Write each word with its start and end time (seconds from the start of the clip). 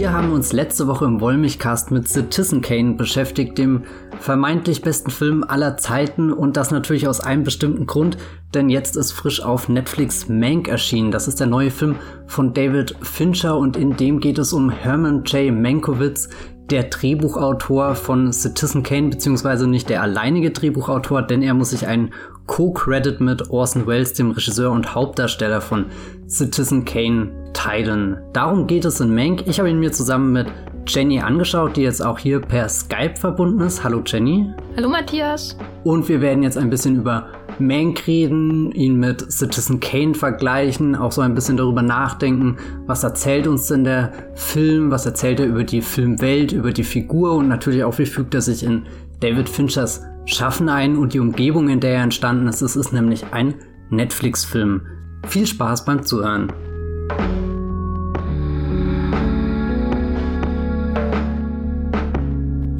Wir 0.00 0.14
haben 0.14 0.32
uns 0.32 0.54
letzte 0.54 0.86
Woche 0.86 1.04
im 1.04 1.20
Wollmilchcast 1.20 1.90
mit 1.90 2.08
Citizen 2.08 2.62
Kane 2.62 2.94
beschäftigt, 2.94 3.58
dem 3.58 3.82
vermeintlich 4.18 4.80
besten 4.80 5.10
Film 5.10 5.44
aller 5.46 5.76
Zeiten 5.76 6.32
und 6.32 6.56
das 6.56 6.70
natürlich 6.70 7.06
aus 7.06 7.20
einem 7.20 7.44
bestimmten 7.44 7.84
Grund, 7.84 8.16
denn 8.54 8.70
jetzt 8.70 8.96
ist 8.96 9.12
frisch 9.12 9.42
auf 9.42 9.68
Netflix 9.68 10.26
Mank 10.26 10.68
erschienen. 10.68 11.10
Das 11.10 11.28
ist 11.28 11.38
der 11.38 11.48
neue 11.48 11.70
Film 11.70 11.96
von 12.26 12.54
David 12.54 12.96
Fincher 13.02 13.58
und 13.58 13.76
in 13.76 13.94
dem 13.94 14.20
geht 14.20 14.38
es 14.38 14.54
um 14.54 14.70
Herman 14.70 15.22
J. 15.24 15.52
Mankiewicz, 15.52 16.30
der 16.70 16.84
Drehbuchautor 16.84 17.94
von 17.94 18.32
Citizen 18.32 18.82
Kane, 18.82 19.08
beziehungsweise 19.08 19.66
nicht 19.66 19.88
der 19.88 20.02
alleinige 20.02 20.50
Drehbuchautor, 20.50 21.22
denn 21.22 21.42
er 21.42 21.54
muss 21.54 21.70
sich 21.70 21.86
einen 21.86 22.12
Co-Credit 22.46 23.20
mit 23.20 23.50
Orson 23.50 23.86
Welles, 23.86 24.12
dem 24.14 24.30
Regisseur 24.30 24.70
und 24.70 24.94
Hauptdarsteller 24.94 25.60
von 25.60 25.86
Citizen 26.28 26.84
Kane, 26.84 27.52
teilen. 27.52 28.18
Darum 28.32 28.66
geht 28.66 28.84
es 28.84 29.00
in 29.00 29.14
Mank. 29.14 29.44
Ich 29.46 29.58
habe 29.58 29.70
ihn 29.70 29.80
mir 29.80 29.92
zusammen 29.92 30.32
mit 30.32 30.46
Jenny 30.92 31.20
angeschaut, 31.20 31.76
die 31.76 31.82
jetzt 31.82 32.04
auch 32.04 32.18
hier 32.18 32.40
per 32.40 32.68
Skype 32.68 33.14
verbunden 33.14 33.60
ist. 33.60 33.84
Hallo 33.84 34.02
Jenny. 34.04 34.52
Hallo 34.76 34.88
Matthias. 34.88 35.56
Und 35.84 36.08
wir 36.08 36.20
werden 36.20 36.42
jetzt 36.42 36.58
ein 36.58 36.68
bisschen 36.68 36.96
über 36.96 37.28
Mank 37.60 38.08
reden, 38.08 38.72
ihn 38.72 38.98
mit 38.98 39.30
Citizen 39.30 39.78
Kane 39.78 40.14
vergleichen, 40.14 40.96
auch 40.96 41.12
so 41.12 41.20
ein 41.20 41.34
bisschen 41.34 41.56
darüber 41.56 41.82
nachdenken, 41.82 42.56
was 42.86 43.04
erzählt 43.04 43.46
uns 43.46 43.68
denn 43.68 43.84
der 43.84 44.12
Film, 44.34 44.90
was 44.90 45.06
erzählt 45.06 45.38
er 45.38 45.46
über 45.46 45.62
die 45.62 45.80
Filmwelt, 45.80 46.50
über 46.50 46.72
die 46.72 46.84
Figur 46.84 47.34
und 47.34 47.46
natürlich 47.46 47.84
auch, 47.84 47.96
wie 47.98 48.06
fügt 48.06 48.34
er 48.34 48.40
sich 48.40 48.64
in 48.64 48.86
David 49.20 49.48
Finchers 49.48 50.02
Schaffen 50.24 50.68
ein 50.68 50.96
und 50.96 51.14
die 51.14 51.20
Umgebung, 51.20 51.68
in 51.68 51.80
der 51.80 51.94
er 51.94 52.02
entstanden 52.02 52.48
ist. 52.48 52.62
Es 52.62 52.74
ist 52.74 52.92
nämlich 52.92 53.24
ein 53.32 53.54
Netflix-Film. 53.90 54.82
Viel 55.28 55.46
Spaß 55.46 55.84
beim 55.84 56.02
Zuhören. 56.02 56.52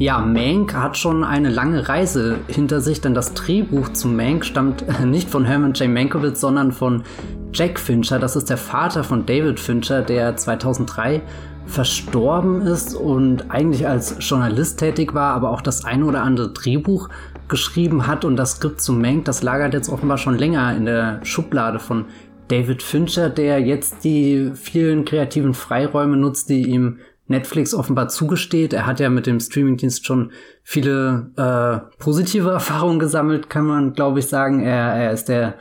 Ja, 0.01 0.17
Mank 0.17 0.73
hat 0.73 0.97
schon 0.97 1.23
eine 1.23 1.51
lange 1.51 1.87
Reise 1.87 2.39
hinter 2.47 2.81
sich, 2.81 3.01
denn 3.01 3.13
das 3.13 3.35
Drehbuch 3.35 3.89
zu 3.89 4.07
Mank 4.07 4.43
stammt 4.43 4.83
nicht 5.05 5.29
von 5.29 5.45
Herman 5.45 5.73
J. 5.73 5.89
Mankiewicz, 5.89 6.41
sondern 6.41 6.71
von 6.71 7.03
Jack 7.53 7.77
Fincher. 7.77 8.17
Das 8.17 8.35
ist 8.35 8.49
der 8.49 8.57
Vater 8.57 9.03
von 9.03 9.27
David 9.27 9.59
Fincher, 9.59 10.01
der 10.01 10.35
2003 10.35 11.21
verstorben 11.67 12.61
ist 12.61 12.95
und 12.95 13.51
eigentlich 13.51 13.87
als 13.87 14.15
Journalist 14.27 14.79
tätig 14.79 15.13
war, 15.13 15.35
aber 15.35 15.51
auch 15.51 15.61
das 15.61 15.85
eine 15.85 16.05
oder 16.05 16.23
andere 16.23 16.51
Drehbuch 16.51 17.07
geschrieben 17.47 18.07
hat 18.07 18.25
und 18.25 18.37
das 18.37 18.53
Skript 18.53 18.81
zu 18.81 18.93
Mank, 18.93 19.25
das 19.25 19.43
lagert 19.43 19.75
jetzt 19.75 19.89
offenbar 19.89 20.17
schon 20.17 20.35
länger 20.35 20.75
in 20.75 20.85
der 20.85 21.19
Schublade 21.23 21.77
von 21.77 22.05
David 22.47 22.81
Fincher, 22.81 23.29
der 23.29 23.61
jetzt 23.61 24.03
die 24.03 24.51
vielen 24.55 25.05
kreativen 25.05 25.53
Freiräume 25.53 26.17
nutzt, 26.17 26.49
die 26.49 26.67
ihm 26.67 26.97
Netflix 27.31 27.73
offenbar 27.73 28.09
zugesteht. 28.09 28.73
Er 28.73 28.85
hat 28.85 28.99
ja 28.99 29.09
mit 29.09 29.25
dem 29.25 29.39
Streamingdienst 29.39 30.05
schon 30.05 30.31
viele 30.63 31.31
äh, 31.35 31.97
positive 32.01 32.49
Erfahrungen 32.51 32.99
gesammelt, 32.99 33.49
kann 33.49 33.65
man, 33.65 33.93
glaube 33.93 34.19
ich, 34.19 34.27
sagen. 34.27 34.61
Er, 34.61 34.93
er 34.93 35.11
ist 35.11 35.25
der, 35.25 35.55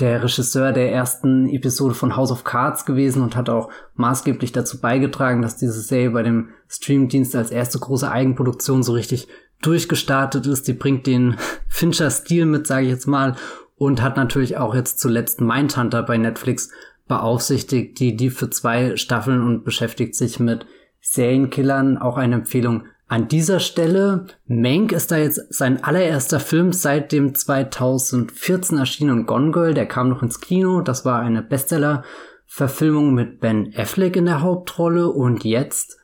der 0.00 0.22
Regisseur 0.22 0.72
der 0.72 0.90
ersten 0.92 1.48
Episode 1.48 1.94
von 1.94 2.16
House 2.16 2.32
of 2.32 2.44
Cards 2.44 2.86
gewesen 2.86 3.22
und 3.22 3.36
hat 3.36 3.50
auch 3.50 3.70
maßgeblich 3.96 4.52
dazu 4.52 4.80
beigetragen, 4.80 5.42
dass 5.42 5.56
diese 5.56 5.80
Serie 5.80 6.10
bei 6.10 6.22
dem 6.22 6.48
Streamingdienst 6.68 7.36
als 7.36 7.50
erste 7.50 7.78
große 7.78 8.10
Eigenproduktion 8.10 8.82
so 8.82 8.92
richtig 8.92 9.28
durchgestartet 9.60 10.46
ist. 10.46 10.68
Die 10.68 10.72
bringt 10.72 11.06
den 11.06 11.36
Fincher-Stil 11.68 12.46
mit, 12.46 12.66
sage 12.66 12.86
ich 12.86 12.92
jetzt 12.92 13.06
mal, 13.06 13.36
und 13.76 14.02
hat 14.02 14.16
natürlich 14.16 14.56
auch 14.56 14.74
jetzt 14.74 14.98
zuletzt 14.98 15.40
Mindhunter 15.40 16.02
bei 16.02 16.16
Netflix 16.16 16.70
beaufsichtigt, 17.08 17.98
die 17.98 18.16
die 18.16 18.30
für 18.30 18.50
zwei 18.50 18.96
Staffeln 18.96 19.42
und 19.42 19.64
beschäftigt 19.64 20.14
sich 20.14 20.38
mit 20.38 20.66
Serienkillern 21.00 21.98
auch 21.98 22.16
eine 22.16 22.36
Empfehlung 22.36 22.84
an 23.08 23.26
dieser 23.26 23.58
Stelle. 23.58 24.26
Mank 24.46 24.92
ist 24.92 25.10
da 25.10 25.16
jetzt 25.16 25.52
sein 25.52 25.82
allererster 25.82 26.40
Film 26.40 26.72
seit 26.72 27.10
dem 27.10 27.34
2014 27.34 28.78
erschienenen 28.78 29.26
Gone 29.26 29.50
Girl. 29.50 29.74
Der 29.74 29.86
kam 29.86 30.10
noch 30.10 30.22
ins 30.22 30.40
Kino. 30.40 30.82
Das 30.82 31.04
war 31.04 31.20
eine 31.20 31.42
Bestseller-Verfilmung 31.42 33.14
mit 33.14 33.40
Ben 33.40 33.72
Affleck 33.74 34.16
in 34.16 34.26
der 34.26 34.42
Hauptrolle. 34.42 35.08
Und 35.08 35.44
jetzt 35.44 35.98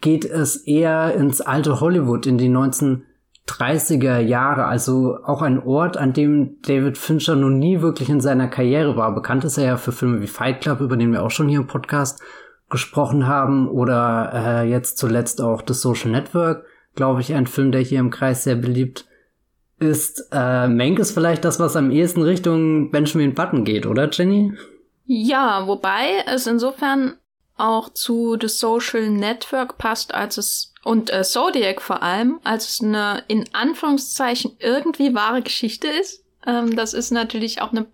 geht 0.00 0.24
es 0.24 0.56
eher 0.56 1.14
ins 1.14 1.42
alte 1.42 1.80
Hollywood, 1.80 2.26
in 2.26 2.38
die 2.38 2.48
1930er 2.48 4.18
Jahre. 4.20 4.64
Also 4.64 5.18
auch 5.22 5.42
ein 5.42 5.62
Ort, 5.62 5.98
an 5.98 6.14
dem 6.14 6.62
David 6.62 6.96
Fincher 6.96 7.36
noch 7.36 7.50
nie 7.50 7.82
wirklich 7.82 8.08
in 8.08 8.22
seiner 8.22 8.48
Karriere 8.48 8.96
war. 8.96 9.14
Bekannt 9.14 9.44
ist 9.44 9.58
er 9.58 9.64
ja 9.64 9.76
für 9.76 9.92
Filme 9.92 10.22
wie 10.22 10.26
Fight 10.26 10.62
Club, 10.62 10.80
über 10.80 10.96
den 10.96 11.12
wir 11.12 11.22
auch 11.22 11.30
schon 11.30 11.48
hier 11.48 11.60
im 11.60 11.66
Podcast 11.66 12.22
gesprochen 12.70 13.26
haben 13.26 13.68
oder 13.68 14.32
äh, 14.34 14.68
jetzt 14.68 14.98
zuletzt 14.98 15.40
auch 15.40 15.62
The 15.66 15.74
Social 15.74 16.10
Network, 16.10 16.66
glaube 16.94 17.20
ich, 17.20 17.34
ein 17.34 17.46
Film, 17.46 17.72
der 17.72 17.80
hier 17.80 18.00
im 18.00 18.10
Kreis 18.10 18.44
sehr 18.44 18.56
beliebt 18.56 19.06
ist. 19.78 20.28
Äh, 20.32 20.68
Mank 20.68 20.98
ist 20.98 21.12
vielleicht 21.12 21.44
das, 21.44 21.60
was 21.60 21.76
am 21.76 21.90
ehesten 21.90 22.22
Richtung 22.22 22.90
Benjamin 22.90 23.34
Button 23.34 23.64
geht, 23.64 23.86
oder 23.86 24.10
Jenny? 24.10 24.52
Ja, 25.04 25.66
wobei 25.66 26.24
es 26.26 26.46
insofern 26.46 27.14
auch 27.56 27.88
zu 27.92 28.36
The 28.40 28.48
Social 28.48 29.08
Network 29.10 29.78
passt, 29.78 30.14
als 30.14 30.36
es 30.36 30.74
und 30.84 31.12
äh, 31.12 31.22
Zodiac 31.22 31.82
vor 31.82 32.02
allem, 32.02 32.40
als 32.44 32.68
es 32.68 32.80
eine 32.82 33.24
in 33.28 33.44
Anführungszeichen 33.52 34.52
irgendwie 34.58 35.14
wahre 35.14 35.42
Geschichte 35.42 35.88
ist. 35.88 36.24
Ähm, 36.46 36.76
das 36.76 36.94
ist 36.94 37.10
natürlich 37.10 37.60
auch 37.60 37.72
eine 37.72 37.86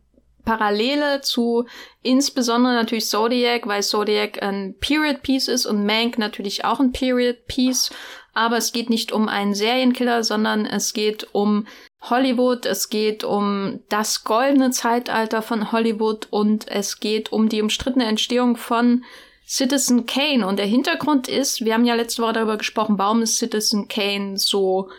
Parallele 0.45 1.21
zu 1.21 1.67
insbesondere 2.03 2.75
natürlich 2.75 3.07
Zodiac, 3.07 3.67
weil 3.67 3.83
Zodiac 3.83 4.43
ein 4.43 4.75
Period 4.81 5.23
Piece 5.23 5.49
ist 5.49 5.67
und 5.67 5.87
Mank 5.87 6.19
natürlich 6.19 6.65
auch 6.65 6.81
ein 6.81 6.93
Period 6.93 7.47
Piece. 7.47 7.91
Aber 8.35 8.57
es 8.57 8.73
geht 8.73 8.91
nicht 8.91 9.13
um 9.13 9.29
einen 9.29 9.55
Serienkiller, 9.55 10.25
sondern 10.25 10.67
es 10.67 10.93
geht 10.93 11.29
um 11.33 11.67
Hollywood, 12.03 12.67
es 12.67 12.91
geht 12.91 13.25
um 13.25 13.81
das 13.89 14.25
goldene 14.25 14.71
Zeitalter 14.71 15.41
von 15.41 15.73
Hollywood 15.73 16.27
und 16.31 16.69
es 16.69 17.01
geht 17.01 17.33
um 17.33 17.49
die 17.49 17.63
umstrittene 17.63 18.07
Entstehung 18.07 18.57
von 18.57 19.05
Citizen 19.47 20.07
Kane. 20.07 20.47
Und 20.47 20.59
der 20.59 20.67
Hintergrund 20.67 21.29
ist, 21.29 21.65
wir 21.65 21.75
haben 21.75 21.85
ja 21.85 21.95
letzte 21.95 22.23
Woche 22.23 22.35
darüber 22.35 22.57
gesprochen, 22.57 22.99
warum 22.99 23.23
ist 23.23 23.39
Citizen 23.39 23.89
Kane 23.89 24.37
so 24.37 24.91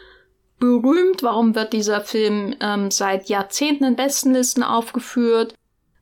berühmt? 0.60 1.24
Warum 1.24 1.56
wird 1.56 1.74
dieser 1.74 2.02
Film 2.02 2.56
ähm, 2.62 2.92
seit 2.92 3.30
Jahrzehnten 3.30 3.84
in 3.84 3.96
Bestenlisten 3.96 4.64
aufgeführt? 4.64 5.56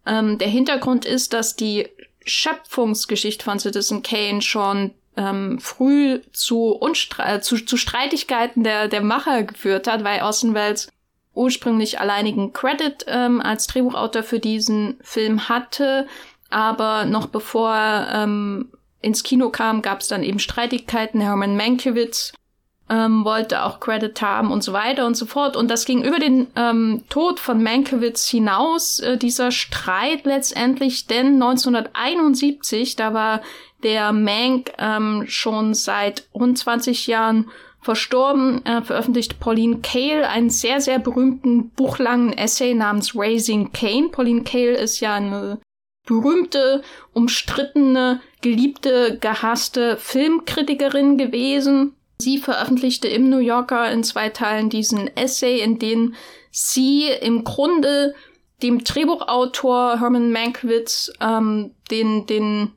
Ähm, 0.05 0.37
der 0.37 0.47
Hintergrund 0.47 1.05
ist, 1.05 1.33
dass 1.33 1.55
die 1.55 1.87
Schöpfungsgeschichte 2.25 3.43
von 3.43 3.59
Citizen 3.59 4.03
Kane 4.03 4.41
schon 4.41 4.91
ähm, 5.15 5.59
früh 5.59 6.21
zu, 6.31 6.69
Unstre 6.69 7.23
äh, 7.23 7.41
zu, 7.41 7.57
zu 7.57 7.77
Streitigkeiten 7.77 8.63
der, 8.63 8.87
der 8.87 9.01
Macher 9.01 9.43
geführt 9.43 9.87
hat, 9.87 10.03
weil 10.03 10.21
Orson 10.21 10.53
Welles 10.53 10.89
ursprünglich 11.35 11.99
alleinigen 11.99 12.53
Credit 12.53 13.05
ähm, 13.07 13.41
als 13.41 13.67
Drehbuchautor 13.67 14.23
für 14.23 14.39
diesen 14.39 14.97
Film 15.01 15.49
hatte, 15.49 16.07
aber 16.49 17.05
noch 17.05 17.27
bevor 17.27 17.73
er 17.73 18.23
ähm, 18.23 18.69
ins 19.01 19.23
Kino 19.23 19.49
kam, 19.49 19.81
gab 19.81 20.01
es 20.01 20.07
dann 20.07 20.23
eben 20.23 20.39
Streitigkeiten. 20.39 21.19
Herman 21.19 21.57
Mankiewicz 21.57 22.33
ähm, 22.89 23.23
wollte 23.23 23.63
auch 23.63 23.79
Credit 23.79 24.21
haben 24.21 24.51
und 24.51 24.63
so 24.63 24.73
weiter 24.73 25.05
und 25.05 25.15
so 25.15 25.25
fort. 25.25 25.55
Und 25.55 25.69
das 25.69 25.85
ging 25.85 26.03
über 26.03 26.19
den 26.19 26.47
ähm, 26.55 27.03
Tod 27.09 27.39
von 27.39 27.63
Mankiewicz 27.63 28.27
hinaus, 28.27 28.99
äh, 28.99 29.17
dieser 29.17 29.51
Streit 29.51 30.25
letztendlich, 30.25 31.07
denn 31.07 31.41
1971, 31.41 32.95
da 32.95 33.13
war 33.13 33.41
der 33.83 34.11
Mank 34.11 34.73
ähm, 34.77 35.25
schon 35.27 35.73
seit 35.73 36.27
rund 36.33 36.57
20 36.57 37.07
Jahren 37.07 37.49
verstorben, 37.81 38.65
äh, 38.65 38.81
veröffentlichte 38.81 39.35
Pauline 39.35 39.79
Kael 39.79 40.23
einen 40.23 40.49
sehr, 40.49 40.79
sehr 40.79 40.99
berühmten 40.99 41.69
buchlangen 41.71 42.31
Essay 42.31 42.73
namens 42.73 43.13
Raising 43.13 43.73
Cain. 43.73 44.11
Pauline 44.11 44.43
Kael 44.43 44.73
ist 44.73 45.01
ja 45.01 45.15
eine 45.15 45.59
berühmte, 46.05 46.81
umstrittene, 47.13 48.21
geliebte, 48.41 49.17
gehasste 49.19 49.97
Filmkritikerin 49.97 51.17
gewesen 51.17 51.95
Sie 52.19 52.37
veröffentlichte 52.37 53.07
im 53.07 53.29
New 53.29 53.39
Yorker 53.39 53.91
in 53.91 54.03
zwei 54.03 54.29
Teilen 54.29 54.69
diesen 54.69 55.15
Essay, 55.17 55.59
in 55.59 55.79
dem 55.79 56.15
sie 56.51 57.09
im 57.09 57.43
Grunde 57.43 58.13
dem 58.61 58.83
Drehbuchautor 58.83 59.99
Herman 59.99 60.31
Mankiewicz 60.31 61.11
ähm, 61.19 61.71
den, 61.91 62.25
den 62.27 62.71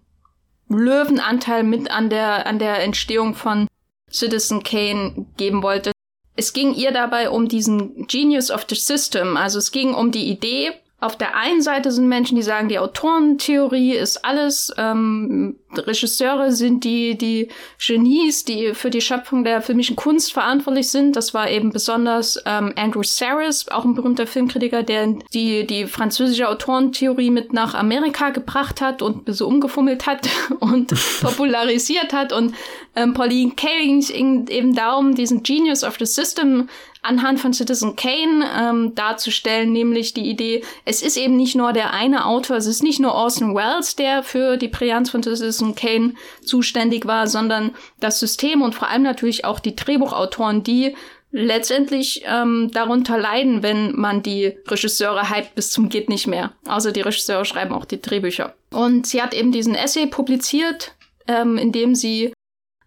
Löwenanteil 0.68 1.62
mit 1.62 1.90
an 1.90 2.10
der, 2.10 2.46
an 2.46 2.58
der 2.58 2.82
Entstehung 2.82 3.34
von 3.34 3.68
Citizen 4.10 4.62
Kane 4.62 5.26
geben 5.36 5.62
wollte. 5.62 5.92
Es 6.34 6.52
ging 6.52 6.74
ihr 6.74 6.90
dabei 6.90 7.30
um 7.30 7.48
diesen 7.48 8.06
Genius 8.06 8.50
of 8.50 8.66
the 8.68 8.74
System. 8.74 9.36
Also 9.36 9.58
es 9.58 9.70
ging 9.70 9.94
um 9.94 10.10
die 10.10 10.28
Idee, 10.28 10.72
auf 10.98 11.16
der 11.16 11.36
einen 11.36 11.60
Seite 11.60 11.92
sind 11.92 12.08
Menschen, 12.08 12.36
die 12.36 12.42
sagen, 12.42 12.68
die 12.68 12.78
Autorentheorie 12.78 13.92
ist 13.92 14.24
alles, 14.24 14.72
ähm, 14.78 15.58
Regisseure 15.74 16.52
sind 16.52 16.84
die, 16.84 17.18
die 17.18 17.48
Genies, 17.84 18.44
die 18.44 18.72
für 18.74 18.90
die 18.90 19.00
Schöpfung 19.00 19.44
der 19.44 19.60
filmischen 19.62 19.96
Kunst 19.96 20.32
verantwortlich 20.32 20.90
sind. 20.90 21.16
Das 21.16 21.34
war 21.34 21.50
eben 21.50 21.70
besonders 21.70 22.40
ähm, 22.46 22.72
Andrew 22.76 23.02
Sarris, 23.02 23.68
auch 23.68 23.84
ein 23.84 23.94
berühmter 23.94 24.26
Filmkritiker, 24.26 24.82
der 24.82 25.14
die, 25.34 25.66
die 25.66 25.86
französische 25.86 26.48
Autorentheorie 26.48 27.30
mit 27.30 27.52
nach 27.52 27.74
Amerika 27.74 28.30
gebracht 28.30 28.80
hat 28.80 29.02
und 29.02 29.22
so 29.34 29.46
umgefummelt 29.46 30.06
hat 30.06 30.28
und 30.60 30.94
popularisiert 31.20 32.12
hat. 32.12 32.32
Und 32.32 32.54
ähm, 32.94 33.12
Pauline 33.14 33.52
Kael 33.56 34.00
ging 34.00 34.46
eben 34.48 34.74
darum, 34.74 35.14
diesen 35.14 35.42
Genius 35.42 35.82
of 35.84 35.96
the 35.98 36.06
System 36.06 36.68
anhand 37.06 37.40
von 37.40 37.52
Citizen 37.52 37.96
Kane 37.96 38.44
ähm, 38.58 38.94
darzustellen, 38.94 39.72
nämlich 39.72 40.12
die 40.14 40.28
Idee, 40.28 40.64
es 40.84 41.02
ist 41.02 41.16
eben 41.16 41.36
nicht 41.36 41.54
nur 41.54 41.72
der 41.72 41.92
eine 41.92 42.26
Autor, 42.26 42.56
es 42.56 42.66
ist 42.66 42.82
nicht 42.82 43.00
nur 43.00 43.14
Orson 43.14 43.54
Welles, 43.54 43.96
der 43.96 44.22
für 44.22 44.56
die 44.56 44.68
Brillanz 44.68 45.10
von 45.10 45.22
Citizen 45.22 45.65
Kane 45.74 46.14
zuständig 46.44 47.06
war, 47.06 47.26
sondern 47.26 47.74
das 48.00 48.20
System 48.20 48.62
und 48.62 48.74
vor 48.74 48.88
allem 48.88 49.02
natürlich 49.02 49.44
auch 49.44 49.60
die 49.60 49.76
Drehbuchautoren, 49.76 50.62
die 50.62 50.94
letztendlich 51.32 52.22
ähm, 52.26 52.70
darunter 52.72 53.18
leiden, 53.18 53.62
wenn 53.62 53.94
man 53.94 54.22
die 54.22 54.56
Regisseure 54.66 55.30
hypt 55.30 55.54
bis 55.54 55.70
zum 55.70 55.88
geht 55.88 56.08
nicht 56.08 56.26
mehr. 56.26 56.52
Also 56.66 56.90
die 56.90 57.02
Regisseure 57.02 57.44
schreiben 57.44 57.74
auch 57.74 57.84
die 57.84 58.00
Drehbücher. 58.00 58.54
Und 58.70 59.06
sie 59.06 59.20
hat 59.20 59.34
eben 59.34 59.52
diesen 59.52 59.74
Essay 59.74 60.06
publiziert, 60.06 60.94
ähm, 61.26 61.58
in 61.58 61.72
dem 61.72 61.94
sie 61.94 62.32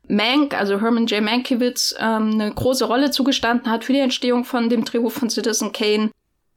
Mank, 0.08 0.56
also 0.56 0.82
Herman 0.82 1.06
J. 1.06 1.22
Mankiewicz, 1.22 1.94
ähm, 2.00 2.32
eine 2.34 2.52
große 2.52 2.86
Rolle 2.86 3.12
zugestanden 3.12 3.70
hat 3.70 3.84
für 3.84 3.94
die 3.94 4.00
Entstehung 4.00 4.44
von 4.44 4.70
dem 4.70 4.84
Drehbuch 4.84 5.12
von 5.12 5.30
Citizen 5.30 5.72
Kane. 5.72 6.10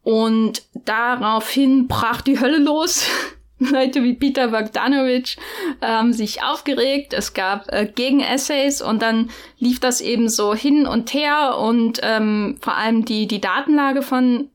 Und 0.03 0.63
daraufhin 0.75 1.87
brach 1.87 2.23
die 2.23 2.41
Hölle 2.41 2.59
los. 2.59 3.07
Leute 3.71 4.03
wie 4.03 4.15
Peter 4.15 4.49
Bogdanovich 4.49 5.37
ähm, 5.81 6.13
sich 6.13 6.43
aufgeregt. 6.43 7.13
Es 7.13 7.35
gab 7.35 7.73
äh, 7.73 7.87
Gegenessays 7.87 8.83
und 8.83 9.03
dann 9.03 9.31
lief 9.59 9.81
das 9.81 10.01
eben 10.01 10.29
so 10.29 10.55
hin 10.55 10.87
und 10.87 11.15
her 11.15 11.59
und 11.59 12.01
ähm, 12.03 12.59
vor 12.61 12.77
allem 12.77 13.05
die, 13.05 13.27
die 13.27 13.41
Datenlage 13.41 14.03
von 14.03 14.49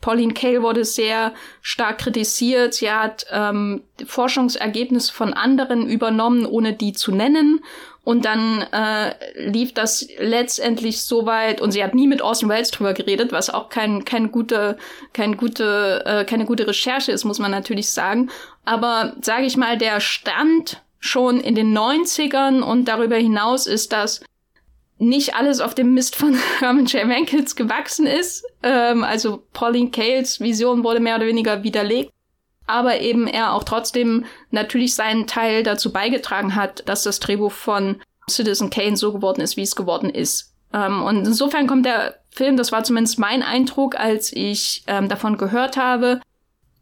Pauline 0.00 0.32
Kael 0.32 0.62
wurde 0.62 0.84
sehr 0.84 1.34
stark 1.60 1.98
kritisiert. 1.98 2.74
Sie 2.74 2.90
hat 2.90 3.26
ähm, 3.30 3.82
Forschungsergebnisse 4.06 5.12
von 5.12 5.34
anderen 5.34 5.88
übernommen, 5.88 6.46
ohne 6.46 6.72
die 6.72 6.92
zu 6.92 7.12
nennen. 7.12 7.60
Und 8.02 8.24
dann 8.24 8.62
äh, 8.72 9.14
lief 9.50 9.74
das 9.74 10.08
letztendlich 10.18 11.02
so 11.02 11.26
weit, 11.26 11.60
und 11.60 11.70
sie 11.72 11.84
hat 11.84 11.94
nie 11.94 12.08
mit 12.08 12.22
Orson 12.22 12.48
Welles 12.48 12.70
drüber 12.70 12.94
geredet, 12.94 13.30
was 13.30 13.50
auch 13.50 13.68
kein, 13.68 14.06
kein 14.06 14.32
gute, 14.32 14.78
kein 15.12 15.36
gute, 15.36 16.02
äh, 16.06 16.24
keine 16.24 16.46
gute 16.46 16.66
Recherche 16.66 17.12
ist, 17.12 17.24
muss 17.24 17.38
man 17.38 17.50
natürlich 17.50 17.90
sagen. 17.90 18.30
Aber 18.64 19.16
sage 19.22 19.46
ich 19.46 19.56
mal, 19.56 19.78
der 19.78 20.00
Stand 20.00 20.82
schon 20.98 21.40
in 21.40 21.54
den 21.54 21.76
90ern 21.76 22.60
und 22.60 22.86
darüber 22.86 23.16
hinaus 23.16 23.66
ist, 23.66 23.92
dass 23.92 24.22
nicht 24.98 25.34
alles 25.34 25.60
auf 25.60 25.74
dem 25.74 25.94
Mist 25.94 26.14
von 26.14 26.36
Herman 26.58 26.86
J. 26.86 27.06
Mankels 27.06 27.56
gewachsen 27.56 28.06
ist. 28.06 28.44
Ähm, 28.62 29.02
also 29.02 29.42
Pauline 29.52 29.90
Kaels 29.90 30.40
Vision 30.40 30.84
wurde 30.84 31.00
mehr 31.00 31.16
oder 31.16 31.26
weniger 31.26 31.62
widerlegt 31.62 32.12
aber 32.70 33.00
eben 33.00 33.26
er 33.26 33.52
auch 33.52 33.64
trotzdem 33.64 34.24
natürlich 34.50 34.94
seinen 34.94 35.26
Teil 35.26 35.62
dazu 35.62 35.92
beigetragen 35.92 36.54
hat, 36.54 36.88
dass 36.88 37.02
das 37.02 37.18
Drehbuch 37.18 37.52
von 37.52 38.00
Citizen 38.28 38.70
Kane 38.70 38.96
so 38.96 39.12
geworden 39.12 39.40
ist, 39.40 39.56
wie 39.56 39.62
es 39.62 39.74
geworden 39.74 40.08
ist. 40.08 40.54
Ähm, 40.72 41.02
und 41.02 41.26
insofern 41.26 41.66
kommt 41.66 41.84
der 41.84 42.20
Film, 42.30 42.56
das 42.56 42.70
war 42.70 42.84
zumindest 42.84 43.18
mein 43.18 43.42
Eindruck, 43.42 43.96
als 43.96 44.32
ich 44.32 44.84
ähm, 44.86 45.08
davon 45.08 45.36
gehört 45.36 45.76
habe, 45.76 46.20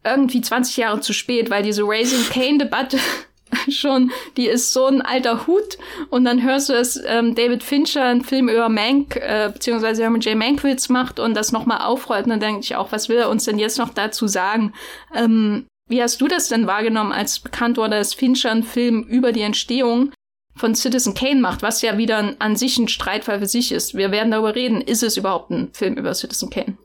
irgendwie 0.03 0.41
20 0.41 0.77
Jahre 0.77 0.99
zu 1.01 1.13
spät, 1.13 1.49
weil 1.49 1.63
diese 1.63 1.83
Raising 1.85 2.29
Kane-Debatte 2.29 2.97
schon, 3.69 4.11
die 4.37 4.47
ist 4.47 4.73
so 4.73 4.85
ein 4.85 5.01
alter 5.01 5.47
Hut 5.47 5.77
und 6.09 6.25
dann 6.25 6.43
hörst 6.43 6.69
du, 6.69 6.73
dass 6.73 6.99
ähm, 7.05 7.35
David 7.35 7.63
Fincher 7.63 8.05
einen 8.05 8.23
Film 8.23 8.49
über 8.49 8.69
Mank, 8.69 9.15
äh, 9.15 9.49
beziehungsweise 9.51 10.03
Herman 10.03 10.21
J. 10.21 10.35
Mankiewicz 10.35 10.89
macht 10.89 11.19
und 11.19 11.33
das 11.33 11.51
nochmal 11.51 11.81
aufrollt 11.81 12.25
und 12.25 12.31
dann 12.31 12.39
denke 12.39 12.61
ich 12.61 12.75
auch, 12.75 12.91
was 12.91 13.09
will 13.09 13.17
er 13.17 13.29
uns 13.29 13.45
denn 13.45 13.59
jetzt 13.59 13.77
noch 13.77 13.89
dazu 13.89 14.27
sagen? 14.27 14.73
Ähm, 15.15 15.65
wie 15.87 16.01
hast 16.03 16.21
du 16.21 16.27
das 16.27 16.49
denn 16.49 16.67
wahrgenommen, 16.67 17.11
als 17.11 17.39
bekannt 17.39 17.77
wurde, 17.77 17.97
dass 17.97 18.13
Fincher 18.13 18.51
einen 18.51 18.63
Film 18.63 19.03
über 19.03 19.31
die 19.31 19.41
Entstehung 19.41 20.11
von 20.55 20.75
Citizen 20.75 21.15
Kane 21.15 21.39
macht, 21.39 21.63
was 21.63 21.81
ja 21.81 21.97
wieder 21.97 22.35
an 22.37 22.55
sich 22.55 22.77
ein 22.77 22.89
Streitfall 22.89 23.39
für 23.39 23.47
sich 23.47 23.71
ist. 23.71 23.95
Wir 23.95 24.11
werden 24.11 24.31
darüber 24.31 24.55
reden, 24.55 24.81
ist 24.81 25.03
es 25.03 25.17
überhaupt 25.17 25.49
ein 25.49 25.69
Film 25.73 25.95
über 25.95 26.13
Citizen 26.13 26.49
Kane? 26.49 26.77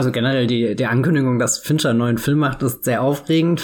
Also 0.00 0.12
generell 0.12 0.46
die, 0.46 0.76
die 0.76 0.86
Ankündigung, 0.86 1.38
dass 1.38 1.58
Fincher 1.58 1.90
einen 1.90 1.98
neuen 1.98 2.16
Film 2.16 2.38
macht, 2.38 2.62
ist 2.62 2.84
sehr 2.84 3.02
aufregend. 3.02 3.62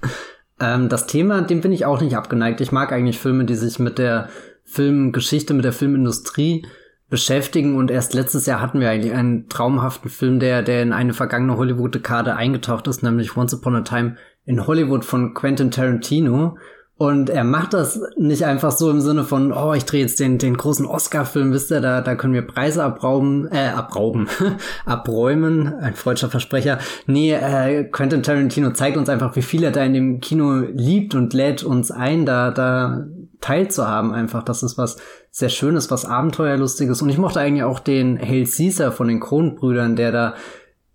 ähm, 0.60 0.88
das 0.88 1.06
Thema, 1.06 1.40
dem 1.42 1.60
bin 1.60 1.70
ich 1.70 1.84
auch 1.84 2.00
nicht 2.00 2.16
abgeneigt. 2.16 2.60
Ich 2.60 2.72
mag 2.72 2.90
eigentlich 2.90 3.20
Filme, 3.20 3.44
die 3.44 3.54
sich 3.54 3.78
mit 3.78 3.96
der 3.96 4.28
Filmgeschichte, 4.64 5.54
mit 5.54 5.64
der 5.64 5.72
Filmindustrie 5.72 6.66
beschäftigen 7.08 7.76
und 7.76 7.92
erst 7.92 8.12
letztes 8.12 8.46
Jahr 8.46 8.60
hatten 8.60 8.80
wir 8.80 8.90
eigentlich 8.90 9.12
einen 9.12 9.48
traumhaften 9.48 10.10
Film, 10.10 10.40
der, 10.40 10.64
der 10.64 10.82
in 10.82 10.92
eine 10.92 11.14
vergangene 11.14 11.56
Hollywood-Dekade 11.56 12.34
eingetaucht 12.34 12.88
ist, 12.88 13.04
nämlich 13.04 13.36
Once 13.36 13.54
Upon 13.54 13.76
a 13.76 13.82
Time 13.82 14.16
in 14.46 14.66
Hollywood 14.66 15.04
von 15.04 15.32
Quentin 15.32 15.70
Tarantino. 15.70 16.58
Und 16.98 17.30
er 17.30 17.44
macht 17.44 17.74
das 17.74 18.00
nicht 18.16 18.44
einfach 18.44 18.72
so 18.72 18.90
im 18.90 19.00
Sinne 19.00 19.22
von, 19.22 19.52
oh, 19.52 19.72
ich 19.72 19.84
drehe 19.84 20.00
jetzt 20.00 20.18
den, 20.18 20.38
den 20.38 20.56
großen 20.56 20.84
Oscar-Film, 20.84 21.52
wisst 21.52 21.70
ihr, 21.70 21.80
da, 21.80 22.00
da 22.00 22.16
können 22.16 22.34
wir 22.34 22.42
Preise 22.42 22.82
abrauben, 22.82 23.46
äh, 23.52 23.68
abrauben, 23.68 24.26
abräumen, 24.84 25.72
ein 25.74 25.94
freudscher 25.94 26.28
Versprecher. 26.28 26.80
Nee, 27.06 27.34
äh, 27.34 27.84
Quentin 27.84 28.24
Tarantino 28.24 28.72
zeigt 28.72 28.96
uns 28.96 29.08
einfach, 29.08 29.36
wie 29.36 29.42
viel 29.42 29.62
er 29.62 29.70
da 29.70 29.84
in 29.84 29.94
dem 29.94 30.20
Kino 30.20 30.64
liebt 30.72 31.14
und 31.14 31.34
lädt 31.34 31.62
uns 31.62 31.92
ein, 31.92 32.26
da, 32.26 32.50
da 32.50 33.06
teilzuhaben 33.40 34.12
einfach. 34.12 34.42
Das 34.42 34.64
ist 34.64 34.76
was 34.76 34.96
sehr 35.30 35.50
Schönes, 35.50 35.92
was 35.92 36.04
Abenteuerlustiges. 36.04 37.00
Und 37.00 37.10
ich 37.10 37.18
mochte 37.18 37.38
eigentlich 37.38 37.62
auch 37.62 37.78
den 37.78 38.18
Hail 38.18 38.44
Caesar 38.44 38.90
von 38.90 39.06
den 39.06 39.20
Kronbrüdern, 39.20 39.94
der 39.94 40.10
da 40.10 40.34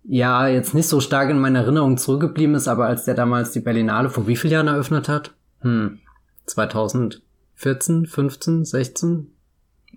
ja 0.06 0.48
jetzt 0.48 0.74
nicht 0.74 0.86
so 0.86 1.00
stark 1.00 1.30
in 1.30 1.38
meiner 1.38 1.60
Erinnerung 1.60 1.96
zurückgeblieben 1.96 2.56
ist, 2.56 2.68
aber 2.68 2.84
als 2.84 3.06
der 3.06 3.14
damals 3.14 3.52
die 3.52 3.60
Berlinale 3.60 4.10
vor 4.10 4.26
wie 4.26 4.36
vielen 4.36 4.52
Jahren 4.52 4.68
eröffnet 4.68 5.08
hat? 5.08 5.32
Hm, 5.64 5.98
2014, 6.46 8.06
15, 8.06 8.64
16? 8.64 9.30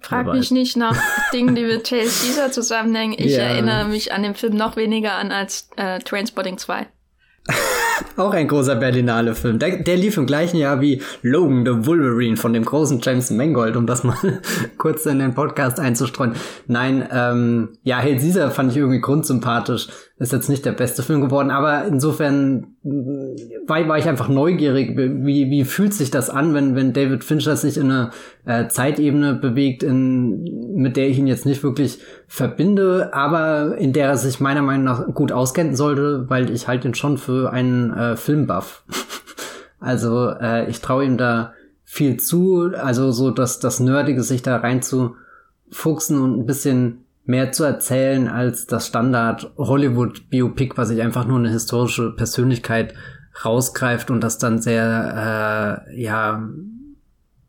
Frag 0.01 0.27
mich 0.27 0.51
nicht 0.51 0.77
nach 0.77 0.97
Dingen, 1.33 1.55
die 1.55 1.63
mit 1.63 1.91
Hail 1.91 2.05
Caesar 2.05 2.51
zusammenhängen. 2.51 3.15
Ich 3.17 3.33
ja. 3.33 3.43
erinnere 3.43 3.87
mich 3.87 4.13
an 4.13 4.23
den 4.23 4.35
Film 4.35 4.55
noch 4.55 4.75
weniger 4.75 5.15
an 5.15 5.31
als 5.31 5.69
äh, 5.75 5.99
Trainspotting 5.99 6.57
2. 6.57 6.87
Auch 8.15 8.33
ein 8.33 8.47
großer 8.47 8.75
Berlinale-Film. 8.75 9.59
Der, 9.59 9.77
der, 9.77 9.97
lief 9.97 10.17
im 10.17 10.25
gleichen 10.25 10.57
Jahr 10.57 10.81
wie 10.81 11.01
Logan 11.21 11.65
the 11.65 11.85
Wolverine 11.85 12.37
von 12.37 12.53
dem 12.53 12.63
großen 12.63 12.99
James 13.01 13.31
Mangold, 13.31 13.75
um 13.75 13.87
das 13.87 14.03
mal 14.03 14.41
kurz 14.77 15.05
in 15.05 15.19
den 15.19 15.33
Podcast 15.33 15.79
einzustreuen. 15.79 16.35
Nein, 16.67 17.07
ähm, 17.11 17.77
ja, 17.83 17.97
Hail 17.97 18.17
Caesar 18.17 18.51
fand 18.51 18.71
ich 18.71 18.77
irgendwie 18.77 19.01
grundsympathisch. 19.01 19.87
Ist 20.19 20.33
jetzt 20.33 20.49
nicht 20.49 20.65
der 20.65 20.71
beste 20.71 21.03
Film 21.03 21.21
geworden, 21.21 21.51
aber 21.51 21.85
insofern 21.85 22.75
war, 22.83 23.87
war 23.87 23.99
ich 23.99 24.07
einfach 24.07 24.29
neugierig. 24.29 24.97
Wie, 24.97 25.51
wie 25.51 25.63
fühlt 25.63 25.93
sich 25.93 26.09
das 26.09 26.31
an, 26.31 26.55
wenn, 26.55 26.75
wenn 26.75 26.91
David 26.91 27.23
Fincher 27.23 27.55
sich 27.55 27.77
in 27.77 27.91
eine 27.91 28.09
äh, 28.45 28.67
Zeitebene 28.67 29.35
bewegt, 29.35 29.83
in, 29.83 30.73
mit 30.73 30.97
der 30.97 31.07
ich 31.07 31.19
ihn 31.19 31.27
jetzt 31.27 31.45
nicht 31.45 31.61
wirklich 31.61 31.99
verbinde, 32.27 33.11
aber 33.13 33.77
in 33.77 33.93
der 33.93 34.07
er 34.07 34.17
sich 34.17 34.39
meiner 34.39 34.63
Meinung 34.63 34.85
nach 34.85 35.05
gut 35.13 35.31
auskennen 35.31 35.75
sollte, 35.75 36.25
weil 36.27 36.49
ich 36.49 36.67
halte 36.67 36.87
ihn 36.87 36.95
schon 36.95 37.19
für 37.19 37.53
einen 37.53 37.93
äh, 37.93 38.15
Filmbuff. 38.15 38.85
also 39.79 40.31
äh, 40.31 40.67
ich 40.67 40.81
traue 40.81 41.05
ihm 41.05 41.17
da 41.17 41.53
viel 41.83 42.17
zu, 42.17 42.71
also 42.75 43.11
so 43.11 43.29
dass 43.29 43.59
das 43.59 43.79
Nerdige 43.79 44.23
sich 44.23 44.41
da 44.41 44.57
rein 44.57 44.81
zu 44.81 45.15
fuchsen 45.69 46.19
und 46.19 46.39
ein 46.39 46.45
bisschen 46.47 47.05
mehr 47.27 47.51
zu 47.51 47.63
erzählen 47.63 48.27
als 48.27 48.65
das 48.65 48.87
Standard 48.87 49.51
Hollywood 49.57 50.29
Biopic, 50.29 50.77
was 50.77 50.87
sich 50.87 51.01
einfach 51.01 51.25
nur 51.25 51.37
eine 51.37 51.49
historische 51.49 52.11
Persönlichkeit 52.11 52.93
rausgreift 53.43 54.09
und 54.09 54.21
das 54.21 54.37
dann 54.37 54.61
sehr, 54.61 55.85
äh, 55.87 56.01
ja, 56.01 56.47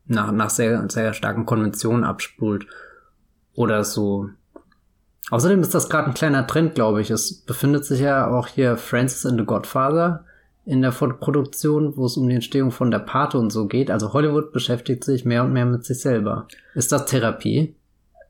nach, 0.06 0.32
nach 0.32 0.50
sehr, 0.50 0.88
sehr 0.90 1.12
starken 1.12 1.46
Konventionen 1.46 2.04
abspult. 2.04 2.66
Oder 3.54 3.82
so. 3.84 4.28
Außerdem 5.30 5.60
ist 5.60 5.74
das 5.74 5.88
gerade 5.88 6.08
ein 6.08 6.14
kleiner 6.14 6.46
Trend, 6.46 6.74
glaube 6.74 7.00
ich. 7.00 7.10
Es 7.10 7.42
befindet 7.42 7.84
sich 7.84 8.00
ja 8.00 8.28
auch 8.28 8.46
hier 8.46 8.76
Francis 8.76 9.24
in 9.24 9.36
the 9.36 9.44
Godfather 9.44 10.24
in 10.64 10.82
der 10.82 10.90
Produktion, 10.90 11.96
wo 11.96 12.06
es 12.06 12.16
um 12.16 12.28
die 12.28 12.34
Entstehung 12.34 12.70
von 12.70 12.90
der 12.90 12.98
Pate 12.98 13.38
und 13.38 13.50
so 13.50 13.66
geht. 13.66 13.90
Also 13.90 14.12
Hollywood 14.12 14.52
beschäftigt 14.52 15.02
sich 15.02 15.24
mehr 15.24 15.44
und 15.44 15.52
mehr 15.52 15.66
mit 15.66 15.84
sich 15.84 16.00
selber. 16.00 16.46
Ist 16.74 16.92
das 16.92 17.06
Therapie? 17.06 17.74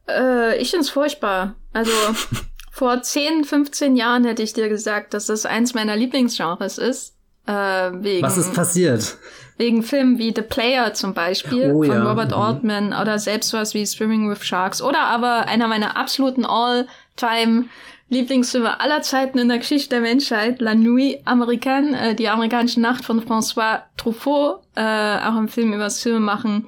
Äh, 0.09 0.57
ich 0.59 0.71
find's 0.71 0.91
furchtbar. 0.91 1.55
Also 1.73 1.93
vor 2.73 3.03
10, 3.03 3.45
15 3.45 3.97
Jahren 3.97 4.25
hätte 4.25 4.43
ich 4.43 4.53
dir 4.53 4.69
gesagt, 4.69 5.15
dass 5.15 5.27
das 5.27 5.47
eins 5.47 5.75
meiner 5.75 5.97
Lieblingsgenres 5.97 6.79
ist. 6.79 7.15
Äh, 7.47 7.53
wegen, 7.53 8.23
Was 8.23 8.37
ist 8.37 8.55
passiert? 8.55 9.17
Wegen 9.57 9.83
Filmen 9.83 10.19
wie 10.19 10.33
The 10.35 10.43
Player 10.43 10.95
zum 10.95 11.15
Beispiel 11.15 11.73
oh, 11.73 11.83
von 11.83 11.97
ja. 11.97 12.09
Robert 12.09 12.31
mhm. 12.31 12.37
Altman 12.37 12.93
oder 12.93 13.19
selbst 13.19 13.53
was 13.53 13.75
wie 13.75 13.85
Swimming 13.87 14.31
with 14.31 14.45
Sharks 14.45 14.83
oder 14.83 15.01
aber 15.01 15.49
einer 15.49 15.67
meiner 15.67 15.97
absoluten 15.97 16.45
All-Time 16.45 17.65
Lieblingsfilme 18.11 18.81
aller 18.81 19.03
Zeiten 19.03 19.39
in 19.39 19.49
der 19.49 19.59
Geschichte 19.59 19.91
der 19.91 20.01
Menschheit, 20.01 20.61
La 20.61 20.75
Nuit 20.75 21.21
Americaine, 21.27 22.11
äh, 22.11 22.15
die 22.15 22.29
amerikanische 22.29 22.81
Nacht 22.81 23.05
von 23.05 23.23
François 23.23 23.83
Truffaut, 23.97 24.63
äh, 24.77 24.81
auch 24.81 25.37
ein 25.37 25.49
Film 25.49 25.75
über 25.75 25.85
das 25.85 26.03
Filmemachen. 26.03 26.67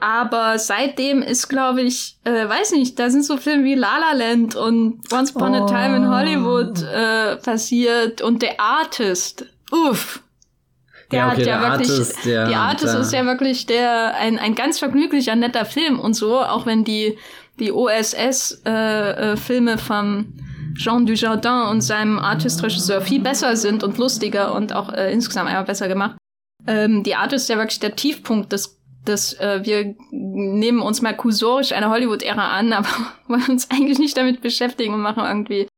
Aber 0.00 0.58
seitdem 0.58 1.22
ist, 1.22 1.48
glaube 1.48 1.82
ich, 1.82 2.18
äh, 2.24 2.48
weiß 2.48 2.72
nicht, 2.72 2.98
da 2.98 3.10
sind 3.10 3.24
so 3.24 3.36
Filme 3.36 3.64
wie 3.64 3.74
La 3.74 3.98
La 3.98 4.12
Land 4.12 4.54
und 4.54 5.00
Once 5.12 5.34
Upon 5.34 5.54
oh. 5.54 5.64
a 5.64 5.66
Time 5.66 5.96
in 5.96 6.08
Hollywood 6.08 6.82
äh, 6.82 7.36
passiert 7.36 8.22
und 8.22 8.40
The 8.40 8.58
Artist. 8.58 9.46
Uff. 9.72 10.22
Der 11.10 11.20
ja, 11.20 11.28
okay, 11.28 11.40
hat 11.40 11.46
ja 11.46 11.62
wirklich, 11.62 11.90
Artist, 11.90 12.24
ja, 12.26 12.46
die 12.46 12.54
Artist 12.54 12.94
ist 12.94 13.12
ja 13.12 13.24
wirklich 13.24 13.66
der, 13.66 14.14
ein, 14.16 14.38
ein 14.38 14.54
ganz 14.54 14.78
vergnüglicher, 14.78 15.34
netter 15.36 15.64
Film 15.64 15.98
und 15.98 16.14
so, 16.14 16.38
auch 16.38 16.66
wenn 16.66 16.84
die, 16.84 17.16
die 17.58 17.72
OSS-Filme 17.72 19.70
äh, 19.70 19.74
äh, 19.74 19.78
von 19.78 20.34
Jean 20.76 21.06
Dujardin 21.06 21.70
und 21.70 21.80
seinem 21.80 22.18
Artist-Regisseur 22.18 23.00
viel 23.00 23.20
besser 23.20 23.56
sind 23.56 23.82
und 23.82 23.98
lustiger 23.98 24.54
und 24.54 24.74
auch 24.74 24.92
äh, 24.92 25.10
insgesamt 25.12 25.48
einfach 25.48 25.64
besser 25.64 25.88
gemacht. 25.88 26.16
Ähm, 26.66 27.02
die 27.02 27.14
Artist 27.14 27.44
ist 27.44 27.48
ja 27.48 27.56
wirklich 27.56 27.80
der 27.80 27.96
Tiefpunkt 27.96 28.52
des 28.52 28.77
dass 29.08 29.34
äh, 29.34 29.60
wir 29.64 29.94
nehmen 30.10 30.80
uns 30.80 31.02
mal 31.02 31.16
kursorisch 31.16 31.72
eine 31.72 31.90
Hollywood-Ära 31.90 32.56
an, 32.56 32.72
aber 32.74 32.88
wollen 33.26 33.46
uns 33.48 33.70
eigentlich 33.70 33.98
nicht 33.98 34.16
damit 34.16 34.40
beschäftigen 34.40 34.94
und 34.94 35.00
machen 35.00 35.24
irgendwie, 35.24 35.68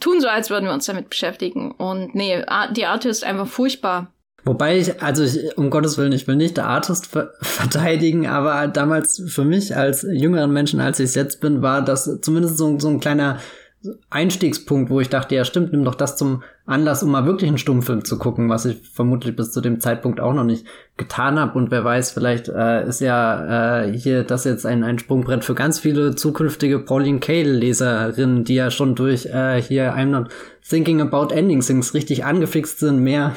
tun 0.00 0.20
so, 0.20 0.28
als 0.28 0.50
würden 0.50 0.66
wir 0.66 0.72
uns 0.72 0.86
damit 0.86 1.08
beschäftigen. 1.10 1.72
Und 1.72 2.14
nee, 2.14 2.44
die 2.72 2.86
Art 2.86 3.04
ist 3.04 3.24
einfach 3.24 3.46
furchtbar. 3.46 4.12
Wobei 4.44 4.78
ich, 4.78 5.02
also 5.02 5.24
ich, 5.24 5.58
um 5.58 5.70
Gottes 5.70 5.98
Willen, 5.98 6.12
ich 6.12 6.28
will 6.28 6.36
nicht 6.36 6.56
der 6.56 6.68
Artist 6.68 7.06
ver 7.06 7.32
verteidigen, 7.40 8.28
aber 8.28 8.68
damals 8.68 9.20
für 9.26 9.44
mich 9.44 9.76
als 9.76 10.06
jüngeren 10.08 10.52
Menschen, 10.52 10.78
als 10.78 11.00
ich 11.00 11.06
es 11.06 11.14
jetzt 11.16 11.40
bin, 11.40 11.62
war 11.62 11.82
das 11.82 12.20
zumindest 12.20 12.56
so, 12.56 12.78
so 12.78 12.88
ein 12.88 13.00
kleiner 13.00 13.40
Einstiegspunkt, 14.10 14.90
wo 14.90 15.00
ich 15.00 15.08
dachte, 15.08 15.34
ja 15.34 15.44
stimmt, 15.44 15.72
nimm 15.72 15.84
doch 15.84 15.94
das 15.94 16.16
zum 16.16 16.42
Anlass, 16.64 17.02
um 17.02 17.10
mal 17.10 17.26
wirklich 17.26 17.48
einen 17.48 17.58
Stummfilm 17.58 18.04
zu 18.04 18.18
gucken, 18.18 18.48
was 18.48 18.64
ich 18.64 18.80
vermutlich 18.90 19.36
bis 19.36 19.52
zu 19.52 19.60
dem 19.60 19.80
Zeitpunkt 19.80 20.18
auch 20.18 20.32
noch 20.32 20.44
nicht 20.44 20.66
getan 20.96 21.38
habe. 21.38 21.56
Und 21.56 21.70
wer 21.70 21.84
weiß, 21.84 22.10
vielleicht 22.10 22.48
äh, 22.48 22.86
ist 22.86 23.00
ja 23.00 23.84
äh, 23.84 23.92
hier 23.92 24.24
das 24.24 24.44
jetzt 24.44 24.66
ein, 24.66 24.82
ein 24.82 24.98
Sprungbrett 24.98 25.44
für 25.44 25.54
ganz 25.54 25.78
viele 25.78 26.14
zukünftige 26.14 26.80
Pauline 26.80 27.20
Kael-Leserinnen, 27.20 28.44
die 28.44 28.54
ja 28.54 28.70
schon 28.70 28.94
durch 28.94 29.26
äh, 29.26 29.62
hier 29.62 29.94
not 30.04 30.28
thinking 30.68 31.00
about 31.00 31.32
ending 31.32 31.60
things 31.60 31.94
richtig 31.94 32.24
angefixt 32.24 32.80
sind, 32.80 33.00
mehr 33.00 33.36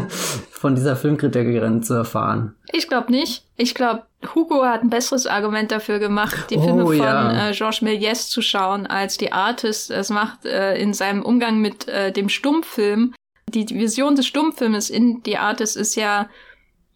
von 0.50 0.74
dieser 0.74 0.96
Filmkritikerin 0.96 1.82
zu 1.82 1.94
erfahren. 1.94 2.54
Ich 2.72 2.88
glaube 2.88 3.12
nicht. 3.12 3.44
Ich 3.56 3.74
glaube, 3.74 4.02
Hugo 4.34 4.64
hat 4.64 4.82
ein 4.82 4.90
besseres 4.90 5.26
Argument 5.26 5.70
dafür 5.70 5.98
gemacht, 5.98 6.50
die 6.50 6.58
Filme 6.58 6.84
oh, 6.84 6.88
von 6.88 6.98
ja. 6.98 7.50
äh, 7.50 7.52
Georges 7.52 7.82
Méliès 7.82 8.28
zu 8.28 8.42
schauen, 8.42 8.86
als 8.86 9.16
die 9.16 9.32
Artist 9.32 9.90
es 9.90 10.10
macht 10.10 10.44
äh, 10.44 10.76
in 10.76 10.92
seinem 10.92 11.22
Umgang 11.22 11.58
mit 11.60 11.88
äh, 11.88 12.12
dem 12.12 12.28
Stummfilm. 12.28 13.14
Die 13.48 13.68
Vision 13.68 14.16
des 14.16 14.26
Stummfilmes 14.26 14.90
in 14.90 15.22
die 15.22 15.38
Artist 15.38 15.76
ist 15.76 15.94
ja 15.94 16.28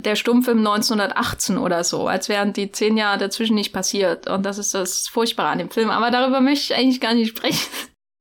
der 0.05 0.17
Stummfilm 0.17 0.59
1918 0.59 1.59
oder 1.59 1.85
so, 1.85 2.09
als 2.09 2.29
wären 2.29 2.53
die 2.53 2.73
zehn 2.73 2.97
Jahre 2.97 3.19
dazwischen 3.19 3.55
nicht 3.55 3.73
passiert. 3.73 4.29
Und 4.29 4.45
das 4.45 4.59
ist 4.59 4.75
das 4.75 5.09
Furchtbare 5.09 5.51
an 5.51 5.59
dem 5.59 5.71
Film. 5.71 5.91
Aber 5.91 6.11
darüber 6.11 6.41
möchte 6.41 6.73
ich 6.73 6.79
eigentlich 6.79 7.01
gar 7.01 7.15
nicht 7.15 7.37
sprechen. 7.37 7.69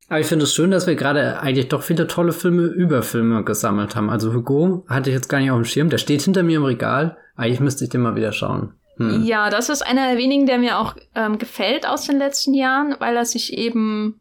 Aber 0.10 0.20
ich 0.20 0.26
finde 0.26 0.44
es 0.44 0.54
schön, 0.54 0.72
dass 0.72 0.88
wir 0.88 0.96
gerade 0.96 1.40
eigentlich 1.40 1.70
doch 1.70 1.84
viele 1.84 2.08
tolle 2.08 2.34
Filme 2.34 2.64
über 2.64 3.04
Filme 3.04 3.44
gesammelt 3.44 3.96
haben. 3.96 4.10
Also 4.10 4.34
Hugo 4.34 4.84
hatte 4.90 5.10
ich 5.10 5.16
jetzt 5.16 5.30
gar 5.30 5.40
nicht 5.40 5.52
auf 5.52 5.58
dem 5.58 5.66
Schirm. 5.66 5.90
Der 5.90 6.00
steht 6.00 6.24
hinter 6.24 6.42
mir 6.44 6.58
im 6.58 6.66
Regal. 6.66 7.18
Eigentlich 7.36 7.60
müsste 7.60 7.84
ich 7.84 7.92
den 7.92 8.02
mal 8.02 8.16
wieder 8.16 8.34
schauen. 8.34 8.74
Hm. 8.98 9.24
Ja, 9.24 9.50
das 9.50 9.70
ist 9.70 9.86
einer 9.86 10.10
der 10.10 10.18
wenigen, 10.18 10.48
der 10.48 10.58
mir 10.58 10.80
auch 10.80 10.96
ähm, 11.14 11.38
gefällt 11.38 11.88
aus 11.88 12.06
den 12.06 12.18
letzten 12.18 12.56
Jahren, 12.56 12.96
weil 13.00 13.16
er 13.16 13.26
sich 13.26 13.54
eben 13.54 14.20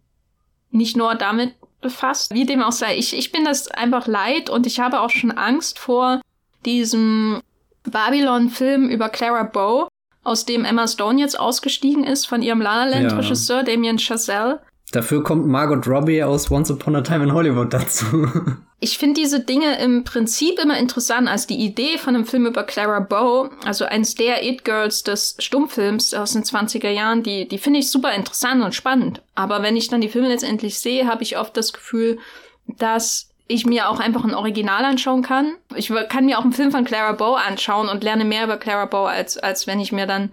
nicht 0.70 0.96
nur 0.96 1.14
damit 1.14 1.54
befasst, 1.80 2.34
wie 2.34 2.44
dem 2.44 2.62
auch 2.62 2.72
sei. 2.72 2.96
Ich, 2.98 3.16
ich 3.16 3.32
bin 3.32 3.44
das 3.44 3.68
einfach 3.68 4.06
leid 4.06 4.50
und 4.50 4.66
ich 4.66 4.80
habe 4.80 5.00
auch 5.00 5.10
schon 5.10 5.30
Angst 5.30 5.78
vor 5.78 6.20
diesem 6.66 7.40
Babylon-Film 7.84 8.90
über 8.90 9.08
Clara 9.08 9.44
Bow, 9.44 9.88
aus 10.22 10.44
dem 10.44 10.64
Emma 10.64 10.86
Stone 10.86 11.20
jetzt 11.20 11.40
ausgestiegen 11.40 12.04
ist 12.04 12.26
von 12.26 12.42
ihrem 12.42 12.60
La 12.60 12.84
La 12.84 12.90
Land-Regisseur 12.90 13.58
ja. 13.58 13.62
Damien 13.62 13.98
Chazelle. 13.98 14.60
Dafür 14.92 15.22
kommt 15.22 15.46
Margot 15.46 15.86
Robbie 15.86 16.22
aus 16.22 16.50
Once 16.50 16.70
Upon 16.70 16.96
a 16.96 17.02
Time 17.02 17.24
in 17.24 17.32
Hollywood 17.32 17.72
dazu. 17.72 18.06
Ich 18.80 18.96
finde 18.96 19.20
diese 19.20 19.40
Dinge 19.40 19.80
im 19.80 20.04
Prinzip 20.04 20.60
immer 20.60 20.78
interessant, 20.78 21.26
als 21.26 21.48
die 21.48 21.56
Idee 21.56 21.98
von 21.98 22.14
einem 22.14 22.24
Film 22.24 22.46
über 22.46 22.62
Clara 22.62 23.00
Bow, 23.00 23.50
also 23.64 23.84
eins 23.84 24.14
der 24.14 24.44
It-Girls 24.44 25.02
des 25.02 25.34
Stummfilms 25.40 26.14
aus 26.14 26.34
den 26.34 26.44
20er 26.44 26.88
Jahren, 26.88 27.24
die, 27.24 27.48
die 27.48 27.58
finde 27.58 27.80
ich 27.80 27.90
super 27.90 28.12
interessant 28.12 28.62
und 28.62 28.76
spannend. 28.76 29.20
Aber 29.34 29.64
wenn 29.64 29.76
ich 29.76 29.88
dann 29.88 30.00
die 30.00 30.08
Filme 30.08 30.28
letztendlich 30.28 30.78
sehe, 30.78 31.08
habe 31.08 31.24
ich 31.24 31.38
oft 31.38 31.56
das 31.56 31.72
Gefühl, 31.72 32.20
dass 32.68 33.30
ich 33.48 33.66
mir 33.66 33.88
auch 33.88 33.98
einfach 33.98 34.22
ein 34.22 34.34
Original 34.34 34.84
anschauen 34.84 35.22
kann. 35.22 35.56
Ich 35.74 35.92
kann 36.08 36.26
mir 36.26 36.38
auch 36.38 36.44
einen 36.44 36.52
Film 36.52 36.70
von 36.70 36.84
Clara 36.84 37.12
Bow 37.12 37.34
anschauen 37.34 37.88
und 37.88 38.04
lerne 38.04 38.24
mehr 38.24 38.44
über 38.44 38.58
Clara 38.58 38.84
Bow, 38.84 39.06
als, 39.06 39.38
als 39.38 39.66
wenn 39.66 39.80
ich 39.80 39.90
mir 39.90 40.06
dann 40.06 40.32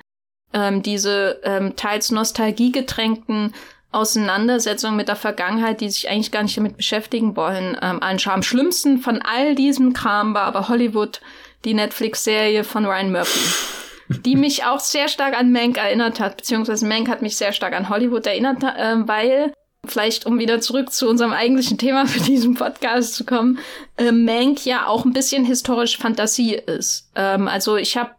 ähm, 0.53 0.83
diese 0.83 1.39
ähm, 1.43 1.75
teils 1.75 2.11
nostalgiegetränkten 2.11 3.53
Auseinandersetzungen 3.95 4.97
mit 4.97 5.07
der 5.07 5.15
Vergangenheit, 5.15 5.81
die 5.81 5.89
sich 5.89 6.09
eigentlich 6.09 6.31
gar 6.31 6.43
nicht 6.43 6.57
damit 6.57 6.77
beschäftigen 6.77 7.35
wollen, 7.35 7.77
ähm, 7.81 8.01
anschauen. 8.01 8.35
Am 8.35 8.43
schlimmsten 8.43 8.99
von 8.99 9.21
all 9.21 9.55
diesem 9.55 9.93
Kram 9.93 10.33
war 10.33 10.43
aber 10.43 10.67
Hollywood, 10.67 11.21
die 11.63 11.73
Netflix-Serie 11.73 12.63
von 12.63 12.85
Ryan 12.85 13.11
Murphy, 13.11 13.39
die 14.09 14.35
mich 14.35 14.65
auch 14.65 14.79
sehr 14.79 15.07
stark 15.07 15.37
an 15.37 15.51
Mank 15.51 15.77
erinnert 15.77 16.19
hat, 16.19 16.37
beziehungsweise 16.37 16.85
Mank 16.85 17.09
hat 17.09 17.21
mich 17.21 17.37
sehr 17.37 17.53
stark 17.53 17.73
an 17.73 17.89
Hollywood 17.89 18.27
erinnert, 18.27 18.63
äh, 18.63 19.07
weil 19.07 19.53
vielleicht 19.87 20.25
um 20.25 20.39
wieder 20.39 20.61
zurück 20.61 20.91
zu 20.91 21.07
unserem 21.07 21.31
eigentlichen 21.31 21.77
Thema 21.77 22.05
für 22.07 22.19
diesen 22.19 22.55
Podcast 22.55 23.15
zu 23.15 23.25
kommen, 23.25 23.59
äh, 23.97 24.11
Mank 24.11 24.65
ja 24.65 24.87
auch 24.87 25.05
ein 25.05 25.13
bisschen 25.13 25.45
historisch 25.45 25.97
Fantasie 25.97 26.55
ist. 26.55 27.09
Ähm, 27.15 27.47
also 27.47 27.77
ich 27.77 27.97
habe 27.97 28.11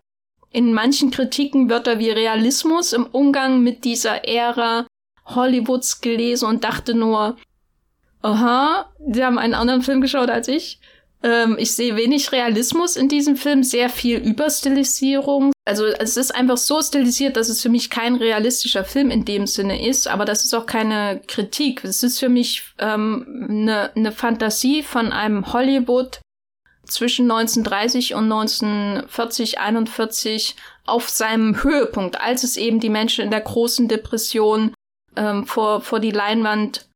in 0.51 0.73
manchen 0.73 1.11
Kritiken 1.11 1.69
Wörter 1.69 1.99
wie 1.99 2.11
Realismus 2.11 2.93
im 2.93 3.05
Umgang 3.07 3.63
mit 3.63 3.85
dieser 3.85 4.27
Ära 4.27 4.87
Hollywoods 5.35 6.01
gelesen 6.01 6.49
und 6.49 6.65
dachte 6.65 6.95
nur, 6.95 7.37
aha, 8.23 8.91
sie 9.11 9.25
haben 9.25 9.39
einen 9.39 9.55
anderen 9.55 9.83
Film 9.83 10.01
geschaut 10.01 10.31
als 10.31 10.49
ich. 10.49 10.81
Ähm, 11.23 11.57
ich 11.59 11.75
sehe 11.75 11.97
wenig 11.97 12.33
Realismus 12.33 12.97
in 12.97 13.09
diesem 13.09 13.37
Film, 13.37 13.63
sehr 13.63 13.89
viel 13.89 14.19
Überstilisierung. 14.19 15.53
Also 15.65 15.87
es 15.87 16.17
ist 16.17 16.35
einfach 16.35 16.57
so 16.57 16.81
stilisiert, 16.81 17.37
dass 17.37 17.49
es 17.49 17.63
für 17.63 17.69
mich 17.69 17.91
kein 17.91 18.15
realistischer 18.15 18.85
Film 18.85 19.11
in 19.11 19.25
dem 19.25 19.47
Sinne 19.47 19.85
ist, 19.87 20.07
aber 20.07 20.25
das 20.25 20.45
ist 20.45 20.55
auch 20.55 20.67
keine 20.67 21.21
Kritik. 21.27 21.83
Es 21.85 22.03
ist 22.03 22.21
für 22.21 22.29
mich 22.29 22.75
ähm, 22.79 23.47
eine 23.49 23.91
ne 23.95 24.13
Fantasie 24.13 24.83
von 24.83 25.13
einem 25.13 25.53
Hollywood 25.53 26.21
zwischen 26.85 27.29
1930 27.29 28.15
und 28.15 28.31
1940, 28.33 29.59
41 29.59 30.55
auf 30.85 31.09
seinem 31.09 31.63
Höhepunkt, 31.65 32.21
als 32.21 32.45
es 32.45 32.57
eben 32.57 32.79
die 32.79 32.91
Menschen 32.91 33.25
in 33.25 33.31
der 33.33 33.41
großen 33.41 33.89
Depression 33.89 34.73
ähm, 35.17 35.47
vor, 35.47 35.81
vor 35.81 36.01
die 36.01 36.11
Leinwand, 36.11 36.89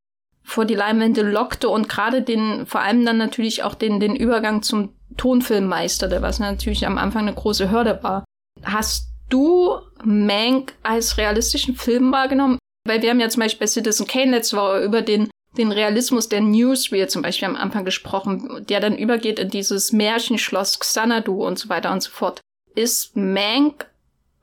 vor 0.42 0.64
die 0.64 0.74
Leinwände 0.74 1.22
lockte 1.22 1.68
und 1.68 1.88
gerade 1.88 2.22
den, 2.22 2.66
vor 2.66 2.80
allem 2.80 3.04
dann 3.04 3.18
natürlich 3.18 3.62
auch 3.62 3.74
den, 3.74 4.00
den 4.00 4.16
Übergang 4.16 4.62
zum 4.62 4.94
Tonfilmmeister, 5.16 6.08
der 6.08 6.22
was 6.22 6.38
natürlich 6.38 6.86
am 6.86 6.98
Anfang 6.98 7.22
eine 7.22 7.34
große 7.34 7.70
Hürde 7.70 8.00
war. 8.02 8.24
Hast 8.62 9.10
du 9.28 9.78
Mank 10.04 10.74
als 10.82 11.18
realistischen 11.18 11.74
Film 11.74 12.12
wahrgenommen? 12.12 12.58
Weil 12.86 13.02
wir 13.02 13.10
haben 13.10 13.20
ja 13.20 13.28
zum 13.28 13.42
Beispiel 13.42 13.60
bei 13.60 13.66
Citizen 13.66 14.06
Kane 14.06 14.30
letzte 14.30 14.56
Woche 14.56 14.82
über 14.82 15.02
den, 15.02 15.30
den 15.56 15.72
Realismus 15.72 16.28
der 16.28 16.40
Newsreel 16.40 17.08
zum 17.08 17.22
Beispiel 17.22 17.48
am 17.48 17.56
Anfang 17.56 17.84
gesprochen, 17.84 18.64
der 18.68 18.80
dann 18.80 18.96
übergeht 18.96 19.38
in 19.38 19.50
dieses 19.50 19.92
Märchenschloss 19.92 20.78
Xanadu 20.78 21.44
und 21.44 21.58
so 21.58 21.68
weiter 21.68 21.92
und 21.92 22.02
so 22.02 22.10
fort. 22.10 22.40
Ist 22.74 23.16
Mank 23.16 23.90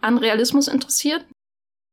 an 0.02 0.18
Realismus 0.18 0.68
interessiert? 0.68 1.26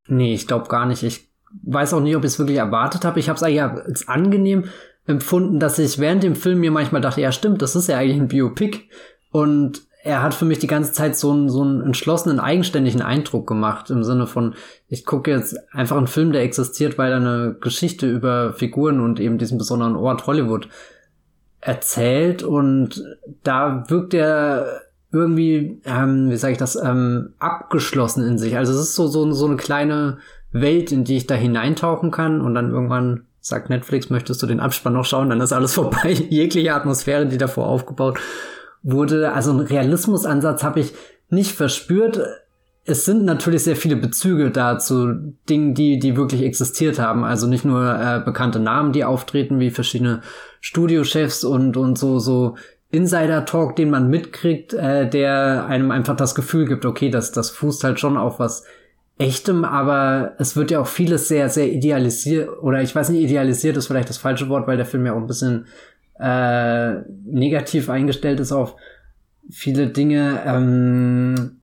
Nee, 0.07 0.35
ich 0.35 0.47
glaube 0.47 0.69
gar 0.69 0.87
nicht. 0.87 1.03
Ich 1.03 1.29
weiß 1.63 1.95
auch 1.95 2.01
nicht, 2.01 2.17
ob 2.17 2.25
ich 2.25 2.33
es 2.33 2.39
wirklich 2.39 2.59
erwartet 2.59 3.05
habe. 3.05 3.21
Ich 3.21 3.29
habe 3.29 3.37
es 3.37 3.43
eigentlich 3.43 3.63
als 3.63 4.09
angenehm 4.09 4.65
empfunden, 5.07 5.61
dass 5.61 5.79
ich 5.79 5.99
während 5.99 6.23
dem 6.23 6.35
Film 6.35 6.61
mir 6.61 6.71
manchmal 6.71 7.01
dachte, 7.01 7.21
ja 7.21 7.33
stimmt, 7.33 7.63
das 7.63 7.77
ist 7.77 7.89
ja 7.89 7.99
eigentlich 7.99 8.21
ein 8.21 8.29
Biopic. 8.29 8.89
Und 9.31 9.83
er 10.03 10.23
hat 10.23 10.35
für 10.35 10.45
mich 10.45 10.59
die 10.59 10.67
ganze 10.67 10.93
Zeit 10.93 11.17
so 11.17 11.33
einen, 11.33 11.49
so 11.49 11.63
einen 11.63 11.81
entschlossenen, 11.81 12.39
eigenständigen 12.39 13.01
Eindruck 13.01 13.47
gemacht. 13.47 13.91
Im 13.91 14.05
Sinne 14.05 14.27
von, 14.27 14.55
ich 14.89 15.07
gucke 15.07 15.31
jetzt 15.31 15.57
einfach 15.73 15.97
einen 15.97 16.07
Film, 16.07 16.33
der 16.33 16.43
existiert, 16.43 16.99
weil 16.99 17.11
er 17.11 17.17
eine 17.17 17.57
Geschichte 17.59 18.07
über 18.07 18.53
Figuren 18.53 19.01
und 19.01 19.19
eben 19.19 19.39
diesen 19.39 19.57
besonderen 19.57 19.97
Ort 19.97 20.27
Hollywood 20.27 20.69
erzählt. 21.61 22.43
Und 22.43 23.03
da 23.43 23.85
wirkt 23.89 24.13
er 24.13 24.83
irgendwie, 25.11 25.81
ähm, 25.87 26.31
wie 26.31 26.37
sage 26.37 26.53
ich 26.53 26.59
das, 26.59 26.77
ähm, 26.77 27.33
abgeschlossen 27.39 28.27
in 28.27 28.37
sich. 28.37 28.59
Also 28.59 28.75
es 28.75 28.81
ist 28.81 28.95
so, 28.95 29.07
so, 29.07 29.33
so 29.33 29.47
eine 29.47 29.57
kleine 29.57 30.19
Welt, 30.55 30.93
in 30.93 31.05
die 31.05 31.17
ich 31.17 31.27
da 31.27 31.35
hineintauchen 31.35 32.11
kann 32.11 32.41
und 32.41 32.55
dann 32.55 32.71
irgendwann 32.71 33.27
sagt 33.41 33.69
Netflix, 33.69 34.09
möchtest 34.09 34.43
du 34.43 34.47
den 34.47 34.61
Abspann 34.61 34.95
noch 34.95 35.05
schauen, 35.05 35.29
dann 35.29 35.41
ist 35.41 35.53
alles 35.53 35.75
vorbei. 35.75 36.13
Jegliche 36.13 36.73
Atmosphäre, 36.73 37.27
die 37.27 37.37
davor 37.37 37.67
aufgebaut 37.67 38.19
wurde. 38.83 39.33
Also 39.33 39.51
einen 39.51 39.61
Realismusansatz 39.61 40.63
habe 40.63 40.81
ich 40.81 40.95
nicht 41.29 41.53
verspürt. 41.53 42.21
es 42.85 43.05
sind 43.05 43.25
natürlich 43.25 43.65
sehr 43.65 43.77
viele 43.77 43.97
Bezüge 43.97 44.51
da 44.51 44.79
zu 44.79 45.35
Dingen, 45.49 45.75
die, 45.75 45.99
die 45.99 46.17
wirklich 46.17 46.43
existiert 46.43 46.99
haben. 46.99 47.25
Also 47.25 47.49
nicht 47.49 47.65
nur 47.65 47.83
äh, 47.83 48.21
bekannte 48.25 48.61
Namen, 48.61 48.93
die 48.93 49.05
auftreten, 49.05 49.59
wie 49.59 49.71
verschiedene 49.71 50.21
Studiochefs 50.61 51.45
und, 51.45 51.77
und 51.77 51.99
so, 51.99 52.19
so 52.21 52.57
Insider-Talk, 52.91 53.75
den 53.75 53.91
man 53.91 54.09
mitkriegt, 54.09 54.73
äh, 54.73 55.11
der 55.11 55.67
einem 55.67 55.91
einfach 55.91 56.15
das 56.15 56.35
Gefühl 56.35 56.67
gibt, 56.67 56.85
okay, 56.87 57.11
das, 57.11 57.33
das 57.33 57.51
fußt 57.51 57.83
halt 57.83 57.99
schon 57.99 58.17
auf 58.17 58.39
was 58.39 58.65
echtem, 59.19 59.65
aber 59.65 60.35
es 60.39 60.57
wird 60.57 60.71
ja 60.71 60.81
auch 60.81 60.87
vieles 60.87 61.29
sehr, 61.29 61.49
sehr 61.49 61.73
idealisiert, 61.73 62.49
oder 62.63 62.83
ich 62.83 62.95
weiß 62.95 63.11
nicht, 63.11 63.23
idealisiert 63.23 63.77
ist 63.77 63.87
vielleicht 63.87 64.09
das 64.09 64.19
falsche 64.19 64.49
Wort, 64.49 64.67
weil 64.67 64.77
der 64.77 64.87
Film 64.87 65.07
ja 65.07 65.13
auch 65.13 65.19
ein 65.19 65.27
bisschen 65.27 65.67
äh, 66.19 67.01
negativ 67.25 67.91
eingestellt 67.91 68.41
ist 68.41 68.53
auf 68.53 68.77
viele 69.51 69.89
Dinge. 69.89 70.43
Ähm, 70.45 71.61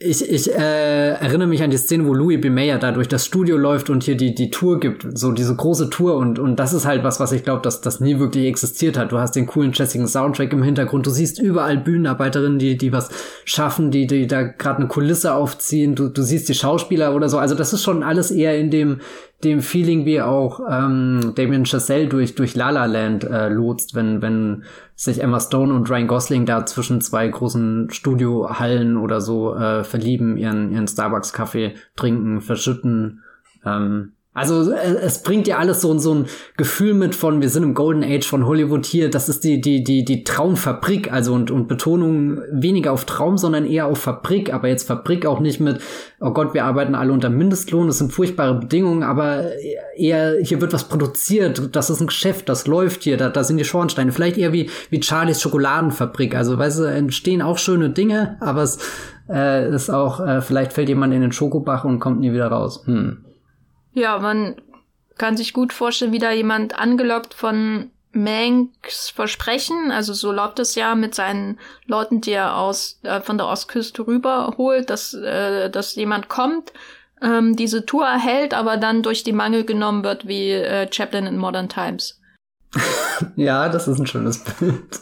ich, 0.00 0.30
ich 0.30 0.54
äh, 0.54 1.10
erinnere 1.14 1.48
mich 1.48 1.60
an 1.60 1.70
die 1.70 1.76
Szene, 1.76 2.06
wo 2.06 2.14
Louis 2.14 2.40
B. 2.40 2.50
Mayer 2.50 2.78
da 2.78 2.92
durch 2.92 3.08
das 3.08 3.26
Studio 3.26 3.56
läuft 3.56 3.90
und 3.90 4.04
hier 4.04 4.16
die, 4.16 4.32
die 4.32 4.48
Tour 4.48 4.78
gibt, 4.78 5.18
so 5.18 5.32
diese 5.32 5.56
große 5.56 5.90
Tour 5.90 6.14
und, 6.16 6.38
und 6.38 6.54
das 6.54 6.72
ist 6.72 6.86
halt 6.86 7.02
was, 7.02 7.18
was 7.18 7.32
ich 7.32 7.42
glaube, 7.42 7.62
dass 7.62 7.80
das 7.80 7.98
nie 7.98 8.20
wirklich 8.20 8.46
existiert 8.46 8.96
hat. 8.96 9.10
Du 9.10 9.18
hast 9.18 9.34
den 9.34 9.46
coolen, 9.46 9.72
jazzigen 9.74 10.06
Soundtrack 10.06 10.52
im 10.52 10.62
Hintergrund, 10.62 11.04
du 11.04 11.10
siehst 11.10 11.40
überall 11.40 11.78
Bühnenarbeiterinnen, 11.78 12.60
die, 12.60 12.76
die 12.76 12.92
was 12.92 13.10
schaffen, 13.44 13.90
die, 13.90 14.06
die 14.06 14.28
da 14.28 14.44
gerade 14.44 14.78
eine 14.78 14.86
Kulisse 14.86 15.34
aufziehen, 15.34 15.96
du, 15.96 16.08
du 16.08 16.22
siehst 16.22 16.48
die 16.48 16.54
Schauspieler 16.54 17.12
oder 17.12 17.28
so. 17.28 17.38
Also 17.38 17.56
das 17.56 17.72
ist 17.72 17.82
schon 17.82 18.04
alles 18.04 18.30
eher 18.30 18.56
in 18.56 18.70
dem, 18.70 19.00
dem 19.44 19.60
Feeling, 19.60 20.04
wie 20.04 20.20
auch 20.20 20.60
ähm, 20.68 21.32
Damien 21.36 21.64
Chazelle 21.64 22.08
durch, 22.08 22.34
durch 22.34 22.56
La 22.56 22.70
La 22.70 22.86
Land 22.86 23.22
äh, 23.24 23.48
lotst, 23.48 23.94
wenn, 23.94 24.20
wenn 24.20 24.64
sich 24.96 25.22
Emma 25.22 25.38
Stone 25.38 25.72
und 25.72 25.88
Ryan 25.88 26.08
Gosling 26.08 26.44
da 26.44 26.66
zwischen 26.66 27.00
zwei 27.00 27.28
großen 27.28 27.90
Studiohallen 27.90 28.96
oder 28.96 29.20
so 29.20 29.54
äh, 29.54 29.84
verlieben, 29.84 30.36
ihren, 30.36 30.72
ihren 30.72 30.88
Starbucks-Kaffee 30.88 31.74
trinken, 31.94 32.40
verschütten. 32.40 33.22
Ähm, 33.64 34.12
also 34.38 34.72
äh, 34.72 34.96
es 35.02 35.22
bringt 35.22 35.48
ja 35.48 35.58
alles 35.58 35.80
so, 35.80 35.96
so 35.98 36.14
ein 36.14 36.26
Gefühl 36.56 36.94
mit 36.94 37.14
von, 37.14 37.42
wir 37.42 37.48
sind 37.48 37.64
im 37.64 37.74
Golden 37.74 38.04
Age 38.04 38.26
von 38.26 38.46
Hollywood 38.46 38.86
hier, 38.86 39.10
das 39.10 39.28
ist 39.28 39.44
die, 39.44 39.60
die, 39.60 39.82
die, 39.82 40.04
die 40.04 40.24
Traumfabrik, 40.24 41.12
also 41.12 41.34
und, 41.34 41.50
und 41.50 41.68
Betonung 41.68 42.40
weniger 42.50 42.92
auf 42.92 43.04
Traum, 43.04 43.36
sondern 43.36 43.66
eher 43.66 43.86
auf 43.86 43.98
Fabrik, 43.98 44.52
aber 44.52 44.68
jetzt 44.68 44.86
Fabrik 44.86 45.26
auch 45.26 45.40
nicht 45.40 45.60
mit, 45.60 45.80
oh 46.20 46.30
Gott, 46.30 46.54
wir 46.54 46.64
arbeiten 46.64 46.94
alle 46.94 47.12
unter 47.12 47.30
Mindestlohn, 47.30 47.88
das 47.88 47.98
sind 47.98 48.12
furchtbare 48.12 48.54
Bedingungen, 48.54 49.02
aber 49.02 49.46
eher, 49.96 50.36
hier 50.42 50.60
wird 50.60 50.72
was 50.72 50.84
produziert, 50.84 51.74
das 51.74 51.90
ist 51.90 52.00
ein 52.00 52.06
Geschäft, 52.06 52.48
das 52.48 52.66
läuft 52.66 53.02
hier, 53.02 53.16
da, 53.16 53.28
da 53.28 53.44
sind 53.44 53.58
die 53.58 53.64
Schornsteine, 53.64 54.12
vielleicht 54.12 54.38
eher 54.38 54.52
wie, 54.52 54.70
wie 54.90 55.02
Charlies 55.02 55.42
Schokoladenfabrik, 55.42 56.34
also 56.34 56.58
weißt 56.58 56.78
du, 56.80 56.84
entstehen 56.84 57.42
auch 57.42 57.58
schöne 57.58 57.90
Dinge, 57.90 58.36
aber 58.40 58.62
es 58.62 58.78
äh, 59.28 59.68
ist 59.74 59.90
auch, 59.90 60.20
äh, 60.20 60.40
vielleicht 60.40 60.72
fällt 60.72 60.88
jemand 60.88 61.12
in 61.12 61.20
den 61.20 61.32
Schokobach 61.32 61.84
und 61.84 62.00
kommt 62.00 62.20
nie 62.20 62.32
wieder 62.32 62.48
raus. 62.48 62.82
Hm. 62.86 63.24
Ja, 63.98 64.18
man 64.18 64.54
kann 65.16 65.36
sich 65.36 65.52
gut 65.52 65.72
vorstellen, 65.72 66.12
wie 66.12 66.20
da 66.20 66.30
jemand 66.30 66.78
angelockt 66.78 67.34
von 67.34 67.90
Manks 68.12 69.10
Versprechen, 69.10 69.90
also 69.90 70.14
so 70.14 70.32
läuft 70.32 70.60
es 70.60 70.74
ja 70.76 70.94
mit 70.94 71.14
seinen 71.14 71.58
Leuten, 71.86 72.20
die 72.20 72.30
er 72.30 72.56
aus 72.56 73.00
äh, 73.02 73.20
von 73.20 73.36
der 73.36 73.48
Ostküste 73.48 74.06
rüberholt, 74.06 74.88
dass 74.88 75.12
äh, 75.14 75.68
dass 75.68 75.94
jemand 75.94 76.28
kommt, 76.28 76.72
ähm, 77.20 77.54
diese 77.56 77.84
Tour 77.84 78.06
erhält, 78.06 78.54
aber 78.54 78.76
dann 78.76 79.02
durch 79.02 79.24
die 79.24 79.32
Mangel 79.32 79.64
genommen 79.64 80.04
wird 80.04 80.26
wie 80.26 80.52
äh, 80.52 80.90
Chaplin 80.90 81.26
in 81.26 81.36
Modern 81.36 81.68
Times. 81.68 82.20
ja, 83.36 83.68
das 83.68 83.88
ist 83.88 83.98
ein 83.98 84.06
schönes 84.06 84.42
Bild. 84.44 85.00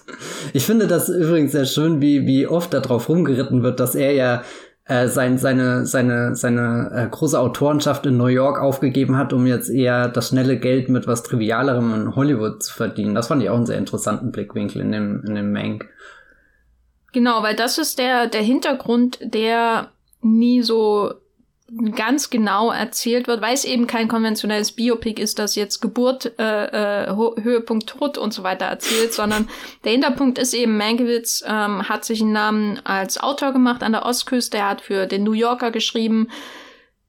Ich 0.52 0.64
finde 0.64 0.86
das 0.86 1.08
übrigens 1.08 1.52
sehr 1.52 1.66
schön, 1.66 2.00
wie 2.00 2.26
wie 2.26 2.46
oft 2.46 2.72
darauf 2.72 3.08
rumgeritten 3.08 3.62
wird, 3.62 3.78
dass 3.78 3.94
er 3.94 4.12
ja 4.12 4.42
äh, 4.88 5.08
sein, 5.08 5.36
seine, 5.36 5.84
seine, 5.84 6.36
seine 6.36 6.90
äh, 6.94 7.08
große 7.08 7.38
Autorenschaft 7.38 8.06
in 8.06 8.16
New 8.16 8.26
York 8.26 8.60
aufgegeben 8.60 9.16
hat, 9.16 9.32
um 9.32 9.46
jetzt 9.46 9.68
eher 9.68 10.08
das 10.08 10.28
schnelle 10.28 10.58
Geld 10.58 10.88
mit 10.88 11.06
was 11.06 11.24
Trivialerem 11.24 11.92
in 11.94 12.16
Hollywood 12.16 12.62
zu 12.62 12.72
verdienen. 12.72 13.14
Das 13.14 13.26
fand 13.26 13.42
ich 13.42 13.50
auch 13.50 13.56
einen 13.56 13.66
sehr 13.66 13.78
interessanten 13.78 14.30
Blickwinkel 14.30 14.82
in 14.82 14.92
dem, 14.92 15.24
in 15.26 15.34
dem 15.34 15.52
Mank. 15.52 15.88
Genau, 17.12 17.42
weil 17.42 17.56
das 17.56 17.78
ist 17.78 17.98
der, 17.98 18.28
der 18.28 18.42
Hintergrund, 18.42 19.18
der 19.22 19.88
nie 20.22 20.62
so 20.62 21.14
ganz 21.96 22.30
genau 22.30 22.70
erzählt 22.70 23.26
wird, 23.26 23.40
weil 23.40 23.54
es 23.54 23.64
eben 23.64 23.88
kein 23.88 24.06
konventionelles 24.06 24.72
Biopic 24.72 25.20
ist, 25.20 25.38
das 25.40 25.56
jetzt 25.56 25.80
Geburt, 25.80 26.38
äh, 26.38 27.04
äh, 27.04 27.16
Höhepunkt 27.16 27.88
Tod 27.88 28.18
und 28.18 28.32
so 28.32 28.44
weiter 28.44 28.66
erzählt, 28.66 29.12
sondern 29.12 29.48
der 29.84 29.92
Hinterpunkt 29.92 30.38
ist 30.38 30.54
eben, 30.54 30.76
Mankiewicz 30.76 31.42
ähm, 31.46 31.88
hat 31.88 32.04
sich 32.04 32.22
einen 32.22 32.32
Namen 32.32 32.80
als 32.84 33.18
Autor 33.18 33.52
gemacht 33.52 33.82
an 33.82 33.92
der 33.92 34.06
Ostküste, 34.06 34.58
er 34.58 34.68
hat 34.68 34.80
für 34.80 35.06
den 35.06 35.24
New 35.24 35.32
Yorker 35.32 35.72
geschrieben, 35.72 36.28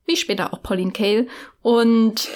wie 0.07 0.17
später 0.17 0.53
auch 0.53 0.63
Pauline 0.63 0.91
Kael 0.91 1.27
und 1.61 2.27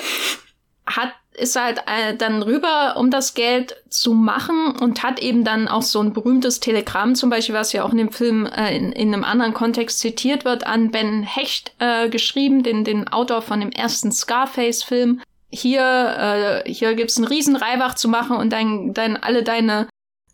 hat 0.85 1.13
ist 1.33 1.55
halt 1.55 1.79
äh, 1.87 2.15
dann 2.15 2.43
rüber, 2.43 2.95
um 2.97 3.09
das 3.09 3.33
Geld 3.33 3.75
zu 3.89 4.13
machen 4.13 4.75
und 4.79 5.01
hat 5.01 5.19
eben 5.21 5.43
dann 5.43 5.67
auch 5.67 5.81
so 5.81 6.01
ein 6.01 6.13
berühmtes 6.13 6.59
Telegramm, 6.59 7.15
zum 7.15 7.29
Beispiel, 7.29 7.55
was 7.55 7.73
ja 7.73 7.83
auch 7.83 7.91
in 7.91 7.97
dem 7.97 8.11
Film 8.11 8.45
äh, 8.45 8.75
in, 8.75 8.91
in 8.91 9.13
einem 9.13 9.23
anderen 9.23 9.53
Kontext 9.53 9.99
zitiert 9.99 10.43
wird, 10.43 10.67
an 10.67 10.91
Ben 10.91 11.23
Hecht 11.23 11.73
äh, 11.79 12.09
geschrieben, 12.09 12.63
den, 12.63 12.83
den 12.83 13.07
Autor 13.07 13.41
von 13.41 13.61
dem 13.61 13.71
ersten 13.71 14.11
Scarface-Film. 14.11 15.21
Hier, 15.49 16.63
äh, 16.65 16.71
hier 16.71 16.95
gibt's 16.95 17.17
einen 17.17 17.27
riesen 17.27 17.55
Reibach 17.55 17.95
zu 17.95 18.09
machen 18.09 18.35
und 18.35 18.51
dein, 18.51 18.93
dein, 18.93 19.21
alle 19.21 19.43
deine 19.43 19.87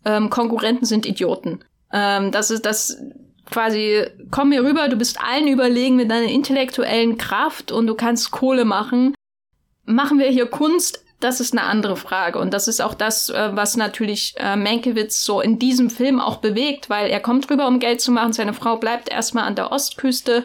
ähm, 0.04 0.30
Konkurrenten 0.30 0.84
sind 0.84 1.06
Idioten. 1.06 1.60
Ähm, 1.92 2.32
das 2.32 2.50
ist 2.50 2.66
das 2.66 2.98
quasi, 3.50 4.04
komm 4.30 4.50
mir 4.50 4.62
rüber, 4.62 4.88
du 4.88 4.96
bist 4.96 5.20
allen 5.20 5.48
überlegen 5.48 5.96
mit 5.96 6.10
deiner 6.10 6.28
intellektuellen 6.28 7.18
Kraft 7.18 7.72
und 7.72 7.86
du 7.86 7.94
kannst 7.94 8.30
Kohle 8.30 8.64
machen 8.64 9.14
Machen 9.88 10.18
wir 10.18 10.28
hier 10.28 10.44
Kunst? 10.44 11.02
Das 11.18 11.40
ist 11.40 11.52
eine 11.52 11.62
andere 11.62 11.96
Frage. 11.96 12.38
Und 12.38 12.52
das 12.52 12.68
ist 12.68 12.82
auch 12.82 12.92
das, 12.92 13.30
äh, 13.30 13.56
was 13.56 13.78
natürlich 13.78 14.34
äh, 14.36 14.54
Mankiewicz 14.54 15.24
so 15.24 15.40
in 15.40 15.58
diesem 15.58 15.88
Film 15.88 16.20
auch 16.20 16.36
bewegt, 16.36 16.90
weil 16.90 17.10
er 17.10 17.20
kommt 17.20 17.48
rüber, 17.50 17.66
um 17.66 17.78
Geld 17.78 18.02
zu 18.02 18.12
machen. 18.12 18.34
Seine 18.34 18.52
Frau 18.52 18.76
bleibt 18.76 19.08
erstmal 19.08 19.44
an 19.44 19.54
der 19.54 19.72
Ostküste. 19.72 20.44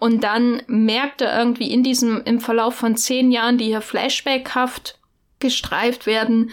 Und 0.00 0.24
dann 0.24 0.62
merkt 0.66 1.20
er 1.20 1.38
irgendwie 1.38 1.70
in 1.70 1.84
diesem, 1.84 2.22
im 2.24 2.40
Verlauf 2.40 2.74
von 2.74 2.96
zehn 2.96 3.30
Jahren, 3.30 3.56
die 3.56 3.66
hier 3.66 3.82
flashbackhaft 3.82 4.98
gestreift 5.38 6.06
werden, 6.06 6.50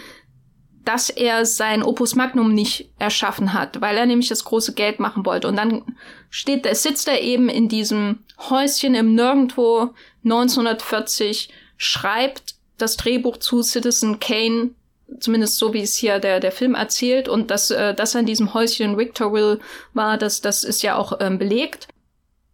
dass 0.84 1.10
er 1.10 1.44
sein 1.44 1.82
Opus 1.82 2.14
Magnum 2.14 2.54
nicht 2.54 2.90
erschaffen 3.00 3.54
hat, 3.54 3.80
weil 3.80 3.96
er 3.96 4.06
nämlich 4.06 4.28
das 4.28 4.44
große 4.44 4.74
Geld 4.74 5.00
machen 5.00 5.26
wollte. 5.26 5.48
Und 5.48 5.56
dann 5.56 5.82
steht, 6.30 6.64
sitzt 6.76 7.08
er 7.08 7.22
eben 7.22 7.48
in 7.48 7.68
diesem 7.68 8.20
Häuschen 8.38 8.94
im 8.94 9.16
Nirgendwo 9.16 9.94
1940 10.22 11.50
schreibt 11.80 12.56
das 12.76 12.98
Drehbuch 12.98 13.38
zu 13.38 13.62
Citizen 13.62 14.20
Kane, 14.20 14.72
zumindest 15.18 15.56
so 15.56 15.72
wie 15.72 15.80
es 15.80 15.94
hier 15.94 16.18
der, 16.18 16.38
der 16.38 16.52
Film 16.52 16.74
erzählt, 16.74 17.26
und 17.26 17.50
dass 17.50 17.70
äh, 17.70 17.94
das 17.94 18.14
an 18.14 18.26
diesem 18.26 18.52
Häuschen 18.52 18.98
Victorville 18.98 19.60
war, 19.94 20.18
das, 20.18 20.42
das 20.42 20.62
ist 20.62 20.82
ja 20.82 20.96
auch 20.96 21.20
ähm, 21.20 21.38
belegt. 21.38 21.88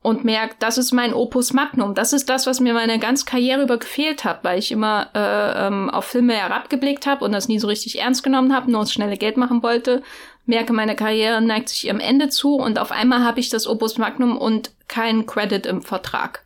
Und 0.00 0.24
merkt, 0.24 0.62
das 0.62 0.78
ist 0.78 0.92
mein 0.92 1.12
Opus 1.12 1.52
Magnum. 1.52 1.94
Das 1.94 2.12
ist 2.12 2.28
das, 2.28 2.46
was 2.46 2.60
mir 2.60 2.72
meine 2.72 3.00
ganze 3.00 3.24
Karriere 3.24 3.64
über 3.64 3.76
gefehlt 3.76 4.22
hat, 4.22 4.44
weil 4.44 4.60
ich 4.60 4.70
immer 4.70 5.10
äh, 5.16 5.66
ähm, 5.66 5.90
auf 5.90 6.04
Filme 6.04 6.34
herabgeblickt 6.34 7.08
habe 7.08 7.24
und 7.24 7.32
das 7.32 7.48
nie 7.48 7.58
so 7.58 7.66
richtig 7.66 7.98
ernst 7.98 8.22
genommen 8.22 8.54
habe, 8.54 8.70
nur 8.70 8.82
das 8.82 8.92
schnelle 8.92 9.16
Geld 9.16 9.36
machen 9.36 9.64
wollte. 9.64 10.04
Merke, 10.44 10.72
meine 10.72 10.94
Karriere 10.94 11.40
neigt 11.40 11.70
sich 11.70 11.86
ihrem 11.86 11.98
Ende 11.98 12.28
zu 12.28 12.54
und 12.54 12.78
auf 12.78 12.92
einmal 12.92 13.24
habe 13.24 13.40
ich 13.40 13.48
das 13.48 13.66
Opus 13.66 13.98
Magnum 13.98 14.38
und 14.38 14.70
keinen 14.86 15.26
Credit 15.26 15.66
im 15.66 15.82
Vertrag. 15.82 16.44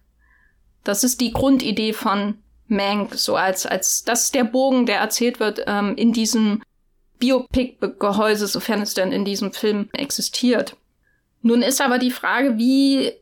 Das 0.82 1.04
ist 1.04 1.20
die 1.20 1.34
Grundidee 1.34 1.92
von 1.92 2.38
Mank, 2.70 3.14
so 3.14 3.36
als, 3.36 3.66
als 3.66 4.04
das 4.04 4.24
ist 4.24 4.34
der 4.34 4.44
Bogen, 4.44 4.86
der 4.86 4.98
erzählt 4.98 5.40
wird 5.40 5.62
ähm, 5.66 5.94
in 5.96 6.12
diesem 6.12 6.62
Biopic-Gehäuse, 7.18 8.46
sofern 8.46 8.82
es 8.82 8.94
denn 8.94 9.12
in 9.12 9.24
diesem 9.24 9.52
Film 9.52 9.88
existiert. 9.92 10.76
Nun 11.42 11.62
ist 11.62 11.80
aber 11.80 11.98
die 11.98 12.10
Frage, 12.10 12.58
wie 12.58 13.12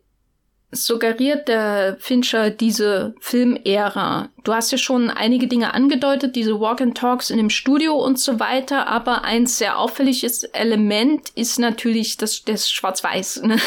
suggeriert 0.71 1.49
der 1.49 1.97
Fincher 1.99 2.51
diese 2.51 3.15
Filmära? 3.21 4.29
Du 4.45 4.53
hast 4.53 4.71
ja 4.71 4.79
schon 4.79 5.11
einige 5.11 5.47
Dinge 5.47 5.73
angedeutet, 5.73 6.37
diese 6.37 6.61
Walk-and-Talks 6.61 7.31
in 7.31 7.39
dem 7.39 7.51
Studio 7.51 7.95
und 7.95 8.19
so 8.19 8.39
weiter, 8.39 8.87
aber 8.87 9.25
ein 9.25 9.47
sehr 9.47 9.79
auffälliges 9.79 10.45
Element 10.45 11.31
ist 11.35 11.59
natürlich 11.59 12.17
das, 12.19 12.43
das 12.45 12.71
Schwarz-Weiß. 12.71 13.43
Ne? 13.43 13.59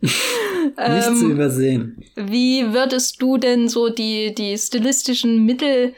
Nicht 0.00 1.08
ähm, 1.08 1.16
zu 1.16 1.30
übersehen. 1.30 2.04
Wie 2.14 2.72
würdest 2.72 3.20
du 3.20 3.36
denn 3.36 3.68
so 3.68 3.88
die, 3.88 4.34
die 4.34 4.56
stilistischen 4.56 5.44
Mittel 5.44 5.94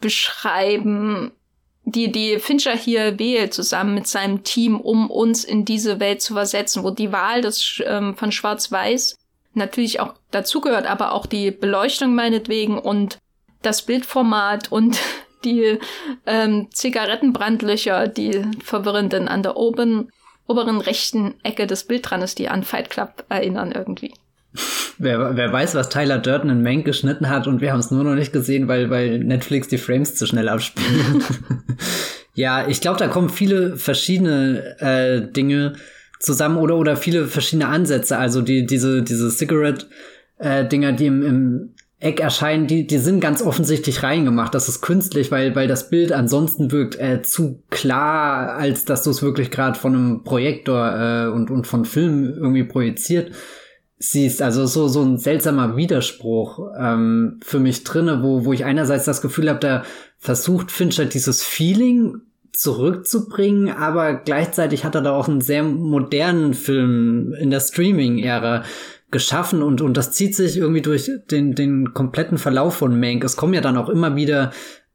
beschreiben, 0.00 1.32
die 1.84 2.10
die 2.10 2.38
Fincher 2.38 2.76
hier 2.76 3.18
wählt, 3.18 3.54
zusammen 3.54 3.94
mit 3.94 4.06
seinem 4.06 4.42
Team, 4.42 4.80
um 4.80 5.10
uns 5.10 5.44
in 5.44 5.64
diese 5.64 6.00
Welt 6.00 6.22
zu 6.22 6.34
versetzen, 6.34 6.82
wo 6.82 6.90
die 6.90 7.12
Wahl 7.12 7.42
des, 7.42 7.82
ähm, 7.86 8.16
von 8.16 8.32
Schwarz-Weiß 8.32 9.16
natürlich 9.52 10.00
auch 10.00 10.14
dazugehört, 10.30 10.86
aber 10.86 11.12
auch 11.12 11.26
die 11.26 11.50
Beleuchtung 11.50 12.14
meinetwegen 12.14 12.78
und 12.78 13.18
das 13.62 13.82
Bildformat 13.82 14.72
und 14.72 14.98
die 15.44 15.78
ähm, 16.26 16.68
Zigarettenbrandlöcher, 16.72 18.08
die 18.08 18.44
verwirrenden 18.62 19.28
an 19.28 19.42
der 19.42 19.56
oben 19.56 20.10
oberen 20.46 20.80
rechten 20.80 21.34
Ecke 21.42 21.66
des 21.66 21.84
Bildrandes, 21.84 22.34
die 22.34 22.48
an 22.48 22.64
Fight 22.64 22.90
Club 22.90 23.24
erinnern 23.28 23.72
irgendwie. 23.72 24.14
wer, 24.98 25.36
wer 25.36 25.52
weiß, 25.52 25.74
was 25.74 25.88
Tyler 25.88 26.18
Durden 26.18 26.50
in 26.50 26.62
Mank 26.62 26.84
geschnitten 26.84 27.28
hat 27.28 27.46
und 27.46 27.60
wir 27.60 27.72
haben 27.72 27.80
es 27.80 27.90
nur 27.90 28.04
noch 28.04 28.14
nicht 28.14 28.32
gesehen, 28.32 28.68
weil, 28.68 28.90
weil 28.90 29.18
Netflix 29.18 29.68
die 29.68 29.78
Frames 29.78 30.14
zu 30.14 30.26
schnell 30.26 30.48
abspielt. 30.48 31.24
ja, 32.34 32.68
ich 32.68 32.80
glaube, 32.80 32.98
da 32.98 33.08
kommen 33.08 33.30
viele 33.30 33.76
verschiedene 33.76 34.76
äh, 34.80 35.32
Dinge 35.32 35.74
zusammen 36.20 36.56
oder, 36.58 36.76
oder 36.76 36.96
viele 36.96 37.26
verschiedene 37.26 37.68
Ansätze. 37.68 38.16
Also 38.18 38.42
die, 38.42 38.66
diese, 38.66 39.02
diese 39.02 39.30
Cigarette-Dinger, 39.30 40.88
äh, 40.88 40.94
die 40.94 41.06
im, 41.06 41.22
im 41.22 41.74
Eck 42.04 42.20
erscheinen, 42.20 42.66
die, 42.66 42.86
die 42.86 42.98
sind 42.98 43.20
ganz 43.20 43.40
offensichtlich 43.40 44.02
reingemacht. 44.02 44.54
Das 44.54 44.68
ist 44.68 44.82
künstlich, 44.82 45.30
weil, 45.30 45.56
weil 45.56 45.68
das 45.68 45.88
Bild 45.88 46.12
ansonsten 46.12 46.70
wirkt 46.70 47.00
äh, 47.00 47.22
zu 47.22 47.62
klar, 47.70 48.56
als 48.56 48.84
dass 48.84 49.04
du 49.04 49.10
es 49.10 49.22
wirklich 49.22 49.50
gerade 49.50 49.78
von 49.78 49.94
einem 49.94 50.22
Projektor 50.22 50.92
äh, 50.92 51.26
und, 51.28 51.50
und 51.50 51.66
von 51.66 51.86
Film 51.86 52.34
irgendwie 52.36 52.64
projiziert 52.64 53.32
siehst. 53.96 54.42
Also 54.42 54.66
so, 54.66 54.86
so 54.86 55.00
ein 55.00 55.16
seltsamer 55.16 55.76
Widerspruch 55.78 56.72
ähm, 56.78 57.40
für 57.42 57.58
mich 57.58 57.84
drinne, 57.84 58.22
wo, 58.22 58.44
wo 58.44 58.52
ich 58.52 58.66
einerseits 58.66 59.06
das 59.06 59.22
Gefühl 59.22 59.48
habe, 59.48 59.60
da 59.60 59.82
versucht 60.18 60.70
Fincher 60.70 61.06
dieses 61.06 61.42
Feeling 61.42 62.20
zurückzubringen, 62.52 63.70
aber 63.70 64.12
gleichzeitig 64.12 64.84
hat 64.84 64.94
er 64.94 65.00
da 65.00 65.12
auch 65.12 65.26
einen 65.26 65.40
sehr 65.40 65.62
modernen 65.62 66.52
Film 66.52 67.32
in 67.32 67.50
der 67.50 67.60
Streaming-Ära 67.60 68.62
geschaffen 69.14 69.62
und, 69.62 69.80
und 69.80 69.96
das 69.96 70.10
zieht 70.10 70.34
sich 70.34 70.58
irgendwie 70.58 70.82
durch 70.82 71.08
den, 71.30 71.54
den 71.54 71.94
kompletten 71.94 72.36
Verlauf 72.36 72.74
von 72.74 72.98
Mank. 72.98 73.22
Es 73.22 73.36
kommen 73.36 73.54
ja 73.54 73.60
dann 73.60 73.78
auch 73.78 73.88
immer 73.88 74.16
wieder 74.16 74.50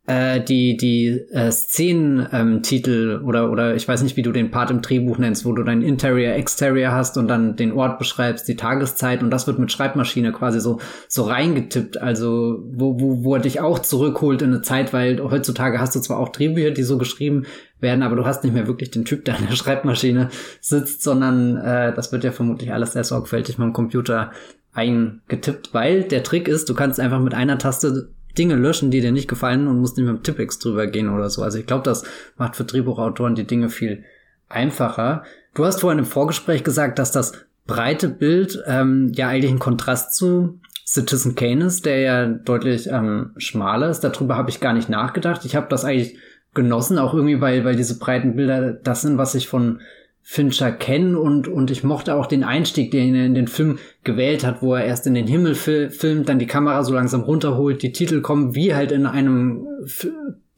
äh, 0.09 0.41
die, 0.41 0.75
die 0.75 1.07
äh, 1.31 1.51
Szenentitel 1.51 3.19
ähm, 3.21 3.27
oder, 3.27 3.49
oder 3.49 3.75
ich 3.75 3.87
weiß 3.87 4.01
nicht, 4.03 4.17
wie 4.17 4.21
du 4.21 4.31
den 4.31 4.51
Part 4.51 4.71
im 4.71 4.81
Drehbuch 4.81 5.19
nennst, 5.19 5.45
wo 5.45 5.53
du 5.53 5.63
dein 5.63 5.81
Interior, 5.81 6.33
Exterior 6.33 6.91
hast 6.91 7.17
und 7.17 7.27
dann 7.27 7.55
den 7.55 7.71
Ort 7.71 7.97
beschreibst, 7.97 8.47
die 8.47 8.55
Tageszeit 8.55 9.23
und 9.23 9.29
das 9.29 9.47
wird 9.47 9.57
mit 9.57 9.71
Schreibmaschine 9.71 10.31
quasi 10.31 10.59
so, 10.59 10.79
so 11.07 11.23
reingetippt. 11.23 12.01
Also, 12.01 12.59
wo, 12.71 12.99
wo, 12.99 13.23
wo 13.23 13.35
er 13.35 13.41
dich 13.41 13.61
auch 13.61 13.79
zurückholt 13.79 14.41
in 14.41 14.49
eine 14.49 14.61
Zeit, 14.61 14.91
weil 14.91 15.21
heutzutage 15.21 15.79
hast 15.79 15.95
du 15.95 15.99
zwar 15.99 16.17
auch 16.17 16.29
Drehbücher, 16.29 16.71
die 16.71 16.83
so 16.83 16.97
geschrieben 16.97 17.45
werden, 17.81 18.03
aber 18.03 18.15
du 18.15 18.25
hast 18.25 18.43
nicht 18.43 18.53
mehr 18.53 18.67
wirklich 18.67 18.91
den 18.91 19.05
Typ, 19.05 19.25
der 19.25 19.37
an 19.37 19.47
der 19.49 19.55
Schreibmaschine 19.55 20.29
sitzt, 20.61 21.03
sondern 21.03 21.57
äh, 21.57 21.93
das 21.93 22.11
wird 22.11 22.23
ja 22.23 22.31
vermutlich 22.31 22.73
alles 22.73 22.93
sehr 22.93 23.03
sorgfältig 23.03 23.57
mit 23.57 23.67
dem 23.67 23.73
Computer 23.73 24.31
eingetippt, 24.73 25.73
weil 25.73 26.03
der 26.03 26.23
Trick 26.23 26.47
ist, 26.47 26.69
du 26.69 26.73
kannst 26.73 26.99
einfach 26.99 27.19
mit 27.19 27.33
einer 27.33 27.57
Taste 27.57 28.09
Dinge 28.37 28.55
löschen, 28.55 28.91
die 28.91 29.01
dir 29.01 29.11
nicht 29.11 29.27
gefallen 29.27 29.67
und 29.67 29.79
musst 29.79 29.97
nicht 29.97 30.05
mit 30.05 30.15
dem 30.15 30.23
Tippex 30.23 30.59
drüber 30.59 30.87
gehen 30.87 31.09
oder 31.09 31.29
so. 31.29 31.41
Also 31.41 31.57
ich 31.57 31.65
glaube, 31.65 31.83
das 31.83 32.03
macht 32.37 32.55
für 32.55 32.63
Drehbuchautoren 32.63 33.35
die 33.35 33.47
Dinge 33.47 33.69
viel 33.69 34.03
einfacher. 34.47 35.23
Du 35.55 35.65
hast 35.65 35.81
vorhin 35.81 35.99
im 35.99 36.05
Vorgespräch 36.05 36.63
gesagt, 36.63 36.99
dass 36.99 37.11
das 37.11 37.33
breite 37.65 38.07
Bild 38.07 38.63
ähm, 38.65 39.11
ja 39.13 39.27
eigentlich 39.27 39.51
ein 39.51 39.59
Kontrast 39.59 40.15
zu 40.15 40.59
Citizen 40.85 41.35
Kane 41.35 41.65
ist, 41.65 41.85
der 41.85 41.99
ja 41.99 42.25
deutlich 42.25 42.87
ähm, 42.87 43.31
schmaler 43.37 43.89
ist. 43.89 43.99
Darüber 43.99 44.37
habe 44.37 44.49
ich 44.49 44.59
gar 44.59 44.73
nicht 44.73 44.89
nachgedacht. 44.89 45.45
Ich 45.45 45.55
habe 45.55 45.67
das 45.69 45.85
eigentlich 45.85 46.17
genossen, 46.53 46.97
auch 46.97 47.13
irgendwie, 47.13 47.41
weil, 47.41 47.63
weil 47.63 47.75
diese 47.75 47.99
breiten 47.99 48.35
Bilder 48.35 48.73
das 48.73 49.01
sind, 49.01 49.17
was 49.17 49.35
ich 49.35 49.47
von 49.47 49.81
Fincher 50.21 50.71
kennen 50.71 51.15
und, 51.15 51.47
und 51.47 51.71
ich 51.71 51.83
mochte 51.83 52.13
auch 52.13 52.27
den 52.27 52.43
Einstieg, 52.43 52.91
den 52.91 53.15
er 53.15 53.25
in 53.25 53.33
den 53.33 53.47
Film 53.47 53.79
gewählt 54.03 54.45
hat, 54.45 54.61
wo 54.61 54.75
er 54.75 54.85
erst 54.85 55.07
in 55.07 55.15
den 55.15 55.27
Himmel 55.27 55.55
fil 55.55 55.89
filmt, 55.89 56.29
dann 56.29 56.39
die 56.39 56.45
Kamera 56.45 56.83
so 56.83 56.93
langsam 56.93 57.21
runterholt, 57.21 57.81
die 57.81 57.93
Titel 57.93 58.21
kommen 58.21 58.53
wie 58.53 58.75
halt 58.75 58.91
in 58.91 59.05
einem 59.05 59.65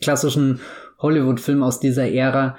klassischen 0.02 0.60
Hollywood-Film 1.00 1.64
aus 1.64 1.80
dieser 1.80 2.12
Ära 2.12 2.58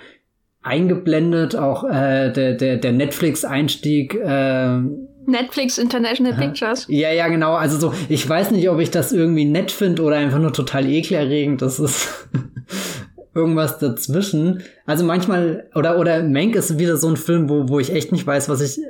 eingeblendet, 0.63 1.57
auch 1.57 1.85
äh, 1.85 2.33
der, 2.33 2.55
der, 2.55 2.77
der 2.77 2.93
Netflix-Einstieg. 2.93 4.15
Äh, 4.15 4.79
Netflix 5.27 5.79
International 5.79 6.35
Pictures. 6.35 6.87
Ja, 6.89 7.13
ja, 7.13 7.29
genau. 7.29 7.55
Also 7.55 7.79
so, 7.79 7.95
ich 8.09 8.29
weiß 8.29 8.51
nicht, 8.53 8.69
ob 8.69 8.81
ich 8.81 8.91
das 8.91 9.13
irgendwie 9.13 9.45
nett 9.45 9.71
finde 9.71 10.03
oder 10.03 10.17
einfach 10.17 10.39
nur 10.39 10.53
total 10.53 10.89
ekelerregend. 10.89 11.63
Das 11.63 11.79
ist 11.79 12.29
irgendwas 13.35 13.79
dazwischen. 13.79 14.63
Also 14.87 15.05
manchmal, 15.05 15.69
oder, 15.75 15.99
oder 15.99 16.23
Mank 16.23 16.55
ist 16.55 16.79
wieder 16.79 16.97
so 16.97 17.09
ein 17.09 17.17
Film, 17.17 17.49
wo, 17.49 17.69
wo 17.69 17.81
ich 17.81 17.93
echt 17.93 18.13
nicht 18.13 18.27
weiß, 18.27 18.49
was 18.49 18.61
ich, 18.61 18.85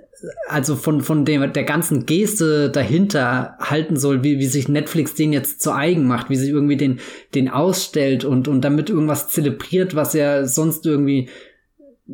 also 0.48 0.74
von, 0.76 1.00
von 1.00 1.24
dem, 1.24 1.52
der 1.52 1.64
ganzen 1.64 2.06
Geste 2.06 2.70
dahinter 2.70 3.56
halten 3.60 3.96
soll, 3.96 4.24
wie, 4.24 4.38
wie 4.38 4.46
sich 4.46 4.68
Netflix 4.68 5.14
den 5.14 5.32
jetzt 5.32 5.60
zu 5.60 5.72
eigen 5.72 6.06
macht, 6.06 6.30
wie 6.30 6.36
sich 6.36 6.50
irgendwie 6.50 6.76
den, 6.76 7.00
den 7.34 7.48
ausstellt 7.48 8.24
und, 8.24 8.48
und 8.48 8.62
damit 8.62 8.90
irgendwas 8.90 9.28
zelebriert, 9.28 9.94
was 9.94 10.12
ja 10.12 10.44
sonst 10.44 10.86
irgendwie 10.86 11.28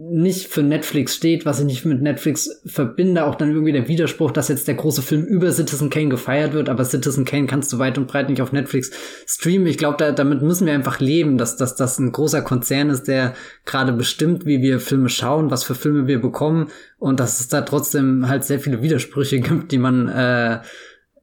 nicht 0.00 0.48
für 0.48 0.62
Netflix 0.62 1.14
steht, 1.14 1.44
was 1.44 1.58
ich 1.60 1.66
nicht 1.66 1.84
mit 1.84 2.00
Netflix 2.02 2.62
verbinde, 2.66 3.24
auch 3.24 3.34
dann 3.34 3.50
irgendwie 3.50 3.72
der 3.72 3.88
Widerspruch, 3.88 4.30
dass 4.30 4.48
jetzt 4.48 4.68
der 4.68 4.74
große 4.74 5.02
Film 5.02 5.24
über 5.24 5.50
Citizen 5.50 5.90
Kane 5.90 6.08
gefeiert 6.08 6.52
wird, 6.52 6.68
aber 6.68 6.84
Citizen 6.84 7.24
Kane 7.24 7.46
kannst 7.46 7.72
du 7.72 7.78
weit 7.78 7.98
und 7.98 8.06
breit 8.06 8.28
nicht 8.28 8.42
auf 8.42 8.52
Netflix 8.52 8.90
streamen. 9.26 9.66
Ich 9.66 9.78
glaube, 9.78 9.96
da, 9.98 10.12
damit 10.12 10.42
müssen 10.42 10.66
wir 10.66 10.74
einfach 10.74 11.00
leben, 11.00 11.38
dass, 11.38 11.56
dass 11.56 11.74
das 11.74 11.98
ein 11.98 12.12
großer 12.12 12.42
Konzern 12.42 12.90
ist, 12.90 13.08
der 13.08 13.34
gerade 13.64 13.92
bestimmt, 13.92 14.46
wie 14.46 14.62
wir 14.62 14.78
Filme 14.78 15.08
schauen, 15.08 15.50
was 15.50 15.64
für 15.64 15.74
Filme 15.74 16.06
wir 16.06 16.20
bekommen 16.20 16.68
und 16.98 17.18
dass 17.18 17.40
es 17.40 17.48
da 17.48 17.62
trotzdem 17.62 18.28
halt 18.28 18.44
sehr 18.44 18.60
viele 18.60 18.82
Widersprüche 18.82 19.40
gibt, 19.40 19.72
die 19.72 19.78
man 19.78 20.08
äh, 20.08 20.60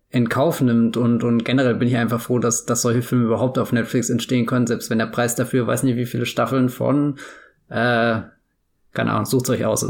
in 0.10 0.30
Kauf 0.30 0.62
nimmt 0.62 0.98
und, 0.98 1.24
und 1.24 1.46
generell 1.46 1.76
bin 1.76 1.88
ich 1.88 1.98
einfach 1.98 2.22
froh, 2.22 2.40
dass, 2.40 2.66
dass 2.66 2.82
solche 2.82 3.02
Filme 3.02 3.26
überhaupt 3.26 3.58
auf 3.58 3.72
Netflix 3.72 4.10
entstehen 4.10 4.46
können, 4.46 4.68
selbst 4.68 4.90
wenn 4.90 5.00
der 5.00 5.08
Preis 5.08 5.36
dafür, 5.36 5.68
weiß 5.68 5.84
nicht 5.84 5.98
wie 5.98 6.06
viele 6.06 6.26
Staffeln 6.26 6.70
von 6.70 7.18
äh, 7.70 8.22
keine 8.96 9.12
Ahnung, 9.12 9.26
sucht 9.26 9.50
euch 9.50 9.64
aus. 9.66 9.88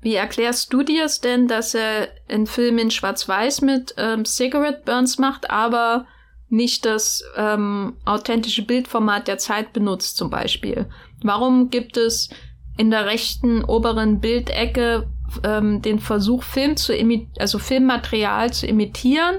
Wie 0.00 0.14
erklärst 0.14 0.72
du 0.72 0.82
dir 0.82 1.04
es 1.04 1.20
denn, 1.20 1.48
dass 1.48 1.74
er 1.74 2.08
einen 2.28 2.46
Film 2.46 2.78
in 2.78 2.90
Schwarz-Weiß 2.90 3.60
mit 3.62 3.94
ähm, 3.96 4.24
Cigarette 4.24 4.82
Burns 4.84 5.18
macht, 5.18 5.50
aber 5.50 6.06
nicht 6.48 6.84
das 6.84 7.24
ähm, 7.36 7.96
authentische 8.04 8.64
Bildformat 8.64 9.26
der 9.28 9.38
Zeit 9.38 9.72
benutzt 9.72 10.16
zum 10.16 10.30
Beispiel? 10.30 10.86
Warum 11.22 11.70
gibt 11.70 11.96
es 11.96 12.28
in 12.76 12.90
der 12.90 13.06
rechten 13.06 13.64
oberen 13.64 14.20
Bildecke 14.20 15.08
ähm, 15.42 15.82
den 15.82 15.98
Versuch, 15.98 16.42
Film 16.42 16.76
zu 16.76 16.92
also 17.38 17.58
Filmmaterial 17.58 18.52
zu 18.52 18.66
imitieren, 18.66 19.36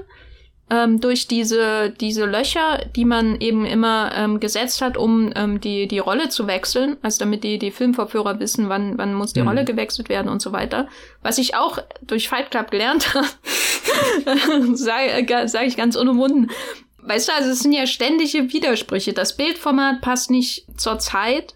ähm, 0.70 1.00
durch 1.00 1.28
diese, 1.28 1.90
diese 1.90 2.26
Löcher, 2.26 2.84
die 2.94 3.04
man 3.04 3.40
eben 3.40 3.64
immer 3.64 4.12
ähm, 4.14 4.40
gesetzt 4.40 4.82
hat, 4.82 4.96
um 4.96 5.32
ähm, 5.34 5.60
die, 5.60 5.88
die 5.88 5.98
Rolle 5.98 6.28
zu 6.28 6.46
wechseln, 6.46 6.96
also 7.02 7.18
damit 7.20 7.44
die, 7.44 7.58
die 7.58 7.70
Filmvorführer 7.70 8.38
wissen, 8.38 8.68
wann, 8.68 8.98
wann 8.98 9.14
muss 9.14 9.32
die 9.32 9.40
mhm. 9.40 9.48
Rolle 9.48 9.64
gewechselt 9.64 10.08
werden 10.08 10.28
und 10.28 10.42
so 10.42 10.52
weiter. 10.52 10.88
Was 11.22 11.38
ich 11.38 11.54
auch 11.54 11.78
durch 12.02 12.28
Fight 12.28 12.50
Club 12.50 12.70
gelernt 12.70 13.14
habe, 13.14 14.76
sage 14.76 15.10
äh, 15.10 15.48
sag 15.48 15.66
ich 15.66 15.76
ganz 15.76 15.96
unumwunden. 15.96 16.50
Weißt 16.98 17.28
du, 17.28 17.32
also 17.32 17.50
es 17.50 17.60
sind 17.60 17.72
ja 17.72 17.86
ständige 17.86 18.52
Widersprüche. 18.52 19.14
Das 19.14 19.36
Bildformat 19.36 20.02
passt 20.02 20.30
nicht 20.30 20.66
zur 20.76 20.98
Zeit. 20.98 21.54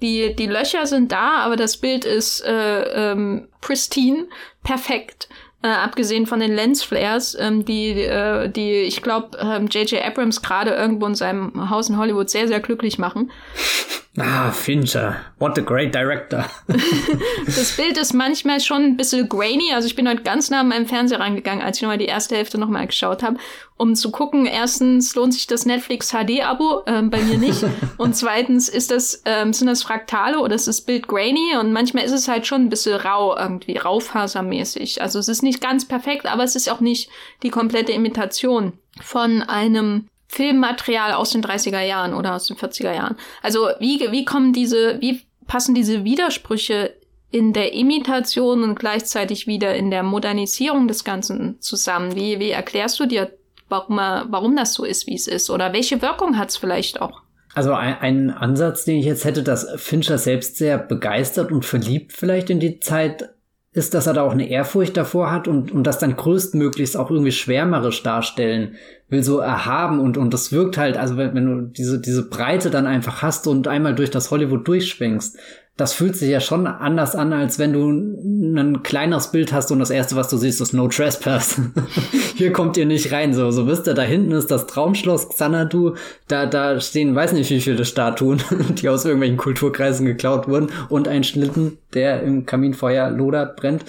Die, 0.00 0.34
die 0.34 0.46
Löcher 0.46 0.86
sind 0.86 1.12
da, 1.12 1.38
aber 1.38 1.56
das 1.56 1.76
Bild 1.76 2.04
ist 2.04 2.40
äh, 2.40 3.12
ähm, 3.12 3.48
pristine, 3.60 4.26
perfekt. 4.62 5.28
Äh, 5.64 5.68
abgesehen 5.68 6.26
von 6.26 6.40
den 6.40 6.54
Lensflares, 6.54 7.34
ähm, 7.40 7.64
die, 7.64 8.02
äh, 8.02 8.50
die 8.50 8.82
ich 8.82 9.00
glaube, 9.00 9.38
J.J. 9.70 9.92
Ähm, 9.94 9.98
Abrams 10.04 10.42
gerade 10.42 10.72
irgendwo 10.72 11.06
in 11.06 11.14
seinem 11.14 11.70
Haus 11.70 11.88
in 11.88 11.96
Hollywood 11.96 12.28
sehr, 12.28 12.46
sehr 12.48 12.60
glücklich 12.60 12.98
machen. 12.98 13.30
Ah, 14.16 14.52
Fincher. 14.52 15.16
What 15.40 15.58
a 15.58 15.60
great 15.60 15.92
director. 15.92 16.44
das 17.46 17.76
Bild 17.76 17.98
ist 17.98 18.12
manchmal 18.12 18.60
schon 18.60 18.82
ein 18.82 18.96
bisschen 18.96 19.28
grainy. 19.28 19.72
Also 19.74 19.88
ich 19.88 19.96
bin 19.96 20.08
heute 20.08 20.22
ganz 20.22 20.50
nah 20.50 20.60
an 20.60 20.68
meinem 20.68 20.86
Fernseher 20.86 21.18
rangegangen, 21.18 21.64
als 21.64 21.78
ich 21.78 21.82
nochmal 21.82 21.98
die 21.98 22.04
erste 22.04 22.36
Hälfte 22.36 22.56
nochmal 22.56 22.86
geschaut 22.86 23.24
habe, 23.24 23.38
um 23.76 23.96
zu 23.96 24.12
gucken, 24.12 24.46
erstens 24.46 25.16
lohnt 25.16 25.34
sich 25.34 25.48
das 25.48 25.66
Netflix 25.66 26.12
HD-Abo, 26.12 26.82
ähm, 26.86 27.10
bei 27.10 27.22
mir 27.22 27.38
nicht. 27.38 27.64
Und 27.98 28.14
zweitens 28.14 28.68
ist 28.68 28.92
das, 28.92 29.20
ähm, 29.24 29.52
sind 29.52 29.66
das 29.66 29.82
Fraktale 29.82 30.38
oder 30.38 30.54
ist 30.54 30.68
das 30.68 30.82
Bild 30.82 31.08
grainy? 31.08 31.56
Und 31.58 31.72
manchmal 31.72 32.04
ist 32.04 32.12
es 32.12 32.28
halt 32.28 32.46
schon 32.46 32.62
ein 32.62 32.70
bisschen 32.70 33.00
rau 33.00 33.36
irgendwie, 33.36 33.78
raufasermäßig. 33.78 35.02
Also 35.02 35.18
es 35.18 35.26
ist 35.26 35.42
nicht 35.42 35.60
ganz 35.60 35.88
perfekt, 35.88 36.26
aber 36.26 36.44
es 36.44 36.54
ist 36.54 36.70
auch 36.70 36.80
nicht 36.80 37.10
die 37.42 37.50
komplette 37.50 37.90
Imitation 37.90 38.74
von 39.00 39.42
einem 39.42 40.06
Filmmaterial 40.34 41.12
aus 41.12 41.30
den 41.30 41.42
30er 41.42 41.80
Jahren 41.80 42.12
oder 42.12 42.34
aus 42.34 42.48
den 42.48 42.56
40er 42.56 42.92
Jahren. 42.92 43.16
Also 43.42 43.68
wie, 43.78 44.00
wie 44.10 44.24
kommen 44.24 44.52
diese, 44.52 45.00
wie 45.00 45.22
passen 45.46 45.74
diese 45.74 46.02
Widersprüche 46.02 46.94
in 47.30 47.52
der 47.52 47.72
Imitation 47.72 48.64
und 48.64 48.78
gleichzeitig 48.78 49.46
wieder 49.46 49.74
in 49.76 49.90
der 49.90 50.02
Modernisierung 50.02 50.88
des 50.88 51.04
Ganzen 51.04 51.60
zusammen? 51.60 52.16
Wie, 52.16 52.40
wie 52.40 52.50
erklärst 52.50 52.98
du 52.98 53.06
dir, 53.06 53.30
warum, 53.68 53.96
warum 53.96 54.56
das 54.56 54.74
so 54.74 54.84
ist, 54.84 55.06
wie 55.06 55.14
es 55.14 55.28
ist? 55.28 55.50
Oder 55.50 55.72
welche 55.72 56.02
Wirkung 56.02 56.36
hat 56.36 56.50
es 56.50 56.56
vielleicht 56.56 57.00
auch? 57.00 57.22
Also 57.54 57.72
ein, 57.72 57.96
ein, 58.00 58.30
Ansatz, 58.30 58.84
den 58.84 58.96
ich 58.96 59.06
jetzt 59.06 59.24
hätte, 59.24 59.44
dass 59.44 59.68
Fincher 59.76 60.18
selbst 60.18 60.56
sehr 60.56 60.78
begeistert 60.78 61.52
und 61.52 61.64
verliebt 61.64 62.12
vielleicht 62.12 62.50
in 62.50 62.58
die 62.58 62.80
Zeit 62.80 63.30
ist, 63.70 63.94
dass 63.94 64.06
er 64.06 64.14
da 64.14 64.22
auch 64.22 64.32
eine 64.32 64.48
Ehrfurcht 64.48 64.96
davor 64.96 65.30
hat 65.30 65.48
und, 65.48 65.72
und 65.72 65.84
das 65.84 65.98
dann 65.98 66.16
größtmöglichst 66.16 66.96
auch 66.96 67.10
irgendwie 67.10 67.32
schwärmerisch 67.32 68.02
darstellen 68.02 68.76
will, 69.14 69.22
so 69.22 69.38
erhaben 69.38 70.00
und, 70.00 70.18
und 70.18 70.34
das 70.34 70.52
wirkt 70.52 70.76
halt, 70.76 70.98
also 70.98 71.16
wenn, 71.16 71.34
wenn 71.34 71.46
du 71.46 71.62
diese, 71.68 72.00
diese 72.00 72.28
Breite 72.28 72.70
dann 72.70 72.86
einfach 72.86 73.22
hast 73.22 73.46
und 73.46 73.68
einmal 73.68 73.94
durch 73.94 74.10
das 74.10 74.30
Hollywood 74.30 74.68
durchschwenkst, 74.68 75.38
das 75.76 75.92
fühlt 75.92 76.14
sich 76.14 76.30
ja 76.30 76.40
schon 76.40 76.68
anders 76.68 77.16
an, 77.16 77.32
als 77.32 77.58
wenn 77.58 77.72
du 77.72 77.88
ein 77.90 78.84
kleineres 78.84 79.32
Bild 79.32 79.52
hast 79.52 79.72
und 79.72 79.80
das 79.80 79.90
erste, 79.90 80.14
was 80.14 80.28
du 80.28 80.36
siehst, 80.36 80.60
ist 80.60 80.72
No 80.72 80.86
Trespass. 80.86 81.60
Hier 82.36 82.52
kommt 82.52 82.76
ihr 82.76 82.86
nicht 82.86 83.10
rein. 83.10 83.34
So, 83.34 83.50
so 83.50 83.66
wisst 83.66 83.88
ihr, 83.88 83.94
da 83.94 84.02
hinten 84.02 84.30
ist 84.30 84.52
das 84.52 84.68
Traumschloss 84.68 85.30
Xanadu. 85.30 85.94
Da, 86.28 86.46
da 86.46 86.80
stehen, 86.80 87.16
weiß 87.16 87.32
nicht 87.32 87.50
wie 87.50 87.60
viele 87.60 87.84
Statuen, 87.84 88.40
die 88.80 88.88
aus 88.88 89.04
irgendwelchen 89.04 89.36
Kulturkreisen 89.36 90.06
geklaut 90.06 90.46
wurden 90.46 90.68
und 90.90 91.08
ein 91.08 91.24
Schlitten, 91.24 91.78
der 91.92 92.22
im 92.22 92.46
Kaminfeuer 92.46 93.10
lodert, 93.10 93.56
brennt. 93.56 93.84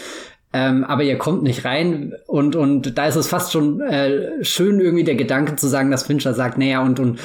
Ähm, 0.57 0.85
aber 0.85 1.03
ihr 1.03 1.17
kommt 1.17 1.43
nicht 1.43 1.65
rein 1.65 2.13
und, 2.27 2.55
und 2.55 2.97
da 2.97 3.07
ist 3.07 3.17
es 3.17 3.27
fast 3.27 3.51
schon 3.51 3.81
äh, 3.81 4.41
schön 4.41 4.79
irgendwie 4.79 5.03
der 5.03 5.15
Gedanke 5.15 5.57
zu 5.57 5.67
sagen, 5.67 5.91
dass 5.91 6.03
Fincher 6.03 6.33
sagt, 6.33 6.57
naja, 6.57 6.81
und, 6.81 6.97
und 7.01 7.19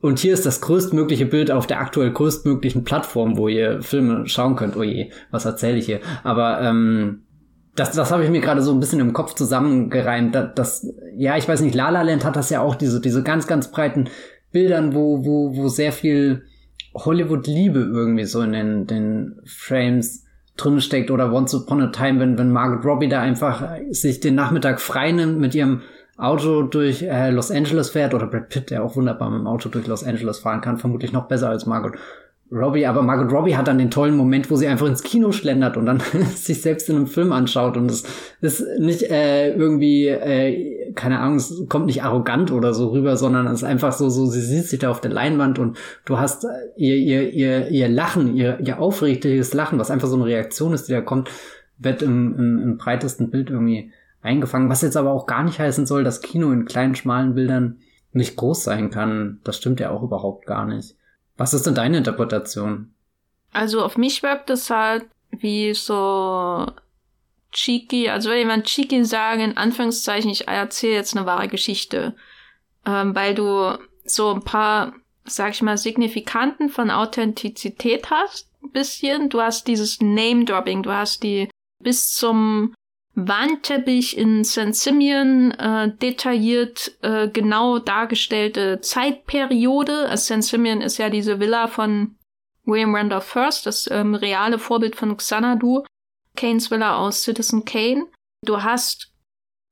und 0.00 0.20
hier 0.20 0.32
ist 0.32 0.46
das 0.46 0.60
größtmögliche 0.60 1.26
Bild 1.26 1.50
auf 1.50 1.66
der 1.66 1.80
aktuell 1.80 2.12
größtmöglichen 2.12 2.84
Plattform, 2.84 3.36
wo 3.36 3.48
ihr 3.48 3.82
Filme 3.82 4.28
schauen 4.28 4.54
könnt. 4.54 4.76
Oh 4.76 4.84
je, 4.84 5.10
was 5.32 5.44
erzähle 5.44 5.76
ich 5.78 5.86
hier? 5.86 5.98
Aber 6.22 6.60
ähm, 6.60 7.24
das, 7.74 7.90
das 7.90 8.12
habe 8.12 8.22
ich 8.22 8.30
mir 8.30 8.40
gerade 8.40 8.62
so 8.62 8.72
ein 8.72 8.78
bisschen 8.78 9.00
im 9.00 9.12
Kopf 9.12 9.34
zusammengereimt. 9.34 10.36
Das, 10.36 10.50
das, 10.54 10.94
ja, 11.16 11.36
ich 11.36 11.48
weiß 11.48 11.62
nicht, 11.62 11.74
La 11.74 11.90
La 11.90 12.02
Land 12.02 12.24
hat 12.24 12.36
das 12.36 12.48
ja 12.48 12.60
auch, 12.60 12.76
diese, 12.76 13.00
diese 13.00 13.24
ganz, 13.24 13.48
ganz 13.48 13.72
breiten 13.72 14.08
Bildern, 14.52 14.94
wo, 14.94 15.24
wo, 15.24 15.56
wo 15.56 15.66
sehr 15.66 15.90
viel 15.90 16.44
Hollywood-Liebe 16.94 17.80
irgendwie 17.80 18.24
so 18.24 18.40
in 18.42 18.52
den, 18.52 18.86
den 18.86 19.40
Frames 19.46 20.27
drin 20.58 20.80
steckt 20.80 21.10
oder 21.10 21.32
Once 21.32 21.54
Upon 21.54 21.80
a 21.80 21.86
Time, 21.86 22.20
wenn, 22.20 22.36
wenn 22.36 22.50
Margaret 22.50 22.84
Robbie 22.84 23.08
da 23.08 23.20
einfach 23.20 23.62
sich 23.90 24.20
den 24.20 24.34
Nachmittag 24.34 24.80
frei 24.80 25.12
nimmt 25.12 25.38
mit 25.38 25.54
ihrem 25.54 25.82
Auto 26.18 26.62
durch 26.62 27.02
äh, 27.02 27.30
Los 27.30 27.50
Angeles 27.50 27.90
fährt 27.90 28.12
oder 28.12 28.26
Brad 28.26 28.48
Pitt, 28.48 28.70
der 28.70 28.82
auch 28.82 28.96
wunderbar 28.96 29.30
mit 29.30 29.40
dem 29.40 29.46
Auto 29.46 29.68
durch 29.68 29.86
Los 29.86 30.04
Angeles 30.04 30.40
fahren 30.40 30.60
kann, 30.60 30.76
vermutlich 30.76 31.12
noch 31.12 31.28
besser 31.28 31.48
als 31.48 31.64
Margot 31.64 31.94
Robbie, 32.50 32.86
aber 32.86 33.02
Margot 33.02 33.30
Robbie 33.30 33.56
hat 33.56 33.68
dann 33.68 33.76
den 33.76 33.90
tollen 33.90 34.16
Moment, 34.16 34.50
wo 34.50 34.56
sie 34.56 34.66
einfach 34.66 34.86
ins 34.86 35.02
Kino 35.02 35.32
schlendert 35.32 35.76
und 35.76 35.84
dann 35.86 36.00
sich 36.34 36.62
selbst 36.62 36.88
in 36.88 36.96
einem 36.96 37.06
Film 37.06 37.32
anschaut 37.32 37.76
und 37.76 37.90
es 37.90 38.04
ist 38.40 38.64
nicht 38.78 39.02
äh, 39.02 39.54
irgendwie, 39.54 40.08
äh, 40.08 40.92
keine 40.94 41.18
Ahnung, 41.18 41.36
es 41.36 41.64
kommt 41.68 41.86
nicht 41.86 42.02
arrogant 42.02 42.50
oder 42.50 42.72
so 42.72 42.88
rüber, 42.88 43.16
sondern 43.16 43.46
es 43.46 43.62
ist 43.62 43.64
einfach 43.64 43.92
so, 43.92 44.08
so, 44.08 44.26
sie 44.26 44.40
sieht 44.40 44.66
sich 44.66 44.78
da 44.78 44.90
auf 44.90 45.00
der 45.02 45.10
Leinwand 45.10 45.58
und 45.58 45.76
du 46.06 46.18
hast 46.18 46.44
äh, 46.44 46.48
ihr, 46.76 46.96
ihr, 46.96 47.32
ihr, 47.32 47.68
ihr 47.68 47.88
Lachen, 47.88 48.34
ihr, 48.34 48.58
ihr 48.60 48.80
aufrichtiges 48.80 49.52
Lachen, 49.52 49.78
was 49.78 49.90
einfach 49.90 50.08
so 50.08 50.16
eine 50.16 50.24
Reaktion 50.24 50.72
ist, 50.72 50.88
die 50.88 50.92
da 50.92 51.02
kommt, 51.02 51.30
wird 51.76 52.02
im, 52.02 52.34
im, 52.34 52.62
im 52.62 52.76
breitesten 52.78 53.30
Bild 53.30 53.50
irgendwie 53.50 53.92
eingefangen, 54.22 54.70
was 54.70 54.82
jetzt 54.82 54.96
aber 54.96 55.12
auch 55.12 55.26
gar 55.26 55.44
nicht 55.44 55.58
heißen 55.58 55.86
soll, 55.86 56.02
dass 56.02 56.22
Kino 56.22 56.50
in 56.50 56.64
kleinen, 56.64 56.94
schmalen 56.94 57.34
Bildern 57.34 57.78
nicht 58.12 58.36
groß 58.36 58.64
sein 58.64 58.90
kann. 58.90 59.40
Das 59.44 59.58
stimmt 59.58 59.80
ja 59.80 59.90
auch 59.90 60.02
überhaupt 60.02 60.46
gar 60.46 60.66
nicht. 60.66 60.97
Was 61.38 61.54
ist 61.54 61.66
denn 61.66 61.74
deine 61.74 61.98
Interpretation? 61.98 62.92
Also 63.52 63.82
auf 63.82 63.96
mich 63.96 64.22
wirkt 64.22 64.50
es 64.50 64.68
halt 64.68 65.06
wie 65.30 65.72
so 65.72 66.66
cheeky, 67.52 68.10
also 68.10 68.28
wenn 68.28 68.38
jemand 68.38 68.66
cheeky 68.66 69.04
sagen, 69.04 69.40
in 69.40 69.56
Anführungszeichen, 69.56 70.30
ich 70.30 70.48
erzähle 70.48 70.94
jetzt 70.94 71.16
eine 71.16 71.26
wahre 71.26 71.48
Geschichte, 71.48 72.14
ähm, 72.84 73.14
weil 73.14 73.34
du 73.34 73.78
so 74.04 74.34
ein 74.34 74.42
paar, 74.42 74.92
sag 75.24 75.52
ich 75.52 75.62
mal, 75.62 75.78
Signifikanten 75.78 76.68
von 76.68 76.90
Authentizität 76.90 78.10
hast, 78.10 78.50
ein 78.62 78.72
bisschen. 78.72 79.28
Du 79.28 79.40
hast 79.40 79.66
dieses 79.66 80.00
Name-Dropping, 80.00 80.82
du 80.82 80.90
hast 80.90 81.22
die 81.22 81.48
bis 81.80 82.12
zum 82.12 82.74
Wandteppich 83.18 84.16
in 84.16 84.44
St. 84.44 84.74
Simeon 84.74 85.50
äh, 85.50 85.92
detailliert 85.96 86.96
äh, 87.02 87.28
genau 87.28 87.80
dargestellte 87.80 88.80
Zeitperiode. 88.80 90.08
Also 90.08 90.36
St. 90.36 90.44
Simeon 90.44 90.80
ist 90.80 90.98
ja 90.98 91.10
diese 91.10 91.40
Villa 91.40 91.66
von 91.66 92.14
William 92.64 92.94
Randolph 92.94 93.24
First, 93.24 93.66
das 93.66 93.90
ähm, 93.90 94.14
reale 94.14 94.60
Vorbild 94.60 94.94
von 94.94 95.16
Xanadu, 95.16 95.82
Kanes 96.36 96.70
Villa 96.70 96.96
aus 96.96 97.22
Citizen 97.22 97.64
Kane. 97.64 98.06
Du 98.44 98.62
hast 98.62 99.12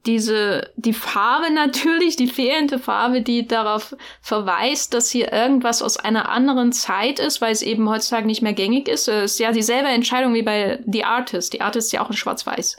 diese, 0.06 0.72
die 0.74 0.92
Farbe 0.94 1.50
natürlich, 1.54 2.16
die 2.16 2.26
fehlende 2.26 2.80
Farbe, 2.80 3.22
die 3.22 3.46
darauf 3.46 3.96
verweist, 4.22 4.92
dass 4.92 5.08
hier 5.10 5.32
irgendwas 5.32 5.82
aus 5.82 5.98
einer 5.98 6.30
anderen 6.30 6.72
Zeit 6.72 7.20
ist, 7.20 7.40
weil 7.40 7.52
es 7.52 7.62
eben 7.62 7.88
heutzutage 7.88 8.26
nicht 8.26 8.42
mehr 8.42 8.54
gängig 8.54 8.88
ist. 8.88 9.06
Es 9.06 9.34
ist 9.34 9.38
ja 9.38 9.52
dieselbe 9.52 9.88
Entscheidung 9.88 10.34
wie 10.34 10.42
bei 10.42 10.82
The 10.84 11.04
Artist. 11.04 11.52
The 11.52 11.60
Artist 11.60 11.88
ist 11.88 11.92
ja 11.92 12.04
auch 12.04 12.10
in 12.10 12.16
Schwarz-Weiß 12.16 12.76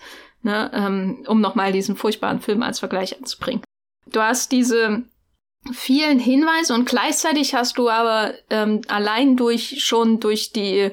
ne, 0.47 0.71
ähm, 0.73 1.25
um 1.27 1.41
nochmal 1.41 1.73
diesen 1.73 1.97
furchtbaren 1.97 2.39
Film 2.39 2.63
als 2.63 2.79
Vergleich 2.79 3.17
anzubringen. 3.19 3.61
Du 4.07 4.21
hast 4.21 4.51
diese 4.53 5.03
vielen 5.73 6.19
Hinweise 6.19 6.73
und 6.73 6.87
gleichzeitig 6.87 7.53
hast 7.53 7.77
du 7.77 7.89
aber 7.89 8.33
ähm, 8.49 8.81
allein 8.87 9.35
durch 9.35 9.83
schon 9.83 10.21
durch 10.21 10.53
die 10.53 10.91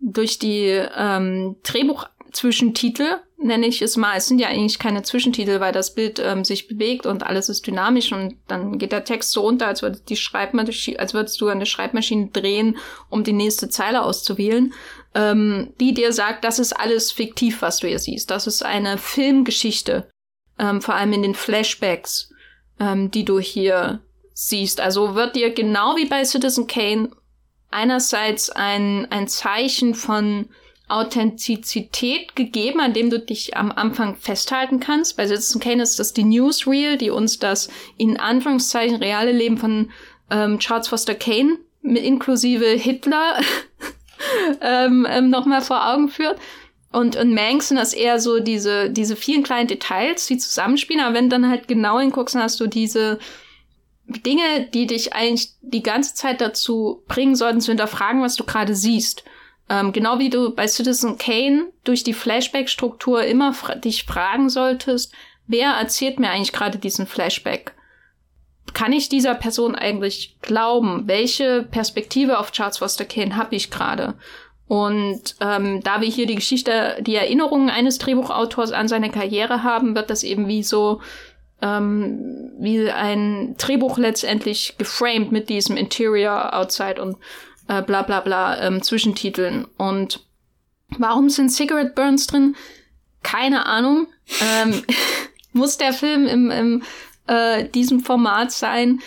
durch 0.00 0.40
die 0.40 0.82
ähm, 0.96 1.56
Drehbuch-Zwischentitel, 1.62 3.20
nenne 3.38 3.68
ich 3.68 3.82
es 3.82 3.96
mal, 3.96 4.16
es 4.16 4.26
sind 4.26 4.40
ja 4.40 4.48
eigentlich 4.48 4.80
keine 4.80 5.04
Zwischentitel, 5.04 5.60
weil 5.60 5.72
das 5.72 5.94
Bild 5.94 6.18
ähm, 6.18 6.44
sich 6.44 6.66
bewegt 6.66 7.06
und 7.06 7.22
alles 7.22 7.48
ist 7.48 7.64
dynamisch 7.68 8.10
und 8.12 8.36
dann 8.48 8.78
geht 8.78 8.90
der 8.90 9.04
Text 9.04 9.30
so 9.30 9.44
unter, 9.46 9.68
als 9.68 9.82
würde 9.82 10.00
die 10.08 10.16
Schreibmaschine, 10.16 10.98
als 10.98 11.14
würdest 11.14 11.40
du 11.40 11.46
eine 11.46 11.66
Schreibmaschine 11.66 12.30
drehen, 12.32 12.78
um 13.10 13.22
die 13.22 13.32
nächste 13.32 13.68
Zeile 13.68 14.02
auszuwählen 14.02 14.74
ähm, 15.14 15.72
die 15.80 15.94
dir 15.94 16.12
sagt, 16.12 16.44
das 16.44 16.58
ist 16.58 16.72
alles 16.72 17.12
fiktiv, 17.12 17.62
was 17.62 17.78
du 17.78 17.88
hier 17.88 17.98
siehst. 17.98 18.30
Das 18.30 18.46
ist 18.46 18.64
eine 18.64 18.98
Filmgeschichte, 18.98 20.08
ähm, 20.58 20.80
vor 20.80 20.94
allem 20.94 21.12
in 21.12 21.22
den 21.22 21.34
Flashbacks, 21.34 22.30
ähm, 22.80 23.10
die 23.10 23.24
du 23.24 23.38
hier 23.38 24.00
siehst. 24.34 24.80
Also 24.80 25.14
wird 25.14 25.36
dir 25.36 25.52
genau 25.52 25.96
wie 25.96 26.06
bei 26.06 26.24
Citizen 26.24 26.66
Kane 26.66 27.10
einerseits 27.70 28.50
ein, 28.50 29.10
ein 29.10 29.28
Zeichen 29.28 29.94
von 29.94 30.48
Authentizität 30.88 32.36
gegeben, 32.36 32.80
an 32.80 32.92
dem 32.92 33.08
du 33.08 33.18
dich 33.18 33.56
am 33.56 33.72
Anfang 33.72 34.16
festhalten 34.16 34.78
kannst. 34.78 35.16
Bei 35.16 35.26
Citizen 35.26 35.60
Kane 35.60 35.82
ist 35.82 35.98
das 35.98 36.12
die 36.12 36.24
Newsreel, 36.24 36.98
die 36.98 37.10
uns 37.10 37.38
das 37.38 37.68
in 37.96 38.18
Anführungszeichen 38.18 38.96
reale 38.96 39.32
Leben 39.32 39.56
von 39.58 39.90
ähm, 40.30 40.58
Charles 40.58 40.88
Foster 40.88 41.14
Kane 41.14 41.58
inklusive 41.82 42.66
Hitler 42.66 43.40
ähm, 44.60 45.06
ähm, 45.08 45.30
nochmal 45.30 45.62
vor 45.62 45.92
Augen 45.92 46.08
führt. 46.08 46.38
Und 46.92 47.14
in 47.14 47.34
Manx 47.34 47.68
sind 47.68 47.78
das 47.78 47.94
eher 47.94 48.20
so 48.20 48.40
diese, 48.40 48.90
diese 48.90 49.16
vielen 49.16 49.42
kleinen 49.42 49.68
Details, 49.68 50.26
die 50.26 50.36
zusammenspielen. 50.36 51.02
Aber 51.02 51.14
wenn 51.14 51.30
du 51.30 51.36
dann 51.36 51.48
halt 51.48 51.66
genau 51.66 51.98
hinguckst, 51.98 52.34
dann 52.34 52.42
hast 52.42 52.60
du 52.60 52.66
diese 52.66 53.18
Dinge, 54.06 54.68
die 54.74 54.86
dich 54.86 55.14
eigentlich 55.14 55.52
die 55.62 55.82
ganze 55.82 56.14
Zeit 56.14 56.40
dazu 56.40 57.02
bringen 57.08 57.34
sollten, 57.34 57.60
zu 57.60 57.70
hinterfragen, 57.70 58.20
was 58.20 58.36
du 58.36 58.44
gerade 58.44 58.74
siehst. 58.74 59.24
Ähm, 59.70 59.92
genau 59.92 60.18
wie 60.18 60.28
du 60.28 60.54
bei 60.54 60.68
Citizen 60.68 61.16
Kane 61.16 61.72
durch 61.84 62.04
die 62.04 62.12
Flashback-Struktur 62.12 63.24
immer 63.24 63.54
fra 63.54 63.74
dich 63.74 64.04
fragen 64.04 64.50
solltest, 64.50 65.14
wer 65.46 65.70
erzählt 65.70 66.18
mir 66.18 66.30
eigentlich 66.30 66.52
gerade 66.52 66.78
diesen 66.78 67.06
Flashback? 67.06 67.74
Kann 68.74 68.92
ich 68.92 69.08
dieser 69.08 69.34
Person 69.34 69.74
eigentlich 69.74 70.36
glauben? 70.42 71.04
Welche 71.06 71.62
Perspektive 71.62 72.38
auf 72.38 72.52
Charles 72.52 72.78
Foster 72.78 73.04
Kane 73.04 73.36
habe 73.36 73.54
ich 73.54 73.70
gerade? 73.70 74.14
Und 74.68 75.36
ähm, 75.40 75.82
da 75.82 76.00
wir 76.00 76.08
hier 76.08 76.26
die 76.26 76.36
Geschichte, 76.36 76.96
die 77.00 77.14
Erinnerungen 77.14 77.68
eines 77.68 77.98
Drehbuchautors 77.98 78.72
an 78.72 78.88
seine 78.88 79.10
Karriere 79.10 79.62
haben, 79.62 79.94
wird 79.94 80.08
das 80.08 80.22
eben 80.22 80.48
wie 80.48 80.62
so 80.62 81.00
ähm, 81.60 82.52
wie 82.58 82.90
ein 82.90 83.54
Drehbuch 83.58 83.98
letztendlich 83.98 84.76
geframed 84.78 85.30
mit 85.30 85.48
diesem 85.48 85.76
Interior, 85.76 86.54
Outside 86.54 87.00
und 87.02 87.16
äh, 87.68 87.82
bla 87.82 88.02
bla 88.02 88.20
bla 88.20 88.60
ähm, 88.60 88.82
Zwischentiteln. 88.82 89.66
Und 89.76 90.24
warum 90.98 91.28
sind 91.28 91.50
Cigarette 91.50 91.92
Burns 91.94 92.26
drin? 92.26 92.56
Keine 93.22 93.66
Ahnung. 93.66 94.08
ähm, 94.40 94.82
muss 95.52 95.76
der 95.76 95.92
Film 95.92 96.26
im, 96.26 96.50
im 96.50 96.82
äh, 97.26 97.64
diesem 97.68 98.00
Format 98.00 98.52
sein. 98.52 99.00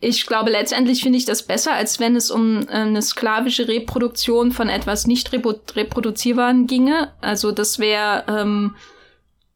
Ich 0.00 0.26
glaube, 0.26 0.50
letztendlich 0.50 1.02
finde 1.02 1.16
ich 1.16 1.24
das 1.24 1.44
besser, 1.44 1.72
als 1.72 1.98
wenn 1.98 2.14
es 2.16 2.30
um 2.30 2.68
äh, 2.68 2.72
eine 2.72 3.00
sklavische 3.00 3.68
Reproduktion 3.68 4.52
von 4.52 4.68
etwas 4.68 5.06
nicht 5.06 5.32
reprodu 5.32 5.60
reproduzierbaren 5.74 6.66
ginge. 6.66 7.12
Also 7.20 7.52
das 7.52 7.78
wäre, 7.78 8.24
ähm, 8.28 8.76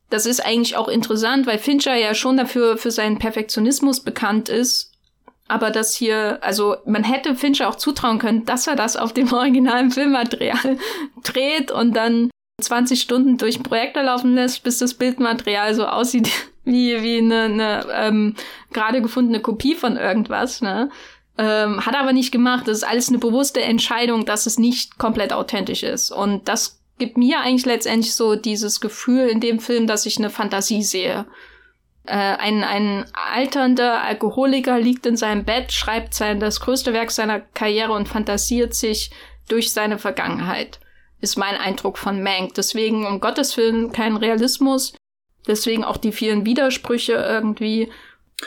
das 0.09 0.25
ist 0.25 0.41
eigentlich 0.45 0.77
auch 0.77 0.89
interessant, 0.89 1.47
weil 1.47 1.59
Fincher 1.59 1.95
ja 1.97 2.15
schon 2.15 2.39
dafür 2.39 2.79
für 2.79 2.91
seinen 2.91 3.19
Perfektionismus 3.19 4.01
bekannt 4.01 4.49
ist. 4.49 4.93
Aber 5.49 5.71
das 5.71 5.95
hier, 5.95 6.39
also 6.43 6.77
man 6.87 7.05
hätte 7.05 7.35
Fincher 7.35 7.69
auch 7.69 7.77
zutrauen 7.77 8.19
können, 8.19 8.45
dass 8.45 8.67
er 8.67 8.77
das 8.77 8.97
auf 8.97 9.13
dem 9.13 9.33
originalen 9.33 9.91
Filmmaterial 9.91 10.79
dreht 11.25 11.71
und 11.71 11.95
dann 11.95 12.31
20 12.61 13.01
Stunden 13.01 13.39
durch 13.39 13.57
den 13.57 13.63
Projektor 13.63 14.03
laufen 14.03 14.35
lässt, 14.35 14.63
bis 14.63 14.79
das 14.79 14.95
Bildmaterial 14.95 15.75
so 15.75 15.87
aussieht 15.87 16.31
wie, 16.69 17.03
wie 17.03 17.19
eine, 17.19 17.43
eine 17.45 17.87
ähm, 17.93 18.35
gerade 18.73 19.03
gefundene 19.03 19.41
Kopie 19.41 19.75
von 19.75 19.97
irgendwas, 19.97 20.61
ne? 20.61 20.91
Ähm, 21.37 21.85
hat 21.87 21.95
aber 21.95 22.13
nicht 22.13 22.33
gemacht. 22.33 22.67
Das 22.67 22.79
ist 22.79 22.85
alles 22.85 23.09
eine 23.09 23.19
bewusste 23.19 23.61
Entscheidung, 23.63 24.25
dass 24.25 24.47
es 24.47 24.59
nicht 24.59 24.99
komplett 24.99 25.33
authentisch 25.33 25.85
ist. 25.85 26.11
Und 26.11 26.49
das 26.49 26.81
gibt 26.99 27.17
mir 27.17 27.41
eigentlich 27.41 27.67
letztendlich 27.67 28.15
so 28.15 28.35
dieses 28.35 28.81
Gefühl 28.81 29.29
in 29.29 29.41
dem 29.41 29.61
Film, 29.61 29.87
dass 29.87 30.05
ich 30.05 30.19
eine 30.19 30.31
Fantasie 30.31 30.83
sehe. 30.83 31.27
Äh, 32.07 32.15
ein, 32.15 32.65
ein 32.65 33.05
alternder 33.13 34.03
Alkoholiker 34.03 34.81
liegt 34.81 35.07
in 35.07 35.17
seinem 35.17 35.45
Bett, 35.45 35.73
schreibt 35.73 36.15
sein, 36.15 36.41
das 36.41 36.61
größte 36.61 36.93
Werk 36.93 37.11
seiner 37.11 37.41
Karriere 37.41 37.93
und 37.93 38.09
fantasiert 38.09 38.75
sich 38.75 39.11
durch 39.49 39.73
seine 39.73 39.99
Vergangenheit, 39.99 40.81
ist 41.21 41.37
mein 41.37 41.57
Eindruck 41.57 41.99
von 41.99 42.23
Mank. 42.23 42.55
Deswegen, 42.55 43.07
um 43.07 43.21
Gottes 43.21 43.57
Willen, 43.57 43.93
kein 43.93 44.17
Realismus. 44.17 44.95
Deswegen 45.49 45.83
auch 45.83 45.97
die 45.97 46.13
vielen 46.13 46.45
Widersprüche 46.47 47.15
irgendwie. 47.15 47.89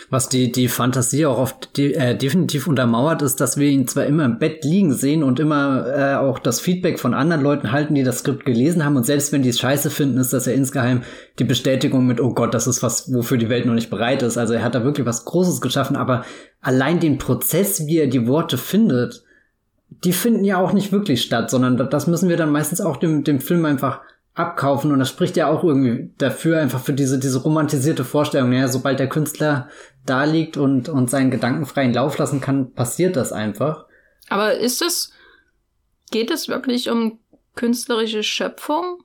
Was 0.10 0.30
die, 0.30 0.54
die 0.54 0.70
Fantasie 0.70 1.26
auch 1.26 1.38
oft 1.38 1.76
die, 1.76 1.94
äh, 1.94 2.16
definitiv 2.16 2.68
untermauert, 2.68 3.22
ist, 3.22 3.42
dass 3.42 3.58
wir 3.58 3.68
ihn 3.68 3.90
zwar 3.90 4.06
immer 4.06 4.24
im 4.24 4.40
Bett 4.40 4.64
liegen 4.64 4.94
sehen 4.94 5.22
und 5.22 5.38
immer 5.42 5.86
äh, 5.86 6.16
auch 6.16 6.40
das 6.40 6.62
Feedback 6.62 6.98
von 6.98 7.14
anderen 7.14 7.44
Leuten 7.44 7.74
halten, 7.74 7.94
die 7.96 8.04
das 8.04 8.20
Skript 8.20 8.46
gelesen 8.46 8.86
haben. 8.86 8.96
Und 8.96 9.06
selbst 9.06 9.34
wenn 9.34 9.42
die 9.42 9.50
es 9.50 9.60
scheiße 9.60 9.90
finden, 9.90 10.18
ist 10.18 10.32
das 10.32 10.46
ja 10.46 10.54
insgeheim 10.54 11.04
die 11.40 11.44
Bestätigung 11.44 12.08
mit, 12.08 12.22
oh 12.22 12.34
Gott, 12.34 12.54
das 12.54 12.68
ist 12.68 12.82
was, 12.82 13.14
wofür 13.14 13.38
die 13.38 13.50
Welt 13.50 13.66
noch 13.66 13.74
nicht 13.74 13.90
bereit 13.90 14.24
ist. 14.24 14.38
Also 14.38 14.54
er 14.54 14.64
hat 14.64 14.76
da 14.76 14.86
wirklich 14.86 15.06
was 15.06 15.26
Großes 15.26 15.60
geschaffen, 15.60 15.98
aber 15.98 16.24
allein 16.62 17.02
den 17.02 17.18
Prozess, 17.18 17.86
wie 17.86 17.98
er 17.98 18.08
die 18.08 18.28
Worte 18.28 18.58
findet, 18.58 19.24
die 20.06 20.14
finden 20.14 20.46
ja 20.46 20.58
auch 20.58 20.72
nicht 20.72 20.94
wirklich 20.94 21.22
statt, 21.22 21.50
sondern 21.50 21.76
das 21.76 22.08
müssen 22.08 22.30
wir 22.30 22.38
dann 22.38 22.52
meistens 22.52 22.80
auch 22.80 22.96
dem, 22.96 23.26
dem 23.26 23.42
Film 23.42 23.66
einfach 23.66 24.00
abkaufen 24.34 24.92
und 24.92 25.00
das 25.00 25.10
spricht 25.10 25.36
ja 25.36 25.48
auch 25.48 25.64
irgendwie 25.64 26.14
dafür 26.18 26.60
einfach 26.60 26.80
für 26.80 26.94
diese 26.94 27.20
diese 27.20 27.40
romantisierte 27.40 28.06
Vorstellung 28.06 28.54
ja 28.54 28.68
sobald 28.70 29.00
der 29.00 29.10
Künstler 29.10 29.68
da 30.06 30.24
liegt 30.24 30.56
und 30.56 30.88
und 30.88 31.10
seinen 31.10 31.32
gedankenfreien 31.32 31.94
Lauf 31.94 32.18
lassen 32.18 32.40
kann 32.40 32.74
passiert 32.74 33.16
das 33.16 33.34
einfach. 33.34 33.86
Aber 34.30 34.56
ist 34.56 34.82
es 34.82 35.12
geht 36.12 36.32
es 36.32 36.48
wirklich 36.48 36.90
um 36.90 37.20
künstlerische 37.56 38.24
Schöpfung 38.24 39.04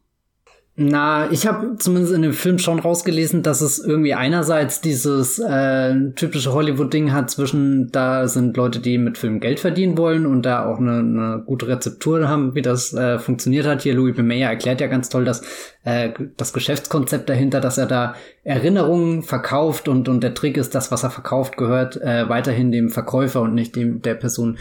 na, 0.79 1.31
ich 1.31 1.47
habe 1.47 1.77
zumindest 1.79 2.13
in 2.13 2.21
dem 2.21 2.35
Film 2.35 2.59
schon 2.59 2.79
rausgelesen, 2.79 3.43
dass 3.43 3.63
es 3.63 3.79
irgendwie 3.79 4.13
einerseits 4.13 4.83
dieses 4.83 5.39
äh, 5.39 6.11
typische 6.17 6.53
Hollywood-Ding 6.53 7.13
hat 7.13 7.31
zwischen, 7.31 7.91
da 7.93 8.29
sind 8.29 8.59
Leute, 8.59 8.81
die 8.81 8.99
mit 8.99 9.17
Filmen 9.17 9.41
Geld 9.41 9.59
verdienen 9.59 9.97
wollen 9.97 10.27
und 10.27 10.43
da 10.43 10.67
auch 10.67 10.79
eine, 10.79 10.99
eine 10.99 11.43
gute 11.47 11.69
Rezeptur 11.69 12.29
haben, 12.29 12.55
wie 12.55 12.61
das 12.61 12.93
äh, 12.93 13.19
funktioniert 13.19 13.67
hat. 13.67 13.81
Hier 13.81 13.95
Louis 13.95 14.15
B. 14.17 14.23
Mayer 14.23 14.51
erklärt 14.51 14.83
ja 14.83 14.87
ganz 14.87 15.09
toll 15.09 15.25
dass 15.25 15.41
äh, 15.85 16.11
das 16.37 16.53
Geschäftskonzept 16.53 17.31
dahinter, 17.31 17.63
dass 17.63 17.79
er 17.79 17.87
da 17.87 18.15
Erinnerungen 18.45 19.23
verkauft 19.23 19.89
und, 19.89 20.11
und 20.11 20.23
der 20.23 20.35
Trick 20.35 20.59
ist, 20.59 20.75
das, 20.75 20.93
was 20.93 21.05
er 21.05 21.11
verkauft, 21.11 21.57
gehört 21.57 21.97
äh, 22.03 22.29
weiterhin 22.29 22.71
dem 22.71 22.91
Verkäufer 22.91 23.41
und 23.41 23.55
nicht 23.55 23.77
dem 23.77 24.03
der 24.03 24.15
Person, 24.15 24.59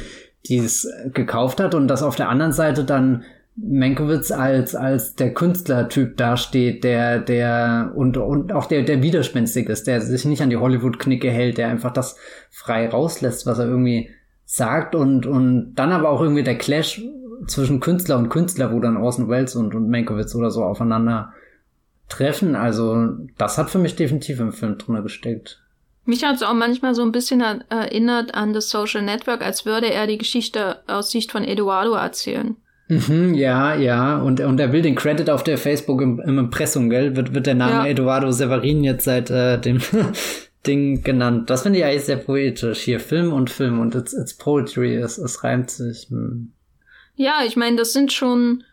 die 0.48 0.60
es 0.60 0.88
gekauft 1.14 1.60
hat 1.60 1.76
und 1.76 1.90
dass 1.90 2.04
auf 2.04 2.16
der 2.16 2.30
anderen 2.30 2.54
Seite 2.54 2.86
dann 2.86 3.26
Menkowitz 3.58 4.32
als, 4.32 4.76
als 4.76 5.16
der 5.16 5.34
Künstlertyp 5.34 6.18
dasteht, 6.18 6.84
der, 6.84 7.20
der, 7.20 7.94
und, 7.96 8.18
und 8.18 8.52
auch 8.52 8.66
der, 8.66 8.84
der 8.84 9.02
widerspenstig 9.02 9.70
ist, 9.70 9.88
der 9.88 10.02
sich 10.02 10.26
nicht 10.26 10.42
an 10.42 10.50
die 10.50 10.58
Hollywood-Knicke 10.58 11.32
hält, 11.32 11.58
der 11.58 11.70
einfach 11.70 11.92
das 11.92 12.18
frei 12.52 12.90
rauslässt, 12.90 13.46
was 13.46 13.60
er 13.60 13.68
irgendwie 13.68 14.10
sagt 14.44 14.94
und, 14.94 15.26
und 15.26 15.74
dann 15.76 15.94
aber 15.94 16.10
auch 16.10 16.22
irgendwie 16.22 16.44
der 16.44 16.58
Clash 16.58 17.02
zwischen 17.48 17.80
Künstler 17.80 18.18
und 18.18 18.30
Künstler, 18.30 18.74
wo 18.74 18.80
dann 18.80 18.98
Orson 18.98 19.30
Welles 19.30 19.56
und, 19.56 19.74
und 19.74 19.88
Menkowitz 19.88 20.36
oder 20.36 20.52
so 20.52 20.64
aufeinander 20.64 21.34
treffen. 22.10 22.56
Also, 22.56 23.14
das 23.38 23.58
hat 23.58 23.70
für 23.70 23.80
mich 23.80 23.96
definitiv 23.96 24.40
im 24.40 24.52
Film 24.52 24.78
drunter 24.78 25.02
gesteckt. 25.02 25.62
Mich 26.04 26.24
hat 26.24 26.36
es 26.36 26.44
auch 26.44 26.54
manchmal 26.54 26.94
so 26.94 27.02
ein 27.02 27.12
bisschen 27.12 27.42
erinnert 27.42 28.36
an 28.36 28.54
das 28.54 28.70
Social 28.70 29.02
Network, 29.02 29.44
als 29.44 29.66
würde 29.66 29.92
er 29.92 30.06
die 30.06 30.20
Geschichte 30.20 30.82
aus 30.88 31.10
Sicht 31.10 31.32
von 31.32 31.44
Eduardo 31.44 31.94
erzählen. 31.94 32.58
Mhm, 32.88 33.34
ja, 33.34 33.76
ja. 33.76 34.18
Und, 34.18 34.40
und 34.42 34.60
er 34.60 34.72
will 34.72 34.82
den 34.82 34.96
Credit 34.96 35.30
auf 35.30 35.44
der 35.44 35.58
Facebook 35.58 36.02
im, 36.02 36.20
im 36.20 36.38
Impressum, 36.38 36.90
gell? 36.90 37.16
Wird, 37.16 37.34
wird 37.34 37.48
der 37.48 37.56
Name 37.56 37.86
ja. 37.86 37.88
Eduardo 37.88 38.32
Severin 38.32 38.84
jetzt 38.84 39.06
seit 39.06 39.30
äh, 39.32 39.60
dem 39.60 39.82
Ding 40.68 41.04
genannt. 41.04 41.50
Das 41.50 41.64
finde 41.64 41.80
ich 41.80 41.86
eigentlich 41.86 42.06
sehr 42.06 42.18
poetisch. 42.18 42.82
Hier 42.82 43.00
Film 43.00 43.34
und 43.34 43.50
Film 43.50 43.80
und 43.80 43.96
it's, 43.96 44.14
it's 44.14 44.36
Poetry, 44.36 44.96
es, 44.96 45.18
es 45.18 45.44
reimt 45.44 45.72
sich. 45.72 46.08
Hm. 46.10 46.52
Ja, 47.16 47.42
ich 47.46 47.56
meine, 47.56 47.78
das 47.78 47.94
sind 47.94 48.14
schon 48.14 48.64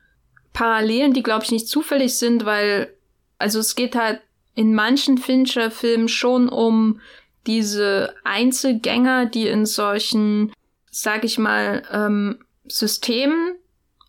Parallelen, 0.53 1.15
die, 1.15 1.23
glaube 1.23 1.45
ich, 1.45 1.51
nicht 1.51 1.69
zufällig 1.69 2.17
sind, 2.17 2.45
weil, 2.45 2.93
also 3.39 3.61
es 3.61 3.75
geht 3.75 3.97
halt 3.97 4.21
in 4.55 4.75
manchen 4.75 5.17
Fincher-Filmen 5.17 6.09
schon 6.09 6.49
um 6.51 7.01
diese 7.47 8.15
Einzelgänger, 8.25 9.27
die 9.27 9.47
in 9.47 9.65
solchen, 9.65 10.53
sag 10.91 11.25
ich 11.25 11.39
mal, 11.39 11.83
ähm, 11.91 12.39
Systemen 12.67 13.55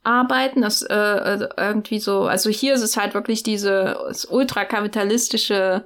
arbeiten, 0.04 0.62
das 0.62 0.82
äh, 0.82 0.94
also 0.94 1.46
irgendwie 1.58 2.00
so, 2.00 2.24
also 2.24 2.50
hier 2.50 2.74
ist 2.74 2.82
es 2.82 2.98
halt 2.98 3.13
wirklich 3.13 3.44
diese 3.44 4.12
ultrakapitalistische, 4.30 5.86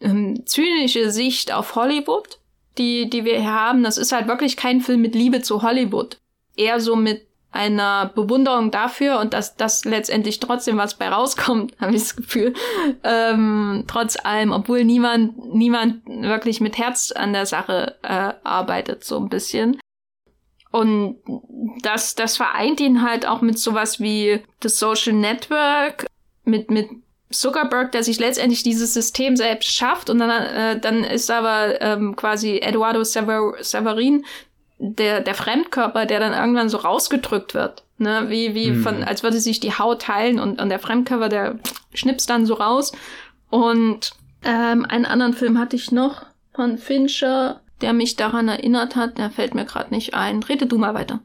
ähm, 0.00 0.44
zynische 0.46 1.10
Sicht 1.10 1.52
auf 1.52 1.74
Hollywood, 1.74 2.38
die, 2.78 3.08
die 3.08 3.24
wir 3.24 3.40
hier 3.40 3.52
haben. 3.52 3.82
Das 3.82 3.98
ist 3.98 4.12
halt 4.12 4.28
wirklich 4.28 4.56
kein 4.56 4.80
Film 4.80 5.00
mit 5.00 5.14
Liebe 5.14 5.42
zu 5.42 5.62
Hollywood. 5.62 6.18
Eher 6.56 6.80
so 6.80 6.96
mit 6.96 7.26
einer 7.52 8.12
Bewunderung 8.14 8.70
dafür 8.70 9.18
und 9.18 9.32
dass 9.32 9.56
das 9.56 9.84
letztendlich 9.84 10.40
trotzdem 10.40 10.76
was 10.76 10.94
bei 10.94 11.08
rauskommt, 11.08 11.74
habe 11.80 11.94
ich 11.94 12.02
das 12.02 12.16
Gefühl. 12.16 12.52
Ähm, 13.02 13.84
trotz 13.86 14.16
allem, 14.22 14.52
obwohl 14.52 14.84
niemand, 14.84 15.54
niemand 15.54 16.06
wirklich 16.06 16.60
mit 16.60 16.78
Herz 16.78 17.12
an 17.12 17.32
der 17.32 17.46
Sache 17.46 17.96
äh, 18.02 18.32
arbeitet, 18.44 19.04
so 19.04 19.16
ein 19.16 19.28
bisschen. 19.28 19.78
Und 20.76 21.16
das, 21.80 22.16
das 22.16 22.36
vereint 22.36 22.80
ihn 22.80 23.00
halt 23.00 23.24
auch 23.26 23.40
mit 23.40 23.58
sowas 23.58 23.98
wie 23.98 24.42
das 24.60 24.78
Social 24.78 25.14
Network, 25.14 26.04
mit, 26.44 26.70
mit 26.70 26.90
Zuckerberg, 27.30 27.92
der 27.92 28.04
sich 28.04 28.20
letztendlich 28.20 28.62
dieses 28.62 28.92
System 28.92 29.38
selbst 29.38 29.70
schafft 29.70 30.10
und 30.10 30.18
dann, 30.18 30.30
äh, 30.30 30.78
dann 30.78 31.02
ist 31.02 31.30
aber 31.30 31.80
ähm, 31.80 32.14
quasi 32.14 32.58
Eduardo 32.58 33.04
Sever 33.04 33.54
Severin 33.60 34.26
der, 34.76 35.22
der 35.22 35.34
Fremdkörper, 35.34 36.04
der 36.04 36.20
dann 36.20 36.34
irgendwann 36.34 36.68
so 36.68 36.76
rausgedrückt 36.76 37.54
wird. 37.54 37.84
Ne? 37.96 38.26
Wie, 38.28 38.54
wie 38.54 38.72
mhm. 38.72 38.82
von, 38.82 39.02
als 39.02 39.22
würde 39.22 39.40
sich 39.40 39.60
die 39.60 39.72
Haut 39.72 40.02
teilen 40.02 40.38
und, 40.38 40.60
und 40.60 40.68
der 40.68 40.78
Fremdkörper, 40.78 41.30
der 41.30 41.58
schnippst 41.94 42.28
dann 42.28 42.44
so 42.44 42.52
raus. 42.52 42.92
Und 43.48 44.10
ähm, 44.44 44.84
einen 44.84 45.06
anderen 45.06 45.32
Film 45.32 45.58
hatte 45.58 45.76
ich 45.76 45.90
noch 45.90 46.26
von 46.52 46.76
Fincher, 46.76 47.62
der 47.80 47.92
mich 47.92 48.16
daran 48.16 48.48
erinnert 48.48 48.96
hat, 48.96 49.18
der 49.18 49.30
fällt 49.30 49.54
mir 49.54 49.64
gerade 49.64 49.94
nicht 49.94 50.14
ein. 50.14 50.42
Rede 50.42 50.66
du 50.66 50.78
mal 50.78 50.94
weiter. 50.94 51.20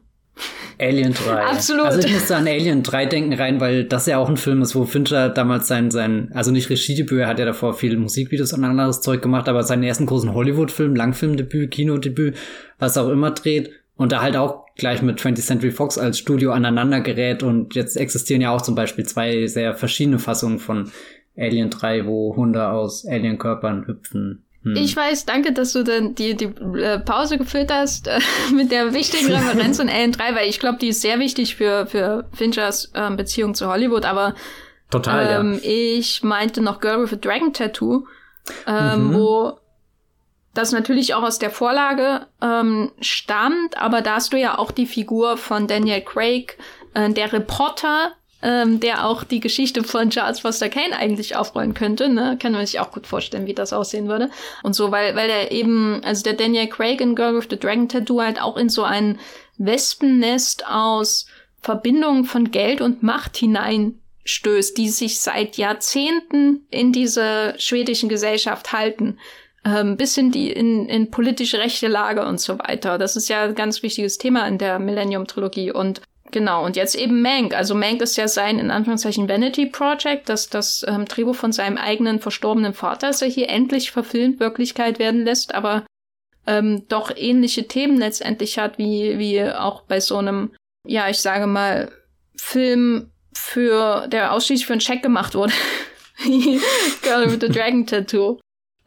Alien 0.78 1.12
3. 1.12 1.44
Absolut. 1.44 1.84
Also 1.84 2.00
ich 2.00 2.12
musste 2.12 2.36
an 2.36 2.48
Alien 2.48 2.82
3 2.82 3.06
denken 3.06 3.32
rein, 3.34 3.60
weil 3.60 3.84
das 3.84 4.06
ja 4.06 4.18
auch 4.18 4.28
ein 4.28 4.36
Film 4.36 4.62
ist, 4.62 4.74
wo 4.74 4.84
Fincher 4.84 5.28
damals 5.28 5.68
sein, 5.68 5.90
sein 5.90 6.30
also 6.34 6.50
nicht 6.50 6.70
Regiedebüt, 6.70 7.20
er 7.20 7.28
hat 7.28 7.38
ja 7.38 7.44
davor 7.44 7.74
viele 7.74 7.96
Musikvideos 7.96 8.52
und 8.52 8.64
anderes 8.64 9.00
Zeug 9.00 9.22
gemacht, 9.22 9.48
aber 9.48 9.62
seinen 9.62 9.82
ersten 9.82 10.06
großen 10.06 10.32
Hollywood-Film, 10.32 10.96
Langfilmdebüt, 10.96 11.70
Kinodebüt, 11.70 12.36
was 12.78 12.96
auch 12.96 13.10
immer 13.10 13.30
dreht 13.32 13.70
und 13.96 14.12
da 14.12 14.22
halt 14.22 14.36
auch 14.36 14.64
gleich 14.76 15.02
mit 15.02 15.20
20th 15.20 15.46
Century 15.46 15.70
Fox 15.70 15.98
als 15.98 16.18
Studio 16.18 16.52
aneinander 16.52 17.00
gerät 17.00 17.42
und 17.42 17.74
jetzt 17.74 17.96
existieren 17.96 18.40
ja 18.40 18.50
auch 18.50 18.62
zum 18.62 18.74
Beispiel 18.74 19.04
zwei 19.04 19.46
sehr 19.46 19.74
verschiedene 19.74 20.18
Fassungen 20.18 20.58
von 20.58 20.90
Alien 21.36 21.70
3, 21.70 22.06
wo 22.06 22.34
Hunde 22.34 22.68
aus 22.68 23.06
Alien-Körpern 23.06 23.86
hüpfen 23.86 24.44
hm. 24.62 24.76
Ich 24.76 24.96
weiß, 24.96 25.26
danke, 25.26 25.52
dass 25.52 25.72
du 25.72 25.82
dann 25.82 26.14
die, 26.14 26.36
die 26.36 26.44
äh, 26.44 26.98
Pause 27.00 27.36
gefüllt 27.36 27.72
hast 27.72 28.06
äh, 28.06 28.20
mit 28.52 28.70
der 28.70 28.94
wichtigen 28.94 29.26
Referenz 29.32 29.78
in 29.78 29.88
Alien 29.88 30.12
3, 30.12 30.34
weil 30.34 30.48
ich 30.48 30.60
glaube, 30.60 30.78
die 30.78 30.88
ist 30.88 31.00
sehr 31.00 31.18
wichtig 31.18 31.56
für, 31.56 31.86
für 31.86 32.28
Finchers 32.32 32.90
äh, 32.94 33.10
Beziehung 33.10 33.54
zu 33.54 33.68
Hollywood, 33.68 34.04
aber 34.04 34.34
Total, 34.90 35.40
ähm, 35.40 35.54
ja. 35.54 35.60
ich 35.64 36.22
meinte 36.22 36.60
noch 36.60 36.80
Girl 36.80 37.02
with 37.02 37.12
a 37.12 37.16
Dragon 37.16 37.52
Tattoo, 37.52 38.06
ähm, 38.66 39.08
mhm. 39.08 39.14
wo 39.14 39.58
das 40.54 40.70
natürlich 40.70 41.14
auch 41.14 41.22
aus 41.22 41.38
der 41.38 41.50
Vorlage 41.50 42.26
ähm, 42.42 42.92
stammt, 43.00 43.78
aber 43.78 44.02
da 44.02 44.16
hast 44.16 44.32
du 44.32 44.38
ja 44.38 44.58
auch 44.58 44.70
die 44.70 44.86
Figur 44.86 45.38
von 45.38 45.66
Daniel 45.66 46.02
Craig, 46.02 46.58
äh, 46.94 47.10
der 47.10 47.32
Reporter, 47.32 48.12
ähm, 48.42 48.80
der 48.80 49.06
auch 49.06 49.24
die 49.24 49.40
Geschichte 49.40 49.84
von 49.84 50.10
Charles 50.10 50.40
Foster 50.40 50.68
Kane 50.68 50.96
eigentlich 50.96 51.36
aufrollen 51.36 51.74
könnte. 51.74 52.08
Ne? 52.08 52.36
Kann 52.40 52.52
man 52.52 52.66
sich 52.66 52.80
auch 52.80 52.90
gut 52.90 53.06
vorstellen, 53.06 53.46
wie 53.46 53.54
das 53.54 53.72
aussehen 53.72 54.08
würde. 54.08 54.30
Und 54.62 54.74
so, 54.74 54.90
weil, 54.90 55.14
weil 55.14 55.30
er 55.30 55.52
eben, 55.52 56.02
also 56.04 56.22
der 56.24 56.34
Daniel 56.34 56.66
Craig 56.66 57.00
in 57.00 57.14
Girl 57.14 57.36
with 57.36 57.46
the 57.50 57.58
Dragon 57.58 57.88
Tattoo 57.88 58.20
halt 58.20 58.40
auch 58.40 58.56
in 58.56 58.68
so 58.68 58.82
ein 58.82 59.18
Wespennest 59.58 60.66
aus 60.66 61.26
Verbindungen 61.60 62.24
von 62.24 62.50
Geld 62.50 62.80
und 62.80 63.04
Macht 63.04 63.36
hineinstößt, 63.36 64.76
die 64.76 64.88
sich 64.88 65.20
seit 65.20 65.56
Jahrzehnten 65.56 66.66
in 66.70 66.92
dieser 66.92 67.58
schwedischen 67.60 68.08
Gesellschaft 68.08 68.72
halten. 68.72 69.18
Ähm, 69.64 69.96
bis 69.96 70.16
in 70.16 70.32
die 70.32 70.50
in, 70.50 70.88
in 70.88 71.12
politische 71.12 71.58
rechte 71.58 71.86
Lage 71.86 72.26
und 72.26 72.40
so 72.40 72.58
weiter. 72.58 72.98
Das 72.98 73.14
ist 73.14 73.28
ja 73.28 73.44
ein 73.44 73.54
ganz 73.54 73.84
wichtiges 73.84 74.18
Thema 74.18 74.48
in 74.48 74.58
der 74.58 74.80
Millennium-Trilogie. 74.80 75.70
Und 75.70 76.00
Genau, 76.32 76.64
und 76.64 76.76
jetzt 76.76 76.94
eben 76.94 77.20
Mank. 77.20 77.54
Also 77.54 77.74
Mank 77.74 78.00
ist 78.00 78.16
ja 78.16 78.26
sein, 78.26 78.58
in 78.58 78.70
Anführungszeichen, 78.70 79.28
Vanity 79.28 79.66
Project, 79.66 80.28
das 80.28 80.48
das 80.48 80.84
ähm, 80.88 81.04
Drehbuch 81.04 81.36
von 81.36 81.52
seinem 81.52 81.76
eigenen 81.76 82.20
verstorbenen 82.20 82.72
Vater, 82.72 83.08
das 83.08 83.22
er 83.22 83.28
hier 83.28 83.50
endlich 83.50 83.90
verfilmt 83.90 84.40
Wirklichkeit 84.40 84.98
werden 84.98 85.24
lässt, 85.24 85.54
aber 85.54 85.84
ähm, 86.46 86.88
doch 86.88 87.12
ähnliche 87.14 87.68
Themen 87.68 87.98
letztendlich 87.98 88.58
hat, 88.58 88.78
wie, 88.78 89.18
wie 89.18 89.44
auch 89.44 89.82
bei 89.82 90.00
so 90.00 90.16
einem, 90.16 90.52
ja, 90.86 91.08
ich 91.08 91.18
sage 91.18 91.46
mal, 91.46 91.92
Film 92.34 93.10
für, 93.34 94.08
der 94.08 94.32
ausschließlich 94.32 94.66
für 94.66 94.72
einen 94.72 94.80
Check 94.80 95.02
gemacht 95.02 95.34
wurde. 95.34 95.52
Girl 97.02 97.30
with 97.30 97.38
the 97.40 97.48
Dragon 97.48 97.86
Tattoo. 97.86 98.38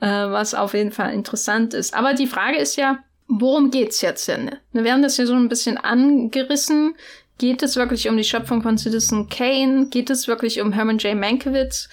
Äh, 0.01 0.07
was 0.07 0.53
auf 0.53 0.74
jeden 0.74 0.91
Fall 0.91 1.13
interessant 1.13 1.74
ist. 1.74 1.93
Aber 1.93 2.13
die 2.13 2.28
Frage 2.28 2.57
ist 2.57 2.76
ja, 2.76 2.99
worum 3.28 3.72
geht's 3.72 4.01
jetzt 4.01 4.28
denn? 4.28 4.51
Wir 4.74 4.91
haben 4.91 5.01
das 5.01 5.17
ja 5.17 5.26
so 5.26 5.36
ein 5.36 5.47
bisschen 5.47 5.78
angerissen 5.78 6.95
Geht 7.38 7.63
es 7.63 7.75
wirklich 7.75 8.07
um 8.07 8.15
die 8.15 8.23
Schöpfung 8.23 8.61
von 8.61 8.77
Citizen 8.77 9.27
Kane? 9.29 9.88
Geht 9.89 10.09
es 10.09 10.27
wirklich 10.27 10.61
um 10.61 10.71
Herman 10.71 10.99
J. 10.99 11.15
Mankiewicz? 11.15 11.89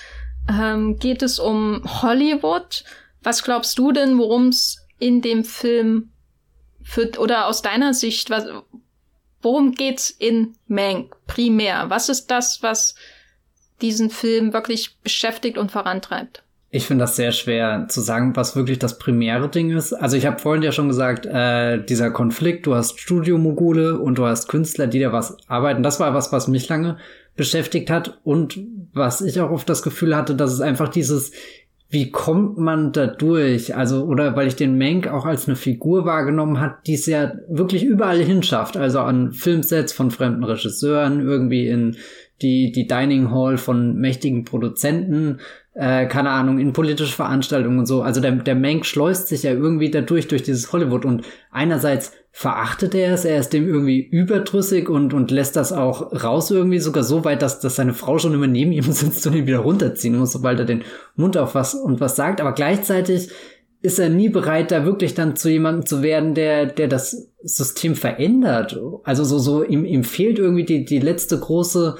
Ähm, 0.49 0.99
geht 0.99 1.23
es 1.23 1.39
um 1.39 1.83
Hollywood? 2.03 2.85
Was 3.23 3.43
glaubst 3.43 3.79
du 3.79 3.93
denn, 3.93 4.19
worum 4.19 4.49
es 4.49 4.87
in 4.99 5.21
dem 5.21 5.45
Film 5.45 6.13
für, 6.83 7.11
oder 7.19 7.47
aus 7.47 7.63
deiner 7.63 7.95
Sicht, 7.95 8.31
was, 8.31 8.47
worum 9.41 9.73
geht's 9.73 10.11
in 10.11 10.55
Mank 10.69 11.17
primär? 11.27 11.91
Was 11.91 12.09
ist 12.09 12.27
das, 12.27 12.63
was 12.63 12.95
diesen 13.81 14.11
Film 14.11 14.53
wirklich 14.53 14.97
beschäftigt 14.99 15.59
und 15.59 15.73
vorantreibt? 15.73 16.45
Ich 16.75 16.87
finde 16.87 17.03
das 17.03 17.17
sehr 17.17 17.33
schwer 17.33 17.85
zu 17.91 18.01
sagen, 18.01 18.35
was 18.35 18.57
wirklich 18.57 18.79
das 18.79 18.97
primäre 18.97 19.51
Ding 19.51 19.77
ist. 19.77 19.93
Also 19.93 20.17
ich 20.17 20.25
habe 20.25 20.39
vorhin 20.39 20.63
ja 20.63 20.73
schon 20.73 20.89
gesagt, 20.89 21.27
äh, 21.27 21.85
dieser 21.85 22.11
Konflikt, 22.11 22.67
du 22.67 22.75
hast 22.75 22.99
Studiomogule 22.99 23.99
und 23.99 24.17
du 24.17 24.25
hast 24.25 24.49
Künstler, 24.49 24.87
die 24.87 24.99
da 24.99 25.13
was 25.13 25.37
arbeiten. 25.49 25.83
Das 25.83 26.01
war 26.01 26.15
was, 26.15 26.33
was 26.33 26.49
mich 26.49 26.67
lange 26.71 26.97
beschäftigt 27.37 27.91
hat 27.91 28.21
und 28.25 28.59
was 28.95 29.21
ich 29.21 29.39
auch 29.43 29.51
oft 29.51 29.69
das 29.69 29.83
Gefühl 29.83 30.17
hatte, 30.17 30.35
dass 30.35 30.51
es 30.51 30.63
einfach 30.63 30.89
dieses, 30.89 31.33
wie 31.91 32.11
kommt 32.11 32.57
man 32.57 32.91
da 32.93 33.07
durch? 33.07 33.77
Also, 33.77 34.05
oder 34.05 34.35
weil 34.35 34.49
ich 34.49 34.57
den 34.57 34.79
Mank 34.79 35.09
auch 35.09 35.27
als 35.27 35.47
eine 35.47 35.57
Figur 35.57 36.07
wahrgenommen 36.07 36.59
hat, 36.59 36.87
die 36.87 36.95
es 36.95 37.05
ja 37.05 37.35
wirklich 37.51 37.85
überall 37.85 38.23
hinschafft. 38.23 38.79
Also 38.79 39.01
an 39.01 39.33
Filmsets 39.33 39.93
von 39.93 40.11
fremden 40.11 40.43
Regisseuren, 40.43 41.21
irgendwie 41.21 41.69
in 41.69 41.99
die, 42.41 42.73
die 42.73 42.87
Dining 42.87 43.31
Hall 43.31 43.59
von 43.59 43.97
mächtigen 43.97 44.45
Produzenten, 44.45 45.39
äh, 45.75 46.07
keine 46.07 46.31
Ahnung, 46.31 46.59
in 46.59 46.73
politische 46.73 47.15
Veranstaltungen 47.15 47.79
und 47.79 47.87
so. 47.87 48.03
Also 48.03 48.21
der, 48.21 48.33
der 48.33 48.55
Mank 48.55 48.85
schleust 48.85 49.29
sich 49.29 49.43
ja 49.43 49.53
irgendwie 49.53 49.91
dadurch, 49.91 50.29
durch 50.29 50.43
dieses 50.43 50.73
Hollywood 50.73 51.05
und 51.05 51.25
einerseits 51.51 52.13
verachtet 52.31 52.95
er 52.95 53.13
es, 53.13 53.25
er 53.25 53.39
ist 53.39 53.53
dem 53.53 53.69
irgendwie 53.69 54.01
überdrüssig 54.01 54.89
und, 54.89 55.13
und 55.13 55.31
lässt 55.31 55.55
das 55.55 55.73
auch 55.73 56.13
raus 56.25 56.51
irgendwie, 56.51 56.79
sogar 56.79 57.05
so 57.05 57.25
weit, 57.25 57.43
dass, 57.43 57.61
dass 57.61 57.77
seine 57.77 57.93
Frau 57.93 58.19
schon 58.19 58.33
immer 58.33 58.47
neben 58.47 58.73
ihm 58.73 58.83
sitzt 58.91 59.27
und 59.27 59.35
ihn 59.35 59.47
wieder 59.47 59.59
runterziehen 59.59 60.19
muss, 60.19 60.33
sobald 60.33 60.59
er 60.59 60.65
den 60.65 60.83
Mund 61.15 61.37
auf 61.37 61.55
was 61.55 61.75
und 61.75 62.01
was 62.01 62.17
sagt. 62.17 62.41
Aber 62.41 62.53
gleichzeitig 62.53 63.31
ist 63.83 63.99
er 63.99 64.09
nie 64.09 64.29
bereit, 64.29 64.71
da 64.71 64.85
wirklich 64.85 65.15
dann 65.15 65.37
zu 65.37 65.51
jemandem 65.51 65.87
zu 65.87 66.03
werden, 66.03 66.35
der, 66.35 66.67
der 66.67 66.89
das 66.89 67.31
System 67.43 67.97
verändert. 67.97 68.81
Also 69.05 69.25
so, 69.25 69.39
so, 69.39 69.65
ihm, 69.65 69.85
ihm 69.85 70.05
fehlt 70.05 70.39
irgendwie 70.39 70.65
die, 70.65 70.85
die 70.85 71.01
letzte 71.01 71.39
große 71.39 71.97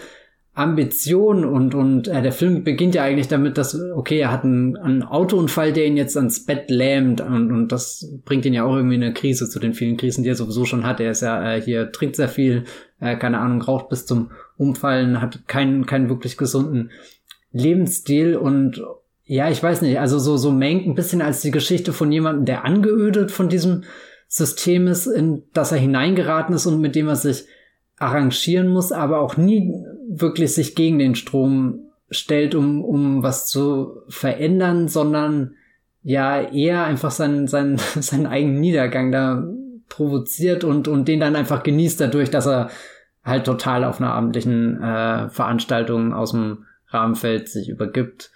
Ambition 0.55 1.47
und 1.47 1.75
und 1.75 2.09
äh, 2.09 2.21
der 2.21 2.33
Film 2.33 2.63
beginnt 2.63 2.95
ja 2.95 3.03
eigentlich 3.03 3.29
damit, 3.29 3.57
dass 3.57 3.75
okay, 3.75 4.19
er 4.19 4.31
hat 4.31 4.45
einen, 4.45 4.77
einen 4.77 5.03
Autounfall, 5.03 5.73
der 5.73 5.87
ihn 5.87 5.97
jetzt 5.97 6.15
ans 6.15 6.45
Bett 6.45 6.71
lähmt 6.71 7.23
und 7.23 7.51
und 7.51 7.73
das 7.73 8.07
bringt 8.27 8.45
ihn 8.45 8.53
ja 8.53 8.65
auch 8.65 8.77
irgendwie 8.77 8.97
in 8.97 9.03
eine 9.03 9.15
Krise 9.15 9.49
zu 9.49 9.59
den 9.59 9.73
vielen 9.73 9.97
Krisen, 9.97 10.25
die 10.25 10.29
er 10.29 10.35
sowieso 10.35 10.67
schon 10.67 10.85
hat. 10.85 11.01
Er 11.01 11.13
ist 11.13 11.23
ja 11.23 11.55
äh, 11.55 11.63
hier 11.63 11.91
trinkt 11.91 12.17
sehr 12.17 12.29
viel, 12.29 12.65
äh, 13.01 13.17
keine 13.17 13.39
Ahnung, 13.39 13.63
raucht 13.63 13.89
bis 13.89 14.05
zum 14.05 14.31
Umfallen, 14.59 15.23
hat 15.23 15.49
keinen 15.49 15.87
keinen 15.87 16.11
wirklich 16.11 16.37
gesunden 16.37 16.91
Lebensstil 17.53 18.37
und 18.37 18.83
ja, 19.25 19.49
ich 19.49 19.63
weiß 19.63 19.81
nicht, 19.81 19.99
also 20.01 20.19
so 20.19 20.37
so 20.37 20.51
Mank 20.51 20.85
ein 20.85 20.95
bisschen 20.95 21.23
als 21.23 21.41
die 21.41 21.51
Geschichte 21.51 21.95
von 21.95 22.13
jemandem, 22.13 22.45
der 22.45 22.67
angeödet 22.67 23.31
von 23.31 23.49
diesem 23.49 23.85
System 24.29 24.87
ist, 24.87 25.07
in 25.07 25.45
das 25.55 25.73
er 25.73 25.79
hineingeraten 25.79 26.55
ist 26.55 26.67
und 26.67 26.83
mit 26.83 26.95
dem 26.95 27.09
er 27.09 27.17
sich 27.17 27.47
arrangieren 27.99 28.69
muss, 28.69 28.93
aber 28.93 29.21
auch 29.21 29.37
nie 29.37 29.73
wirklich 30.21 30.55
sich 30.55 30.75
gegen 30.75 30.99
den 30.99 31.15
Strom 31.15 31.91
stellt, 32.11 32.55
um, 32.55 32.85
um 32.85 33.23
was 33.23 33.47
zu 33.47 34.03
verändern, 34.09 34.89
sondern 34.89 35.55
ja 36.03 36.41
eher 36.41 36.85
einfach 36.85 37.11
seinen, 37.11 37.47
seinen, 37.49 37.79
seinen 38.01 38.27
eigenen 38.27 38.61
Niedergang 38.61 39.11
da 39.11 39.45
provoziert 39.89 40.65
und, 40.65 40.89
und 40.89 41.09
den 41.09 41.21
dann 41.21 41.37
einfach 41.37 41.63
genießt 41.63 42.01
dadurch, 42.01 42.31
dass 42.31 42.47
er 42.47 42.71
halt 43.25 43.45
total 43.45 43.85
auf 43.85 44.01
einer 44.01 44.13
abendlichen 44.13 44.83
äh, 44.83 45.29
Veranstaltung 45.31 46.13
aus 46.13 46.33
dem 46.33 46.67
Rahmenfeld 46.89 47.49
sich 47.49 47.69
übergibt. 47.69 48.31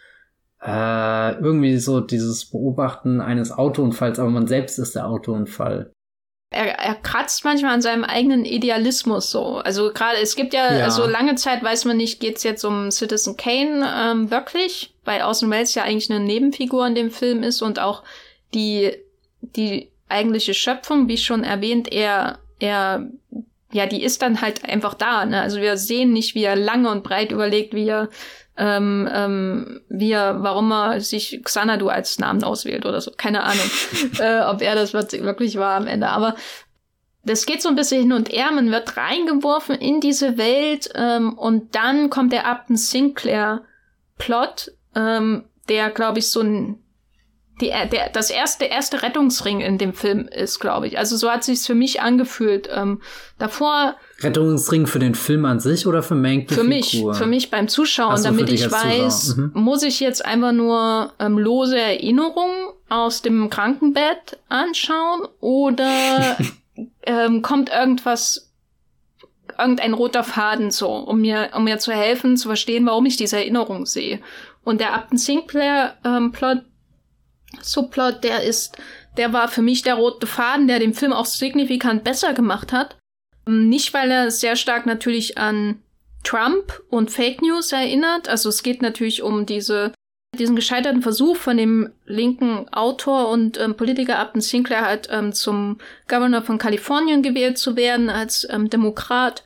Äh, 0.63 1.35
irgendwie 1.41 1.77
so 1.77 2.01
dieses 2.01 2.51
Beobachten 2.51 3.21
eines 3.21 3.53
Autounfalls, 3.53 4.19
aber 4.19 4.31
man 4.31 4.47
selbst 4.47 4.79
ist 4.79 4.95
der 4.95 5.07
Autounfall 5.07 5.93
er, 6.57 6.79
er 6.79 6.95
kratzt 6.95 7.45
manchmal 7.45 7.75
an 7.75 7.83
seinem 7.83 8.05
eigenen 8.05 8.45
Idealismus 8.45 9.31
so. 9.31 9.59
Also 9.59 9.93
gerade, 9.93 10.19
es 10.19 10.35
gibt 10.37 10.55
ja, 10.55 10.75
ja. 10.75 10.85
also 10.85 11.07
lange 11.07 11.35
Zeit 11.37 11.63
weiß 11.63 11.85
man 11.85 11.97
nicht, 11.97 12.21
geht's 12.21 12.43
jetzt 12.43 12.65
um 12.65 12.91
Citizen 12.91 13.37
Kane 13.37 13.87
ähm, 13.97 14.31
wirklich, 14.31 14.95
weil 15.05 15.23
Orson 15.23 15.51
Welles 15.51 15.75
ja 15.75 15.83
eigentlich 15.83 16.11
eine 16.11 16.25
Nebenfigur 16.25 16.87
in 16.87 16.95
dem 16.95 17.11
Film 17.11 17.43
ist 17.43 17.63
und 17.63 17.79
auch 17.79 18.03
die, 18.55 18.93
die 19.41 19.91
eigentliche 20.09 20.55
Schöpfung, 20.55 21.09
wie 21.09 21.19
schon 21.19 21.45
erwähnt, 21.45 21.93
er, 21.93 22.39
er, 22.59 23.07
ja, 23.73 23.87
die 23.87 24.03
ist 24.03 24.23
dann 24.23 24.41
halt 24.41 24.65
einfach 24.65 24.95
da. 24.95 25.27
Ne? 25.27 25.41
Also 25.41 25.61
wir 25.61 25.77
sehen 25.77 26.13
nicht, 26.13 26.35
wie 26.35 26.45
er 26.45 26.57
lange 26.57 26.91
und 26.91 27.03
breit 27.03 27.33
überlegt, 27.33 27.75
wie 27.75 27.89
er 27.89 28.09
ähm, 28.57 29.09
ähm, 29.13 29.81
wie 29.89 30.13
er, 30.13 30.43
warum 30.43 30.73
er 30.73 31.01
sich 31.01 31.41
Xanadu 31.45 31.89
als 31.89 32.19
Namen 32.19 32.45
auswählt 32.45 32.87
oder 32.87 33.01
so. 33.01 33.11
Keine 33.17 33.43
Ahnung, 33.43 33.71
äh, 34.19 34.41
ob 34.41 34.63
er 34.63 34.75
das 34.75 34.93
wirklich 34.95 35.57
war 35.57 35.77
am 35.77 35.87
Ende. 35.87 36.09
Aber 36.09 36.37
das 37.25 37.45
geht 37.45 37.61
so 37.61 37.69
ein 37.69 37.75
bisschen 37.75 38.03
hin 38.03 38.13
und 38.13 38.33
her. 38.33 38.51
Man 38.53 38.71
wird 38.71 38.97
reingeworfen 38.97 39.77
in 39.77 40.01
diese 40.01 40.39
Welt 40.39 40.89
ähm, 40.95 41.37
und 41.37 41.75
dann 41.75 42.09
kommt 42.09 42.33
der 42.33 42.47
Upton 42.47 42.77
Sinclair 42.77 43.63
Plot, 44.19 44.73
ähm, 44.95 45.45
der, 45.69 45.91
glaube 45.91 46.21
ich, 46.21 46.31
so 46.31 46.41
ein 46.41 46.83
die, 47.61 47.69
der, 47.69 48.11
das 48.11 48.31
erste, 48.31 48.67
erste 48.67 49.03
Rettungsring 49.03 49.61
in 49.61 49.79
dem 49.79 49.95
Film 49.95 50.29
ist, 50.29 50.59
glaube 50.59 50.87
ich. 50.87 50.99
Also 50.99 51.17
so 51.17 51.31
hat 51.31 51.43
sich's 51.43 51.67
für 51.67 51.75
mich 51.75 52.03
angefühlt. 52.03 52.69
Ähm, 52.71 53.01
davor. 53.39 53.97
Rettungsring 54.21 54.87
für 54.87 54.99
den 54.99 55.15
Film 55.15 55.45
an 55.45 55.61
sich 55.61 55.87
oder 55.87 56.03
für 56.03 56.15
Mank? 56.15 56.51
Für 56.51 56.65
mich, 56.65 57.05
für 57.13 57.27
mich 57.27 57.51
beim 57.51 57.69
Zuschauen, 57.69 58.17
so, 58.17 58.25
damit 58.25 58.51
ich 58.51 58.71
weiß, 58.71 59.37
mhm. 59.37 59.51
muss 59.55 59.83
ich 59.83 60.01
jetzt 60.01 60.25
einfach 60.25 60.53
nur 60.53 61.13
ähm, 61.19 61.39
lose 61.39 61.79
Erinnerungen 61.79 62.71
aus 62.89 63.21
dem 63.21 63.51
Krankenbett 63.51 64.39
anschauen 64.49 65.29
oder 65.41 66.39
ähm, 67.03 67.43
kommt 67.43 67.71
irgendwas, 67.71 68.51
irgendein 69.59 69.93
roter 69.93 70.25
Faden 70.25 70.71
so, 70.71 70.89
um 70.89 71.21
mir, 71.21 71.51
um 71.55 71.65
mir 71.65 71.79
zu 71.79 71.93
helfen, 71.93 72.37
zu 72.37 72.49
verstehen, 72.49 72.87
warum 72.87 73.05
ich 73.05 73.17
diese 73.17 73.37
Erinnerung 73.37 73.85
sehe. 73.85 74.21
Und 74.65 74.81
der 74.81 74.95
Upton 74.95 75.19
Sinclair 75.19 75.95
ähm, 76.05 76.33
Plot 76.33 76.63
Subplot, 77.63 78.25
der 78.25 78.43
ist, 78.43 78.77
der 79.17 79.33
war 79.33 79.49
für 79.49 79.63
mich 79.63 79.83
der 79.83 79.95
rote 79.95 80.27
Faden, 80.27 80.69
der 80.69 80.79
den 80.79 80.95
Film 80.95 81.13
auch 81.13 81.27
signifikant 81.27 82.05
besser 82.05 82.35
gemacht 82.35 82.73
hat. 82.73 82.97
Nicht, 83.49 83.95
weil 83.95 84.11
er 84.11 84.31
sehr 84.31 84.57
stark 84.57 84.87
natürlich 84.87 85.39
an 85.39 85.81
Trump 86.25 86.83
und 86.91 87.11
Fake 87.11 87.41
News 87.43 87.73
erinnert. 87.73 88.29
Also 88.29 88.49
es 88.49 88.63
geht 88.63 88.83
natürlich 88.83 89.23
um 89.23 89.47
diese, 89.47 89.93
diesen 90.37 90.57
gescheiterten 90.57 91.03
Versuch 91.03 91.37
von 91.37 91.57
dem 91.57 91.93
linken 92.05 92.69
Autor 92.73 93.29
und 93.29 93.59
ähm, 93.61 93.77
Politiker 93.77 94.19
Upton 94.19 94.41
Sinclair 94.41 94.85
halt 94.85 95.09
ähm, 95.13 95.33
zum 95.33 95.79
Governor 96.09 96.43
von 96.43 96.59
Kalifornien 96.59 97.23
gewählt 97.23 97.59
zu 97.59 97.77
werden 97.77 98.11
als 98.11 98.47
ähm, 98.51 98.69
Demokrat. 98.69 99.45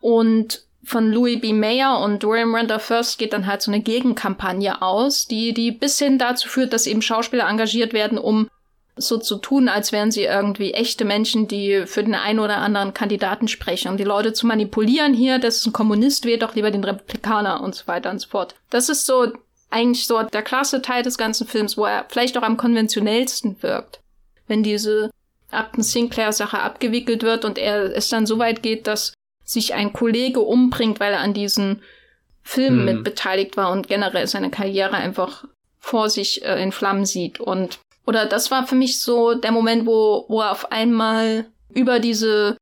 Und 0.00 0.64
von 0.84 1.12
Louis 1.12 1.40
B. 1.40 1.52
Mayer 1.52 2.00
und 2.00 2.24
William 2.24 2.54
Randolph 2.54 2.82
First 2.82 3.18
geht 3.18 3.32
dann 3.32 3.46
halt 3.46 3.62
so 3.62 3.70
eine 3.70 3.82
Gegenkampagne 3.82 4.82
aus, 4.82 5.28
die, 5.28 5.52
die 5.52 5.70
bis 5.70 5.98
hin 5.98 6.18
dazu 6.18 6.48
führt, 6.48 6.72
dass 6.72 6.86
eben 6.86 7.02
Schauspieler 7.02 7.48
engagiert 7.48 7.92
werden, 7.92 8.18
um 8.18 8.48
so 8.96 9.18
zu 9.18 9.36
tun, 9.36 9.68
als 9.68 9.90
wären 9.90 10.10
sie 10.10 10.24
irgendwie 10.24 10.74
echte 10.74 11.04
Menschen, 11.04 11.48
die 11.48 11.84
für 11.86 12.04
den 12.04 12.14
einen 12.14 12.40
oder 12.40 12.58
anderen 12.58 12.92
Kandidaten 12.92 13.48
sprechen, 13.48 13.88
um 13.88 13.96
die 13.96 14.04
Leute 14.04 14.32
zu 14.32 14.46
manipulieren 14.46 15.14
hier, 15.14 15.38
das 15.38 15.56
ist 15.56 15.66
ein 15.66 15.72
Kommunist, 15.72 16.26
wählt 16.26 16.42
doch 16.42 16.54
lieber 16.54 16.70
den 16.70 16.84
Republikaner 16.84 17.62
und 17.62 17.74
so 17.74 17.86
weiter 17.86 18.10
und 18.10 18.20
so 18.20 18.28
fort. 18.28 18.54
Das 18.70 18.88
ist 18.88 19.06
so 19.06 19.32
eigentlich 19.70 20.06
so 20.06 20.22
der 20.22 20.42
klasse 20.42 20.82
Teil 20.82 21.02
des 21.02 21.16
ganzen 21.16 21.46
Films, 21.46 21.78
wo 21.78 21.86
er 21.86 22.04
vielleicht 22.08 22.36
auch 22.36 22.42
am 22.42 22.58
konventionellsten 22.58 23.62
wirkt. 23.62 24.00
Wenn 24.46 24.62
diese 24.62 25.10
Upton 25.50 25.82
Sinclair 25.82 26.32
Sache 26.32 26.58
abgewickelt 26.58 27.22
wird 27.22 27.44
und 27.44 27.58
er 27.58 27.96
es 27.96 28.08
dann 28.08 28.26
so 28.26 28.38
weit 28.38 28.62
geht, 28.62 28.86
dass 28.86 29.14
sich 29.44 29.74
ein 29.74 29.92
Kollege 29.92 30.40
umbringt, 30.40 31.00
weil 31.00 31.14
er 31.14 31.20
an 31.20 31.34
diesen 31.34 31.82
Filmen 32.42 32.86
hm. 32.86 32.96
mit 32.96 33.04
beteiligt 33.04 33.56
war 33.56 33.70
und 33.70 33.88
generell 33.88 34.26
seine 34.26 34.50
Karriere 34.50 34.96
einfach 34.96 35.44
vor 35.78 36.10
sich 36.10 36.44
äh, 36.44 36.62
in 36.62 36.72
Flammen 36.72 37.04
sieht. 37.04 37.40
Und 37.40 37.78
oder 38.06 38.26
das 38.26 38.50
war 38.50 38.66
für 38.66 38.74
mich 38.74 39.00
so 39.00 39.34
der 39.34 39.52
Moment, 39.52 39.86
wo, 39.86 40.24
wo 40.28 40.40
er 40.40 40.52
auf 40.52 40.72
einmal 40.72 41.46
über 41.72 42.00
diese 42.00 42.56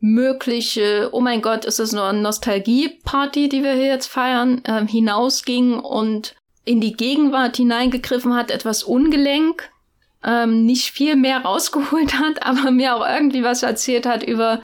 mögliche, 0.00 1.10
oh 1.12 1.20
mein 1.20 1.42
Gott, 1.42 1.64
ist 1.64 1.78
es 1.78 1.92
nur 1.92 2.04
eine 2.04 2.20
Nostalgie-Party, 2.20 3.48
die 3.48 3.62
wir 3.62 3.74
hier 3.74 3.86
jetzt 3.86 4.08
feiern, 4.08 4.62
äh, 4.64 4.86
hinausging 4.86 5.78
und 5.78 6.34
in 6.64 6.80
die 6.80 6.94
Gegenwart 6.94 7.56
hineingegriffen 7.56 8.34
hat, 8.34 8.50
etwas 8.50 8.82
ungelenk, 8.82 9.70
ähm, 10.24 10.66
nicht 10.66 10.90
viel 10.90 11.16
mehr 11.16 11.42
rausgeholt 11.42 12.14
hat, 12.14 12.42
aber 12.46 12.70
mir 12.70 12.96
auch 12.96 13.06
irgendwie 13.06 13.44
was 13.44 13.62
erzählt 13.62 14.06
hat 14.06 14.22
über 14.22 14.60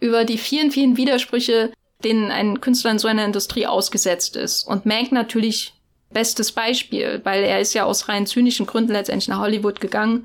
über 0.00 0.24
die 0.24 0.38
vielen, 0.38 0.70
vielen 0.70 0.96
Widersprüche, 0.96 1.72
denen 2.02 2.30
ein 2.30 2.60
Künstler 2.60 2.90
in 2.92 2.98
so 2.98 3.06
einer 3.06 3.24
Industrie 3.24 3.66
ausgesetzt 3.66 4.34
ist. 4.36 4.66
Und 4.66 4.86
Mank 4.86 5.12
natürlich 5.12 5.74
bestes 6.12 6.52
Beispiel, 6.52 7.20
weil 7.24 7.44
er 7.44 7.60
ist 7.60 7.74
ja 7.74 7.84
aus 7.84 8.08
rein 8.08 8.26
zynischen 8.26 8.66
Gründen 8.66 8.92
letztendlich 8.92 9.28
nach 9.28 9.40
Hollywood 9.40 9.80
gegangen 9.80 10.24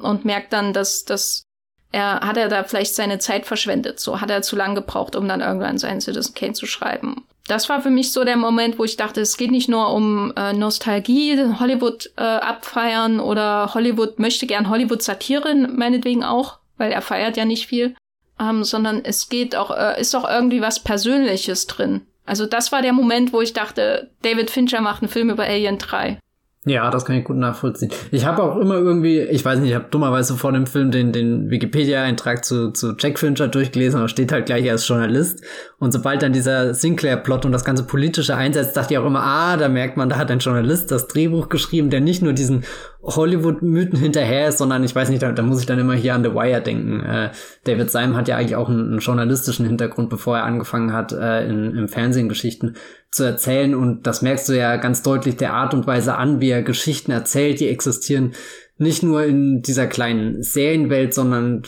und 0.00 0.24
merkt 0.24 0.52
dann, 0.52 0.72
dass, 0.72 1.04
dass 1.04 1.44
er 1.90 2.20
hat 2.20 2.36
er 2.36 2.48
da 2.48 2.64
vielleicht 2.64 2.94
seine 2.94 3.18
Zeit 3.18 3.46
verschwendet, 3.46 3.98
so 3.98 4.20
hat 4.20 4.30
er 4.30 4.42
zu 4.42 4.56
lange 4.56 4.76
gebraucht, 4.76 5.16
um 5.16 5.26
dann 5.26 5.40
irgendwann 5.40 5.78
seinen 5.78 6.00
Citizen 6.00 6.34
Kane 6.34 6.52
zu 6.52 6.66
schreiben. 6.66 7.24
Das 7.46 7.70
war 7.70 7.80
für 7.80 7.88
mich 7.88 8.12
so 8.12 8.24
der 8.24 8.36
Moment, 8.36 8.78
wo 8.78 8.84
ich 8.84 8.98
dachte, 8.98 9.22
es 9.22 9.38
geht 9.38 9.50
nicht 9.50 9.70
nur 9.70 9.90
um 9.94 10.34
äh, 10.36 10.52
Nostalgie, 10.52 11.38
Hollywood 11.58 12.10
äh, 12.16 12.22
abfeiern 12.22 13.20
oder 13.20 13.72
Hollywood 13.72 14.18
möchte 14.18 14.46
gern 14.46 14.68
Hollywood 14.68 15.02
Satiren 15.02 15.74
meinetwegen 15.76 16.24
auch, 16.24 16.58
weil 16.76 16.92
er 16.92 17.00
feiert 17.00 17.38
ja 17.38 17.46
nicht 17.46 17.66
viel, 17.66 17.96
ähm, 18.38 18.64
sondern 18.64 19.02
es 19.02 19.30
geht 19.30 19.56
auch 19.56 19.70
äh, 19.70 19.98
ist 19.98 20.14
auch 20.14 20.28
irgendwie 20.28 20.60
was 20.60 20.80
Persönliches 20.80 21.66
drin. 21.66 22.02
Also 22.28 22.46
das 22.46 22.72
war 22.72 22.82
der 22.82 22.92
Moment, 22.92 23.32
wo 23.32 23.40
ich 23.40 23.54
dachte, 23.54 24.10
David 24.22 24.50
Fincher 24.50 24.80
macht 24.80 25.02
einen 25.02 25.10
Film 25.10 25.30
über 25.30 25.44
Alien 25.44 25.78
3. 25.78 26.18
Ja, 26.64 26.90
das 26.90 27.04
kann 27.04 27.16
ich 27.16 27.24
gut 27.24 27.36
nachvollziehen. 27.36 27.90
Ich 28.10 28.26
habe 28.26 28.42
auch 28.42 28.56
immer 28.56 28.74
irgendwie, 28.74 29.20
ich 29.20 29.44
weiß 29.44 29.60
nicht, 29.60 29.70
ich 29.70 29.74
habe 29.74 29.86
dummerweise 29.90 30.36
vor 30.36 30.52
dem 30.52 30.66
Film 30.66 30.90
den, 30.90 31.12
den 31.12 31.50
Wikipedia-Eintrag 31.50 32.44
zu, 32.44 32.72
zu 32.72 32.94
Jack 32.98 33.18
Fincher 33.18 33.48
durchgelesen, 33.48 33.98
aber 33.98 34.08
steht 34.08 34.32
halt 34.32 34.46
gleich 34.46 34.68
als 34.68 34.86
Journalist. 34.86 35.42
Und 35.78 35.92
sobald 35.92 36.20
dann 36.20 36.32
dieser 36.32 36.74
Sinclair-Plot 36.74 37.46
und 37.46 37.52
das 37.52 37.64
ganze 37.64 37.84
politische 37.84 38.34
einsetzt, 38.34 38.76
dachte 38.76 38.94
ich 38.94 38.98
auch 38.98 39.06
immer, 39.06 39.22
ah, 39.22 39.56
da 39.56 39.68
merkt 39.68 39.96
man, 39.96 40.08
da 40.08 40.16
hat 40.16 40.30
ein 40.30 40.40
Journalist 40.40 40.90
das 40.90 41.06
Drehbuch 41.06 41.48
geschrieben, 41.48 41.90
der 41.90 42.00
nicht 42.00 42.22
nur 42.22 42.32
diesen 42.32 42.64
Hollywood-Mythen 43.02 43.98
hinterher 43.98 44.48
ist, 44.48 44.58
sondern 44.58 44.82
ich 44.82 44.94
weiß 44.94 45.08
nicht, 45.08 45.22
da, 45.22 45.32
da, 45.32 45.42
muss 45.42 45.60
ich 45.60 45.66
dann 45.66 45.78
immer 45.78 45.94
hier 45.94 46.14
an 46.14 46.24
The 46.24 46.34
Wire 46.34 46.60
denken. 46.60 47.00
Äh, 47.04 47.30
David 47.64 47.90
Syme 47.90 48.16
hat 48.16 48.28
ja 48.28 48.36
eigentlich 48.36 48.56
auch 48.56 48.68
einen, 48.68 48.90
einen 48.90 48.98
journalistischen 48.98 49.64
Hintergrund, 49.64 50.10
bevor 50.10 50.38
er 50.38 50.44
angefangen 50.44 50.92
hat, 50.92 51.12
äh, 51.12 51.48
in, 51.48 51.76
im 51.76 51.88
Fernsehen 51.88 52.28
Geschichten 52.28 52.74
zu 53.10 53.24
erzählen. 53.24 53.74
Und 53.74 54.06
das 54.06 54.22
merkst 54.22 54.48
du 54.48 54.56
ja 54.56 54.76
ganz 54.76 55.02
deutlich 55.02 55.36
der 55.36 55.54
Art 55.54 55.74
und 55.74 55.86
Weise 55.86 56.16
an, 56.16 56.40
wie 56.40 56.50
er 56.50 56.62
Geschichten 56.62 57.10
erzählt, 57.10 57.60
die 57.60 57.68
existieren 57.68 58.32
nicht 58.78 59.02
nur 59.02 59.24
in 59.24 59.60
dieser 59.62 59.88
kleinen 59.88 60.42
Serienwelt, 60.42 61.12
sondern 61.12 61.62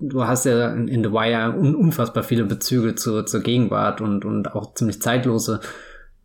du 0.00 0.24
hast 0.24 0.44
ja 0.44 0.72
in 0.72 1.04
The 1.04 1.12
Wire 1.12 1.56
un 1.56 1.76
unfassbar 1.76 2.24
viele 2.24 2.44
Bezüge 2.44 2.96
zur, 2.96 3.26
zur 3.26 3.40
Gegenwart 3.40 4.00
und, 4.00 4.24
und 4.24 4.54
auch 4.54 4.74
ziemlich 4.74 5.00
zeitlose 5.00 5.60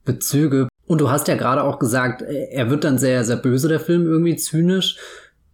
Bezüge. 0.05 0.68
Und 0.88 1.01
du 1.01 1.11
hast 1.11 1.28
ja 1.28 1.36
gerade 1.36 1.64
auch 1.64 1.78
gesagt, 1.78 2.24
er 2.24 2.70
wird 2.70 2.84
dann 2.84 2.97
sehr, 2.97 3.24
sehr 3.24 3.38
böse, 3.38 3.68
der 3.68 3.80
Film, 3.80 4.05
irgendwie 4.05 4.36
zynisch, 4.36 4.97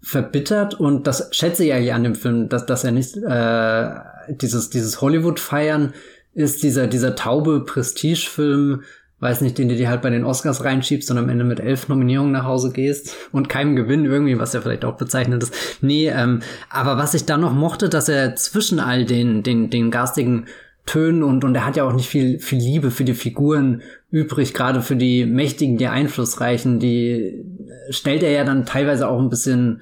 verbittert. 0.02 0.80
Und 0.80 1.08
das 1.08 1.30
schätze 1.32 1.66
ich 1.66 1.74
eigentlich 1.74 1.94
an 1.94 2.04
dem 2.04 2.16
Film, 2.16 2.48
dass, 2.48 2.66
dass 2.66 2.86
er 2.86 2.92
nicht 2.92 3.18
äh, 3.18 3.90
dieses, 4.30 4.70
dieses 4.70 5.02
Hollywood-Feiern 5.02 5.94
ist, 6.34 6.64
dieser, 6.64 6.88
dieser 6.88 7.16
taube 7.16 7.66
Prestigefilm, 7.66 8.84
weiß 9.20 9.42
nicht, 9.42 9.58
den 9.58 9.70
du 9.70 9.76
dir 9.76 9.90
halt 9.90 10.02
bei 10.02 10.10
den 10.10 10.24
Oscars 10.24 10.64
reinschiebst 10.64 11.12
und 11.12 11.18
am 11.18 11.30
Ende 11.30 11.44
mit 11.44 11.60
elf 11.60 11.90
Nominierungen 11.90 12.32
nach 12.32 12.46
Hause 12.46 12.72
gehst 12.72 13.16
und 13.32 13.50
keinem 13.50 13.76
Gewinn 13.76 14.06
irgendwie, 14.06 14.40
was 14.40 14.54
ja 14.54 14.62
vielleicht 14.62 14.86
auch 14.86 14.98
bezeichnet 14.98 15.44
ist. 15.44 15.54
Nee, 15.82 16.10
ähm, 16.10 16.40
aber 16.70 16.98
was 16.98 17.14
ich 17.14 17.26
dann 17.26 17.42
noch 17.42 17.54
mochte, 17.54 17.90
dass 17.90 18.10
er 18.10 18.36
zwischen 18.36 18.80
all 18.80 19.06
den, 19.06 19.44
den, 19.44 19.70
den 19.70 19.92
garstigen 19.92 20.46
Tönen 20.86 21.22
und, 21.22 21.44
und 21.44 21.54
er 21.54 21.66
hat 21.66 21.76
ja 21.76 21.84
auch 21.84 21.94
nicht 21.94 22.10
viel, 22.10 22.40
viel 22.40 22.58
Liebe 22.58 22.90
für 22.90 23.04
die 23.04 23.14
Figuren 23.14 23.84
übrig, 24.10 24.56
gerade 24.56 24.82
für 24.82 24.96
die 24.96 25.26
Mächtigen, 25.26 25.78
die 25.78 25.88
Einflussreichen, 25.88 26.80
die 26.80 27.46
stellt 27.92 28.24
er 28.24 28.32
ja 28.32 28.44
dann 28.44 28.66
teilweise 28.66 29.08
auch 29.08 29.20
ein 29.20 29.30
bisschen 29.30 29.82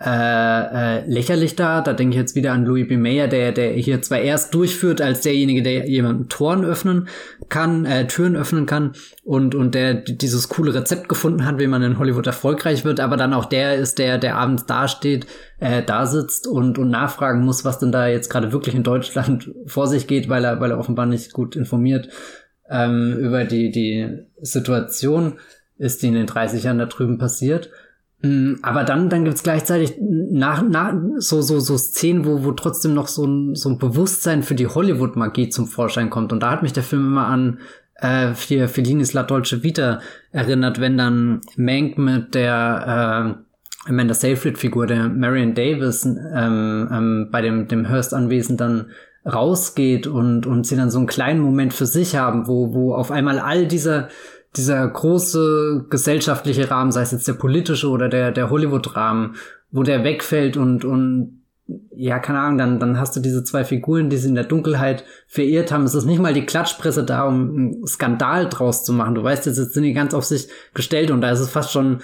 äh, 0.00 0.08
äh, 0.98 1.10
lächerlich 1.10 1.56
da. 1.56 1.80
Da 1.80 1.92
denke 1.92 2.14
ich 2.14 2.20
jetzt 2.20 2.36
wieder 2.36 2.52
an 2.52 2.64
Louis 2.64 2.86
B. 2.86 2.96
Mayer, 2.96 3.26
der, 3.26 3.50
der 3.50 3.72
hier 3.72 4.00
zwar 4.00 4.20
erst 4.20 4.54
durchführt 4.54 5.00
als 5.00 5.22
derjenige, 5.22 5.62
der 5.62 5.88
jemandem 5.88 6.28
Toren 6.28 6.64
öffnen 6.64 7.08
kann, 7.48 7.84
äh, 7.84 8.06
Türen 8.06 8.36
öffnen 8.36 8.66
kann 8.66 8.92
und, 9.24 9.56
und 9.56 9.74
der 9.74 9.94
dieses 9.94 10.48
coole 10.48 10.72
Rezept 10.72 11.08
gefunden 11.08 11.44
hat, 11.44 11.58
wie 11.58 11.66
man 11.66 11.82
in 11.82 11.98
Hollywood 11.98 12.28
erfolgreich 12.28 12.84
wird, 12.84 13.00
aber 13.00 13.16
dann 13.16 13.32
auch 13.32 13.46
der 13.46 13.74
ist, 13.74 13.98
der, 13.98 14.18
der 14.18 14.36
abends 14.36 14.66
dasteht, 14.66 15.26
äh, 15.58 15.82
da 15.82 16.06
sitzt 16.06 16.46
und, 16.46 16.78
und 16.78 16.90
nachfragen 16.90 17.44
muss, 17.44 17.64
was 17.64 17.80
denn 17.80 17.90
da 17.90 18.06
jetzt 18.06 18.30
gerade 18.30 18.52
wirklich 18.52 18.76
in 18.76 18.84
Deutschland 18.84 19.50
vor 19.66 19.88
sich 19.88 20.06
geht, 20.06 20.28
weil 20.28 20.44
er, 20.44 20.60
weil 20.60 20.70
er 20.70 20.78
offenbar 20.78 21.06
nicht 21.06 21.32
gut 21.32 21.56
informiert 21.56 22.08
ähm, 22.70 23.16
über 23.18 23.44
die, 23.44 23.72
die 23.72 24.08
Situation 24.40 25.40
ist, 25.76 26.02
die 26.02 26.08
in 26.08 26.14
den 26.14 26.26
30 26.26 26.62
Jahren 26.62 26.78
da 26.78 26.86
drüben 26.86 27.18
passiert. 27.18 27.70
Mm, 28.20 28.54
aber 28.62 28.84
dann, 28.84 29.08
dann 29.08 29.24
gibt's 29.24 29.42
gleichzeitig 29.42 29.94
nach, 30.00 30.62
nach, 30.62 30.94
so, 31.18 31.40
so, 31.40 31.60
so 31.60 31.78
Szenen, 31.78 32.24
wo, 32.24 32.44
wo 32.44 32.52
trotzdem 32.52 32.94
noch 32.94 33.08
so 33.08 33.24
ein, 33.26 33.54
so 33.54 33.68
ein 33.68 33.78
Bewusstsein 33.78 34.42
für 34.42 34.54
die 34.54 34.66
Hollywood-Magie 34.66 35.50
zum 35.50 35.66
Vorschein 35.66 36.10
kommt. 36.10 36.32
Und 36.32 36.42
da 36.42 36.50
hat 36.50 36.62
mich 36.62 36.72
der 36.72 36.82
Film 36.82 37.06
immer 37.06 37.26
an 37.26 37.58
äh, 37.94 38.34
für 38.34 38.68
Fellinis 38.68 39.12
La 39.12 39.22
Dolce 39.22 39.62
Vita 39.62 40.00
erinnert, 40.32 40.80
wenn 40.80 40.98
dann 40.98 41.40
Mank 41.56 41.98
mit 41.98 42.34
der 42.34 43.36
äh, 43.86 43.88
Amanda 43.88 44.14
Seyfried-Figur, 44.14 44.86
der 44.86 45.08
Marion 45.08 45.54
Davis, 45.54 46.04
ähm, 46.04 46.88
ähm, 46.92 47.28
bei 47.30 47.40
dem, 47.40 47.68
dem 47.68 47.86
Hearst-Anwesen 47.86 48.56
dann 48.56 48.90
rausgeht 49.24 50.06
und, 50.06 50.46
und 50.46 50.66
sie 50.66 50.76
dann 50.76 50.90
so 50.90 50.98
einen 50.98 51.06
kleinen 51.06 51.40
Moment 51.40 51.72
für 51.74 51.86
sich 51.86 52.16
haben, 52.16 52.46
wo, 52.46 52.72
wo 52.74 52.94
auf 52.94 53.10
einmal 53.10 53.38
all 53.38 53.66
diese 53.66 54.08
dieser 54.56 54.86
große 54.86 55.86
gesellschaftliche 55.90 56.70
Rahmen, 56.70 56.92
sei 56.92 57.02
es 57.02 57.12
jetzt 57.12 57.28
der 57.28 57.34
politische 57.34 57.88
oder 57.88 58.08
der, 58.08 58.32
der 58.32 58.50
Hollywood-Rahmen, 58.50 59.36
wo 59.70 59.82
der 59.82 60.04
wegfällt 60.04 60.56
und, 60.56 60.84
und 60.84 61.38
ja, 61.94 62.18
keine 62.18 62.38
Ahnung, 62.38 62.58
dann, 62.58 62.80
dann 62.80 62.98
hast 62.98 63.14
du 63.14 63.20
diese 63.20 63.44
zwei 63.44 63.64
Figuren, 63.64 64.08
die 64.08 64.16
sie 64.16 64.28
in 64.28 64.34
der 64.34 64.44
Dunkelheit 64.44 65.04
verirrt 65.26 65.70
haben. 65.70 65.84
Es 65.84 65.94
ist 65.94 66.06
nicht 66.06 66.20
mal 66.20 66.32
die 66.32 66.46
Klatschpresse 66.46 67.04
da, 67.04 67.24
um 67.24 67.34
einen 67.34 67.86
Skandal 67.86 68.48
draus 68.48 68.84
zu 68.84 68.92
machen. 68.94 69.14
Du 69.14 69.22
weißt, 69.22 69.44
jetzt 69.44 69.56
sind 69.56 69.82
die 69.82 69.92
ganz 69.92 70.14
auf 70.14 70.24
sich 70.24 70.48
gestellt 70.72 71.10
und 71.10 71.20
da 71.20 71.30
ist 71.30 71.40
es 71.40 71.50
fast 71.50 71.70
schon 71.70 72.00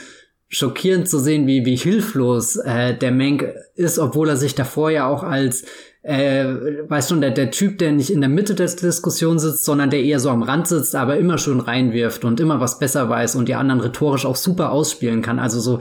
schockierend 0.49 1.09
zu 1.09 1.19
sehen, 1.19 1.47
wie, 1.47 1.65
wie 1.65 1.77
hilflos 1.77 2.57
äh, 2.57 2.97
der 2.97 3.11
Menk 3.11 3.47
ist, 3.75 3.99
obwohl 3.99 4.29
er 4.29 4.37
sich 4.37 4.55
davor 4.55 4.91
ja 4.91 5.07
auch 5.07 5.23
als 5.23 5.65
äh, 6.05 6.45
weißt 6.87 7.11
du, 7.11 7.17
der, 7.17 7.31
der 7.31 7.51
Typ, 7.51 7.79
der 7.79 7.91
nicht 7.93 8.11
in 8.11 8.21
der 8.21 8.29
Mitte 8.29 8.55
der 8.55 8.67
Diskussion 8.67 9.39
sitzt, 9.39 9.65
sondern 9.65 9.89
der 9.89 10.03
eher 10.03 10.21
so 10.21 10.29
am 10.29 10.43
Rand 10.43 10.69
sitzt, 10.69 10.95
aber 10.95 11.17
immer 11.17 11.39
schön 11.39 11.61
reinwirft 11.61 12.27
und 12.27 12.41
immer 12.41 12.61
was 12.61 12.79
besser 12.79 13.09
weiß 13.09 13.37
und 13.37 13.49
die 13.49 13.55
anderen 13.55 13.81
rhetorisch 13.81 14.27
auch 14.27 14.37
super 14.37 14.71
ausspielen 14.71 15.23
kann. 15.23 15.39
Also 15.39 15.61
so 15.61 15.79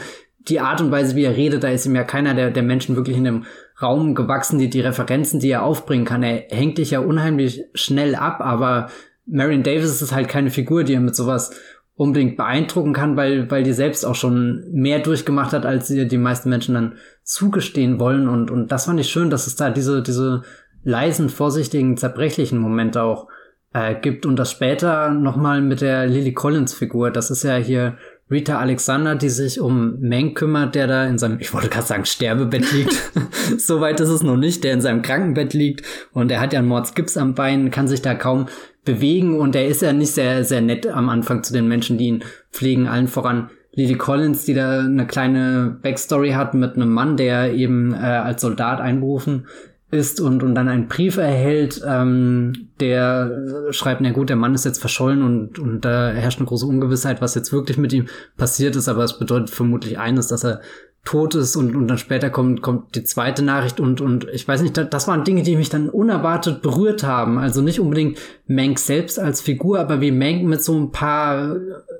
die 0.47 0.61
Art 0.61 0.79
und 0.79 0.91
Weise, 0.91 1.17
wie 1.17 1.25
er 1.25 1.35
redet, 1.35 1.63
da 1.63 1.69
ist 1.69 1.85
ihm 1.85 1.95
ja 1.95 2.05
keiner 2.05 2.33
der, 2.33 2.51
der 2.51 2.63
Menschen 2.63 2.95
wirklich 2.95 3.17
in 3.17 3.25
dem 3.25 3.45
Raum 3.81 4.15
gewachsen, 4.15 4.59
die, 4.59 4.69
die 4.69 4.79
Referenzen, 4.79 5.41
die 5.41 5.49
er 5.49 5.63
aufbringen 5.63 6.05
kann. 6.05 6.23
Er 6.23 6.45
hängt 6.49 6.77
dich 6.77 6.91
ja 6.91 6.99
unheimlich 6.99 7.65
schnell 7.73 8.15
ab, 8.15 8.39
aber 8.39 8.89
Marion 9.25 9.63
Davis 9.63 10.01
ist 10.01 10.13
halt 10.13 10.29
keine 10.29 10.51
Figur, 10.51 10.85
die 10.85 10.93
er 10.93 11.01
mit 11.01 11.15
sowas 11.15 11.51
unbedingt 11.95 12.37
beeindrucken 12.37 12.93
kann, 12.93 13.15
weil, 13.15 13.49
weil 13.51 13.63
die 13.63 13.73
selbst 13.73 14.05
auch 14.05 14.15
schon 14.15 14.63
mehr 14.71 14.99
durchgemacht 14.99 15.53
hat, 15.53 15.65
als 15.65 15.87
sie 15.87 16.07
die 16.07 16.17
meisten 16.17 16.49
Menschen 16.49 16.73
dann 16.73 16.95
zugestehen 17.23 17.99
wollen. 17.99 18.27
Und, 18.27 18.49
und 18.49 18.71
das 18.71 18.85
fand 18.85 18.99
ich 18.99 19.09
schön, 19.09 19.29
dass 19.29 19.47
es 19.47 19.55
da 19.55 19.69
diese, 19.69 20.01
diese 20.01 20.41
leisen, 20.83 21.29
vorsichtigen, 21.29 21.97
zerbrechlichen 21.97 22.57
Momente 22.57 23.03
auch 23.03 23.27
äh, 23.73 23.95
gibt. 23.95 24.25
Und 24.25 24.37
das 24.37 24.51
später 24.51 25.11
nochmal 25.11 25.61
mit 25.61 25.81
der 25.81 26.07
Lily 26.07 26.33
Collins 26.33 26.73
Figur. 26.73 27.11
Das 27.11 27.29
ist 27.29 27.43
ja 27.43 27.57
hier 27.57 27.97
Rita 28.31 28.57
Alexander, 28.57 29.15
die 29.15 29.29
sich 29.29 29.59
um 29.59 29.99
Mank 30.01 30.35
kümmert, 30.35 30.73
der 30.73 30.87
da 30.87 31.05
in 31.05 31.19
seinem, 31.19 31.39
ich 31.39 31.53
wollte 31.53 31.69
gerade 31.69 31.85
sagen, 31.85 32.05
Sterbebett 32.05 32.71
liegt. 32.71 32.95
Soweit 33.57 33.99
ist 33.99 34.09
es 34.09 34.23
noch 34.23 34.37
nicht, 34.37 34.63
der 34.63 34.73
in 34.73 34.81
seinem 34.81 35.03
Krankenbett 35.03 35.53
liegt 35.53 35.85
und 36.13 36.31
er 36.31 36.39
hat 36.39 36.53
ja 36.53 36.59
einen 36.59 36.67
Mordsgips 36.67 37.17
am 37.17 37.35
Bein, 37.35 37.69
kann 37.69 37.87
sich 37.87 38.01
da 38.01 38.15
kaum 38.15 38.47
bewegen 38.85 39.39
und 39.39 39.55
er 39.55 39.67
ist 39.67 39.81
ja 39.81 39.93
nicht 39.93 40.11
sehr, 40.11 40.43
sehr 40.43 40.61
nett 40.61 40.87
am 40.87 41.09
Anfang 41.09 41.43
zu 41.43 41.53
den 41.53 41.67
Menschen, 41.67 41.97
die 41.97 42.07
ihn 42.07 42.23
pflegen, 42.51 42.87
allen 42.87 43.07
voran 43.07 43.49
Lily 43.75 43.95
Collins, 43.95 44.45
die 44.45 44.53
da 44.53 44.81
eine 44.81 45.07
kleine 45.07 45.77
Backstory 45.81 46.31
hat 46.31 46.53
mit 46.53 46.75
einem 46.75 46.91
Mann, 46.91 47.17
der 47.17 47.53
eben 47.53 47.93
äh, 47.93 47.97
als 47.97 48.41
Soldat 48.41 48.79
einberufen 48.79 49.47
ist 49.89 50.19
und, 50.19 50.43
und 50.43 50.55
dann 50.55 50.67
einen 50.67 50.87
Brief 50.87 51.17
erhält, 51.17 51.81
ähm, 51.87 52.69
der 52.79 53.71
schreibt, 53.71 54.01
na 54.01 54.11
gut, 54.11 54.29
der 54.29 54.35
Mann 54.35 54.55
ist 54.55 54.65
jetzt 54.65 54.79
verschollen 54.79 55.21
und, 55.21 55.59
und 55.59 55.81
da 55.81 56.09
herrscht 56.09 56.39
eine 56.39 56.47
große 56.47 56.65
Ungewissheit, 56.65 57.21
was 57.21 57.35
jetzt 57.35 57.53
wirklich 57.53 57.77
mit 57.77 57.93
ihm 57.93 58.07
passiert 58.35 58.75
ist, 58.75 58.89
aber 58.89 59.03
es 59.03 59.19
bedeutet 59.19 59.51
vermutlich 59.51 59.99
eines, 59.99 60.27
dass 60.27 60.43
er 60.43 60.61
tot 61.05 61.35
ist 61.35 61.57
und, 61.57 61.75
und 61.75 61.87
dann 61.87 61.97
später 61.97 62.29
kommt, 62.29 62.61
kommt 62.61 62.95
die 62.95 63.03
zweite 63.03 63.43
Nachricht 63.43 63.79
und, 63.79 63.99
und 63.99 64.27
ich 64.31 64.47
weiß 64.47 64.61
nicht, 64.61 64.77
das 64.77 65.07
waren 65.07 65.25
Dinge, 65.25 65.43
die 65.43 65.57
mich 65.57 65.69
dann 65.69 65.89
unerwartet 65.89 66.61
berührt 66.61 67.03
haben. 67.03 67.37
Also 67.37 67.61
nicht 67.61 67.81
unbedingt 67.81 68.19
Mank 68.47 68.79
selbst 68.79 69.19
als 69.19 69.41
Figur, 69.41 69.79
aber 69.79 69.99
wie 69.99 70.11
Mank 70.11 70.43
mit 70.43 70.63
so 70.63 70.79
ein 70.79 70.91
paar 70.91 71.57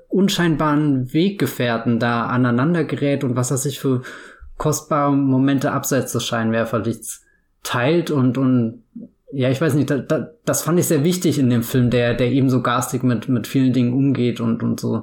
unscheinbaren 0.08 1.12
Weggefährten 1.12 1.98
da 1.98 2.26
aneinander 2.26 2.84
gerät 2.84 3.24
und 3.24 3.36
was 3.36 3.50
er 3.50 3.58
sich 3.58 3.78
für 3.78 4.02
kostbare 4.56 5.14
Momente 5.14 5.72
abseits 5.72 6.12
des 6.12 6.24
Scheinwerferlichts 6.24 7.24
teilt 7.62 8.10
und, 8.10 8.38
und 8.38 8.84
ja, 9.32 9.50
ich 9.50 9.60
weiß 9.60 9.74
nicht, 9.74 9.90
da, 9.90 9.98
da, 9.98 10.30
das 10.44 10.62
fand 10.62 10.78
ich 10.78 10.86
sehr 10.86 11.02
wichtig 11.02 11.38
in 11.38 11.50
dem 11.50 11.64
Film, 11.64 11.90
der, 11.90 12.14
der 12.14 12.30
eben 12.30 12.48
so 12.48 12.62
garstig 12.62 13.02
mit, 13.02 13.28
mit 13.28 13.48
vielen 13.48 13.72
Dingen 13.72 13.92
umgeht 13.92 14.40
und, 14.40 14.62
und 14.62 14.78
so 14.78 15.02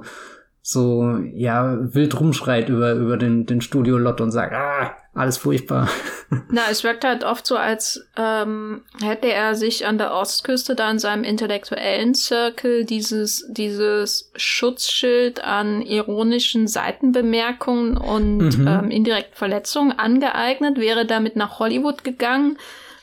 so, 0.64 1.18
ja, 1.34 1.76
wild 1.92 2.18
rumschreit 2.20 2.68
über, 2.68 2.92
über 2.92 3.16
den, 3.16 3.46
den 3.46 3.60
Studio-Lot 3.60 4.20
und 4.20 4.30
sagt, 4.30 4.54
ah, 4.54 4.96
alles 5.12 5.36
furchtbar. 5.36 5.88
Na, 6.50 6.62
es 6.70 6.84
wirkt 6.84 7.04
halt 7.04 7.24
oft 7.24 7.44
so, 7.46 7.56
als 7.56 8.06
ähm, 8.16 8.82
hätte 9.02 9.30
er 9.30 9.56
sich 9.56 9.86
an 9.86 9.98
der 9.98 10.14
Ostküste 10.14 10.76
da 10.76 10.88
in 10.88 11.00
seinem 11.00 11.24
intellektuellen 11.24 12.14
Circle 12.14 12.84
dieses, 12.84 13.44
dieses 13.50 14.30
Schutzschild 14.36 15.42
an 15.42 15.82
ironischen 15.82 16.68
Seitenbemerkungen 16.68 17.96
und 17.96 18.58
mhm. 18.58 18.68
ähm, 18.68 18.90
indirekten 18.92 19.34
Verletzungen 19.34 19.98
angeeignet, 19.98 20.78
wäre 20.78 21.06
damit 21.06 21.34
nach 21.34 21.58
Hollywood 21.58 22.04
gegangen. 22.04 22.56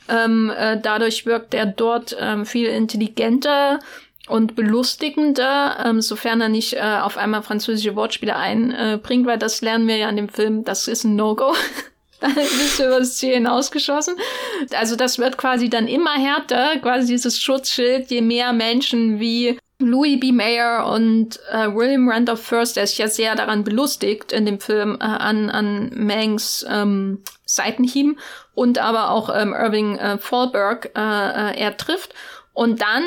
Ähm, 0.08 0.50
äh, 0.58 0.80
dadurch 0.82 1.26
wirkt 1.26 1.54
er 1.54 1.66
dort 1.66 2.16
ähm, 2.20 2.46
viel 2.46 2.68
intelligenter 2.68 3.80
und 4.30 4.56
belustigender, 4.56 5.84
ähm, 5.86 6.02
sofern 6.02 6.42
er 6.42 6.50
nicht 6.50 6.74
äh, 6.74 7.00
auf 7.02 7.18
einmal 7.18 7.42
französische 7.42 7.96
Wortspiele 7.96 8.36
einbringt, 8.36 9.26
weil 9.26 9.38
das 9.38 9.62
lernen 9.62 9.88
wir 9.88 9.98
ja 9.98 10.10
in 10.10 10.16
dem 10.16 10.30
Film, 10.30 10.64
das 10.64 10.88
ist 10.88 11.04
ein 11.04 11.16
No-Go. 11.16 11.54
da 12.20 12.28
bist 12.28 12.80
du 12.80 12.86
über 12.86 13.00
das 13.00 13.18
Ziel 13.18 13.34
hinausgeschossen. 13.34 14.16
Also 14.74 14.96
das 14.96 15.20
wird 15.20 15.38
quasi 15.38 15.70
dann 15.70 15.88
immer 15.88 16.14
härter, 16.14 16.78
quasi 16.80 17.08
dieses 17.08 17.42
Schutzschild, 17.42 18.12
je 18.12 18.22
mehr 18.22 18.54
Menschen 18.54 19.20
wie 19.20 19.58
Louis 19.82 20.20
B. 20.20 20.34
Mayer 20.34 20.92
und 20.94 21.40
äh, 21.52 21.74
William 21.74 22.10
Randolph 22.10 22.42
First, 22.42 22.76
der 22.76 22.86
sich 22.86 22.98
ja 22.98 23.08
sehr 23.08 23.36
daran 23.36 23.64
belustigt 23.64 24.34
in 24.34 24.46
dem 24.46 24.60
Film 24.60 24.98
äh, 25.00 25.06
an, 25.06 25.50
an 25.50 25.92
Mangs 25.96 26.66
ähm, 26.70 27.24
Seitenhieben 27.46 28.20
und 28.54 28.78
aber 28.78 29.12
auch 29.12 29.34
ähm, 29.34 29.54
Irving 29.54 29.98
äh, 29.98 30.18
Fallberg 30.18 30.92
äh, 30.96 31.00
äh, 31.00 31.58
er 31.58 31.78
trifft. 31.78 32.14
Und 32.54 32.82
dann 32.82 33.04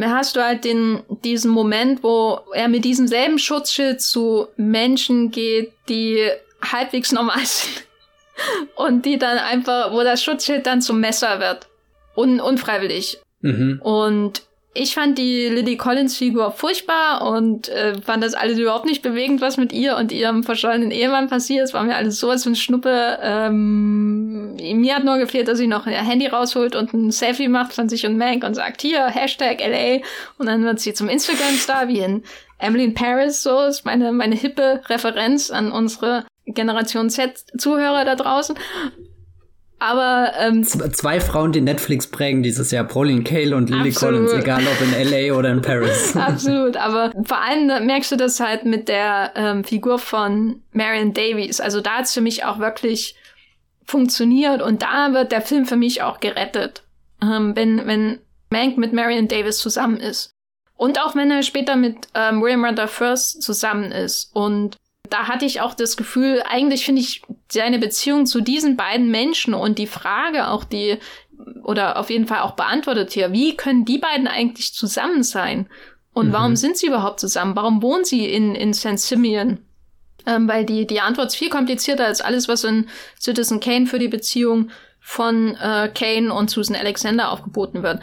hast 0.00 0.36
du 0.36 0.44
halt 0.44 0.64
den, 0.64 1.02
diesen 1.24 1.50
Moment, 1.50 2.02
wo 2.02 2.40
er 2.54 2.68
mit 2.68 2.84
diesem 2.84 3.08
selben 3.08 3.38
Schutzschild 3.38 4.00
zu 4.00 4.48
Menschen 4.56 5.30
geht, 5.30 5.72
die 5.88 6.28
halbwegs 6.62 7.12
normal 7.12 7.44
sind. 7.44 7.84
Und 8.76 9.04
die 9.04 9.18
dann 9.18 9.38
einfach, 9.38 9.92
wo 9.92 10.02
das 10.02 10.22
Schutzschild 10.22 10.66
dann 10.66 10.80
zum 10.80 11.00
Messer 11.00 11.40
wird. 11.40 11.66
Un 12.14 12.40
unfreiwillig. 12.40 13.18
Mhm. 13.40 13.80
Und 13.82 14.42
ich 14.74 14.94
fand 14.94 15.18
die 15.18 15.48
Lily 15.48 15.76
Collins-Figur 15.76 16.52
furchtbar 16.52 17.26
und 17.26 17.68
äh, 17.68 18.00
fand 18.00 18.22
das 18.22 18.34
alles 18.34 18.58
überhaupt 18.58 18.84
nicht 18.84 19.02
bewegend, 19.02 19.40
was 19.40 19.56
mit 19.56 19.72
ihr 19.72 19.96
und 19.96 20.12
ihrem 20.12 20.44
verschollenen 20.44 20.90
Ehemann 20.90 21.28
passiert. 21.28 21.64
Es 21.64 21.74
war 21.74 21.82
mir 21.82 21.96
alles 21.96 22.20
sowas 22.20 22.44
von 22.44 22.54
Schnuppe. 22.54 23.18
Ähm, 23.20 24.54
mir 24.54 24.94
hat 24.94 25.04
nur 25.04 25.18
gefehlt, 25.18 25.48
dass 25.48 25.58
sie 25.58 25.66
noch 25.66 25.86
ihr 25.86 25.94
Handy 25.94 26.26
rausholt 26.26 26.76
und 26.76 26.92
ein 26.92 27.10
Selfie 27.10 27.48
macht 27.48 27.72
von 27.72 27.88
sich 27.88 28.06
und 28.06 28.18
Mank 28.18 28.44
und 28.44 28.54
sagt, 28.54 28.82
hier, 28.82 29.06
Hashtag 29.06 29.60
LA. 29.60 30.00
Und 30.38 30.46
dann 30.46 30.62
wird 30.64 30.80
sie 30.80 30.94
zum 30.94 31.08
Instagram-Star, 31.08 31.88
wie 31.88 32.00
in 32.00 32.22
Emily 32.58 32.84
in 32.84 32.94
Paris. 32.94 33.42
So 33.42 33.62
ist 33.62 33.84
meine, 33.84 34.12
meine 34.12 34.36
hippe 34.36 34.82
Referenz 34.88 35.50
an 35.50 35.72
unsere 35.72 36.24
Generation 36.46 37.10
Z-Zuhörer 37.10 38.04
da 38.04 38.14
draußen. 38.14 38.56
Aber 39.80 40.32
ähm, 40.38 40.64
zwei 40.64 41.20
Frauen, 41.20 41.52
die 41.52 41.60
Netflix 41.60 42.08
prägen 42.08 42.42
dieses 42.42 42.72
Jahr, 42.72 42.84
Pauline 42.84 43.22
Kael 43.22 43.54
und 43.54 43.70
Lily 43.70 43.90
absolut. 43.90 44.26
Collins, 44.26 44.32
egal 44.32 44.62
ob 44.66 44.80
in 44.80 45.10
LA 45.10 45.34
oder 45.34 45.50
in 45.50 45.62
Paris. 45.62 46.16
absolut, 46.16 46.76
aber 46.76 47.12
vor 47.24 47.40
allem 47.40 47.86
merkst 47.86 48.10
du 48.10 48.16
das 48.16 48.40
halt 48.40 48.64
mit 48.64 48.88
der 48.88 49.32
ähm, 49.36 49.62
Figur 49.62 49.98
von 50.00 50.62
Marion 50.72 51.14
Davies. 51.14 51.60
Also 51.60 51.80
da 51.80 51.98
hat's 51.98 52.12
für 52.12 52.20
mich 52.20 52.44
auch 52.44 52.58
wirklich 52.58 53.14
funktioniert 53.84 54.62
und 54.62 54.82
da 54.82 55.12
wird 55.12 55.32
der 55.32 55.42
Film 55.42 55.64
für 55.64 55.76
mich 55.76 56.02
auch 56.02 56.20
gerettet, 56.20 56.82
ähm, 57.22 57.54
wenn 57.54 57.86
wenn 57.86 58.18
Mank 58.50 58.78
mit 58.78 58.92
Marion 58.92 59.28
Davis 59.28 59.58
zusammen 59.58 59.98
ist 59.98 60.32
und 60.76 61.00
auch 61.00 61.14
wenn 61.14 61.30
er 61.30 61.42
später 61.42 61.76
mit 61.76 62.08
ähm, 62.14 62.42
William 62.42 62.64
Randolph 62.64 62.90
First 62.90 63.42
zusammen 63.42 63.92
ist 63.92 64.34
und 64.34 64.76
da 65.10 65.28
hatte 65.28 65.44
ich 65.44 65.60
auch 65.60 65.74
das 65.74 65.96
Gefühl, 65.96 66.42
eigentlich 66.48 66.84
finde 66.84 67.00
ich 67.00 67.22
seine 67.50 67.78
Beziehung 67.78 68.26
zu 68.26 68.40
diesen 68.40 68.76
beiden 68.76 69.10
Menschen 69.10 69.54
und 69.54 69.78
die 69.78 69.86
Frage 69.86 70.48
auch, 70.48 70.64
die, 70.64 70.98
oder 71.62 71.98
auf 71.98 72.10
jeden 72.10 72.26
Fall 72.26 72.40
auch 72.40 72.52
beantwortet 72.52 73.12
hier, 73.12 73.32
wie 73.32 73.56
können 73.56 73.84
die 73.84 73.98
beiden 73.98 74.26
eigentlich 74.26 74.74
zusammen 74.74 75.22
sein? 75.22 75.68
Und 76.12 76.28
mhm. 76.28 76.32
warum 76.32 76.56
sind 76.56 76.76
sie 76.76 76.86
überhaupt 76.86 77.20
zusammen? 77.20 77.56
Warum 77.56 77.82
wohnen 77.82 78.04
sie 78.04 78.26
in, 78.26 78.54
in 78.54 78.74
St. 78.74 78.98
Simeon? 78.98 79.58
Ähm, 80.26 80.48
weil 80.48 80.64
die, 80.64 80.86
die 80.86 81.00
Antwort 81.00 81.28
ist 81.28 81.36
viel 81.36 81.50
komplizierter 81.50 82.06
als 82.06 82.20
alles, 82.20 82.48
was 82.48 82.64
in 82.64 82.88
Citizen 83.20 83.60
Kane 83.60 83.86
für 83.86 83.98
die 83.98 84.08
Beziehung 84.08 84.70
von 85.00 85.54
äh, 85.54 85.90
Kane 85.94 86.32
und 86.32 86.50
Susan 86.50 86.76
Alexander 86.76 87.30
aufgeboten 87.30 87.82
wird 87.82 88.00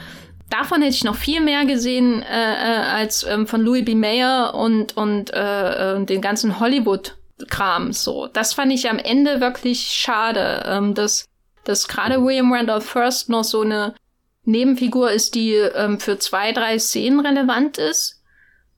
davon 0.49 0.81
hätte 0.81 0.95
ich 0.95 1.03
noch 1.03 1.15
viel 1.15 1.41
mehr 1.41 1.65
gesehen 1.65 2.21
äh, 2.23 2.53
äh, 2.53 2.81
als 2.81 3.23
ähm, 3.23 3.47
von 3.47 3.61
Louis 3.61 3.85
B. 3.85 3.95
Mayer 3.95 4.53
und 4.53 4.95
und 4.97 5.33
äh, 5.33 5.95
äh, 5.95 6.05
den 6.05 6.21
ganzen 6.21 6.59
Hollywood-Kram. 6.59 7.93
So, 7.93 8.27
das 8.27 8.53
fand 8.53 8.71
ich 8.71 8.89
am 8.89 8.99
Ende 8.99 9.41
wirklich 9.41 9.87
schade, 9.89 10.63
ähm, 10.65 10.93
dass 10.93 11.25
dass 11.63 11.87
gerade 11.87 12.23
William 12.23 12.53
Randolph 12.53 12.85
First 12.85 13.29
noch 13.29 13.43
so 13.43 13.61
eine 13.61 13.95
Nebenfigur 14.43 15.11
ist, 15.11 15.33
die 15.35 15.53
ähm, 15.53 15.99
für 15.99 16.19
zwei 16.19 16.51
drei 16.51 16.77
Szenen 16.77 17.19
relevant 17.19 17.77
ist. 17.77 18.21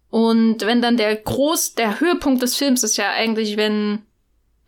Und 0.09 0.65
wenn 0.65 0.82
dann 0.82 0.95
der 0.95 1.15
Groß, 1.18 1.76
der 1.76 1.99
Höhepunkt 1.99 2.41
des 2.41 2.55
Films 2.55 2.84
ist 2.84 2.95
ja 2.95 3.09
eigentlich, 3.11 3.57
wenn 3.57 4.03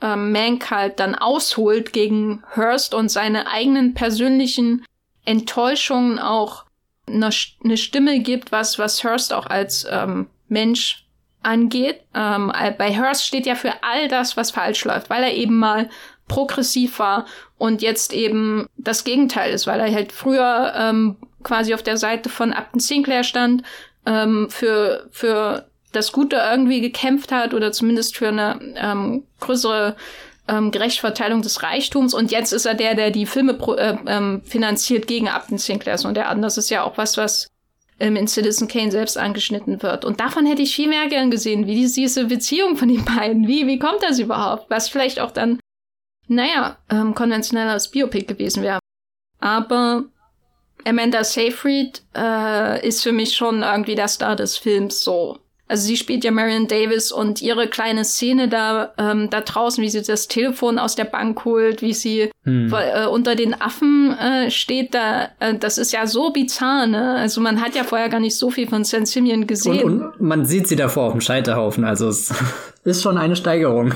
ähm, 0.02 0.32
Mank 0.34 0.70
halt 0.70 1.00
dann 1.00 1.16
ausholt 1.16 1.94
gegen 1.94 2.44
Hearst 2.56 2.94
und 2.94 3.10
seine 3.10 3.48
eigenen 3.48 3.94
persönlichen 3.94 4.86
Enttäuschungen 5.26 6.20
auch 6.20 6.66
eine, 7.14 7.78
Stimme 7.78 8.20
gibt, 8.20 8.52
was, 8.52 8.80
was 8.80 9.04
Hearst 9.04 9.34
auch 9.34 9.46
als 9.46 9.88
ähm, 9.90 10.28
Mensch 10.48 11.06
angeht. 11.42 12.02
Ähm, 12.14 12.52
bei 12.78 12.92
Hearst 12.92 13.26
steht 13.26 13.46
ja 13.46 13.56
für 13.56 13.74
all 13.84 14.08
das, 14.08 14.38
was 14.38 14.52
falsch 14.52 14.84
läuft, 14.86 15.10
weil 15.10 15.24
er 15.24 15.34
eben 15.34 15.58
mal 15.58 15.90
progressiv 16.28 17.00
war 17.00 17.26
und 17.58 17.82
jetzt 17.82 18.14
eben 18.14 18.68
das 18.78 19.04
Gegenteil 19.04 19.52
ist, 19.52 19.68
weil 19.68 19.80
er 19.80 19.94
halt 19.94 20.12
früher 20.12 20.74
ähm, 20.76 21.18
quasi 21.44 21.74
auf 21.74 21.84
der 21.84 21.98
Seite 21.98 22.30
von 22.30 22.54
Upton 22.54 22.80
Sinclair 22.80 23.24
stand, 23.24 23.64
ähm, 24.06 24.48
für, 24.50 25.08
für 25.12 25.70
das 25.92 26.12
Gute 26.12 26.38
irgendwie 26.38 26.82
gekämpft 26.82 27.32
hat 27.32 27.54
oder 27.54 27.72
zumindest 27.72 28.16
für 28.16 28.28
eine 28.28 28.60
ähm, 28.76 29.24
größere 29.40 29.96
ähm, 30.50 30.72
gerechte 30.72 31.02
Verteilung 31.02 31.42
des 31.42 31.64
Reichtums 31.64 32.14
und 32.14 32.32
jetzt 32.32 32.52
ist 32.52 32.66
er 32.66 32.74
der, 32.74 32.96
der 32.96 33.12
die 33.12 33.26
Filme 33.26 33.54
pro, 33.54 33.76
äh, 33.76 33.98
ähm, 34.08 34.42
finanziert 34.44 35.08
gegen 35.08 35.30
Upton 35.30 35.58
Sinclair 35.58 36.00
und 36.04 36.16
der 36.16 36.30
andere 36.30 36.48
ist 36.48 36.70
ja 36.70 36.84
auch 36.84 36.98
was, 36.98 37.18
was 37.18 37.48
ähm, 38.00 38.16
in 38.16 38.28
Citizen 38.28 38.68
Kane 38.68 38.92
selbst 38.92 39.18
angeschnitten 39.18 39.82
wird. 39.84 40.06
Und 40.06 40.20
davon 40.20 40.46
hätte 40.46 40.62
ich 40.62 40.76
viel 40.76 40.88
mehr 40.88 41.08
gern 41.08 41.32
gesehen, 41.32 41.68
wie 41.68 41.76
diese, 41.76 42.26
Beziehung 42.26 42.78
von 42.78 42.88
den 42.88 43.06
beiden, 43.06 43.48
wie, 43.48 43.68
wie 43.68 43.80
kommt 43.80 44.02
das 44.02 44.20
überhaupt? 44.20 44.70
Was 44.70 44.90
vielleicht 44.90 45.20
auch 45.20 45.32
dann, 45.32 45.60
naja, 46.28 46.78
ähm, 46.90 47.14
konventioneller 47.14 47.74
als 47.74 47.92
Biopic 47.92 48.26
gewesen 48.26 48.64
wäre. 48.64 48.80
Aber 49.40 50.06
Amanda 50.86 51.24
Seyfried 51.24 52.02
äh, 52.16 52.88
ist 52.88 53.04
für 53.04 53.12
mich 53.12 53.36
schon 53.36 53.64
irgendwie 53.64 53.96
der 53.96 54.08
Star 54.08 54.36
des 54.36 54.58
Films 54.58 55.04
so. 55.04 55.40
Also 55.70 55.86
sie 55.86 55.98
spielt 55.98 56.24
ja 56.24 56.32
Marion 56.32 56.68
Davis 56.68 57.12
und 57.12 57.44
ihre 57.44 57.68
kleine 57.68 58.04
Szene 58.04 58.48
da, 58.48 58.92
ähm, 58.98 59.30
da 59.30 59.42
draußen, 59.42 59.84
wie 59.84 59.90
sie 59.90 60.02
das 60.02 60.28
Telefon 60.28 60.80
aus 60.80 60.96
der 60.96 61.06
Bank 61.06 61.46
holt, 61.46 61.84
wie 61.84 61.94
sie 61.94 62.32
hm. 62.44 62.74
äh, 62.74 63.06
unter 63.06 63.36
den 63.36 63.54
Affen 63.54 64.18
äh, 64.18 64.50
steht, 64.50 64.96
da, 64.96 65.30
äh, 65.40 65.54
das 65.54 65.78
ist 65.78 65.94
ja 65.94 66.08
so 66.08 66.32
bizarr, 66.32 66.88
ne? 66.88 67.16
Also 67.18 67.40
man 67.40 67.62
hat 67.62 67.76
ja 67.76 67.84
vorher 67.84 68.10
gar 68.10 68.20
nicht 68.20 68.36
so 68.36 68.50
viel 68.50 68.68
von 68.68 68.84
St. 68.84 69.06
Simeon 69.06 69.46
gesehen. 69.46 69.84
Und, 69.84 70.02
und 70.02 70.22
man 70.22 70.46
sieht 70.46 70.68
sie 70.68 70.76
davor 70.76 71.06
auf 71.06 71.12
dem 71.12 71.22
Scheiterhaufen, 71.22 71.84
also 71.84 72.08
es 72.08 72.34
ist 72.84 73.04
schon 73.04 73.20
eine 73.20 73.36
Steigerung. 73.36 73.94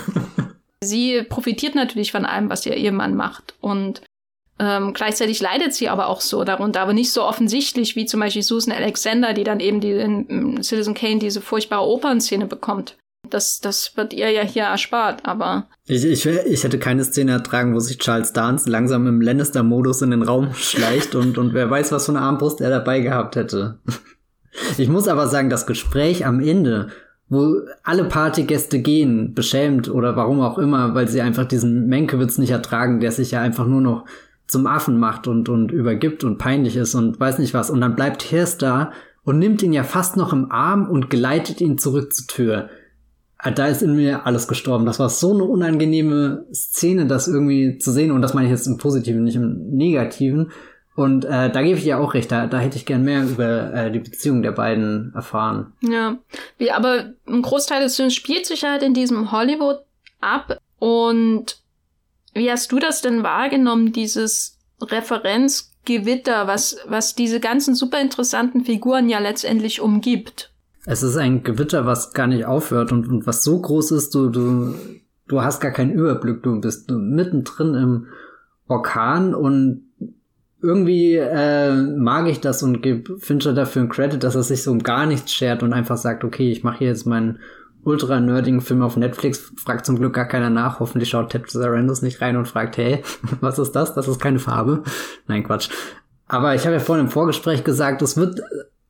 sie 0.83 1.23
profitiert 1.23 1.73
natürlich 1.73 2.11
von 2.11 2.27
allem, 2.27 2.51
was 2.51 2.67
ihr 2.67 2.77
Ehemann 2.77 3.15
macht. 3.15 3.55
Und 3.61 4.03
ähm, 4.59 4.93
gleichzeitig 4.93 5.41
leidet 5.41 5.73
sie 5.73 5.89
aber 5.89 6.07
auch 6.07 6.21
so 6.21 6.43
darunter, 6.43 6.81
aber 6.81 6.93
nicht 6.93 7.11
so 7.11 7.23
offensichtlich 7.23 7.95
wie 7.95 8.05
zum 8.05 8.19
Beispiel 8.19 8.43
Susan 8.43 8.73
Alexander, 8.73 9.33
die 9.33 9.43
dann 9.43 9.59
eben 9.59 9.79
die, 9.79 9.91
in 9.91 10.61
Citizen 10.61 10.93
Kane 10.93 11.19
diese 11.19 11.41
furchtbare 11.41 11.87
Opernszene 11.87 12.45
bekommt. 12.45 12.97
Das, 13.29 13.61
das 13.61 13.95
wird 13.95 14.13
ihr 14.13 14.29
ja 14.29 14.43
hier 14.43 14.63
erspart, 14.63 15.25
aber. 15.25 15.67
Ich, 15.85 16.05
ich, 16.05 16.25
ich 16.25 16.63
hätte 16.63 16.77
keine 16.77 17.03
Szene 17.03 17.31
ertragen, 17.31 17.73
wo 17.73 17.79
sich 17.79 17.97
Charles 17.97 18.33
Dance 18.33 18.69
langsam 18.69 19.07
im 19.07 19.21
Lannister-Modus 19.21 20.01
in 20.01 20.11
den 20.11 20.23
Raum 20.23 20.53
schleicht 20.53 21.15
und, 21.15 21.37
und 21.37 21.53
wer 21.53 21.69
weiß, 21.69 21.91
was 21.91 22.05
für 22.05 22.11
eine 22.11 22.21
Armbrust 22.21 22.61
er 22.61 22.69
dabei 22.69 22.99
gehabt 22.99 23.35
hätte. 23.35 23.79
Ich 24.77 24.87
muss 24.87 25.07
aber 25.07 25.27
sagen, 25.27 25.49
das 25.49 25.65
Gespräch 25.65 26.27
am 26.27 26.39
Ende, 26.39 26.89
wo 27.27 27.55
alle 27.81 28.03
Partygäste 28.05 28.77
gehen, 28.77 29.33
beschämt 29.33 29.89
oder 29.89 30.15
warum 30.15 30.41
auch 30.41 30.59
immer, 30.59 30.93
weil 30.93 31.07
sie 31.07 31.21
einfach 31.21 31.45
diesen 31.45 31.87
Menkewitz 31.87 32.37
nicht 32.37 32.51
ertragen, 32.51 32.99
der 32.99 33.11
sich 33.11 33.31
ja 33.31 33.41
einfach 33.41 33.65
nur 33.65 33.81
noch 33.81 34.05
zum 34.47 34.67
Affen 34.67 34.99
macht 34.99 35.27
und, 35.27 35.49
und 35.49 35.71
übergibt 35.71 36.23
und 36.23 36.37
peinlich 36.37 36.75
ist 36.75 36.95
und 36.95 37.19
weiß 37.19 37.39
nicht 37.39 37.53
was. 37.53 37.69
Und 37.69 37.81
dann 37.81 37.95
bleibt 37.95 38.23
Hirst 38.23 38.61
da 38.61 38.91
und 39.23 39.39
nimmt 39.39 39.63
ihn 39.63 39.73
ja 39.73 39.83
fast 39.83 40.17
noch 40.17 40.33
im 40.33 40.51
Arm 40.51 40.89
und 40.89 41.09
geleitet 41.09 41.61
ihn 41.61 41.77
zurück 41.77 42.13
zur 42.13 42.27
Tür. 42.27 42.69
Ah, 43.37 43.51
da 43.51 43.67
ist 43.67 43.81
in 43.81 43.95
mir 43.95 44.25
alles 44.25 44.47
gestorben. 44.47 44.85
Das 44.85 44.99
war 44.99 45.09
so 45.09 45.33
eine 45.33 45.43
unangenehme 45.43 46.45
Szene, 46.53 47.07
das 47.07 47.27
irgendwie 47.27 47.77
zu 47.77 47.91
sehen. 47.91 48.11
Und 48.11 48.21
das 48.21 48.33
meine 48.33 48.47
ich 48.47 48.51
jetzt 48.51 48.67
im 48.67 48.77
Positiven, 48.77 49.23
nicht 49.23 49.35
im 49.35 49.69
Negativen. 49.69 50.51
Und 50.95 51.25
äh, 51.25 51.49
da 51.51 51.61
gebe 51.63 51.77
ich 51.77 51.85
ja 51.85 51.97
auch 51.97 52.13
recht, 52.13 52.31
da, 52.31 52.45
da 52.45 52.59
hätte 52.59 52.77
ich 52.77 52.85
gern 52.85 53.03
mehr 53.03 53.23
über 53.23 53.73
äh, 53.73 53.91
die 53.91 53.99
Beziehung 53.99 54.43
der 54.43 54.51
beiden 54.51 55.11
erfahren. 55.15 55.73
Ja, 55.81 56.19
wie, 56.57 56.71
aber 56.71 57.13
ein 57.27 57.41
Großteil 57.41 57.81
des 57.81 57.95
Films 57.95 58.13
spielt 58.13 58.45
sich 58.45 58.63
halt 58.63 58.83
in 58.83 58.93
diesem 58.93 59.31
Hollywood 59.31 59.79
ab. 60.21 60.57
Und 60.79 61.62
wie 62.33 62.51
hast 62.51 62.71
du 62.71 62.79
das 62.79 63.01
denn 63.01 63.23
wahrgenommen, 63.23 63.91
dieses 63.93 64.59
Referenzgewitter, 64.81 66.47
was, 66.47 66.77
was 66.87 67.15
diese 67.15 67.39
ganzen 67.39 67.75
super 67.75 67.99
interessanten 68.01 68.65
Figuren 68.65 69.09
ja 69.09 69.19
letztendlich 69.19 69.81
umgibt? 69.81 70.51
Es 70.85 71.03
ist 71.03 71.15
ein 71.15 71.43
Gewitter, 71.43 71.85
was 71.85 72.13
gar 72.13 72.27
nicht 72.27 72.45
aufhört 72.45 72.91
und, 72.91 73.07
und 73.07 73.25
was 73.25 73.43
so 73.43 73.61
groß 73.61 73.91
ist, 73.91 74.13
du, 74.13 74.29
du, 74.29 74.75
du 75.27 75.41
hast 75.41 75.61
gar 75.61 75.71
keinen 75.71 75.93
Überblick, 75.93 76.43
du 76.43 76.59
bist 76.59 76.89
mittendrin 76.91 77.75
im 77.75 78.07
Orkan 78.67 79.33
und 79.33 79.83
irgendwie 80.61 81.15
äh, 81.15 81.73
mag 81.73 82.27
ich 82.27 82.39
das 82.39 82.63
und 82.63 82.81
gebe 82.81 83.17
Fincher 83.19 83.53
dafür 83.53 83.81
einen 83.81 83.91
Credit, 83.91 84.23
dass 84.23 84.35
er 84.35 84.43
sich 84.43 84.63
so 84.63 84.71
um 84.71 84.81
gar 84.81 85.05
nichts 85.05 85.33
schert 85.33 85.61
und 85.61 85.73
einfach 85.73 85.97
sagt, 85.97 86.23
okay, 86.23 86.51
ich 86.51 86.63
mache 86.63 86.79
hier 86.79 86.87
jetzt 86.87 87.05
meinen 87.05 87.39
ultra 87.83 88.19
nerdigen 88.19 88.61
Film 88.61 88.81
auf 88.81 88.97
Netflix, 88.97 89.51
fragt 89.57 89.85
zum 89.85 89.97
Glück 89.97 90.13
gar 90.13 90.27
keiner 90.27 90.49
nach, 90.49 90.79
hoffentlich 90.79 91.09
schaut 91.09 91.29
Ted 91.29 91.49
Sarandos 91.49 92.01
nicht 92.01 92.21
rein 92.21 92.37
und 92.37 92.47
fragt, 92.47 92.77
hey, 92.77 93.03
was 93.41 93.59
ist 93.59 93.73
das? 93.73 93.93
Das 93.93 94.07
ist 94.07 94.21
keine 94.21 94.39
Farbe. 94.39 94.83
Nein, 95.27 95.43
Quatsch. 95.43 95.69
Aber 96.27 96.55
ich 96.55 96.65
habe 96.65 96.73
ja 96.73 96.79
vorhin 96.79 97.05
im 97.05 97.11
Vorgespräch 97.11 97.63
gesagt, 97.63 98.01
es 98.01 98.17
wird 98.17 98.41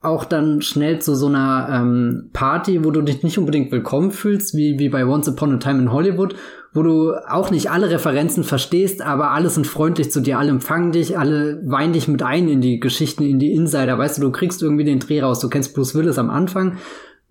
auch 0.02 0.26
dann 0.26 0.62
schnell 0.62 1.00
zu 1.00 1.16
so 1.16 1.28
einer 1.28 1.68
ähm, 1.72 2.30
Party, 2.34 2.84
wo 2.84 2.92
du 2.92 3.02
dich 3.02 3.24
nicht 3.24 3.38
unbedingt 3.38 3.72
willkommen 3.72 4.12
fühlst, 4.12 4.56
wie, 4.56 4.78
wie 4.78 4.90
bei 4.90 5.06
Once 5.06 5.30
Upon 5.30 5.54
a 5.54 5.58
Time 5.58 5.80
in 5.80 5.92
Hollywood, 5.94 6.36
wo 6.74 6.84
du 6.84 7.14
auch 7.28 7.52
nicht 7.52 7.72
alle 7.72 7.90
Referenzen 7.90 8.44
verstehst, 8.44 9.02
aber 9.02 9.32
alle 9.32 9.50
sind 9.50 9.66
freundlich 9.66 10.12
zu 10.12 10.20
dir, 10.20 10.40
alle 10.40 10.50
empfangen 10.50 10.92
dich, 10.92 11.18
alle 11.18 11.62
weinen 11.66 11.94
dich 11.94 12.10
mit 12.10 12.22
ein 12.22 12.50
in 12.50 12.60
die 12.60 12.82
Geschichten, 12.82 13.24
in 13.24 13.40
die 13.40 13.54
Insider. 13.54 13.98
Weißt 13.98 14.18
du, 14.18 14.22
du 14.24 14.32
kriegst 14.32 14.62
irgendwie 14.62 14.84
den 14.84 15.00
Dreh 15.00 15.22
raus. 15.22 15.40
Du 15.40 15.50
kennst 15.50 15.74
Bruce 15.74 15.96
Willis 15.96 16.18
am 16.18 16.30
Anfang 16.30 16.78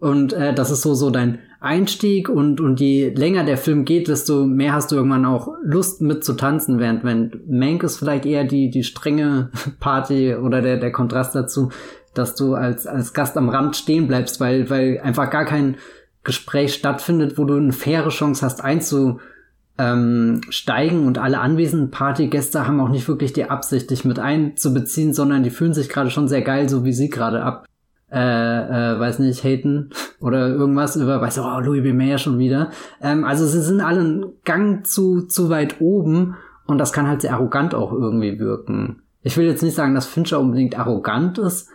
und 0.02 0.32
äh, 0.32 0.52
das 0.52 0.70
ist 0.70 0.82
so 0.82 0.94
so 0.94 1.10
dein 1.10 1.38
Einstieg 1.60 2.28
und 2.28 2.60
und 2.60 2.80
je 2.80 3.10
länger 3.10 3.44
der 3.44 3.56
Film 3.56 3.84
geht, 3.84 4.08
desto 4.08 4.44
mehr 4.44 4.72
hast 4.72 4.90
du 4.90 4.96
irgendwann 4.96 5.24
auch 5.24 5.48
Lust 5.62 6.02
mit 6.02 6.24
zu 6.24 6.34
tanzen, 6.34 6.78
während 6.78 7.04
wenn 7.04 7.40
Mank 7.48 7.82
ist 7.82 7.98
vielleicht 7.98 8.26
eher 8.26 8.44
die 8.44 8.70
die 8.70 8.82
strenge 8.82 9.50
Party 9.80 10.34
oder 10.34 10.60
der 10.60 10.78
der 10.78 10.92
Kontrast 10.92 11.34
dazu 11.34 11.70
dass 12.14 12.34
du 12.34 12.54
als, 12.54 12.86
als 12.86 13.14
Gast 13.14 13.36
am 13.36 13.48
Rand 13.48 13.76
stehen 13.76 14.06
bleibst, 14.06 14.40
weil, 14.40 14.68
weil 14.70 15.00
einfach 15.00 15.30
gar 15.30 15.44
kein 15.44 15.76
Gespräch 16.24 16.74
stattfindet, 16.74 17.38
wo 17.38 17.44
du 17.44 17.56
eine 17.56 17.72
faire 17.72 18.10
Chance 18.10 18.44
hast 18.44 18.62
einzusteigen 18.62 21.06
und 21.06 21.18
alle 21.18 21.40
anwesenden 21.40 21.90
Partygäste 21.90 22.66
haben 22.66 22.80
auch 22.80 22.90
nicht 22.90 23.08
wirklich 23.08 23.32
die 23.32 23.50
Absicht, 23.50 23.90
dich 23.90 24.04
mit 24.04 24.18
einzubeziehen, 24.18 25.14
sondern 25.14 25.42
die 25.42 25.50
fühlen 25.50 25.74
sich 25.74 25.88
gerade 25.88 26.10
schon 26.10 26.28
sehr 26.28 26.42
geil, 26.42 26.68
so 26.68 26.84
wie 26.84 26.92
sie 26.92 27.08
gerade 27.08 27.42
ab. 27.42 27.66
Äh, 28.12 28.18
äh, 28.18 29.00
weiß 29.00 29.20
nicht, 29.20 29.42
haten 29.42 29.88
oder 30.20 30.46
irgendwas 30.48 30.96
über, 30.96 31.22
weiß 31.22 31.38
oh, 31.38 31.60
Louis 31.60 31.82
B. 31.82 31.94
Mayer 31.94 32.18
schon 32.18 32.38
wieder. 32.38 32.70
Ähm, 33.00 33.24
also 33.24 33.46
sie 33.46 33.62
sind 33.62 33.80
alle 33.80 34.00
einen 34.00 34.26
Gang 34.44 34.86
zu, 34.86 35.22
zu 35.22 35.48
weit 35.48 35.80
oben 35.80 36.36
und 36.66 36.76
das 36.76 36.92
kann 36.92 37.08
halt 37.08 37.22
sehr 37.22 37.32
arrogant 37.32 37.74
auch 37.74 37.90
irgendwie 37.90 38.38
wirken. 38.38 39.00
Ich 39.22 39.38
will 39.38 39.46
jetzt 39.46 39.62
nicht 39.62 39.74
sagen, 39.74 39.94
dass 39.94 40.06
Fincher 40.06 40.40
unbedingt 40.40 40.78
arrogant 40.78 41.38
ist, 41.38 41.70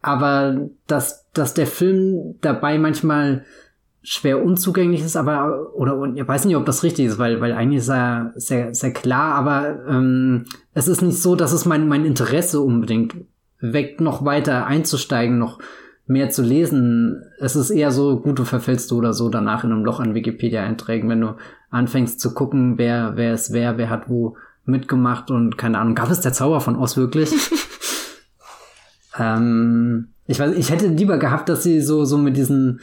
aber 0.00 0.68
dass, 0.86 1.30
dass 1.34 1.52
der 1.52 1.66
Film 1.66 2.36
dabei 2.40 2.78
manchmal 2.78 3.44
schwer 4.02 4.42
unzugänglich 4.42 5.02
ist, 5.02 5.16
aber 5.16 5.74
oder 5.74 6.10
ich 6.14 6.26
weiß 6.26 6.46
nicht, 6.46 6.56
ob 6.56 6.64
das 6.64 6.82
richtig 6.82 7.06
ist, 7.06 7.18
weil 7.18 7.42
weil 7.42 7.52
eigentlich 7.52 7.80
ist 7.80 7.90
er 7.90 8.32
sehr 8.34 8.74
sehr 8.74 8.92
klar, 8.92 9.34
aber 9.34 9.78
ähm, 9.86 10.46
es 10.72 10.88
ist 10.88 11.02
nicht 11.02 11.20
so, 11.20 11.36
dass 11.36 11.52
es 11.52 11.66
mein 11.66 11.86
mein 11.86 12.06
Interesse 12.06 12.60
unbedingt 12.60 13.14
weckt, 13.60 14.00
noch 14.00 14.24
weiter 14.24 14.66
einzusteigen, 14.66 15.38
noch 15.38 15.60
mehr 16.12 16.30
zu 16.30 16.42
lesen. 16.42 17.24
Es 17.38 17.56
ist 17.56 17.70
eher 17.70 17.90
so, 17.90 18.20
gut, 18.20 18.38
du 18.38 18.44
verfällst 18.44 18.90
du 18.90 18.98
oder 18.98 19.12
so 19.12 19.28
danach 19.28 19.64
in 19.64 19.72
einem 19.72 19.84
Loch 19.84 20.00
an 20.00 20.14
Wikipedia-Einträgen, 20.14 21.08
wenn 21.08 21.20
du 21.20 21.34
anfängst 21.70 22.20
zu 22.20 22.34
gucken, 22.34 22.78
wer 22.78 23.12
wer 23.16 23.34
ist 23.34 23.52
wer, 23.52 23.78
wer 23.78 23.90
hat 23.90 24.08
wo 24.08 24.36
mitgemacht 24.64 25.30
und 25.30 25.58
keine 25.58 25.78
Ahnung, 25.78 25.94
gab 25.94 26.10
es 26.10 26.20
der 26.20 26.32
Zauber 26.32 26.60
von 26.60 26.76
Oz 26.76 26.96
wirklich? 26.96 27.32
Ähm, 29.18 30.08
ich 30.26 30.38
weiß, 30.38 30.56
ich 30.56 30.70
hätte 30.70 30.86
lieber 30.86 31.18
gehabt, 31.18 31.48
dass 31.48 31.62
sie 31.62 31.80
so, 31.80 32.04
so 32.04 32.16
mit 32.16 32.36
diesen 32.36 32.80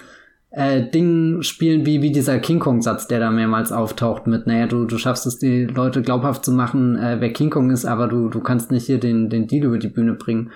äh, 0.51 0.89
Dingen 0.89 1.43
spielen, 1.43 1.85
wie, 1.85 2.01
wie 2.01 2.11
dieser 2.11 2.39
King 2.39 2.59
Kong-Satz, 2.59 3.07
der 3.07 3.19
da 3.19 3.31
mehrmals 3.31 3.71
auftaucht 3.71 4.27
mit, 4.27 4.47
naja, 4.47 4.67
du, 4.67 4.85
du 4.85 4.97
schaffst 4.97 5.25
es, 5.25 5.37
die 5.37 5.65
Leute 5.65 6.01
glaubhaft 6.01 6.43
zu 6.43 6.51
machen, 6.51 6.95
äh, 6.95 7.17
wer 7.19 7.31
King 7.33 7.49
Kong 7.49 7.71
ist, 7.71 7.85
aber 7.85 8.07
du, 8.07 8.29
du 8.29 8.39
kannst 8.39 8.71
nicht 8.71 8.85
hier 8.85 8.99
den, 8.99 9.29
den 9.29 9.47
Deal 9.47 9.65
über 9.65 9.77
die 9.77 9.87
Bühne 9.87 10.13
bringen. 10.13 10.51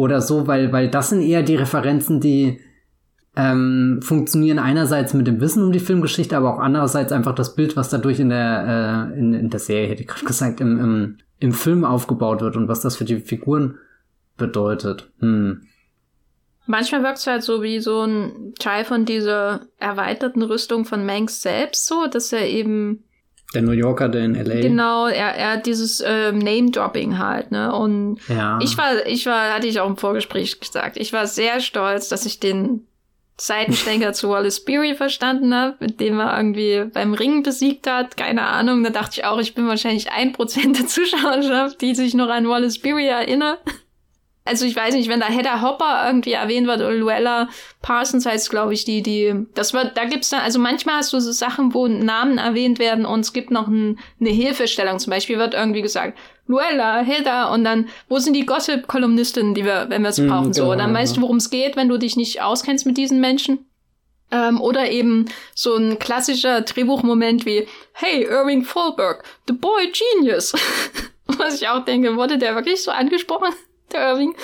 Oder 0.00 0.22
so, 0.22 0.46
weil, 0.46 0.72
weil 0.72 0.88
das 0.88 1.10
sind 1.10 1.20
eher 1.20 1.42
die 1.42 1.56
Referenzen, 1.56 2.22
die 2.22 2.58
ähm, 3.36 4.00
funktionieren 4.02 4.58
einerseits 4.58 5.12
mit 5.12 5.26
dem 5.26 5.42
Wissen 5.42 5.62
um 5.62 5.72
die 5.72 5.78
Filmgeschichte, 5.78 6.34
aber 6.34 6.54
auch 6.54 6.58
andererseits 6.58 7.12
einfach 7.12 7.34
das 7.34 7.54
Bild, 7.54 7.76
was 7.76 7.90
dadurch 7.90 8.18
in 8.18 8.30
der, 8.30 9.10
äh, 9.12 9.18
in, 9.18 9.34
in 9.34 9.50
der 9.50 9.60
Serie, 9.60 9.88
hätte 9.88 10.00
ich 10.00 10.08
gerade 10.08 10.24
gesagt, 10.24 10.62
im, 10.62 10.80
im, 10.80 11.18
im 11.38 11.52
Film 11.52 11.84
aufgebaut 11.84 12.40
wird 12.40 12.56
und 12.56 12.66
was 12.66 12.80
das 12.80 12.96
für 12.96 13.04
die 13.04 13.18
Figuren 13.18 13.76
bedeutet. 14.38 15.10
Hm. 15.18 15.66
Manchmal 16.64 17.02
wirkt 17.02 17.18
es 17.18 17.26
halt 17.26 17.42
so 17.42 17.62
wie 17.62 17.78
so 17.80 18.00
ein 18.00 18.54
Teil 18.58 18.86
von 18.86 19.04
dieser 19.04 19.66
erweiterten 19.76 20.40
Rüstung 20.40 20.86
von 20.86 21.04
Manx 21.04 21.42
selbst, 21.42 21.86
so, 21.86 22.06
dass 22.06 22.32
er 22.32 22.48
eben. 22.48 23.04
Der 23.54 23.62
New 23.62 23.72
Yorker, 23.72 24.08
der 24.08 24.24
in 24.24 24.34
LA. 24.34 24.60
Genau, 24.60 25.06
er, 25.06 25.34
er 25.34 25.52
hat 25.52 25.66
dieses 25.66 26.02
ähm, 26.06 26.38
Name-Dropping 26.38 27.18
halt, 27.18 27.50
ne? 27.50 27.74
Und 27.74 28.20
ja. 28.28 28.58
ich 28.62 28.78
war, 28.78 29.06
ich 29.06 29.26
war, 29.26 29.54
hatte 29.54 29.66
ich 29.66 29.80
auch 29.80 29.88
im 29.88 29.96
Vorgespräch 29.96 30.60
gesagt, 30.60 30.96
ich 30.96 31.12
war 31.12 31.26
sehr 31.26 31.60
stolz, 31.60 32.08
dass 32.08 32.26
ich 32.26 32.38
den 32.38 32.86
Seitenschlenker 33.40 34.12
zu 34.12 34.28
Wallace 34.28 34.60
Beery 34.64 34.94
verstanden 34.94 35.54
habe, 35.54 35.76
mit 35.80 35.98
dem 35.98 36.20
er 36.20 36.36
irgendwie 36.36 36.84
beim 36.92 37.14
Ringen 37.14 37.42
besiegt 37.42 37.86
hat. 37.86 38.16
Keine 38.16 38.42
Ahnung. 38.42 38.84
Da 38.84 38.90
dachte 38.90 39.20
ich 39.20 39.24
auch, 39.24 39.38
ich 39.38 39.54
bin 39.54 39.66
wahrscheinlich 39.66 40.12
ein 40.12 40.32
Prozent 40.32 40.78
der 40.78 40.86
Zuschauerschaft, 40.86 41.80
die 41.80 41.94
sich 41.94 42.14
noch 42.14 42.28
an 42.28 42.48
Wallace 42.48 42.78
Beery 42.78 43.06
erinnert 43.06 43.60
also 44.44 44.64
ich 44.64 44.74
weiß 44.74 44.94
nicht, 44.94 45.08
wenn 45.08 45.20
da 45.20 45.26
Hedda 45.26 45.60
Hopper 45.60 46.04
irgendwie 46.06 46.32
erwähnt 46.32 46.66
wird 46.66 46.80
oder 46.80 46.92
Luella 46.92 47.48
Parsons 47.82 48.24
heißt, 48.26 48.50
glaube 48.50 48.72
ich, 48.72 48.84
die, 48.84 49.02
die, 49.02 49.46
das 49.54 49.74
wird, 49.74 49.96
da 49.96 50.06
gibt's 50.06 50.30
dann, 50.30 50.40
also 50.40 50.58
manchmal 50.58 50.96
hast 50.96 51.12
du 51.12 51.20
so 51.20 51.30
Sachen, 51.30 51.74
wo 51.74 51.86
Namen 51.86 52.38
erwähnt 52.38 52.78
werden 52.78 53.04
und 53.04 53.20
es 53.20 53.32
gibt 53.32 53.50
noch 53.50 53.68
ein, 53.68 53.98
eine 54.18 54.30
Hilfestellung. 54.30 54.98
Zum 54.98 55.10
Beispiel 55.10 55.38
wird 55.38 55.54
irgendwie 55.54 55.82
gesagt, 55.82 56.18
Luella, 56.46 57.00
Hedda 57.00 57.52
und 57.54 57.64
dann, 57.64 57.88
wo 58.08 58.18
sind 58.18 58.34
die 58.34 58.46
Gossip-Kolumnistinnen, 58.46 59.54
die 59.54 59.64
wir, 59.64 59.86
wenn 59.88 60.02
wir 60.02 60.12
sie 60.12 60.22
hm, 60.22 60.28
brauchen, 60.30 60.48
mm, 60.48 60.54
so. 60.54 60.62
Genau, 60.64 60.76
dann 60.76 60.94
weißt 60.94 61.16
du, 61.16 61.22
worum 61.22 61.36
es 61.36 61.50
geht, 61.50 61.76
wenn 61.76 61.88
du 61.88 61.98
dich 61.98 62.16
nicht 62.16 62.42
auskennst 62.42 62.86
mit 62.86 62.96
diesen 62.96 63.20
Menschen. 63.20 63.66
Ähm, 64.32 64.60
oder 64.60 64.90
eben 64.90 65.26
so 65.54 65.76
ein 65.76 65.98
klassischer 65.98 66.62
Drehbuchmoment 66.62 67.46
wie, 67.46 67.66
hey, 67.92 68.24
Irving 68.24 68.64
Fulberg, 68.64 69.24
the 69.46 69.52
boy 69.52 69.92
genius. 69.92 70.54
Was 71.26 71.60
ich 71.60 71.68
auch 71.68 71.84
denke, 71.84 72.16
wurde 72.16 72.38
der 72.38 72.54
wirklich 72.54 72.82
so 72.82 72.90
angesprochen? 72.90 73.52
Irving. 73.94 74.34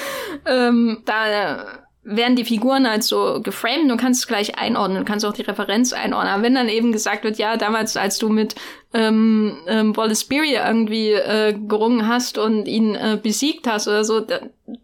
Ähm, 0.47 1.03
da 1.05 1.87
werden 2.07 2.37
die 2.37 2.45
Figuren 2.45 2.89
halt 2.89 3.03
so 3.03 3.41
geframed, 3.43 3.91
du 3.91 3.97
kannst 3.97 4.21
es 4.21 4.27
gleich 4.29 4.59
einordnen, 4.59 5.05
kannst 5.05 5.27
auch 5.27 5.33
die 5.33 5.43
Referenz 5.43 5.93
einordnen. 5.93 6.33
Aber 6.33 6.43
wenn 6.45 6.55
dann 6.55 6.69
eben 6.69 6.93
gesagt 6.93 7.25
wird, 7.25 7.37
ja, 7.37 7.57
damals, 7.57 7.97
als 7.97 8.19
du 8.19 8.29
mit 8.29 8.55
ähm, 8.95 9.59
ähm, 9.67 9.97
Wallace 9.97 10.25
Beery 10.25 10.55
irgendwie 10.55 11.11
äh, 11.13 11.53
gerungen 11.53 12.07
hast 12.07 12.39
und 12.39 12.67
ihn 12.69 12.95
äh, 12.95 13.19
besiegt 13.21 13.67
hast 13.67 13.89
oder 13.89 14.05
so, 14.05 14.25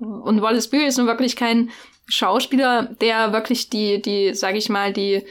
und 0.01 0.43
Wallace 0.43 0.69
Beery 0.69 0.87
ist 0.87 0.99
nun 0.99 1.07
wirklich 1.07 1.37
kein 1.37 1.71
Schauspieler, 2.07 2.91
der 3.01 3.33
wirklich 3.33 3.71
die, 3.71 4.03
die, 4.03 4.35
sag 4.35 4.57
ich 4.57 4.69
mal, 4.69 4.93
die 4.93 5.25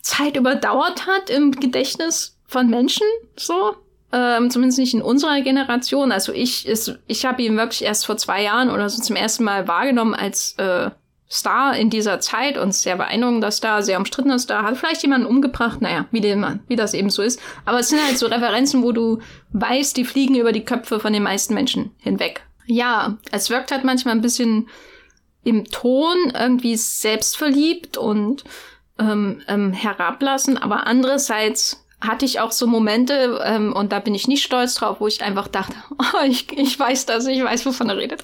Zeit 0.00 0.36
überdauert 0.36 1.08
hat 1.08 1.28
im 1.28 1.50
Gedächtnis 1.50 2.38
von 2.46 2.70
Menschen, 2.70 3.06
so, 3.36 3.74
ähm, 4.12 4.50
zumindest 4.50 4.78
nicht 4.78 4.94
in 4.94 5.02
unserer 5.02 5.40
Generation. 5.42 6.12
Also 6.12 6.32
ich, 6.32 6.66
ist, 6.66 6.98
ich 7.06 7.26
habe 7.26 7.42
ihn 7.42 7.56
wirklich 7.56 7.82
erst 7.82 8.06
vor 8.06 8.16
zwei 8.16 8.42
Jahren 8.42 8.70
oder 8.70 8.88
so 8.88 9.02
zum 9.02 9.16
ersten 9.16 9.44
Mal 9.44 9.68
wahrgenommen 9.68 10.14
als 10.14 10.54
äh, 10.58 10.90
Star 11.30 11.76
in 11.76 11.90
dieser 11.90 12.20
Zeit 12.20 12.56
und 12.56 12.72
sehr 12.72 12.96
beeindruckender 12.96 13.50
Star, 13.50 13.82
sehr 13.82 13.98
umstrittener 13.98 14.38
Star, 14.38 14.62
hat 14.62 14.78
vielleicht 14.78 15.02
jemanden 15.02 15.26
umgebracht, 15.26 15.82
naja, 15.82 16.06
wie, 16.10 16.22
dem, 16.22 16.60
wie 16.68 16.76
das 16.76 16.94
eben 16.94 17.10
so 17.10 17.22
ist. 17.22 17.38
Aber 17.66 17.80
es 17.80 17.90
sind 17.90 18.02
halt 18.02 18.16
so 18.16 18.26
Referenzen, 18.26 18.82
wo 18.82 18.92
du 18.92 19.18
weißt, 19.52 19.96
die 19.96 20.06
fliegen 20.06 20.36
über 20.36 20.52
die 20.52 20.64
Köpfe 20.64 21.00
von 21.00 21.12
den 21.12 21.22
meisten 21.22 21.52
Menschen 21.52 21.90
hinweg. 21.98 22.42
Ja, 22.66 23.18
es 23.30 23.50
wirkt 23.50 23.72
halt 23.72 23.84
manchmal 23.84 24.14
ein 24.14 24.22
bisschen 24.22 24.68
im 25.44 25.64
Ton 25.66 26.32
irgendwie 26.38 26.76
selbstverliebt 26.76 27.98
und 27.98 28.44
ähm, 28.98 29.42
ähm, 29.48 29.72
herablassen, 29.72 30.56
aber 30.56 30.86
andererseits 30.86 31.84
hatte 32.00 32.24
ich 32.24 32.40
auch 32.40 32.52
so 32.52 32.66
Momente, 32.66 33.40
ähm, 33.44 33.72
und 33.72 33.92
da 33.92 33.98
bin 33.98 34.14
ich 34.14 34.28
nicht 34.28 34.44
stolz 34.44 34.74
drauf, 34.74 35.00
wo 35.00 35.06
ich 35.06 35.22
einfach 35.22 35.48
dachte, 35.48 35.74
oh, 35.98 36.24
ich, 36.26 36.52
ich 36.52 36.78
weiß 36.78 37.06
das, 37.06 37.26
ich 37.26 37.42
weiß, 37.42 37.66
wovon 37.66 37.88
er 37.88 37.96
redet. 37.96 38.22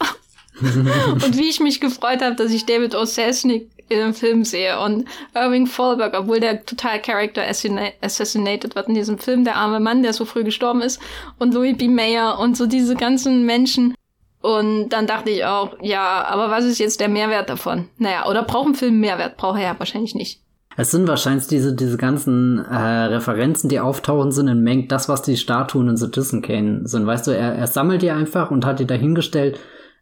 und 0.60 1.36
wie 1.36 1.48
ich 1.48 1.60
mich 1.60 1.80
gefreut 1.80 2.22
habe, 2.22 2.36
dass 2.36 2.52
ich 2.52 2.64
David 2.66 2.94
O'Sesnick 2.94 3.66
in 3.88 3.98
dem 3.98 4.14
Film 4.14 4.44
sehe 4.44 4.80
und 4.80 5.06
Irving 5.34 5.66
Fallberg, 5.66 6.14
obwohl 6.18 6.40
der 6.40 6.64
total 6.64 7.02
Character 7.02 7.42
assassinated 7.42 8.74
wird 8.74 8.88
in 8.88 8.94
diesem 8.94 9.18
Film, 9.18 9.44
der 9.44 9.56
arme 9.56 9.80
Mann, 9.80 10.02
der 10.02 10.12
so 10.12 10.24
früh 10.24 10.44
gestorben 10.44 10.80
ist, 10.80 11.00
und 11.38 11.52
Louis 11.52 11.76
B. 11.76 11.88
Mayer 11.88 12.38
und 12.38 12.56
so 12.56 12.66
diese 12.66 12.94
ganzen 12.94 13.44
Menschen. 13.44 13.94
Und 14.40 14.90
dann 14.90 15.06
dachte 15.06 15.30
ich 15.30 15.44
auch, 15.44 15.76
ja, 15.80 16.24
aber 16.24 16.50
was 16.50 16.64
ist 16.64 16.78
jetzt 16.78 17.00
der 17.00 17.08
Mehrwert 17.08 17.48
davon? 17.48 17.88
Naja, 17.98 18.26
oder 18.26 18.42
braucht 18.42 18.68
ein 18.68 18.74
Film 18.74 19.00
Mehrwert? 19.00 19.36
Braucht 19.36 19.58
er 19.58 19.64
ja 19.64 19.78
wahrscheinlich 19.78 20.14
nicht. 20.14 20.40
Es 20.76 20.90
sind 20.90 21.06
wahrscheinlich 21.06 21.46
diese, 21.46 21.74
diese 21.74 21.96
ganzen 21.96 22.64
äh, 22.64 22.76
Referenzen, 22.76 23.68
die 23.68 23.80
auftauchen, 23.80 24.32
sind 24.32 24.48
in 24.48 24.62
Mengt 24.62 24.90
das, 24.90 25.08
was 25.08 25.22
die 25.22 25.36
Statuen 25.36 25.88
in 25.88 25.96
Citizen 25.96 26.42
Kane 26.42 26.80
sind. 26.84 27.06
Weißt 27.06 27.26
du, 27.26 27.30
er, 27.30 27.54
er 27.54 27.66
sammelt 27.66 28.02
die 28.02 28.10
einfach 28.10 28.50
und 28.50 28.66
hat 28.66 28.80
die 28.80 28.86
dahingestellt 28.86 29.58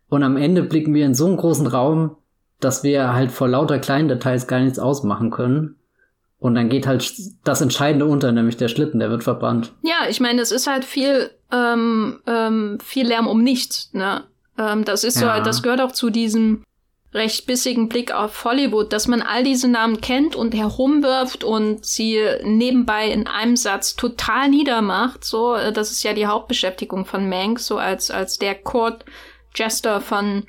und 0.09 0.23
am 0.23 0.37
Ende 0.37 0.63
blicken 0.63 0.93
wir 0.93 1.07
in 1.07 1.15
so 1.15 1.27
einen 1.27 1.39
großen 1.39 1.67
Raum, 1.67 2.17
dass 2.61 2.83
wir 2.83 3.15
halt 3.15 3.33
vor 3.33 3.49
lauter 3.49 3.79
kleinen 3.79 4.09
Details 4.09 4.47
gar 4.47 4.61
nichts 4.61 4.79
ausmachen 4.79 5.31
können. 5.31 5.77
Und 6.39 6.55
dann 6.55 6.69
geht 6.69 6.87
halt 6.87 7.11
das 7.45 7.61
Entscheidende 7.61 8.05
unter, 8.05 8.33
nämlich 8.33 8.57
der 8.57 8.69
Schlitten, 8.69 8.99
der 8.99 9.11
wird 9.11 9.23
verbrannt. 9.23 9.73
Ja, 9.83 10.09
ich 10.11 10.21
meine, 10.21 10.43
es 10.43 10.53
ist 10.53 10.67
halt 10.67 10.85
viel, 10.85 11.31
ähm, 11.53 12.21
ähm, 12.27 12.79
viel 12.85 13.07
Lärm 13.07 13.27
um 13.27 13.43
nichts, 13.43 13.91
ne? 13.95 14.25
Ähm, 14.59 14.85
das 14.85 15.05
ist 15.05 15.21
ja. 15.21 15.39
so, 15.39 15.45
das 15.45 15.63
gehört 15.63 15.81
auch 15.81 15.93
zu 15.93 16.11
diesem 16.11 16.65
recht 17.15 17.47
bissigen 17.47 17.89
Blick 17.89 18.13
auf 18.13 18.45
Hollywood, 18.45 18.93
dass 18.93 19.07
man 19.07 19.21
all 19.21 19.45
diese 19.45 19.69
Namen 19.69 20.01
kennt 20.01 20.35
und 20.35 20.55
herumwirft 20.55 21.45
und 21.45 21.85
sie 21.85 22.19
nebenbei 22.43 23.09
in 23.09 23.27
einem 23.27 23.57
Satz 23.57 23.97
total 23.97 24.49
niedermacht. 24.49 25.25
So, 25.25 25.55
äh, 25.55 25.73
das 25.73 25.91
ist 25.91 26.03
ja 26.03 26.15
die 26.15 26.27
Hauptbeschäftigung 26.27 27.05
von 27.05 27.29
Mank, 27.29 27.61
so 27.61 27.79
als, 27.79 28.11
als 28.11 28.39
der 28.39 28.55
Court 28.55 29.05
Jester 29.55 30.01
von 30.01 30.45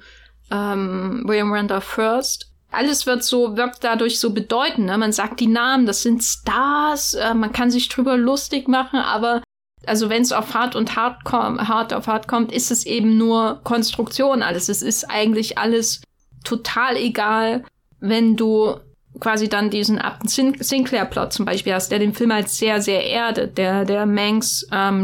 ähm, 0.51 1.23
William 1.25 1.51
Randolph 1.51 1.83
First. 1.83 2.49
Alles 2.71 3.05
wird 3.05 3.23
so, 3.23 3.55
wirkt 3.57 3.83
dadurch 3.83 4.19
so 4.19 4.31
bedeutend. 4.31 4.87
Ne? 4.87 4.97
Man 4.97 5.11
sagt 5.11 5.39
die 5.39 5.47
Namen, 5.47 5.85
das 5.85 6.01
sind 6.01 6.23
Stars, 6.23 7.13
äh, 7.13 7.33
man 7.33 7.51
kann 7.51 7.71
sich 7.71 7.89
drüber 7.89 8.17
lustig 8.17 8.67
machen, 8.67 8.99
aber 8.99 9.43
also 9.85 10.09
wenn 10.09 10.21
es 10.21 10.31
auf 10.31 10.53
hart 10.53 10.77
und 10.77 10.95
hart, 10.95 11.25
kommt, 11.25 11.67
hart 11.67 11.93
auf 11.93 12.07
hart 12.07 12.29
kommt, 12.29 12.53
ist 12.53 12.71
es 12.71 12.85
eben 12.85 13.17
nur 13.17 13.59
Konstruktion 13.65 14.41
alles. 14.41 14.69
Es 14.69 14.81
ist 14.81 15.09
eigentlich 15.09 15.57
alles 15.57 16.01
total 16.43 16.97
egal, 16.97 17.63
wenn 17.99 18.35
du 18.35 18.75
quasi 19.19 19.47
dann 19.47 19.69
diesen 19.69 19.99
Upton 19.99 20.55
Sinclair-Plot 20.59 21.33
zum 21.33 21.45
Beispiel 21.45 21.73
hast, 21.73 21.91
der 21.91 21.99
den 21.99 22.13
Film 22.13 22.33
halt 22.33 22.49
sehr, 22.49 22.81
sehr 22.81 23.05
erdet, 23.05 23.57
der, 23.57 23.85
der 23.85 24.05
Mangs 24.05 24.67
ähm, 24.71 25.03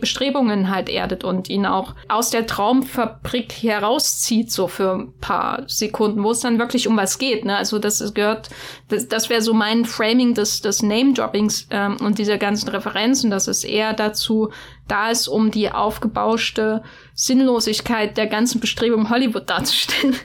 Bestrebungen 0.00 0.70
halt 0.70 0.88
erdet 0.88 1.24
und 1.24 1.48
ihn 1.50 1.66
auch 1.66 1.94
aus 2.08 2.30
der 2.30 2.46
Traumfabrik 2.46 3.52
herauszieht, 3.52 4.52
so 4.52 4.68
für 4.68 4.94
ein 4.94 5.12
paar 5.20 5.64
Sekunden, 5.66 6.22
wo 6.22 6.30
es 6.30 6.40
dann 6.40 6.58
wirklich 6.58 6.86
um 6.86 6.96
was 6.96 7.18
geht. 7.18 7.44
Ne? 7.44 7.56
Also 7.56 7.78
das 7.78 8.14
gehört, 8.14 8.48
das, 8.88 9.08
das 9.08 9.28
wäre 9.28 9.42
so 9.42 9.54
mein 9.54 9.84
Framing 9.84 10.34
des, 10.34 10.60
des 10.60 10.82
Name-Droppings 10.82 11.66
ähm, 11.70 11.96
und 12.00 12.18
dieser 12.18 12.38
ganzen 12.38 12.68
Referenzen, 12.68 13.30
dass 13.30 13.48
es 13.48 13.64
eher 13.64 13.92
dazu 13.92 14.50
da 14.86 15.10
ist, 15.10 15.28
um 15.28 15.50
die 15.50 15.70
aufgebauschte 15.70 16.82
Sinnlosigkeit 17.14 18.16
der 18.16 18.28
ganzen 18.28 18.60
Bestrebung 18.60 19.10
Hollywood 19.10 19.50
darzustellen. 19.50 20.16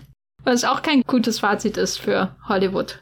Was 0.44 0.64
auch 0.64 0.82
kein 0.82 1.02
gutes 1.04 1.40
Fazit 1.40 1.78
ist 1.78 2.00
für 2.00 2.36
Hollywood. 2.48 3.00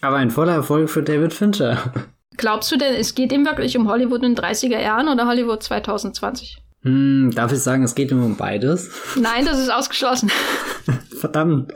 Aber 0.00 0.16
ein 0.16 0.30
voller 0.30 0.54
Erfolg 0.54 0.90
für 0.90 1.02
David 1.02 1.32
Fincher. 1.32 1.92
Glaubst 2.36 2.70
du 2.70 2.76
denn, 2.76 2.94
es 2.94 3.14
geht 3.14 3.32
ihm 3.32 3.44
wirklich 3.46 3.76
um 3.76 3.88
Hollywood 3.88 4.22
in 4.22 4.34
den 4.34 4.44
30er 4.44 4.80
Jahren 4.80 5.08
oder 5.08 5.26
Hollywood 5.26 5.62
2020? 5.62 6.58
Hm, 6.82 7.32
darf 7.34 7.52
ich 7.52 7.60
sagen, 7.60 7.82
es 7.82 7.94
geht 7.94 8.10
ihm 8.10 8.22
um 8.22 8.36
beides? 8.36 8.90
Nein, 9.16 9.44
das 9.44 9.58
ist 9.58 9.70
ausgeschlossen. 9.70 10.30
Verdammt. 11.18 11.72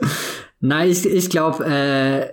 Nein, 0.59 0.89
ich, 0.89 1.05
ich 1.05 1.29
glaube, 1.29 1.65
äh, 1.65 2.29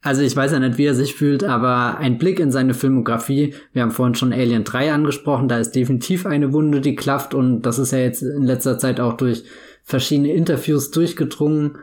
also 0.00 0.22
ich 0.22 0.36
weiß 0.36 0.52
ja 0.52 0.60
nicht, 0.60 0.78
wie 0.78 0.86
er 0.86 0.94
sich 0.94 1.14
fühlt, 1.14 1.42
aber 1.44 1.98
ein 1.98 2.18
Blick 2.18 2.38
in 2.38 2.52
seine 2.52 2.74
Filmografie, 2.74 3.54
wir 3.72 3.82
haben 3.82 3.90
vorhin 3.90 4.14
schon 4.14 4.32
Alien 4.32 4.64
3 4.64 4.92
angesprochen, 4.92 5.48
da 5.48 5.58
ist 5.58 5.72
definitiv 5.72 6.26
eine 6.26 6.52
Wunde, 6.52 6.80
die 6.80 6.94
klafft 6.94 7.34
und 7.34 7.62
das 7.62 7.78
ist 7.78 7.90
ja 7.90 7.98
jetzt 7.98 8.22
in 8.22 8.44
letzter 8.44 8.78
Zeit 8.78 9.00
auch 9.00 9.14
durch 9.14 9.44
verschiedene 9.82 10.32
Interviews 10.32 10.90
durchgedrungen 10.92 11.78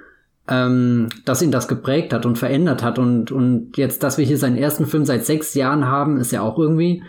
ähm, 0.52 1.08
dass 1.24 1.42
ihn 1.42 1.52
das 1.52 1.70
geprägt 1.70 2.14
hat 2.14 2.26
und 2.26 2.38
verändert 2.38 2.84
hat. 2.84 3.00
Und, 3.00 3.32
und 3.32 3.78
jetzt, 3.78 4.04
dass 4.04 4.18
wir 4.18 4.26
hier 4.26 4.38
seinen 4.38 4.58
ersten 4.58 4.86
Film 4.86 5.06
seit 5.06 5.26
sechs 5.26 5.54
Jahren 5.54 5.88
haben, 5.88 6.18
ist 6.18 6.34
ja 6.34 6.42
auch 6.42 6.60
irgendwie 6.60 7.04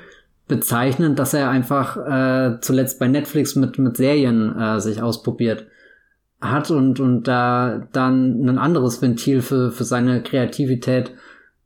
bezeichnend, 0.47 1.19
dass 1.19 1.35
er 1.35 1.51
einfach 1.51 1.97
äh, 1.97 2.61
zuletzt 2.61 3.01
bei 3.01 3.09
Netflix 3.09 3.57
mit, 3.57 3.79
mit 3.79 3.97
Serien 3.97 4.57
äh, 4.57 4.81
sich 4.81 5.03
ausprobiert 5.03 5.67
hat 6.41 6.71
und, 6.71 7.01
und 7.01 7.25
da 7.25 7.89
dann 7.93 8.49
ein 8.49 8.59
anderes 8.59 9.03
Ventil 9.03 9.43
für, 9.43 9.73
für 9.73 9.85
seine 9.85 10.23
Kreativität 10.23 11.13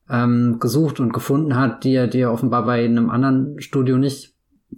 ähm, 0.08 0.58
gesucht 0.60 0.98
und 0.98 1.12
gefunden 1.12 1.56
hat, 1.56 1.84
die 1.84 1.94
er, 1.94 2.06
die 2.06 2.20
er 2.20 2.32
offenbar 2.32 2.64
bei 2.64 2.84
einem 2.84 3.10
anderen 3.10 3.60
Studio 3.60 3.98
nicht 3.98 4.34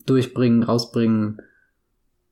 durchbringen, 0.07 0.63
rausbringen 0.65 1.41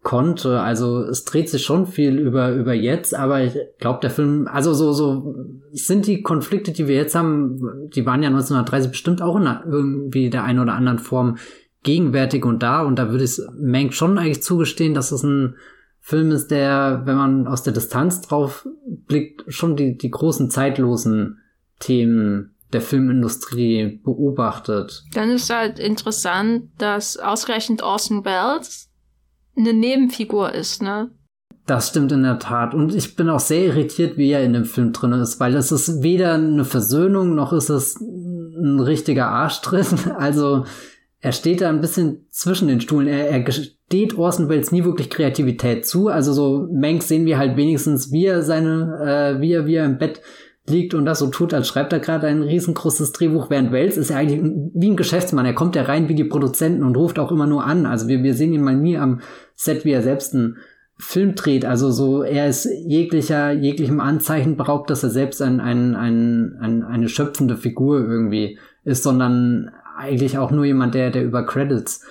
konnte. 0.06 0.60
Also 0.60 1.02
es 1.02 1.24
dreht 1.24 1.48
sich 1.48 1.64
schon 1.64 1.88
viel 1.88 2.16
über, 2.16 2.52
über 2.52 2.72
jetzt, 2.72 3.12
aber 3.12 3.42
ich 3.42 3.54
glaube, 3.80 3.98
der 4.02 4.10
Film, 4.10 4.46
also 4.46 4.72
so, 4.72 4.92
so 4.92 5.34
sind 5.72 6.06
die 6.06 6.22
Konflikte, 6.22 6.70
die 6.70 6.86
wir 6.86 6.94
jetzt 6.94 7.16
haben, 7.16 7.90
die 7.92 8.06
waren 8.06 8.22
ja 8.22 8.28
1930 8.28 8.92
bestimmt 8.92 9.20
auch 9.20 9.34
in 9.34 9.48
irgendwie 9.68 10.30
der 10.30 10.44
einen 10.44 10.60
oder 10.60 10.74
anderen 10.74 11.00
Form 11.00 11.38
gegenwärtig 11.82 12.44
und 12.44 12.62
da. 12.62 12.82
Und 12.82 13.00
da 13.00 13.10
würde 13.10 13.24
ich 13.24 13.40
Mank 13.58 13.94
schon 13.94 14.16
eigentlich 14.16 14.44
zugestehen, 14.44 14.94
dass 14.94 15.10
es 15.10 15.24
ein 15.24 15.56
Film 15.98 16.30
ist, 16.30 16.52
der, 16.52 17.02
wenn 17.04 17.16
man 17.16 17.48
aus 17.48 17.64
der 17.64 17.72
Distanz 17.72 18.20
drauf 18.20 18.64
blickt, 18.86 19.42
schon 19.48 19.74
die, 19.74 19.98
die 19.98 20.12
großen 20.12 20.52
zeitlosen 20.52 21.40
Themen 21.80 22.54
der 22.72 22.80
Filmindustrie 22.80 24.00
beobachtet. 24.04 25.02
Dann 25.14 25.30
ist 25.30 25.52
halt 25.52 25.80
interessant, 25.80 26.70
dass 26.78 27.16
ausgerechnet 27.16 27.82
Orson 27.82 28.24
Welles 28.24 28.85
eine 29.56 29.72
Nebenfigur 29.72 30.52
ist, 30.52 30.82
ne? 30.82 31.10
Das 31.66 31.88
stimmt 31.88 32.12
in 32.12 32.22
der 32.22 32.38
Tat. 32.38 32.74
Und 32.74 32.94
ich 32.94 33.16
bin 33.16 33.28
auch 33.28 33.40
sehr 33.40 33.64
irritiert, 33.64 34.16
wie 34.16 34.30
er 34.30 34.44
in 34.44 34.52
dem 34.52 34.64
Film 34.64 34.92
drin 34.92 35.12
ist, 35.12 35.40
weil 35.40 35.56
es 35.56 35.72
ist 35.72 36.02
weder 36.02 36.34
eine 36.34 36.64
Versöhnung, 36.64 37.34
noch 37.34 37.52
ist 37.52 37.70
es 37.70 38.00
ein 38.00 38.80
richtiger 38.80 39.28
Arschtritt. 39.28 39.88
Also 40.16 40.64
er 41.20 41.32
steht 41.32 41.60
da 41.60 41.68
ein 41.68 41.80
bisschen 41.80 42.26
zwischen 42.30 42.68
den 42.68 42.80
Stuhlen. 42.80 43.08
Er, 43.08 43.28
er 43.30 43.40
gesteht 43.40 44.16
Orson 44.16 44.48
Welles 44.48 44.70
nie 44.70 44.84
wirklich 44.84 45.10
Kreativität 45.10 45.84
zu. 45.84 46.06
Also 46.06 46.32
so 46.32 46.68
Manx 46.72 47.08
sehen 47.08 47.26
wir 47.26 47.36
halt 47.36 47.56
wenigstens, 47.56 48.12
wie 48.12 48.26
er 48.26 48.42
seine, 48.42 49.36
äh, 49.36 49.40
wie 49.40 49.52
er, 49.52 49.66
wie 49.66 49.74
er 49.74 49.86
im 49.86 49.98
Bett 49.98 50.20
liegt 50.68 50.94
und 50.94 51.04
das 51.04 51.18
so 51.18 51.28
tut, 51.28 51.54
als 51.54 51.68
schreibt 51.68 51.92
er 51.92 52.00
gerade 52.00 52.26
ein 52.26 52.42
riesengroßes 52.42 53.12
Drehbuch, 53.12 53.50
während 53.50 53.72
Wells 53.72 53.96
ist 53.96 54.10
ja 54.10 54.16
eigentlich 54.16 54.40
wie 54.74 54.90
ein 54.90 54.96
Geschäftsmann. 54.96 55.46
Er 55.46 55.54
kommt 55.54 55.76
ja 55.76 55.82
rein 55.82 56.08
wie 56.08 56.14
die 56.14 56.24
Produzenten 56.24 56.82
und 56.82 56.96
ruft 56.96 57.18
auch 57.18 57.32
immer 57.32 57.46
nur 57.46 57.64
an. 57.64 57.86
Also 57.86 58.08
wir, 58.08 58.22
wir 58.22 58.34
sehen 58.34 58.52
ihn 58.52 58.62
mal 58.62 58.76
nie 58.76 58.98
am 58.98 59.20
Set, 59.54 59.84
wie 59.84 59.92
er 59.92 60.02
selbst 60.02 60.34
einen 60.34 60.56
Film 60.98 61.34
dreht. 61.34 61.64
Also 61.64 61.90
so, 61.90 62.22
er 62.22 62.48
ist 62.48 62.68
jeglicher, 62.86 63.52
jeglichem 63.52 64.00
Anzeichen 64.00 64.56
beraubt, 64.56 64.90
dass 64.90 65.02
er 65.02 65.10
selbst 65.10 65.42
ein, 65.42 65.60
ein, 65.60 65.94
ein, 65.94 66.56
ein, 66.60 66.82
eine 66.82 67.08
schöpfende 67.08 67.56
Figur 67.56 68.00
irgendwie 68.00 68.58
ist, 68.84 69.02
sondern 69.02 69.70
eigentlich 69.96 70.38
auch 70.38 70.50
nur 70.50 70.64
jemand, 70.64 70.94
der, 70.94 71.10
der 71.10 71.24
über 71.24 71.44
Credits 71.44 72.04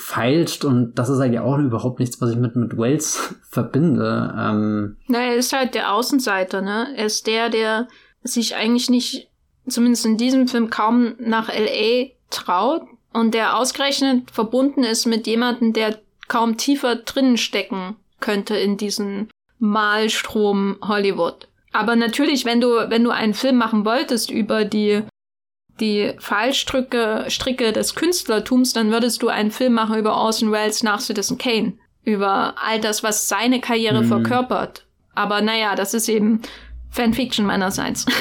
feilscht 0.00 0.64
und 0.64 0.94
das 0.94 1.08
ist 1.08 1.20
eigentlich 1.20 1.40
auch 1.40 1.58
überhaupt 1.58 2.00
nichts, 2.00 2.20
was 2.20 2.30
ich 2.30 2.36
mit, 2.36 2.56
mit 2.56 2.76
Wells 2.76 3.34
verbinde. 3.48 4.34
Ähm 4.38 4.96
Na, 5.06 5.20
er 5.20 5.36
ist 5.36 5.52
halt 5.52 5.74
der 5.74 5.92
Außenseiter, 5.92 6.62
ne? 6.62 6.88
Er 6.96 7.06
ist 7.06 7.26
der, 7.26 7.50
der 7.50 7.88
sich 8.22 8.56
eigentlich 8.56 8.90
nicht, 8.90 9.28
zumindest 9.66 10.06
in 10.06 10.16
diesem 10.16 10.48
Film, 10.48 10.70
kaum 10.70 11.14
nach 11.18 11.48
L.A. 11.48 12.10
traut 12.30 12.82
und 13.12 13.34
der 13.34 13.56
ausgerechnet 13.56 14.30
verbunden 14.30 14.84
ist 14.84 15.06
mit 15.06 15.26
jemandem, 15.26 15.72
der 15.72 15.98
kaum 16.28 16.56
tiefer 16.56 16.96
drinnen 16.96 17.36
stecken 17.36 17.96
könnte 18.20 18.56
in 18.56 18.76
diesen 18.76 19.28
Malstrom 19.58 20.76
Hollywood. 20.82 21.48
Aber 21.72 21.96
natürlich, 21.96 22.44
wenn 22.44 22.60
du, 22.60 22.68
wenn 22.88 23.04
du 23.04 23.10
einen 23.10 23.34
Film 23.34 23.56
machen 23.56 23.84
wolltest 23.84 24.30
über 24.30 24.64
die 24.64 25.02
die 25.80 26.12
Fallstricke 26.18 27.24
Stricke 27.28 27.72
des 27.72 27.94
Künstlertums, 27.94 28.72
dann 28.72 28.90
würdest 28.90 29.22
du 29.22 29.28
einen 29.28 29.50
Film 29.50 29.72
machen 29.72 29.98
über 29.98 30.14
Orson 30.14 30.52
Welles 30.52 30.82
nach 30.82 31.00
Citizen 31.00 31.38
Kane. 31.38 31.74
Über 32.04 32.54
all 32.62 32.80
das, 32.80 33.02
was 33.02 33.28
seine 33.28 33.60
Karriere 33.60 34.02
mhm. 34.02 34.08
verkörpert. 34.08 34.86
Aber 35.14 35.40
naja, 35.42 35.74
das 35.74 35.94
ist 35.94 36.08
eben 36.08 36.40
Fanfiction 36.90 37.46
meinerseits. 37.46 38.06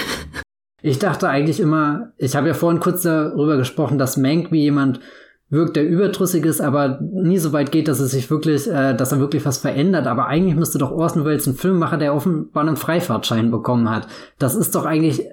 Ich 0.81 0.97
dachte 0.97 1.27
eigentlich 1.27 1.59
immer, 1.59 2.13
ich 2.17 2.37
habe 2.37 2.47
ja 2.47 2.53
vorhin 2.53 2.79
kurz 2.79 3.01
darüber 3.01 3.57
gesprochen, 3.57 3.97
dass 3.97 4.15
Mank 4.15 4.49
wie 4.51 4.61
jemand 4.61 5.01
wirkt, 5.49 5.75
der 5.75 5.87
überdrüssig 5.87 6.45
ist, 6.45 6.61
aber 6.61 6.99
nie 7.01 7.37
so 7.37 7.51
weit 7.51 7.71
geht, 7.71 7.87
dass 7.87 7.99
es 7.99 8.11
sich 8.11 8.29
wirklich, 8.29 8.67
äh, 8.67 8.93
dass 8.93 9.11
er 9.11 9.19
wirklich 9.19 9.45
was 9.45 9.57
verändert. 9.57 10.07
Aber 10.07 10.27
eigentlich 10.27 10.55
müsste 10.55 10.77
doch 10.77 10.91
Orson 10.91 11.25
Welles 11.25 11.47
ein 11.47 11.55
Filmmacher, 11.55 11.97
der 11.97 12.13
offenbar 12.13 12.65
einen 12.65 12.77
Freifahrtschein 12.77 13.51
bekommen 13.51 13.89
hat. 13.89 14.07
Das 14.37 14.55
ist 14.55 14.75
doch 14.75 14.85
eigentlich 14.85 15.25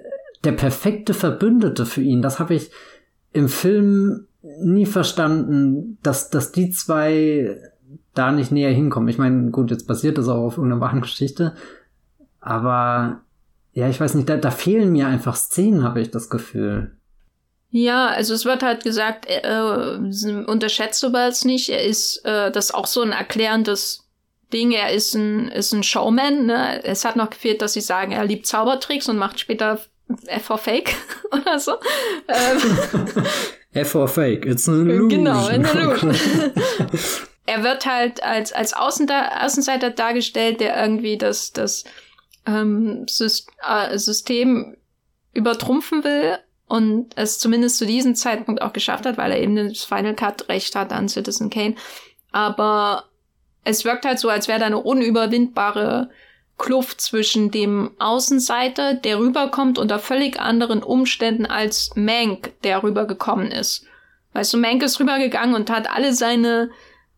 der 0.47 0.53
perfekte 0.53 1.13
Verbündete 1.13 1.85
für 1.85 2.01
ihn. 2.01 2.21
Das 2.21 2.39
habe 2.39 2.55
ich 2.55 2.71
im 3.33 3.49
Film 3.49 4.27
nie 4.61 4.85
verstanden, 4.85 5.97
dass, 6.01 6.29
dass 6.29 6.53
die 6.53 6.71
zwei 6.71 7.57
da 8.13 8.31
nicht 8.31 8.53
näher 8.53 8.71
hinkommen. 8.71 9.09
Ich 9.09 9.17
meine, 9.17 9.51
gut, 9.51 9.71
jetzt 9.71 9.87
basiert 9.87 10.17
das 10.17 10.29
auch 10.29 10.45
auf 10.45 10.57
irgendeiner 10.57 10.79
wahren 10.79 11.01
Geschichte, 11.01 11.53
aber 12.39 13.23
ja, 13.73 13.89
ich 13.89 13.99
weiß 13.99 14.15
nicht, 14.15 14.29
da, 14.29 14.37
da 14.37 14.49
fehlen 14.49 14.93
mir 14.93 15.07
einfach 15.07 15.35
Szenen, 15.35 15.83
habe 15.83 15.99
ich 15.99 16.11
das 16.11 16.29
Gefühl. 16.29 16.95
Ja, 17.69 18.07
also 18.07 18.33
es 18.33 18.45
wird 18.45 18.63
halt 18.63 18.85
gesagt, 18.85 19.25
äh, 19.27 20.43
unterschätzt 20.47 21.03
du 21.03 21.07
es 21.13 21.43
nicht. 21.43 21.67
Er 21.69 21.83
ist 21.83 22.23
äh, 22.23 22.49
das 22.51 22.67
ist 22.67 22.73
auch 22.73 22.87
so 22.87 23.01
ein 23.01 23.11
erklärendes 23.11 24.07
Ding, 24.53 24.71
er 24.71 24.93
ist 24.93 25.13
ein, 25.13 25.49
ist 25.49 25.73
ein 25.73 25.83
Showman. 25.83 26.45
Ne? 26.45 26.81
Es 26.85 27.03
hat 27.03 27.17
noch 27.17 27.29
gefehlt, 27.29 27.61
dass 27.61 27.73
sie 27.73 27.81
sagen, 27.81 28.13
er 28.13 28.23
liebt 28.23 28.47
Zaubertricks 28.47 29.09
und 29.09 29.17
macht 29.17 29.41
später 29.41 29.81
F 30.27 30.43
for 30.45 30.57
Fake 30.57 30.95
oder 31.31 31.59
so. 31.59 31.73
Ähm, 32.27 33.23
F 33.73 33.89
for 33.91 34.07
Fake, 34.07 34.45
it's 34.45 34.67
an 34.67 34.89
illusion. 34.89 35.09
Genau, 35.09 35.45
an 35.47 35.65
illusion. 35.65 36.15
er 37.45 37.63
wird 37.63 37.85
halt 37.85 38.23
als, 38.23 38.53
als 38.53 38.73
Außenseiter 38.73 39.91
dargestellt, 39.91 40.59
der 40.59 40.81
irgendwie 40.81 41.17
das, 41.17 41.51
das 41.53 41.83
ähm, 42.45 43.05
äh, 43.67 43.97
System 43.97 44.77
übertrumpfen 45.33 46.03
will 46.03 46.37
und 46.67 47.13
es 47.15 47.39
zumindest 47.39 47.77
zu 47.77 47.85
diesem 47.85 48.15
Zeitpunkt 48.15 48.61
auch 48.61 48.73
geschafft 48.73 49.05
hat, 49.05 49.17
weil 49.17 49.31
er 49.31 49.39
eben 49.39 49.55
das 49.55 49.83
Final 49.83 50.15
Cut 50.15 50.49
Recht 50.49 50.75
hat 50.75 50.91
an 50.91 51.07
Citizen 51.07 51.49
Kane. 51.49 51.75
Aber 52.31 53.05
es 53.63 53.85
wirkt 53.85 54.05
halt 54.05 54.19
so, 54.19 54.29
als 54.29 54.47
wäre 54.47 54.59
da 54.59 54.65
eine 54.65 54.79
unüberwindbare 54.79 56.09
Kluft 56.57 57.01
zwischen 57.01 57.51
dem 57.51 57.91
Außenseiter, 57.99 58.95
der 58.95 59.19
rüberkommt 59.19 59.77
unter 59.77 59.99
völlig 59.99 60.39
anderen 60.39 60.81
Umständen 60.81 61.45
als 61.45 61.91
Mank, 61.95 62.53
der 62.63 62.83
rübergekommen 62.83 63.51
ist. 63.51 63.85
Weißt 64.33 64.53
du, 64.53 64.57
Mank 64.57 64.83
ist 64.83 64.99
rübergegangen 64.99 65.55
und 65.55 65.69
hat 65.69 65.89
alle 65.89 66.13
seine 66.13 66.71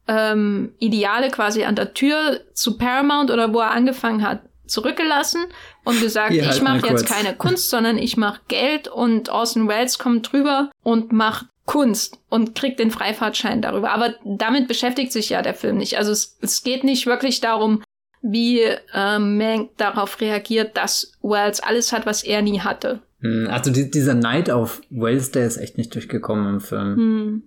ähm, 0.08 0.74
Ideale 0.80 1.30
quasi 1.30 1.64
an 1.64 1.76
der 1.76 1.94
Tür 1.94 2.42
zu 2.54 2.78
Paramount 2.78 3.32
oder 3.32 3.54
wo 3.54 3.60
er 3.60 3.72
angefangen 3.72 4.24
hat 4.24 4.42
zurückgelassen 4.66 5.46
und 5.84 6.00
gesagt, 6.00 6.34
ich 6.34 6.46
halt 6.46 6.62
mache 6.62 6.88
jetzt 6.88 7.08
keine 7.08 7.34
Kunst, 7.38 7.70
sondern 7.70 7.98
ich 7.98 8.18
mache 8.18 8.42
Geld 8.48 8.88
und 8.88 9.30
Orson 9.30 9.68
Welles 9.68 9.98
kommt 10.00 10.32
drüber 10.32 10.70
und 10.84 11.12
macht 11.12 11.48
Kunst 11.66 12.20
und 12.30 12.56
kriegt 12.56 12.80
den 12.80 12.90
Freifahrtschein 12.90 13.62
darüber. 13.62 13.92
Aber 13.92 14.16
damit 14.24 14.68
beschäftigt 14.68 15.12
sich 15.12 15.30
ja 15.30 15.42
der 15.42 15.54
Film 15.54 15.78
nicht. 15.78 15.98
Also 15.98 16.12
es, 16.12 16.38
es 16.42 16.64
geht 16.64 16.84
nicht 16.84 17.06
wirklich 17.06 17.42
darum, 17.42 17.84
wie 18.22 18.62
ähm, 18.94 19.38
Mank 19.38 19.78
darauf 19.78 20.20
reagiert, 20.22 20.76
dass 20.78 21.14
Wells 21.22 21.62
alles 21.62 21.92
hat, 21.92 22.06
was 22.06 22.24
er 22.24 22.42
nie 22.42 22.60
hatte. 22.60 23.00
Hm, 23.22 23.48
also 23.50 23.72
die, 23.72 23.90
dieser 23.90 24.14
Neid 24.14 24.50
auf 24.50 24.82
Wells, 24.90 25.32
der 25.32 25.46
ist 25.46 25.58
echt 25.58 25.78
nicht 25.78 25.94
durchgekommen 25.94 26.56
im 26.56 26.62
Film. 26.62 26.96
Hm. 26.96 27.44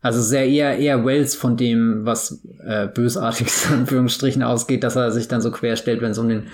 Also 0.00 0.20
sehr 0.20 0.46
eher 0.46 0.76
eher 0.76 1.04
Wells 1.06 1.34
von 1.34 1.56
dem, 1.56 2.04
was 2.04 2.44
äh, 2.62 2.88
bösartig 2.88 3.48
in 3.68 3.78
Anführungsstrichen 3.78 4.42
ausgeht, 4.42 4.84
dass 4.84 4.96
er 4.96 5.10
sich 5.10 5.28
dann 5.28 5.40
so 5.40 5.50
querstellt, 5.50 6.02
wenn 6.02 6.10
es 6.10 6.18
um 6.18 6.28
den 6.28 6.48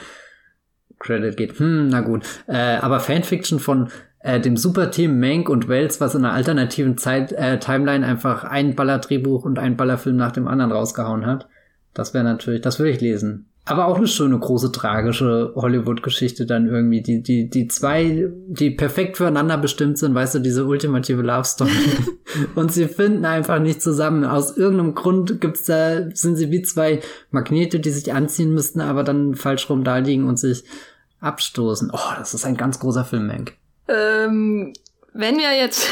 Credit 1.01 1.36
geht. 1.36 1.59
Hm, 1.59 1.88
na 1.88 2.01
gut. 2.03 2.24
Äh, 2.47 2.76
aber 2.76 3.01
Fanfiction 3.01 3.59
von 3.59 3.91
äh, 4.20 4.38
dem 4.38 4.57
Superteam 4.57 5.18
Mank 5.18 5.49
und 5.49 5.66
Wells, 5.66 6.01
was 6.01 6.14
in 6.14 6.24
einer 6.24 6.34
alternativen 6.34 6.97
Zeit 6.99 7.32
äh, 7.32 7.59
Timeline 7.59 8.07
einfach 8.07 8.45
ein 8.45 8.76
Ballerdrehbuch 8.76 9.45
und 9.45 9.59
ein 9.59 9.76
Ballerfilm 9.76 10.16
nach 10.16 10.32
dem 10.32 10.47
anderen 10.47 10.72
rausgehauen 10.72 11.26
hat. 11.26 11.49
Das 11.95 12.14
wäre 12.14 12.24
natürlich, 12.24 12.61
das 12.61 12.78
würde 12.78 12.93
ich 12.93 13.01
lesen. 13.01 13.47
Aber 13.66 13.86
auch 13.86 13.99
eine 13.99 14.09
schöne, 14.09 14.38
große, 14.38 14.72
tragische 14.72 15.53
Hollywood-Geschichte 15.55 16.47
dann 16.47 16.66
irgendwie. 16.66 17.03
Die, 17.03 17.22
die, 17.22 17.49
die 17.49 17.68
zwei, 17.68 18.28
die 18.49 18.70
perfekt 18.70 19.16
füreinander 19.16 19.59
bestimmt 19.59 19.99
sind, 19.99 20.14
weißt 20.14 20.36
du, 20.36 20.38
diese 20.41 20.64
ultimative 20.64 21.22
Love 21.22 21.45
Story. 21.45 21.70
und 22.55 22.72
sie 22.72 22.88
finden 22.88 23.24
einfach 23.24 23.61
nicht 23.61 23.82
zusammen. 23.82 24.24
Aus 24.24 24.57
irgendeinem 24.57 24.95
Grund 24.95 25.41
gibt's 25.41 25.64
da, 25.64 26.11
sind 26.14 26.36
sie 26.36 26.51
wie 26.51 26.62
zwei 26.62 27.01
Magnete, 27.30 27.80
die 27.80 27.91
sich 27.91 28.12
anziehen 28.12 28.55
müssten, 28.55 28.80
aber 28.80 29.05
dann 29.05 29.34
falsch 29.34 29.68
rum 29.68 29.84
da 29.84 29.99
liegen 29.99 30.26
und 30.26 30.38
sich 30.38 30.64
abstoßen. 31.20 31.91
Oh, 31.93 32.14
das 32.18 32.34
ist 32.34 32.47
ein 32.47 32.57
ganz 32.57 32.80
großer 32.80 33.05
Film, 33.05 33.26
Mank. 33.26 33.53
Ähm, 33.88 34.72
wenn 35.12 35.36
wir 35.36 35.57
jetzt 35.57 35.86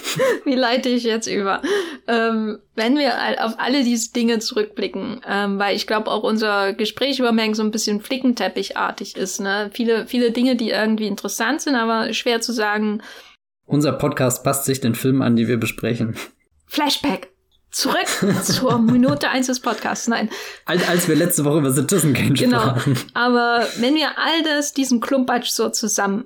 Wie 0.44 0.54
leite 0.54 0.88
ich 0.88 1.04
jetzt 1.04 1.26
über? 1.26 1.62
Ähm, 2.06 2.58
wenn 2.74 2.96
wir 2.96 3.44
auf 3.44 3.54
alle 3.58 3.84
diese 3.84 4.12
Dinge 4.12 4.38
zurückblicken, 4.38 5.20
ähm, 5.26 5.58
weil 5.58 5.76
ich 5.76 5.86
glaube 5.86 6.10
auch 6.10 6.22
unser 6.22 6.72
Gespräch 6.72 7.18
über 7.18 7.32
Mengen 7.32 7.54
so 7.54 7.62
ein 7.62 7.70
bisschen 7.70 8.00
flickenteppichartig 8.00 9.16
ist, 9.16 9.40
ne? 9.40 9.70
Viele, 9.72 10.06
viele 10.06 10.30
Dinge, 10.30 10.56
die 10.56 10.70
irgendwie 10.70 11.06
interessant 11.06 11.60
sind, 11.60 11.74
aber 11.74 12.12
schwer 12.12 12.40
zu 12.40 12.52
sagen. 12.52 13.02
Unser 13.66 13.92
Podcast 13.92 14.44
passt 14.44 14.64
sich 14.64 14.80
den 14.80 14.94
Filmen 14.94 15.22
an, 15.22 15.36
die 15.36 15.48
wir 15.48 15.58
besprechen. 15.58 16.16
Flashback. 16.66 17.30
Zurück 17.70 18.06
zur 18.42 18.78
Minute 18.78 19.30
1 19.30 19.46
des 19.46 19.60
Podcasts. 19.60 20.06
Nein. 20.06 20.28
Als, 20.66 20.86
als 20.88 21.08
wir 21.08 21.16
letzte 21.16 21.44
Woche 21.46 21.58
über 21.58 21.72
Citizen 21.72 22.12
Kane 22.12 22.34
genau. 22.34 22.60
sprachen. 22.60 22.94
Genau. 22.94 23.06
Aber 23.14 23.66
wenn 23.78 23.94
wir 23.94 24.18
all 24.18 24.42
das, 24.42 24.74
diesen 24.74 25.00
Klumpatsch 25.00 25.48
so 25.48 25.70
zusammen 25.70 26.24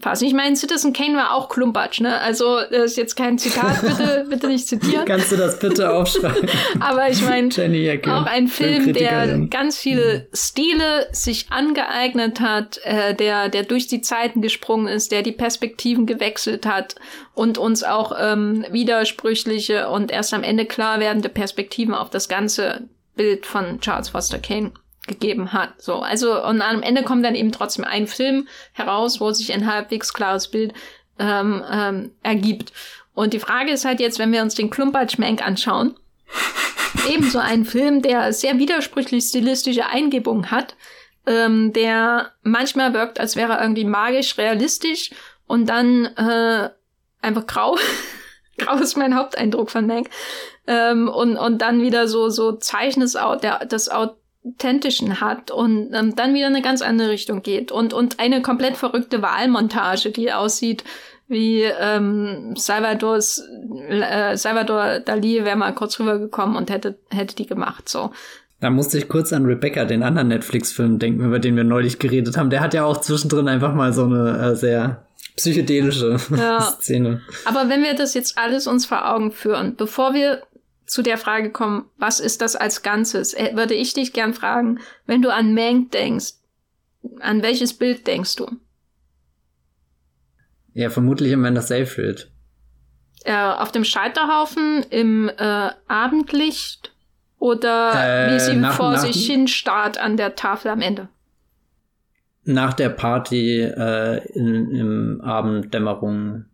fassen. 0.00 0.24
Ich 0.24 0.34
meine, 0.34 0.56
Citizen 0.56 0.92
Kane 0.92 1.16
war 1.16 1.34
auch 1.34 1.48
Klumpatsch, 1.48 2.00
ne? 2.00 2.20
Also, 2.20 2.58
das 2.70 2.92
ist 2.92 2.96
jetzt 2.96 3.16
kein 3.16 3.38
Zitat, 3.38 3.80
bitte, 3.82 4.26
bitte 4.28 4.48
nicht 4.48 4.68
zitieren. 4.68 5.04
Kannst 5.04 5.32
du 5.32 5.36
das 5.36 5.58
bitte 5.58 5.90
aufschreiben? 5.94 6.48
Aber 6.80 7.08
ich 7.08 7.22
meine, 7.22 7.48
auch 8.06 8.26
ein 8.26 8.48
Film, 8.48 8.92
der 8.92 9.38
ganz 9.50 9.78
viele 9.78 10.28
Stile 10.32 11.08
sich 11.12 11.50
angeeignet 11.50 12.40
hat, 12.40 12.80
äh, 12.84 13.14
der, 13.14 13.48
der 13.48 13.62
durch 13.62 13.86
die 13.86 14.00
Zeiten 14.00 14.42
gesprungen 14.42 14.88
ist, 14.88 15.12
der 15.12 15.22
die 15.22 15.32
Perspektiven 15.32 16.06
gewechselt 16.06 16.66
hat 16.66 16.96
und 17.34 17.58
uns 17.58 17.84
auch 17.84 18.12
ähm, 18.18 18.64
widersprüchliche 18.70 19.88
und 19.88 20.10
erst 20.10 20.34
am 20.34 20.42
Ende 20.42 20.66
klar 20.66 21.00
werdende 21.00 21.28
Perspektiven 21.28 21.94
auf 21.94 22.10
das 22.10 22.28
ganze 22.28 22.88
Bild 23.14 23.46
von 23.46 23.80
Charles 23.80 24.10
Foster 24.10 24.38
Kane 24.38 24.72
gegeben 25.08 25.52
hat. 25.52 25.82
So, 25.82 25.96
also 25.96 26.44
und 26.44 26.62
am 26.62 26.82
Ende 26.82 27.02
kommt 27.02 27.24
dann 27.24 27.34
eben 27.34 27.50
trotzdem 27.50 27.84
ein 27.84 28.06
Film 28.06 28.46
heraus, 28.72 29.20
wo 29.20 29.32
sich 29.32 29.52
ein 29.52 29.70
halbwegs 29.70 30.12
klares 30.12 30.48
Bild 30.48 30.72
ähm, 31.18 31.64
ähm, 31.70 32.12
ergibt. 32.22 32.72
Und 33.14 33.32
die 33.32 33.40
Frage 33.40 33.72
ist 33.72 33.84
halt 33.84 33.98
jetzt, 33.98 34.20
wenn 34.20 34.32
wir 34.32 34.42
uns 34.42 34.54
den 34.54 34.70
Klumpatschmenk 34.70 35.44
anschauen, 35.44 35.96
ebenso 37.08 37.40
ein 37.40 37.64
Film, 37.64 38.02
der 38.02 38.32
sehr 38.32 38.58
widersprüchlich 38.58 39.24
stilistische 39.24 39.86
Eingebungen 39.86 40.52
hat, 40.52 40.76
ähm, 41.26 41.72
der 41.72 42.32
manchmal 42.42 42.94
wirkt, 42.94 43.18
als 43.18 43.34
wäre 43.34 43.54
er 43.54 43.62
irgendwie 43.62 43.84
magisch 43.84 44.38
realistisch 44.38 45.10
und 45.46 45.66
dann 45.66 46.06
äh, 46.16 46.70
einfach 47.20 47.46
grau. 47.46 47.76
grau 48.58 48.76
ist 48.76 48.96
mein 48.96 49.16
Haupteindruck 49.16 49.70
von 49.70 49.86
Mank. 49.86 50.08
Ähm, 50.66 51.08
und, 51.08 51.36
und 51.36 51.58
dann 51.58 51.82
wieder 51.82 52.08
so, 52.08 52.28
so 52.28 52.52
Zeichnes, 52.52 53.16
der, 53.42 53.64
das 53.66 53.88
authentischen 54.54 55.20
hat 55.20 55.50
und 55.50 55.92
ähm, 55.92 56.14
dann 56.16 56.34
wieder 56.34 56.46
eine 56.46 56.62
ganz 56.62 56.82
andere 56.82 57.10
Richtung 57.10 57.42
geht 57.42 57.72
und 57.72 57.92
und 57.92 58.20
eine 58.20 58.42
komplett 58.42 58.76
verrückte 58.76 59.22
Wahlmontage, 59.22 60.10
die 60.10 60.32
aussieht 60.32 60.84
wie 61.28 61.62
ähm, 61.62 62.54
Salvadors 62.56 63.42
äh, 63.88 64.36
Salvador 64.36 65.00
Dali 65.00 65.44
wäre 65.44 65.56
mal 65.56 65.74
kurz 65.74 66.00
rübergekommen 66.00 66.56
und 66.56 66.70
hätte 66.70 66.98
hätte 67.10 67.36
die 67.36 67.46
gemacht 67.46 67.88
so. 67.88 68.10
Da 68.60 68.70
musste 68.70 68.98
ich 68.98 69.08
kurz 69.08 69.32
an 69.32 69.44
Rebecca, 69.44 69.84
den 69.84 70.02
anderen 70.02 70.28
Netflix-Film, 70.28 70.98
denken, 70.98 71.24
über 71.24 71.38
den 71.38 71.54
wir 71.54 71.62
neulich 71.62 72.00
geredet 72.00 72.36
haben. 72.36 72.50
Der 72.50 72.60
hat 72.60 72.74
ja 72.74 72.84
auch 72.84 72.96
zwischendrin 72.96 73.46
einfach 73.46 73.72
mal 73.72 73.92
so 73.92 74.04
eine 74.04 74.36
äh, 74.38 74.56
sehr 74.56 75.04
psychedelische 75.36 76.16
ja. 76.36 76.60
Szene. 76.80 77.22
Aber 77.44 77.68
wenn 77.68 77.84
wir 77.84 77.94
das 77.94 78.14
jetzt 78.14 78.36
alles 78.36 78.66
uns 78.66 78.84
vor 78.84 79.08
Augen 79.08 79.30
führen, 79.30 79.76
bevor 79.76 80.12
wir 80.12 80.42
zu 80.88 81.02
der 81.02 81.18
Frage 81.18 81.50
kommen, 81.50 81.84
was 81.98 82.18
ist 82.18 82.40
das 82.40 82.56
als 82.56 82.82
Ganzes, 82.82 83.34
äh, 83.34 83.52
würde 83.54 83.74
ich 83.74 83.92
dich 83.94 84.12
gern 84.12 84.34
fragen, 84.34 84.80
wenn 85.06 85.22
du 85.22 85.32
an 85.32 85.54
Mank 85.54 85.92
denkst, 85.92 86.32
an 87.20 87.42
welches 87.42 87.74
Bild 87.74 88.06
denkst 88.06 88.36
du? 88.36 88.50
Ja, 90.72 90.90
vermutlich 90.90 91.32
immer 91.32 91.48
an 91.48 91.54
das 91.54 91.68
Safefield. 91.68 92.30
Äh, 93.24 93.34
auf 93.34 93.70
dem 93.70 93.84
Scheiterhaufen 93.84 94.84
im 94.90 95.28
äh, 95.28 95.70
Abendlicht 95.88 96.92
oder 97.38 97.92
äh, 97.94 98.34
wie 98.34 98.40
sie 98.40 98.56
nach, 98.56 98.74
vor 98.74 98.92
nach, 98.92 98.98
sich 98.98 99.26
hin 99.26 99.46
starrt 99.46 99.98
an 99.98 100.16
der 100.16 100.36
Tafel 100.36 100.70
am 100.70 100.80
Ende? 100.80 101.08
Nach 102.44 102.72
der 102.72 102.88
Party 102.88 103.60
äh, 103.60 104.26
in, 104.32 104.70
im 104.70 105.20
Abenddämmerung 105.20 106.46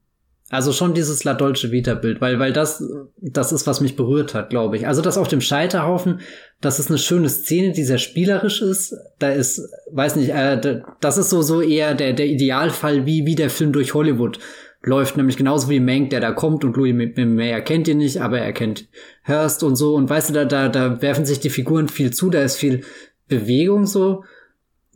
also 0.55 0.73
schon 0.73 0.95
dieses 0.95 1.25
La 1.25 1.35
Dolce 1.35 1.71
Vita 1.71 1.95
Bild, 1.95 2.21
weil, 2.21 2.39
weil 2.39 2.53
das, 2.53 2.83
das 3.21 3.53
ist, 3.53 3.67
was 3.67 3.81
mich 3.81 3.97
berührt 3.97 4.35
hat, 4.35 4.51
glaube 4.51 4.77
ich. 4.77 4.87
Also 4.87 5.03
das 5.03 5.19
auf 5.19 5.29
dem 5.29 5.41
Scheiterhaufen, 5.41 6.21
das 6.61 6.79
ist 6.79 6.89
eine 6.89 6.99
schöne 6.99 7.29
Szene, 7.29 7.73
die 7.73 7.85
sehr 7.85 7.99
spielerisch 7.99 8.63
ist. 8.63 8.97
Da 9.19 9.31
ist, 9.31 9.69
weiß 9.93 10.17
nicht, 10.17 10.31
äh, 10.31 10.81
das 11.01 11.19
ist 11.19 11.31
so, 11.31 11.43
so 11.43 11.61
eher 11.61 11.95
der, 11.95 12.13
der 12.13 12.27
Idealfall, 12.27 13.07
wie, 13.07 13.27
wie 13.27 13.35
der 13.35 13.51
Film 13.51 13.73
durch 13.73 13.95
Hollywood 13.95 14.39
läuft, 14.83 15.17
nämlich 15.17 15.37
genauso 15.37 15.69
wie 15.71 15.81
Mank, 15.81 16.11
der 16.11 16.21
da 16.21 16.33
kommt 16.33 16.65
und 16.65 16.77
Louis 16.77 16.95
Mayer 17.17 17.61
kennt 17.61 17.89
ihn 17.89 17.99
nicht, 17.99 18.21
aber 18.21 18.39
er 18.39 18.53
kennt 18.53 18.87
Hurst 19.27 19.63
und 19.63 19.77
so 19.77 19.95
und 19.95 20.11
weißt 20.11 20.31
du, 20.31 20.35
da, 20.35 20.45
da, 20.45 20.69
da 20.69 21.01
werfen 21.01 21.25
sich 21.25 21.41
die 21.41 21.51
Figuren 21.51 21.89
viel 21.89 22.13
zu, 22.13 22.29
da 22.31 22.43
ist 22.43 22.57
viel 22.57 22.83
Bewegung 23.29 23.87
so 23.87 24.25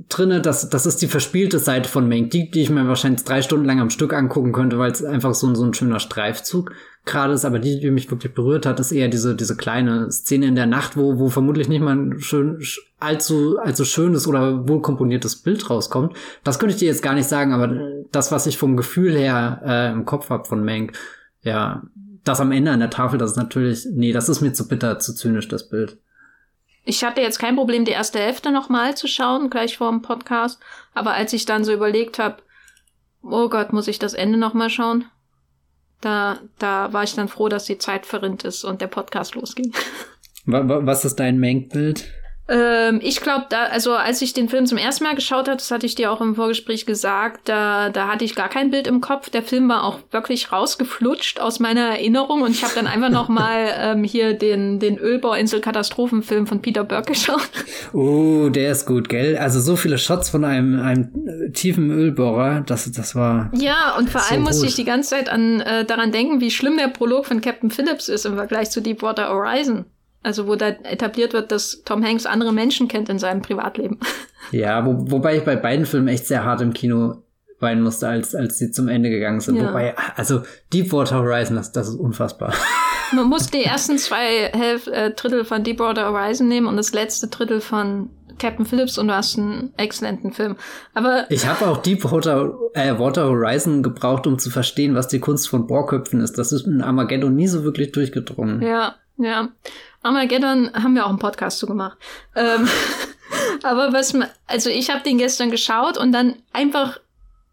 drinne, 0.08 0.40
das, 0.40 0.68
das 0.70 0.86
ist 0.86 1.02
die 1.02 1.08
verspielte 1.08 1.58
Seite 1.58 1.88
von 1.88 2.08
Mank, 2.08 2.30
die, 2.30 2.50
die 2.50 2.62
ich 2.62 2.70
mir 2.70 2.86
wahrscheinlich 2.86 3.24
drei 3.24 3.42
Stunden 3.42 3.64
lang 3.64 3.80
am 3.80 3.90
Stück 3.90 4.12
angucken 4.12 4.52
könnte, 4.52 4.78
weil 4.78 4.92
es 4.92 5.04
einfach 5.04 5.34
so, 5.34 5.52
so 5.54 5.64
ein 5.64 5.74
schöner 5.74 6.00
Streifzug 6.00 6.72
gerade 7.04 7.32
ist, 7.32 7.44
aber 7.44 7.58
die, 7.58 7.80
die 7.80 7.90
mich 7.90 8.10
wirklich 8.10 8.34
berührt 8.34 8.66
hat, 8.66 8.78
ist 8.80 8.92
eher 8.92 9.08
diese, 9.08 9.34
diese 9.34 9.56
kleine 9.56 10.10
Szene 10.12 10.46
in 10.46 10.54
der 10.54 10.66
Nacht, 10.66 10.96
wo, 10.96 11.18
wo 11.18 11.28
vermutlich 11.28 11.68
nicht 11.68 11.80
mal 11.80 11.96
ein 11.96 12.20
schön, 12.20 12.62
allzu, 13.00 13.58
allzu 13.58 13.84
schönes 13.84 14.26
oder 14.28 14.68
wohl 14.68 14.82
komponiertes 14.82 15.36
Bild 15.36 15.68
rauskommt. 15.70 16.14
Das 16.44 16.58
könnte 16.58 16.74
ich 16.74 16.78
dir 16.78 16.88
jetzt 16.88 17.02
gar 17.02 17.14
nicht 17.14 17.28
sagen, 17.28 17.52
aber 17.52 17.68
das, 18.12 18.30
was 18.30 18.46
ich 18.46 18.58
vom 18.58 18.76
Gefühl 18.76 19.16
her 19.16 19.62
äh, 19.64 19.92
im 19.92 20.04
Kopf 20.04 20.30
habe 20.30 20.44
von 20.44 20.64
Mank, 20.64 20.92
ja, 21.42 21.82
das 22.24 22.40
am 22.40 22.52
Ende 22.52 22.70
an 22.70 22.80
der 22.80 22.90
Tafel, 22.90 23.18
das 23.18 23.32
ist 23.32 23.36
natürlich, 23.36 23.86
nee, 23.90 24.12
das 24.12 24.28
ist 24.28 24.42
mir 24.42 24.52
zu 24.52 24.68
bitter, 24.68 24.98
zu 24.98 25.14
zynisch, 25.14 25.48
das 25.48 25.68
Bild. 25.68 25.98
Ich 26.88 27.04
hatte 27.04 27.20
jetzt 27.20 27.38
kein 27.38 27.54
Problem, 27.54 27.84
die 27.84 27.90
erste 27.90 28.18
Hälfte 28.18 28.50
nochmal 28.50 28.96
zu 28.96 29.08
schauen, 29.08 29.50
gleich 29.50 29.76
vor 29.76 29.90
dem 29.90 30.00
Podcast. 30.00 30.58
Aber 30.94 31.12
als 31.12 31.34
ich 31.34 31.44
dann 31.44 31.62
so 31.62 31.70
überlegt 31.70 32.18
habe, 32.18 32.38
oh 33.22 33.50
Gott, 33.50 33.74
muss 33.74 33.88
ich 33.88 33.98
das 33.98 34.14
Ende 34.14 34.38
nochmal 34.38 34.70
schauen? 34.70 35.04
Da, 36.00 36.38
da 36.58 36.90
war 36.94 37.02
ich 37.04 37.14
dann 37.14 37.28
froh, 37.28 37.50
dass 37.50 37.66
die 37.66 37.76
Zeit 37.76 38.06
verrinnt 38.06 38.42
ist 38.44 38.64
und 38.64 38.80
der 38.80 38.86
Podcast 38.86 39.34
losging. 39.34 39.74
Was 40.46 41.04
ist 41.04 41.16
dein 41.16 41.38
Mank-Bild? 41.38 42.10
Ähm, 42.48 43.00
ich 43.02 43.20
glaube, 43.20 43.46
da, 43.50 43.64
also 43.64 43.92
als 43.92 44.22
ich 44.22 44.32
den 44.32 44.48
Film 44.48 44.64
zum 44.66 44.78
ersten 44.78 45.04
Mal 45.04 45.14
geschaut 45.14 45.48
habe, 45.48 45.58
das 45.58 45.70
hatte 45.70 45.84
ich 45.84 45.94
dir 45.94 46.10
auch 46.10 46.20
im 46.22 46.34
Vorgespräch 46.34 46.86
gesagt, 46.86 47.48
da, 47.48 47.90
da 47.90 48.08
hatte 48.08 48.24
ich 48.24 48.34
gar 48.34 48.48
kein 48.48 48.70
Bild 48.70 48.86
im 48.86 49.02
Kopf. 49.02 49.28
Der 49.28 49.42
Film 49.42 49.68
war 49.68 49.84
auch 49.84 50.00
wirklich 50.10 50.50
rausgeflutscht 50.50 51.40
aus 51.40 51.60
meiner 51.60 51.88
Erinnerung 51.88 52.40
und 52.42 52.52
ich 52.52 52.64
habe 52.64 52.74
dann 52.74 52.86
einfach 52.86 53.10
noch 53.10 53.28
mal 53.28 53.68
ähm, 53.78 54.02
hier 54.02 54.32
den, 54.32 54.78
den 54.78 54.96
Ölbauinsel-Katastrophenfilm 54.98 56.46
von 56.46 56.62
Peter 56.62 56.84
Burke 56.84 57.12
geschaut. 57.12 57.50
Oh, 57.92 58.48
der 58.48 58.72
ist 58.72 58.86
gut, 58.86 59.08
gell? 59.08 59.36
Also 59.36 59.60
so 59.60 59.76
viele 59.76 59.98
Shots 59.98 60.30
von 60.30 60.44
einem, 60.44 60.80
einem 60.80 61.10
äh, 61.26 61.50
tiefen 61.50 61.90
Ölbohrer, 61.90 62.62
das, 62.66 62.90
das 62.90 63.14
war. 63.14 63.50
Ja, 63.54 63.94
und 63.98 64.08
vor 64.08 64.22
allem 64.30 64.44
so 64.44 64.48
musste 64.48 64.66
ich 64.66 64.74
die 64.74 64.84
ganze 64.84 65.10
Zeit 65.10 65.28
an 65.28 65.60
äh, 65.60 65.84
daran 65.84 66.12
denken, 66.12 66.40
wie 66.40 66.50
schlimm 66.50 66.78
der 66.78 66.88
Prolog 66.88 67.26
von 67.26 67.42
Captain 67.42 67.70
Phillips 67.70 68.08
ist 68.08 68.24
im 68.24 68.36
Vergleich 68.36 68.70
zu 68.70 68.80
Deepwater 68.80 69.28
Horizon. 69.28 69.84
Also 70.22 70.46
wo 70.46 70.56
da 70.56 70.68
etabliert 70.68 71.32
wird, 71.32 71.52
dass 71.52 71.82
Tom 71.84 72.04
Hanks 72.04 72.26
andere 72.26 72.52
Menschen 72.52 72.88
kennt 72.88 73.08
in 73.08 73.18
seinem 73.18 73.42
Privatleben. 73.42 73.98
Ja, 74.50 74.86
wo, 74.86 75.10
wobei 75.10 75.36
ich 75.36 75.44
bei 75.44 75.56
beiden 75.56 75.84
Filmen 75.84 76.08
echt 76.08 76.26
sehr 76.26 76.42
hart 76.42 76.62
im 76.62 76.72
Kino 76.72 77.22
weinen 77.60 77.82
musste, 77.82 78.08
als, 78.08 78.34
als 78.34 78.56
sie 78.56 78.70
zum 78.70 78.88
Ende 78.88 79.10
gegangen 79.10 79.40
sind. 79.40 79.56
Ja. 79.56 79.68
Wobei, 79.68 79.94
also 80.16 80.42
Deepwater 80.72 81.18
Horizon, 81.18 81.56
das, 81.56 81.72
das 81.72 81.88
ist 81.88 81.96
unfassbar. 81.96 82.54
Man 83.12 83.26
muss 83.26 83.48
die 83.48 83.64
ersten 83.64 83.98
zwei 83.98 84.50
Hälf 84.52 84.86
äh, 84.86 85.10
Drittel 85.10 85.44
von 85.44 85.64
Deepwater 85.64 86.10
Horizon 86.10 86.48
nehmen 86.48 86.66
und 86.66 86.76
das 86.76 86.92
letzte 86.92 87.28
Drittel 87.28 87.60
von 87.60 88.10
Captain 88.38 88.66
Phillips 88.66 88.98
und 88.98 89.08
du 89.08 89.14
hast 89.14 89.38
einen 89.38 89.72
exzellenten 89.76 90.32
Film. 90.32 90.56
Aber 90.94 91.26
ich 91.30 91.46
habe 91.46 91.66
auch 91.66 91.78
Deepwater 91.78 92.54
äh, 92.74 92.98
Water 92.98 93.26
Horizon 93.28 93.82
gebraucht, 93.82 94.26
um 94.26 94.38
zu 94.38 94.50
verstehen, 94.50 94.94
was 94.94 95.08
die 95.08 95.20
Kunst 95.20 95.48
von 95.48 95.66
Bohrköpfen 95.66 96.20
ist. 96.20 96.38
Das 96.38 96.52
ist 96.52 96.66
in 96.66 96.82
Armageddon 96.82 97.34
nie 97.34 97.48
so 97.48 97.64
wirklich 97.64 97.92
durchgedrungen. 97.92 98.62
Ja, 98.62 98.94
ja. 99.16 99.48
Armageddon 100.02 100.70
haben 100.74 100.94
wir 100.94 101.04
auch 101.04 101.10
einen 101.10 101.18
Podcast 101.18 101.58
zu 101.58 101.66
gemacht. 101.66 101.98
Ähm, 102.36 102.68
aber 103.62 103.92
was, 103.92 104.14
also 104.46 104.70
ich 104.70 104.90
habe 104.90 105.02
den 105.02 105.18
gestern 105.18 105.50
geschaut 105.50 105.98
und 105.98 106.12
dann 106.12 106.36
einfach, 106.52 106.98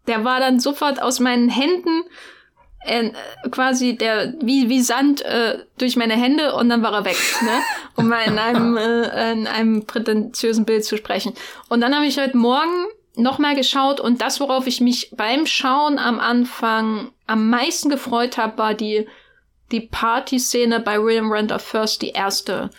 der 0.06 0.24
war 0.24 0.40
dann 0.40 0.60
sofort 0.60 1.02
aus 1.02 1.20
meinen 1.20 1.48
Händen 1.48 2.04
äh, 2.86 3.10
quasi 3.50 3.96
der 3.96 4.34
wie 4.40 4.68
wie 4.68 4.80
Sand 4.80 5.22
äh, 5.22 5.58
durch 5.78 5.96
meine 5.96 6.14
Hände 6.14 6.54
und 6.54 6.68
dann 6.68 6.82
war 6.82 6.92
er 6.92 7.04
weg, 7.04 7.18
ne? 7.42 7.60
Um 7.96 8.08
mal 8.08 8.22
in 8.22 8.38
einem 8.38 8.76
äh, 8.76 9.32
in 9.32 9.46
einem 9.46 9.86
prätentiösen 9.86 10.64
Bild 10.64 10.84
zu 10.84 10.96
sprechen. 10.96 11.34
Und 11.68 11.80
dann 11.80 11.94
habe 11.94 12.06
ich 12.06 12.18
heute 12.18 12.36
Morgen 12.36 12.86
nochmal 13.16 13.56
geschaut 13.56 13.98
und 13.98 14.20
das, 14.20 14.40
worauf 14.40 14.66
ich 14.66 14.80
mich 14.80 15.10
beim 15.16 15.46
Schauen 15.46 15.98
am 15.98 16.20
Anfang 16.20 17.10
am 17.26 17.50
meisten 17.50 17.88
gefreut 17.88 18.38
habe, 18.38 18.56
war 18.58 18.74
die 18.74 19.08
die 19.72 19.80
Party-Szene 19.80 20.80
bei 20.80 21.02
William 21.02 21.32
Randolph 21.32 21.62
First, 21.62 22.02
die 22.02 22.10
erste. 22.10 22.70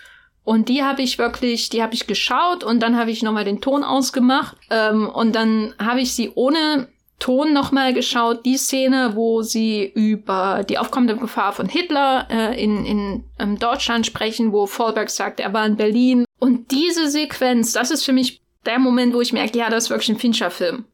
Und 0.43 0.69
die 0.69 0.83
habe 0.83 1.01
ich 1.01 1.17
wirklich, 1.17 1.69
die 1.69 1.83
habe 1.83 1.93
ich 1.93 2.07
geschaut 2.07 2.63
und 2.63 2.79
dann 2.79 2.97
habe 2.97 3.11
ich 3.11 3.21
nochmal 3.21 3.43
den 3.43 3.59
Ton 3.59 3.83
ausgemacht. 3.83 4.55
Ähm, 4.69 5.09
und 5.09 5.35
dann 5.35 5.73
habe 5.77 5.99
ich 5.99 6.13
sie 6.13 6.31
ohne 6.35 6.87
Ton 7.19 7.51
nochmal 7.51 7.93
geschaut, 7.93 8.45
die 8.45 8.57
Szene, 8.57 9.11
wo 9.15 9.41
sie 9.41 9.91
über 9.93 10.63
die 10.63 10.77
aufkommende 10.77 11.17
Gefahr 11.17 11.51
von 11.51 11.67
Hitler 11.67 12.27
äh, 12.29 12.63
in, 12.63 12.85
in 12.85 13.23
ähm, 13.39 13.57
Deutschland 13.59 14.05
sprechen, 14.05 14.53
wo 14.53 14.67
Vollberg 14.67 15.09
sagt, 15.09 15.39
er 15.39 15.51
war 15.51 15.65
in 15.65 15.75
Berlin. 15.77 16.25
Und 16.39 16.71
diese 16.71 17.09
Sequenz, 17.09 17.73
das 17.73 17.91
ist 17.91 18.05
für 18.05 18.13
mich 18.13 18.41
der 18.65 18.79
Moment, 18.79 19.13
wo 19.13 19.21
ich 19.21 19.33
merke, 19.33 19.57
ja, 19.57 19.69
das 19.69 19.85
ist 19.85 19.89
wirklich 19.89 20.09
ein 20.09 20.19
Fincher-Film. 20.19 20.85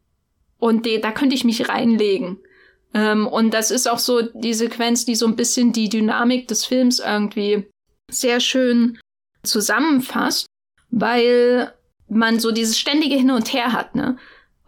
Und 0.59 0.85
die, 0.85 1.01
da 1.01 1.11
könnte 1.11 1.35
ich 1.35 1.43
mich 1.43 1.67
reinlegen. 1.67 2.39
Ähm, 2.93 3.27
und 3.27 3.53
das 3.53 3.71
ist 3.71 3.89
auch 3.89 3.99
so 3.99 4.21
die 4.21 4.53
Sequenz, 4.53 5.05
die 5.05 5.15
so 5.15 5.25
ein 5.25 5.35
bisschen 5.35 5.73
die 5.73 5.89
Dynamik 5.89 6.47
des 6.47 6.65
Films 6.65 6.99
irgendwie 6.99 7.65
sehr 8.09 8.39
schön 8.39 8.99
zusammenfasst, 9.43 10.45
weil 10.91 11.73
man 12.07 12.39
so 12.39 12.51
dieses 12.51 12.77
ständige 12.79 13.15
Hin 13.15 13.31
und 13.31 13.53
Her 13.53 13.73
hat, 13.73 13.95
ne? 13.95 14.17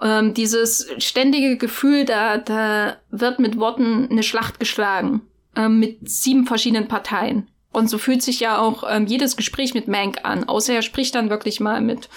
Ähm, 0.02 0.34
dieses 0.34 0.90
ständige 0.98 1.58
Gefühl, 1.58 2.04
da, 2.04 2.38
da 2.38 2.98
wird 3.12 3.40
mit 3.40 3.58
Worten 3.58 4.10
eine 4.10 4.24
Schlacht 4.24 4.60
geschlagen, 4.60 5.22
ähm, 5.56 5.80
mit 5.80 6.10
sieben 6.10 6.46
verschiedenen 6.46 6.90
Parteien. 6.90 7.48
Und 7.72 7.90
so 7.90 7.98
fühlt 7.98 8.22
sich 8.22 8.42
ja 8.42 8.58
auch 8.58 8.84
ähm, 8.90 9.06
jedes 9.06 9.38
Gespräch 9.38 9.74
mit 9.74 9.88
Mank 9.88 10.20
an, 10.24 10.46
außer 10.46 10.74
er 10.74 10.82
spricht 10.82 11.16
dann 11.16 11.30
wirklich 11.30 11.60
mal 11.60 11.80
mit 11.80 12.10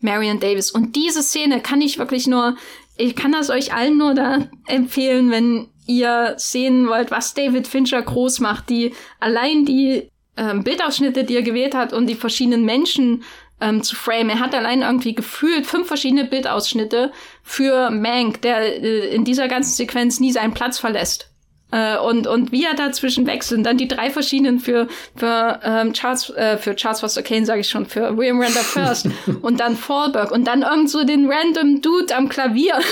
Marion 0.00 0.38
Davis. 0.38 0.70
Und 0.70 0.94
diese 0.94 1.22
Szene 1.22 1.60
kann 1.60 1.80
ich 1.80 1.98
wirklich 1.98 2.26
nur 2.26 2.56
ich 2.96 3.16
kann 3.16 3.32
das 3.32 3.50
euch 3.50 3.74
allen 3.74 3.98
nur 3.98 4.14
da 4.14 4.48
empfehlen, 4.66 5.30
wenn 5.30 5.68
ihr 5.86 6.34
sehen 6.36 6.88
wollt, 6.88 7.10
was 7.10 7.34
David 7.34 7.66
Fincher 7.66 8.00
groß 8.00 8.40
macht, 8.40 8.70
die 8.70 8.94
allein 9.20 9.64
die 9.64 10.08
ähm, 10.36 10.64
Bildausschnitte, 10.64 11.24
die 11.24 11.36
er 11.36 11.42
gewählt 11.42 11.74
hat 11.74 11.92
und 11.92 12.06
die 12.06 12.14
verschiedenen 12.14 12.64
Menschen 12.64 13.22
ähm, 13.60 13.82
zu 13.82 13.96
frame. 13.96 14.30
Er 14.30 14.40
hat 14.40 14.54
allein 14.54 14.82
irgendwie 14.82 15.14
gefühlt 15.14 15.66
fünf 15.66 15.86
verschiedene 15.86 16.24
Bildausschnitte 16.24 17.12
für 17.42 17.90
Mank, 17.90 18.42
der 18.42 18.82
äh, 18.82 19.14
in 19.14 19.24
dieser 19.24 19.48
ganzen 19.48 19.72
Sequenz 19.72 20.20
nie 20.20 20.32
seinen 20.32 20.54
Platz 20.54 20.78
verlässt. 20.78 21.33
Äh, 21.74 21.98
und, 21.98 22.28
und 22.28 22.52
wie 22.52 22.64
er 22.64 22.74
dazwischen 22.74 23.26
wechselt. 23.26 23.58
Und 23.58 23.64
dann 23.64 23.76
die 23.76 23.88
drei 23.88 24.08
verschiedenen 24.08 24.60
für, 24.60 24.86
für 25.16 25.58
ähm, 25.64 25.92
Charles, 25.92 26.30
äh, 26.30 26.56
für 26.56 26.76
Charles 26.76 27.00
Foster 27.00 27.22
Kane, 27.22 27.44
sage 27.44 27.62
ich 27.62 27.68
schon, 27.68 27.86
für 27.86 28.16
William 28.16 28.40
Randolph 28.40 28.66
First 28.66 29.08
und 29.42 29.58
dann 29.58 29.76
Fallberg 29.76 30.30
und 30.30 30.46
dann 30.46 30.62
irgend 30.62 30.88
so 30.88 31.04
den 31.04 31.28
random 31.28 31.82
Dude 31.82 32.14
am 32.14 32.28
Klavier. 32.28 32.74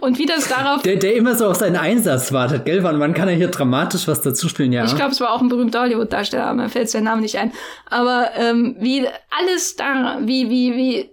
Und 0.00 0.18
wie 0.18 0.24
das 0.24 0.48
darauf. 0.48 0.80
Der, 0.80 0.96
der 0.96 1.14
immer 1.14 1.34
so 1.34 1.46
auf 1.46 1.56
seinen 1.56 1.76
Einsatz 1.76 2.32
wartet, 2.32 2.64
gell? 2.64 2.82
Wann, 2.84 3.00
wann 3.00 3.12
kann 3.12 3.28
er 3.28 3.34
hier 3.34 3.48
dramatisch 3.48 4.08
was 4.08 4.22
dazuspielen, 4.22 4.72
ja? 4.72 4.86
Ich 4.86 4.96
glaube, 4.96 5.10
es 5.10 5.20
war 5.20 5.30
auch 5.30 5.42
ein 5.42 5.50
berühmter 5.50 5.82
Hollywood-Darsteller, 5.82 6.54
mir 6.54 6.70
fällt 6.70 6.88
sein 6.88 7.04
Name 7.04 7.20
nicht 7.20 7.36
ein. 7.36 7.52
Aber 7.84 8.30
ähm, 8.38 8.76
wie 8.80 9.06
alles 9.38 9.76
da, 9.76 10.20
wie, 10.22 10.48
wie, 10.48 10.74
wie 10.74 11.10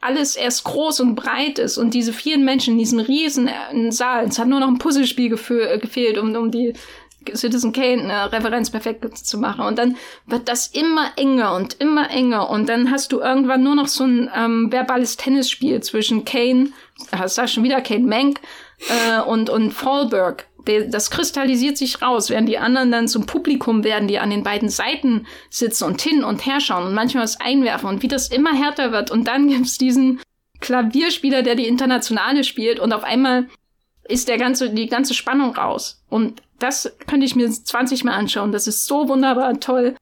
alles 0.00 0.36
erst 0.36 0.64
groß 0.64 1.00
und 1.00 1.14
breit 1.14 1.58
ist 1.58 1.78
und 1.78 1.94
diese 1.94 2.12
vielen 2.12 2.44
Menschen 2.44 2.74
in 2.74 2.78
diesem 2.78 3.00
riesen 3.00 3.48
äh, 3.48 3.90
Saal, 3.90 4.26
es 4.26 4.38
hat 4.38 4.48
nur 4.48 4.60
noch 4.60 4.68
ein 4.68 4.78
Puzzlespiel 4.78 5.32
äh, 5.32 5.78
gefehlt, 5.78 6.18
um, 6.18 6.34
um 6.34 6.50
die 6.50 6.74
Citizen 7.34 7.72
Kane 7.72 8.12
äh, 8.30 8.70
perfekt 8.70 9.18
zu 9.18 9.38
machen. 9.38 9.64
Und 9.64 9.78
dann 9.78 9.96
wird 10.26 10.48
das 10.48 10.68
immer 10.68 11.10
enger 11.16 11.54
und 11.54 11.74
immer 11.80 12.10
enger. 12.10 12.50
Und 12.50 12.68
dann 12.68 12.90
hast 12.90 13.12
du 13.12 13.20
irgendwann 13.20 13.62
nur 13.62 13.74
noch 13.74 13.88
so 13.88 14.04
ein 14.04 14.30
ähm, 14.34 14.70
verbales 14.70 15.16
Tennisspiel 15.16 15.82
zwischen 15.82 16.24
Kane, 16.24 16.70
äh, 17.10 17.26
sag 17.28 17.48
schon 17.48 17.64
wieder 17.64 17.80
Kane 17.80 18.06
Mank 18.06 18.40
äh, 18.88 19.20
und, 19.22 19.50
und 19.50 19.72
Fallberg 19.72 20.46
das 20.66 21.10
kristallisiert 21.10 21.78
sich 21.78 22.02
raus, 22.02 22.30
während 22.30 22.48
die 22.48 22.58
anderen 22.58 22.90
dann 22.90 23.08
zum 23.08 23.26
Publikum 23.26 23.84
werden, 23.84 24.08
die 24.08 24.18
an 24.18 24.30
den 24.30 24.42
beiden 24.42 24.68
Seiten 24.68 25.26
sitzen 25.50 25.84
und 25.84 26.02
hin 26.02 26.24
und 26.24 26.44
her 26.44 26.60
schauen 26.60 26.86
und 26.86 26.94
manchmal 26.94 27.24
was 27.24 27.40
einwerfen 27.40 27.88
und 27.88 28.02
wie 28.02 28.08
das 28.08 28.28
immer 28.28 28.52
härter 28.52 28.92
wird. 28.92 29.10
Und 29.10 29.28
dann 29.28 29.48
gibt's 29.48 29.78
diesen 29.78 30.20
Klavierspieler, 30.60 31.42
der 31.42 31.54
die 31.54 31.68
Internationale 31.68 32.44
spielt 32.44 32.80
und 32.80 32.92
auf 32.92 33.04
einmal 33.04 33.48
ist 34.08 34.28
der 34.28 34.38
ganze, 34.38 34.70
die 34.70 34.86
ganze 34.86 35.14
Spannung 35.14 35.54
raus. 35.54 36.02
Und 36.08 36.42
das 36.58 36.96
könnte 37.06 37.26
ich 37.26 37.36
mir 37.36 37.50
20 37.50 38.04
Mal 38.04 38.14
anschauen. 38.14 38.52
Das 38.52 38.66
ist 38.66 38.86
so 38.86 39.08
wunderbar 39.08 39.58
toll, 39.60 39.96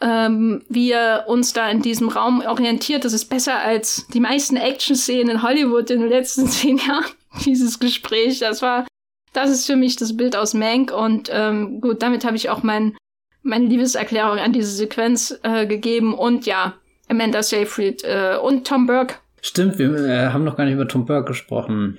ähm, 0.00 0.64
wie 0.68 0.92
er 0.92 1.24
uns 1.28 1.52
da 1.52 1.68
in 1.68 1.82
diesem 1.82 2.08
Raum 2.08 2.40
orientiert. 2.40 3.04
Das 3.04 3.12
ist 3.12 3.26
besser 3.26 3.58
als 3.58 4.06
die 4.14 4.20
meisten 4.20 4.56
Action-Szenen 4.56 5.28
in 5.28 5.42
Hollywood 5.42 5.90
in 5.90 6.00
den 6.00 6.08
letzten 6.08 6.46
zehn 6.48 6.78
Jahren. 6.78 7.04
Dieses 7.44 7.78
Gespräch, 7.78 8.38
das 8.38 8.62
war 8.62 8.86
das 9.32 9.50
ist 9.50 9.66
für 9.66 9.76
mich 9.76 9.96
das 9.96 10.16
Bild 10.16 10.36
aus 10.36 10.54
Mank 10.54 10.92
und 10.92 11.30
ähm, 11.32 11.80
gut, 11.80 12.02
damit 12.02 12.24
habe 12.24 12.36
ich 12.36 12.50
auch 12.50 12.62
mein, 12.62 12.96
meine 13.42 13.66
Liebeserklärung 13.66 14.38
an 14.38 14.52
diese 14.52 14.70
Sequenz 14.70 15.38
äh, 15.42 15.66
gegeben 15.66 16.14
und 16.14 16.46
ja, 16.46 16.74
Amanda 17.08 17.42
Seyfried 17.42 18.04
äh, 18.04 18.36
und 18.42 18.66
Tom 18.66 18.86
Burke. 18.86 19.16
Stimmt, 19.40 19.78
wir 19.78 19.94
äh, 19.94 20.28
haben 20.28 20.44
noch 20.44 20.56
gar 20.56 20.64
nicht 20.64 20.74
über 20.74 20.88
Tom 20.88 21.06
Burke 21.06 21.28
gesprochen. 21.28 21.98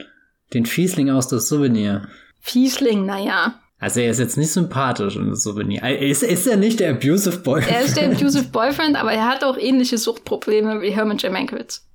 Den 0.53 0.65
Fiesling 0.65 1.09
aus 1.09 1.27
das 1.27 1.47
Souvenir. 1.47 2.07
Fiesling, 2.41 3.05
naja. 3.05 3.59
Also 3.79 4.01
er 4.01 4.11
ist 4.11 4.19
jetzt 4.19 4.37
nicht 4.37 4.51
sympathisch 4.51 5.15
in 5.15 5.29
das 5.29 5.43
Souvenir. 5.43 5.83
Ist, 6.01 6.21
ist 6.21 6.47
er 6.47 6.57
nicht 6.57 6.81
der 6.81 6.91
Abusive 6.91 7.37
Boyfriend? 7.37 7.77
Er 7.77 7.85
ist 7.85 7.95
der 7.95 8.05
Abusive 8.11 8.49
Boyfriend, 8.49 8.97
aber 8.97 9.13
er 9.13 9.25
hat 9.27 9.43
auch 9.43 9.57
ähnliche 9.57 9.97
Suchtprobleme 9.97 10.81
wie 10.81 10.89
Herman 10.89 11.17
J. 11.17 11.31
Mankiewicz. 11.31 11.85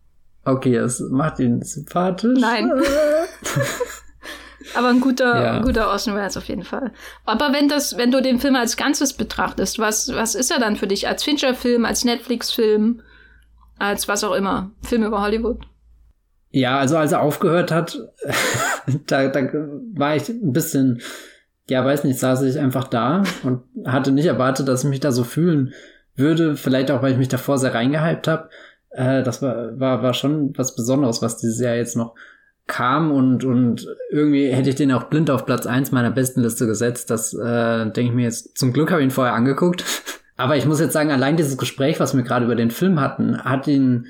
Okay, 0.44 0.74
das 0.74 1.00
macht 1.00 1.38
ihn 1.40 1.62
sympathisch. 1.62 2.38
Nein. 2.40 2.70
Aber 4.74 4.88
ein 4.88 5.00
guter, 5.00 5.42
ja. 5.42 5.58
guter 5.60 5.88
Orson 5.88 6.14
Welles 6.14 6.36
auf 6.36 6.44
jeden 6.44 6.64
Fall. 6.64 6.92
Aber 7.24 7.52
wenn 7.52 7.68
das, 7.68 7.96
wenn 7.96 8.10
du 8.10 8.22
den 8.22 8.38
Film 8.38 8.56
als 8.56 8.76
Ganzes 8.76 9.12
betrachtest, 9.12 9.78
was, 9.78 10.12
was 10.14 10.34
ist 10.34 10.50
er 10.50 10.58
dann 10.58 10.76
für 10.76 10.86
dich? 10.86 11.06
Als 11.06 11.22
Fincher-Film, 11.22 11.84
als 11.84 12.04
Netflix-Film, 12.04 13.02
als 13.78 14.08
was 14.08 14.24
auch 14.24 14.34
immer? 14.34 14.70
Film 14.82 15.04
über 15.04 15.20
Hollywood? 15.20 15.58
Ja, 16.50 16.78
also 16.78 16.96
als 16.96 17.12
er 17.12 17.20
aufgehört 17.20 17.72
hat, 17.72 17.98
da, 19.06 19.28
da 19.28 19.40
war 19.94 20.16
ich 20.16 20.28
ein 20.28 20.52
bisschen, 20.52 21.02
ja, 21.68 21.84
weiß 21.84 22.04
nicht, 22.04 22.18
saß 22.18 22.42
ich 22.42 22.58
einfach 22.58 22.88
da 22.88 23.24
und 23.42 23.62
hatte 23.84 24.12
nicht 24.12 24.26
erwartet, 24.26 24.68
dass 24.68 24.84
ich 24.84 24.90
mich 24.90 25.00
da 25.00 25.12
so 25.12 25.24
fühlen 25.24 25.74
würde. 26.14 26.56
Vielleicht 26.56 26.90
auch, 26.90 27.02
weil 27.02 27.12
ich 27.12 27.18
mich 27.18 27.28
davor 27.28 27.58
sehr 27.58 27.74
reingehypt 27.74 28.28
habe. 28.28 28.50
Äh, 28.90 29.22
das 29.24 29.42
war, 29.42 29.78
war, 29.78 30.02
war 30.02 30.14
schon 30.14 30.56
was 30.56 30.76
Besonderes, 30.76 31.22
was 31.22 31.38
dieses 31.38 31.60
Jahr 31.60 31.74
jetzt 31.74 31.96
noch 31.96 32.14
kam 32.66 33.12
und, 33.12 33.44
und 33.44 33.86
irgendwie 34.10 34.48
hätte 34.48 34.70
ich 34.70 34.76
den 34.76 34.92
auch 34.92 35.04
blind 35.04 35.30
auf 35.30 35.44
Platz 35.44 35.66
eins 35.66 35.92
meiner 35.92 36.10
besten 36.10 36.40
Liste 36.40 36.66
gesetzt. 36.66 37.10
Das 37.10 37.34
äh, 37.34 37.90
denke 37.90 38.10
ich 38.10 38.12
mir 38.12 38.24
jetzt. 38.24 38.56
Zum 38.56 38.72
Glück 38.72 38.90
habe 38.90 39.02
ich 39.02 39.08
ihn 39.08 39.10
vorher 39.10 39.34
angeguckt. 39.34 39.84
Aber 40.36 40.56
ich 40.56 40.66
muss 40.66 40.80
jetzt 40.80 40.94
sagen, 40.94 41.12
allein 41.12 41.36
dieses 41.36 41.58
Gespräch, 41.58 42.00
was 42.00 42.16
wir 42.16 42.22
gerade 42.22 42.44
über 42.46 42.56
den 42.56 42.70
Film 42.70 43.00
hatten, 43.00 43.38
hat 43.44 43.68
ihn 43.68 44.06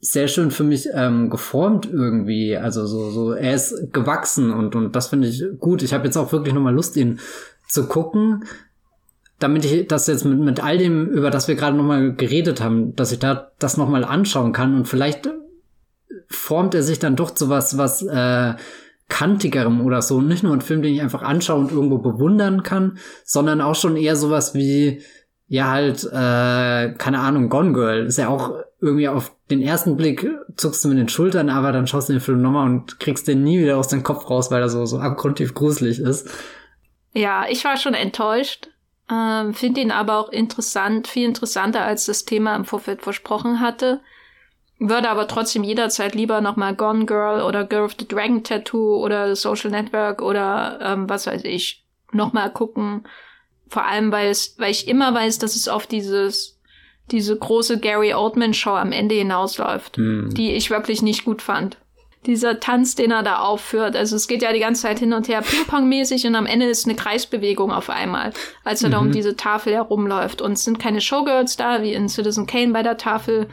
sehr 0.00 0.28
schön 0.28 0.50
für 0.50 0.64
mich 0.64 0.88
ähm, 0.92 1.30
geformt 1.30 1.88
irgendwie. 1.90 2.56
Also 2.56 2.86
so, 2.86 3.10
so, 3.10 3.32
er 3.32 3.54
ist 3.54 3.92
gewachsen 3.92 4.52
und, 4.52 4.76
und 4.76 4.94
das 4.94 5.08
finde 5.08 5.28
ich 5.28 5.42
gut. 5.58 5.82
Ich 5.82 5.94
habe 5.94 6.04
jetzt 6.04 6.16
auch 6.16 6.30
wirklich 6.30 6.54
nochmal 6.54 6.74
Lust, 6.74 6.96
ihn 6.96 7.18
zu 7.66 7.88
gucken, 7.88 8.44
damit 9.38 9.64
ich 9.64 9.88
das 9.88 10.06
jetzt 10.06 10.24
mit, 10.24 10.38
mit 10.38 10.62
all 10.62 10.78
dem, 10.78 11.08
über 11.08 11.30
das 11.30 11.48
wir 11.48 11.54
gerade 11.54 11.76
nochmal 11.76 12.14
geredet 12.14 12.60
haben, 12.60 12.94
dass 12.94 13.12
ich 13.12 13.18
da 13.18 13.50
das 13.58 13.78
nochmal 13.78 14.04
anschauen 14.04 14.52
kann 14.52 14.76
und 14.76 14.86
vielleicht 14.86 15.28
formt 16.28 16.74
er 16.74 16.82
sich 16.82 16.98
dann 16.98 17.16
doch 17.16 17.30
zu 17.30 17.48
was, 17.48 17.78
was 17.78 18.02
äh, 18.02 18.54
kantigerem 19.08 19.84
oder 19.84 20.02
so. 20.02 20.20
Nicht 20.20 20.42
nur 20.42 20.52
ein 20.52 20.60
Film, 20.60 20.82
den 20.82 20.94
ich 20.94 21.02
einfach 21.02 21.22
anschaue 21.22 21.60
und 21.60 21.72
irgendwo 21.72 21.98
bewundern 21.98 22.62
kann, 22.62 22.98
sondern 23.24 23.60
auch 23.60 23.74
schon 23.74 23.96
eher 23.96 24.16
sowas 24.16 24.54
wie, 24.54 25.02
ja 25.46 25.70
halt, 25.70 26.04
äh, 26.04 26.94
keine 26.94 27.20
Ahnung, 27.20 27.48
Gone 27.48 27.72
Girl. 27.72 28.06
Ist 28.06 28.18
ja 28.18 28.28
auch 28.28 28.52
irgendwie 28.80 29.08
auf 29.08 29.34
den 29.50 29.62
ersten 29.62 29.96
Blick 29.96 30.26
zuckst 30.56 30.84
du 30.84 30.88
mit 30.88 30.98
den 30.98 31.08
Schultern, 31.08 31.50
aber 31.50 31.72
dann 31.72 31.86
schaust 31.86 32.08
du 32.08 32.14
den 32.14 32.20
Film 32.20 32.42
nochmal 32.42 32.66
und 32.68 33.00
kriegst 33.00 33.28
den 33.28 33.42
nie 33.42 33.60
wieder 33.60 33.76
aus 33.76 33.88
dem 33.88 34.02
Kopf 34.02 34.28
raus, 34.30 34.50
weil 34.50 34.62
er 34.62 34.68
so, 34.68 34.84
so 34.86 34.98
abgrundtief 34.98 35.54
gruselig 35.54 36.00
ist. 36.00 36.28
Ja, 37.12 37.46
ich 37.48 37.64
war 37.64 37.76
schon 37.76 37.94
enttäuscht. 37.94 38.68
Ähm, 39.10 39.54
Finde 39.54 39.80
ihn 39.80 39.90
aber 39.90 40.18
auch 40.18 40.30
interessant, 40.30 41.08
viel 41.08 41.26
interessanter, 41.26 41.82
als 41.82 42.06
das 42.06 42.24
Thema 42.24 42.56
im 42.56 42.64
Vorfeld 42.64 43.02
versprochen 43.02 43.60
hatte. 43.60 44.00
Würde 44.88 45.08
aber 45.08 45.26
trotzdem 45.28 45.64
jederzeit 45.64 46.14
lieber 46.14 46.42
nochmal 46.42 46.74
Gone 46.74 47.06
Girl 47.06 47.42
oder 47.42 47.64
Girl 47.64 47.84
of 47.84 47.94
the 47.98 48.06
Dragon 48.06 48.44
Tattoo 48.44 48.96
oder 48.96 49.34
Social 49.34 49.70
Network 49.70 50.20
oder 50.20 50.78
ähm, 50.82 51.08
was 51.08 51.26
weiß 51.26 51.44
ich 51.44 51.84
nochmal 52.12 52.52
gucken. 52.52 53.04
Vor 53.68 53.86
allem, 53.86 54.12
weil 54.12 54.28
es, 54.28 54.56
weil 54.58 54.70
ich 54.70 54.86
immer 54.86 55.14
weiß, 55.14 55.38
dass 55.38 55.56
es 55.56 55.68
auf 55.68 55.86
dieses, 55.86 56.60
diese 57.10 57.36
große 57.36 57.80
Gary 57.80 58.12
Oldman 58.12 58.52
Show 58.52 58.74
am 58.74 58.92
Ende 58.92 59.14
hinausläuft, 59.14 59.96
hm. 59.96 60.34
die 60.34 60.52
ich 60.52 60.70
wirklich 60.70 61.00
nicht 61.00 61.24
gut 61.24 61.40
fand. 61.40 61.78
Dieser 62.26 62.60
Tanz, 62.60 62.94
den 62.94 63.10
er 63.10 63.22
da 63.22 63.38
aufführt, 63.38 63.96
also 63.96 64.16
es 64.16 64.28
geht 64.28 64.42
ja 64.42 64.52
die 64.52 64.60
ganze 64.60 64.82
Zeit 64.82 64.98
hin 64.98 65.12
und 65.12 65.28
her 65.28 65.42
Ping-Pong-mäßig 65.42 66.26
und 66.26 66.34
am 66.34 66.46
Ende 66.46 66.66
ist 66.66 66.86
eine 66.86 66.94
Kreisbewegung 66.94 67.70
auf 67.70 67.90
einmal, 67.90 68.32
als 68.64 68.82
er 68.82 68.88
mhm. 68.88 68.92
da 68.92 68.98
um 68.98 69.06
mhm. 69.08 69.12
diese 69.12 69.36
Tafel 69.36 69.72
herumläuft. 69.74 70.42
Und 70.42 70.52
es 70.52 70.64
sind 70.64 70.78
keine 70.78 71.00
Showgirls 71.00 71.56
da, 71.56 71.82
wie 71.82 71.94
in 71.94 72.08
Citizen 72.08 72.46
Kane 72.46 72.72
bei 72.72 72.82
der 72.82 72.98
Tafel, 72.98 73.48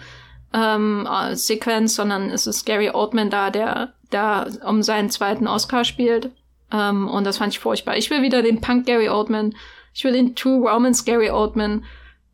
ähm, 0.53 1.07
äh, 1.09 1.35
Sequenz, 1.35 1.95
sondern 1.95 2.29
es 2.29 2.47
ist 2.47 2.65
Gary 2.65 2.89
Oldman 2.89 3.29
da, 3.29 3.49
der 3.49 3.93
da 4.09 4.47
um 4.65 4.83
seinen 4.83 5.09
zweiten 5.09 5.47
Oscar 5.47 5.83
spielt. 5.83 6.31
Ähm, 6.71 7.07
und 7.07 7.25
das 7.25 7.37
fand 7.37 7.53
ich 7.53 7.59
furchtbar. 7.59 7.97
Ich 7.97 8.09
will 8.09 8.21
wieder 8.21 8.41
den 8.41 8.61
Punk 8.61 8.85
Gary 8.85 9.09
Oldman. 9.09 9.53
Ich 9.93 10.03
will 10.03 10.13
den 10.13 10.35
True 10.35 10.69
Romance 10.69 11.03
Gary 11.03 11.29
Oldman. 11.29 11.83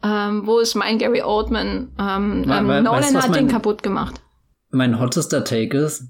Ähm, 0.04 0.46
wo 0.46 0.60
ist 0.60 0.76
mein 0.76 0.98
Gary 1.00 1.22
Oldman? 1.22 1.92
Ähm, 2.00 2.44
weil, 2.48 2.60
ähm, 2.60 2.84
Nolan 2.84 3.04
weißt, 3.04 3.16
hat 3.16 3.36
den 3.36 3.48
kaputt 3.48 3.82
gemacht. 3.82 4.22
Mein 4.70 5.00
hottester 5.00 5.44
Take 5.44 5.78
ist, 5.78 6.04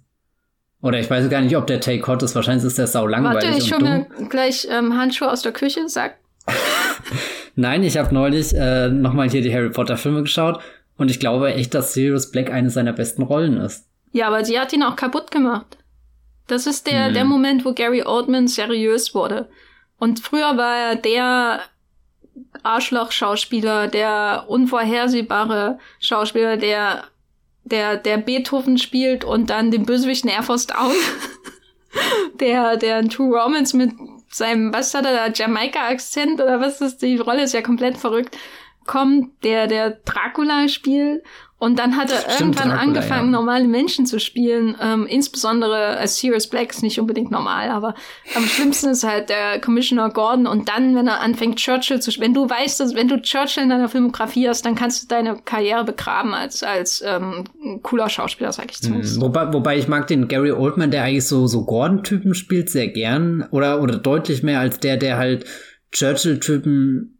oder 0.82 1.00
ich 1.00 1.10
weiß 1.10 1.30
gar 1.30 1.42
nicht, 1.42 1.56
ob 1.56 1.68
der 1.68 1.80
Take 1.80 2.06
hot 2.08 2.22
ist. 2.24 2.36
Wahrscheinlich 2.36 2.66
ist 2.66 2.78
der 2.78 2.88
sau 2.88 3.08
langweilig. 3.08 3.44
Warte, 3.44 3.58
ich 3.58 3.74
hole 3.74 3.84
mir 3.84 4.28
gleich 4.30 4.68
ähm, 4.70 4.98
Handschuhe 4.98 5.32
aus 5.32 5.42
der 5.42 5.52
Küche. 5.52 5.88
Sag. 5.88 6.18
Nein, 7.56 7.84
ich 7.84 7.98
habe 7.98 8.14
neulich 8.14 8.54
äh, 8.54 8.90
nochmal 8.90 9.30
hier 9.30 9.42
die 9.42 9.54
Harry 9.54 9.70
Potter 9.70 9.98
Filme 9.98 10.22
geschaut 10.22 10.60
und 10.98 11.12
ich 11.12 11.20
glaube 11.20 11.54
echt, 11.54 11.74
dass 11.74 11.94
Sirius 11.94 12.32
Black 12.32 12.52
eine 12.52 12.70
seiner 12.70 12.94
besten 12.94 13.22
Rollen 13.22 13.58
ist. 13.58 13.86
Ja, 14.12 14.28
aber 14.28 14.44
sie 14.44 14.60
hat 14.60 14.74
ihn 14.74 14.84
auch 14.84 14.96
kaputt 14.96 15.32
gemacht. 15.32 15.78
Das 16.48 16.66
ist 16.66 16.88
der, 16.88 17.08
hm. 17.08 17.14
der 17.14 17.26
Moment, 17.26 17.66
wo 17.66 17.74
Gary 17.74 18.04
Oldman 18.04 18.48
seriös 18.48 19.14
wurde. 19.14 19.50
Und 20.00 20.20
früher 20.20 20.58
war 20.58 20.76
er 20.76 20.96
der 20.96 21.62
Arschloch-Schauspieler, 22.64 23.88
der 23.88 24.46
unvorhersehbare 24.48 25.80
Schauspieler, 26.00 26.58
der, 26.58 27.04
der, 27.64 27.98
der 27.98 28.18
Beethoven 28.18 28.78
spielt 28.78 29.24
und 29.24 29.50
dann 29.50 29.72
den 29.72 29.86
Bösewicht 29.86 30.26
Air 30.26 30.44
Force 30.44 30.68
Down. 30.68 30.94
der, 32.40 32.78
der 32.78 32.98
ein 32.98 33.10
True 33.10 33.40
Romance 33.40 33.76
mit 33.76 33.92
seinem, 34.30 34.74
was 34.74 34.94
hat 34.94 35.06
er 35.06 35.14
da, 35.14 35.34
Jamaika-Akzent 35.34 36.40
oder 36.40 36.60
was 36.60 36.82
ist, 36.82 37.02
die 37.02 37.18
Rolle 37.18 37.44
ist 37.44 37.54
ja 37.54 37.62
komplett 37.62 37.98
verrückt 37.98 38.38
kommt, 38.88 39.44
der 39.44 39.68
der 39.68 39.92
Dracula 39.92 40.68
spielt. 40.68 41.24
Und 41.60 41.80
dann 41.80 41.98
hat 41.98 42.12
er 42.12 42.20
Stimmt, 42.20 42.40
irgendwann 42.40 42.70
Dracula, 42.70 42.82
angefangen, 42.84 43.26
ja. 43.34 43.40
normale 43.40 43.68
Menschen 43.68 44.06
zu 44.06 44.20
spielen. 44.20 44.76
Ähm, 44.80 45.08
insbesondere 45.08 45.98
als 45.98 46.18
Sirius 46.18 46.48
Black 46.48 46.70
ist 46.70 46.84
nicht 46.84 47.00
unbedingt 47.00 47.32
normal, 47.32 47.72
aber 47.72 47.96
am 48.36 48.46
schlimmsten 48.46 48.90
ist 48.90 49.04
halt 49.04 49.30
der 49.30 49.60
Commissioner 49.60 50.12
Gordon. 50.12 50.46
Und 50.46 50.70
dann, 50.70 50.96
wenn 50.96 51.08
er 51.08 51.20
anfängt, 51.20 51.58
Churchill 51.58 52.00
zu 52.00 52.12
spielen, 52.12 52.28
wenn 52.28 52.34
du 52.36 52.48
weißt, 52.48 52.80
dass 52.80 52.94
wenn 52.94 53.08
du 53.08 53.20
Churchill 53.20 53.64
in 53.64 53.70
deiner 53.70 53.90
Filmografie 53.90 54.48
hast, 54.48 54.66
dann 54.66 54.76
kannst 54.76 55.02
du 55.02 55.08
deine 55.08 55.38
Karriere 55.46 55.84
begraben 55.84 56.36
als 56.36 56.62
als 56.62 57.04
ähm, 57.04 57.46
cooler 57.82 58.10
Schauspieler, 58.10 58.52
sag 58.52 58.70
ich 58.70 58.80
zumindest. 58.80 59.18
Mhm. 59.18 59.22
Wobei, 59.24 59.52
wobei 59.52 59.78
ich 59.80 59.88
mag 59.88 60.06
den 60.06 60.28
Gary 60.28 60.52
Oldman, 60.52 60.92
der 60.92 61.04
eigentlich 61.04 61.26
so 61.26 61.48
so 61.48 61.66
Gordon-Typen 61.66 62.36
spielt, 62.36 62.70
sehr 62.70 62.90
gern 62.90 63.48
oder 63.50 63.82
oder 63.82 63.98
deutlich 63.98 64.44
mehr 64.44 64.60
als 64.60 64.80
der, 64.80 64.98
der 64.98 65.18
halt 65.18 65.46
Churchill-Typen 65.92 67.17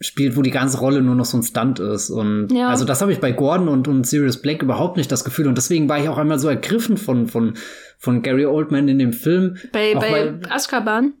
spielt, 0.00 0.36
wo 0.36 0.42
die 0.42 0.50
ganze 0.50 0.78
Rolle 0.78 1.02
nur 1.02 1.14
noch 1.14 1.24
so 1.24 1.38
ein 1.38 1.42
Stunt 1.42 1.80
ist. 1.80 2.10
Und 2.10 2.48
ja. 2.52 2.68
also 2.68 2.84
das 2.84 3.00
habe 3.00 3.12
ich 3.12 3.20
bei 3.20 3.32
Gordon 3.32 3.68
und, 3.68 3.88
und 3.88 4.06
Sirius 4.06 4.40
Black 4.40 4.62
überhaupt 4.62 4.96
nicht 4.96 5.10
das 5.10 5.24
Gefühl. 5.24 5.48
Und 5.48 5.58
deswegen 5.58 5.88
war 5.88 5.98
ich 6.00 6.08
auch 6.08 6.18
einmal 6.18 6.38
so 6.38 6.48
ergriffen 6.48 6.96
von, 6.96 7.26
von, 7.26 7.54
von 7.98 8.22
Gary 8.22 8.46
Oldman 8.46 8.88
in 8.88 8.98
dem 8.98 9.12
Film. 9.12 9.56
Bei, 9.72 9.96
auch 9.96 10.00
bei 10.00 10.12
weil, 10.12 10.40
Azkaban? 10.48 11.14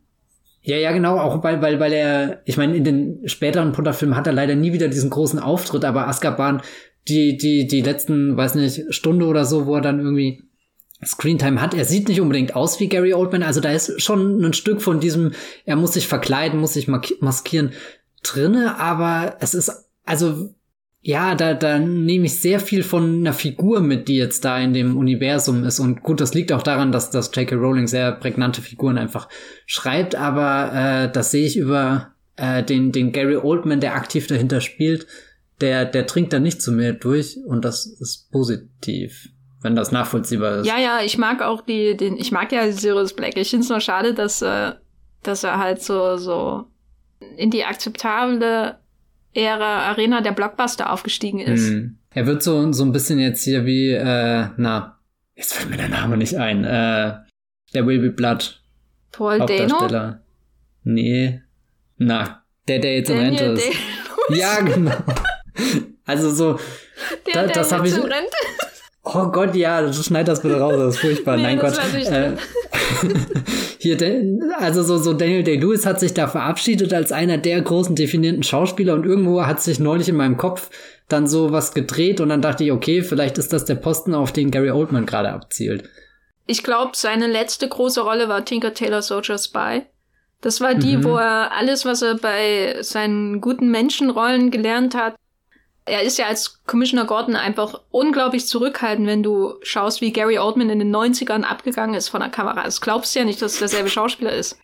Ja, 0.62 0.76
ja, 0.76 0.92
genau, 0.92 1.18
auch 1.18 1.42
weil, 1.42 1.62
weil, 1.62 1.80
weil 1.80 1.92
er, 1.92 2.42
ich 2.44 2.56
meine, 2.56 2.76
in 2.76 2.84
den 2.84 3.28
späteren 3.28 3.72
Potter-Filmen 3.72 4.16
hat 4.16 4.26
er 4.26 4.32
leider 4.32 4.54
nie 4.54 4.72
wieder 4.72 4.88
diesen 4.88 5.10
großen 5.10 5.38
Auftritt, 5.38 5.84
aber 5.84 6.08
Azkaban, 6.08 6.62
die, 7.08 7.36
die, 7.36 7.66
die 7.66 7.80
letzten, 7.80 8.36
weiß 8.36 8.54
nicht, 8.56 8.84
Stunde 8.90 9.26
oder 9.26 9.44
so, 9.44 9.66
wo 9.66 9.76
er 9.76 9.80
dann 9.80 9.98
irgendwie 9.98 10.42
Screentime 11.04 11.60
hat. 11.60 11.74
Er 11.74 11.84
sieht 11.84 12.08
nicht 12.08 12.20
unbedingt 12.20 12.56
aus 12.56 12.80
wie 12.80 12.88
Gary 12.88 13.14
Oldman, 13.14 13.42
also 13.42 13.60
da 13.60 13.70
ist 13.70 14.02
schon 14.02 14.44
ein 14.44 14.52
Stück 14.52 14.82
von 14.82 15.00
diesem, 15.00 15.32
er 15.64 15.76
muss 15.76 15.94
sich 15.94 16.08
verkleiden, 16.08 16.60
muss 16.60 16.74
sich 16.74 16.88
maskieren, 16.88 17.72
drinne, 18.22 18.78
aber 18.78 19.36
es 19.40 19.54
ist, 19.54 19.70
also, 20.04 20.54
ja, 21.00 21.34
da, 21.34 21.54
da 21.54 21.78
nehme 21.78 22.26
ich 22.26 22.40
sehr 22.40 22.60
viel 22.60 22.82
von 22.82 23.20
einer 23.20 23.32
Figur 23.32 23.80
mit, 23.80 24.08
die 24.08 24.16
jetzt 24.16 24.44
da 24.44 24.58
in 24.58 24.72
dem 24.72 24.96
Universum 24.96 25.64
ist. 25.64 25.78
Und 25.78 26.02
gut, 26.02 26.20
das 26.20 26.34
liegt 26.34 26.52
auch 26.52 26.62
daran, 26.62 26.92
dass, 26.92 27.10
dass 27.10 27.34
J.K. 27.34 27.54
Rowling 27.54 27.86
sehr 27.86 28.12
prägnante 28.12 28.60
Figuren 28.62 28.98
einfach 28.98 29.28
schreibt, 29.64 30.16
aber 30.16 30.72
äh, 30.74 31.12
das 31.12 31.30
sehe 31.30 31.46
ich 31.46 31.56
über 31.56 32.14
äh, 32.36 32.62
den, 32.62 32.92
den 32.92 33.12
Gary 33.12 33.36
Oldman, 33.36 33.80
der 33.80 33.94
aktiv 33.94 34.26
dahinter 34.26 34.60
spielt, 34.60 35.06
der, 35.60 35.84
der 35.84 36.06
trinkt 36.06 36.32
da 36.32 36.40
nicht 36.40 36.60
zu 36.60 36.72
mir 36.72 36.92
durch 36.92 37.38
und 37.46 37.64
das 37.64 37.86
ist 37.86 38.30
positiv 38.30 39.30
wenn 39.60 39.74
das 39.74 39.92
nachvollziehbar 39.92 40.58
ist. 40.58 40.66
Ja, 40.66 40.78
ja, 40.78 41.00
ich 41.02 41.18
mag 41.18 41.42
auch 41.42 41.62
die, 41.62 41.96
den, 41.96 42.16
ich 42.16 42.30
mag 42.30 42.52
ja 42.52 42.70
Sirius 42.70 43.12
Black. 43.12 43.36
Ich 43.36 43.50
finde 43.50 43.64
es 43.64 43.70
nur 43.70 43.80
schade, 43.80 44.14
dass, 44.14 44.42
äh, 44.42 44.72
dass 45.22 45.44
er 45.44 45.58
halt 45.58 45.82
so, 45.82 46.16
so 46.16 46.66
in 47.36 47.50
die 47.50 47.64
akzeptable 47.64 48.78
Ära 49.34 49.90
Arena 49.90 50.20
der 50.20 50.32
Blockbuster 50.32 50.92
aufgestiegen 50.92 51.40
ist. 51.40 51.68
Hm. 51.68 51.98
Er 52.14 52.26
wird 52.26 52.42
so, 52.42 52.72
so 52.72 52.84
ein 52.84 52.92
bisschen 52.92 53.18
jetzt 53.18 53.44
hier 53.44 53.66
wie, 53.66 53.92
äh, 53.92 54.46
na, 54.56 54.98
jetzt 55.34 55.54
fällt 55.54 55.70
mir 55.70 55.76
der 55.76 55.88
Name 55.88 56.16
nicht 56.16 56.36
ein, 56.36 56.64
äh, 56.64 57.14
der 57.74 57.86
Will 57.86 58.00
Be 58.00 58.10
Blood. 58.10 58.62
Paul 59.12 59.38
Dano? 59.40 60.16
Nee. 60.84 61.42
Na, 61.96 62.44
der, 62.66 62.78
der 62.78 62.96
jetzt 62.96 63.10
in 63.10 63.18
Rente 63.18 63.44
ist. 63.44 63.68
Ja, 64.30 64.60
genau. 64.60 64.92
Also 66.04 66.30
so, 66.30 66.58
der, 67.26 67.46
da, 67.46 67.52
das 67.52 67.72
habe 67.72 67.88
ich. 67.88 67.94
Rente. 67.94 68.36
Oh 69.14 69.28
Gott, 69.28 69.54
ja, 69.54 69.90
schneid 69.92 70.28
das 70.28 70.42
bitte 70.42 70.60
raus, 70.60 70.74
das 70.76 70.94
ist 70.94 71.00
furchtbar. 71.00 71.36
Nee, 71.36 71.42
Nein, 71.42 71.58
Gott. 71.58 71.78
Äh, 71.94 72.32
hier, 73.78 73.96
also 74.58 74.82
so, 74.82 74.98
so 74.98 75.14
Daniel 75.14 75.42
Day-Lewis 75.42 75.86
hat 75.86 75.98
sich 76.00 76.12
da 76.12 76.28
verabschiedet 76.28 76.92
als 76.92 77.10
einer 77.12 77.38
der 77.38 77.60
großen 77.60 77.96
definierten 77.96 78.42
Schauspieler 78.42 78.94
und 78.94 79.06
irgendwo 79.06 79.46
hat 79.46 79.62
sich 79.62 79.78
neulich 79.78 80.08
in 80.08 80.16
meinem 80.16 80.36
Kopf 80.36 80.70
dann 81.08 81.26
so 81.26 81.52
was 81.52 81.72
gedreht 81.72 82.20
und 82.20 82.28
dann 82.28 82.42
dachte 82.42 82.64
ich, 82.64 82.72
okay, 82.72 83.02
vielleicht 83.02 83.38
ist 83.38 83.52
das 83.52 83.64
der 83.64 83.76
Posten, 83.76 84.14
auf 84.14 84.32
den 84.32 84.50
Gary 84.50 84.70
Oldman 84.70 85.06
gerade 85.06 85.30
abzielt. 85.30 85.88
Ich 86.46 86.62
glaube, 86.62 86.92
seine 86.94 87.26
letzte 87.26 87.68
große 87.68 88.02
Rolle 88.02 88.28
war 88.28 88.44
Tinker 88.44 88.74
Taylor 88.74 89.02
Soldier 89.02 89.38
Spy. 89.38 89.82
Das 90.40 90.60
war 90.60 90.74
die, 90.74 90.98
mhm. 90.98 91.04
wo 91.04 91.16
er 91.16 91.52
alles, 91.52 91.84
was 91.84 92.02
er 92.02 92.16
bei 92.16 92.76
seinen 92.80 93.40
guten 93.40 93.70
Menschenrollen 93.70 94.50
gelernt 94.50 94.94
hat, 94.94 95.14
er 95.88 96.02
ist 96.02 96.18
ja 96.18 96.26
als 96.26 96.62
Commissioner 96.66 97.04
Gordon 97.04 97.36
einfach 97.36 97.80
unglaublich 97.90 98.46
zurückhaltend, 98.46 99.06
wenn 99.06 99.22
du 99.22 99.54
schaust, 99.62 100.00
wie 100.00 100.12
Gary 100.12 100.38
Oldman 100.38 100.70
in 100.70 100.78
den 100.78 100.94
90ern 100.94 101.42
abgegangen 101.42 101.94
ist 101.94 102.08
von 102.08 102.20
der 102.20 102.30
Kamera. 102.30 102.64
Das 102.64 102.80
glaubst 102.80 103.14
du 103.14 103.20
ja 103.20 103.24
nicht, 103.24 103.42
dass 103.42 103.54
es 103.54 103.58
derselbe 103.58 103.90
Schauspieler 103.90 104.32
ist. 104.32 104.58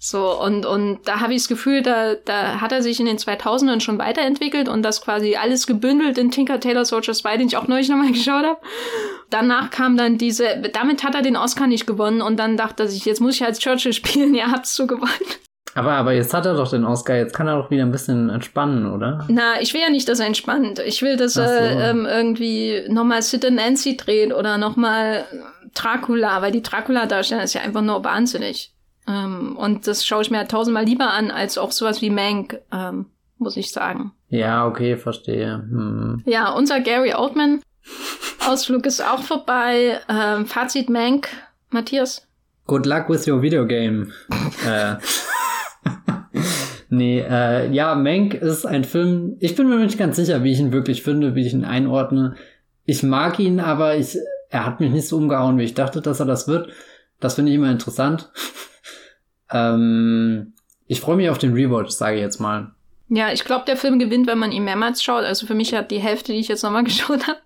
So, 0.00 0.40
und, 0.40 0.64
und 0.64 1.00
da 1.06 1.20
habe 1.20 1.34
ich 1.34 1.42
das 1.42 1.48
Gefühl, 1.48 1.82
da, 1.82 2.14
da 2.14 2.60
hat 2.60 2.70
er 2.70 2.82
sich 2.82 3.00
in 3.00 3.06
den 3.06 3.18
2000ern 3.18 3.80
schon 3.80 3.98
weiterentwickelt 3.98 4.68
und 4.68 4.82
das 4.82 5.00
quasi 5.00 5.34
alles 5.34 5.66
gebündelt 5.66 6.18
in 6.18 6.30
Tinker 6.30 6.60
Taylor 6.60 6.84
Soldier 6.84 7.14
2, 7.14 7.36
den 7.38 7.48
ich 7.48 7.56
auch 7.56 7.66
neulich 7.66 7.88
nochmal 7.88 8.12
geschaut 8.12 8.44
habe. 8.44 8.60
Danach 9.30 9.70
kam 9.70 9.96
dann 9.96 10.16
diese, 10.16 10.62
damit 10.72 11.02
hat 11.02 11.16
er 11.16 11.22
den 11.22 11.36
Oscar 11.36 11.66
nicht 11.66 11.86
gewonnen 11.86 12.22
und 12.22 12.36
dann 12.36 12.56
dachte 12.56 12.84
er 12.84 12.88
sich, 12.88 13.04
jetzt 13.06 13.20
muss 13.20 13.34
ich 13.34 13.44
als 13.44 13.58
Churchill 13.58 13.92
spielen, 13.92 14.34
ja, 14.34 14.52
hab's 14.52 14.76
so 14.76 14.86
gewonnen. 14.86 15.10
Aber, 15.78 15.92
aber 15.92 16.12
jetzt 16.12 16.34
hat 16.34 16.44
er 16.44 16.54
doch 16.54 16.68
den 16.68 16.84
Oscar, 16.84 17.16
jetzt 17.16 17.34
kann 17.34 17.46
er 17.46 17.56
doch 17.56 17.70
wieder 17.70 17.84
ein 17.84 17.92
bisschen 17.92 18.30
entspannen, 18.30 18.90
oder? 18.90 19.24
Na, 19.28 19.60
ich 19.60 19.72
will 19.74 19.80
ja 19.80 19.90
nicht, 19.90 20.08
dass 20.08 20.18
er 20.18 20.26
entspannt. 20.26 20.80
Ich 20.80 21.02
will, 21.02 21.16
dass 21.16 21.34
so. 21.34 21.40
er 21.40 21.90
ähm, 21.90 22.04
irgendwie 22.04 22.82
nochmal 22.88 23.22
Sid 23.22 23.44
and 23.44 23.56
Nancy 23.56 23.96
dreht 23.96 24.34
oder 24.34 24.58
nochmal 24.58 25.24
Dracula, 25.74 26.42
weil 26.42 26.50
die 26.50 26.62
Dracula-Darsteller 26.62 27.44
ist 27.44 27.54
ja 27.54 27.60
einfach 27.60 27.82
nur 27.82 28.02
wahnsinnig. 28.02 28.72
Ähm, 29.06 29.56
und 29.56 29.86
das 29.86 30.04
schaue 30.04 30.22
ich 30.22 30.32
mir 30.32 30.38
halt 30.38 30.50
tausendmal 30.50 30.84
lieber 30.84 31.10
an, 31.10 31.30
als 31.30 31.58
auch 31.58 31.70
sowas 31.70 32.02
wie 32.02 32.10
Mank, 32.10 32.58
ähm, 32.72 33.06
muss 33.38 33.56
ich 33.56 33.70
sagen. 33.70 34.10
Ja, 34.30 34.66
okay, 34.66 34.96
verstehe. 34.96 35.54
Hm. 35.54 36.24
Ja, 36.26 36.50
unser 36.50 36.80
Gary 36.80 37.14
Oldman 37.14 37.62
Ausflug 38.48 38.84
ist 38.84 39.00
auch 39.00 39.22
vorbei. 39.22 40.00
Ähm, 40.08 40.44
Fazit 40.46 40.90
Mank, 40.90 41.28
Matthias. 41.70 42.26
Good 42.66 42.84
luck 42.84 43.08
with 43.08 43.28
your 43.28 43.40
video 43.40 43.64
game. 43.64 44.12
äh. 44.66 44.96
Nee, 46.88 47.20
äh, 47.20 47.70
ja, 47.70 47.94
Mank 47.94 48.34
ist 48.34 48.66
ein 48.66 48.84
Film, 48.84 49.36
ich 49.40 49.54
bin 49.54 49.68
mir 49.68 49.76
nicht 49.76 49.98
ganz 49.98 50.16
sicher, 50.16 50.42
wie 50.42 50.52
ich 50.52 50.60
ihn 50.60 50.72
wirklich 50.72 51.02
finde, 51.02 51.34
wie 51.34 51.46
ich 51.46 51.52
ihn 51.52 51.64
einordne. 51.64 52.36
Ich 52.84 53.02
mag 53.02 53.38
ihn, 53.38 53.60
aber 53.60 53.96
ich, 53.96 54.16
er 54.50 54.66
hat 54.66 54.80
mich 54.80 54.90
nicht 54.90 55.08
so 55.08 55.16
umgehauen, 55.16 55.58
wie 55.58 55.64
ich 55.64 55.74
dachte, 55.74 56.00
dass 56.00 56.20
er 56.20 56.26
das 56.26 56.48
wird. 56.48 56.70
Das 57.20 57.34
finde 57.34 57.50
ich 57.50 57.56
immer 57.56 57.70
interessant. 57.70 58.30
ähm, 59.52 60.54
ich 60.86 61.00
freue 61.00 61.16
mich 61.16 61.30
auf 61.30 61.38
den 61.38 61.52
Rewatch, 61.52 61.90
sage 61.90 62.16
ich 62.16 62.22
jetzt 62.22 62.40
mal. 62.40 62.72
Ja, 63.08 63.32
ich 63.32 63.44
glaube, 63.44 63.64
der 63.66 63.76
Film 63.76 63.98
gewinnt, 63.98 64.26
wenn 64.26 64.38
man 64.38 64.52
ihn 64.52 64.64
mehrmals 64.64 65.02
schaut. 65.02 65.24
Also 65.24 65.46
für 65.46 65.54
mich 65.54 65.74
hat 65.74 65.90
die 65.90 65.98
Hälfte, 65.98 66.32
die 66.32 66.38
ich 66.38 66.48
jetzt 66.48 66.62
nochmal 66.62 66.84
geschaut 66.84 67.26
habe, 67.26 67.38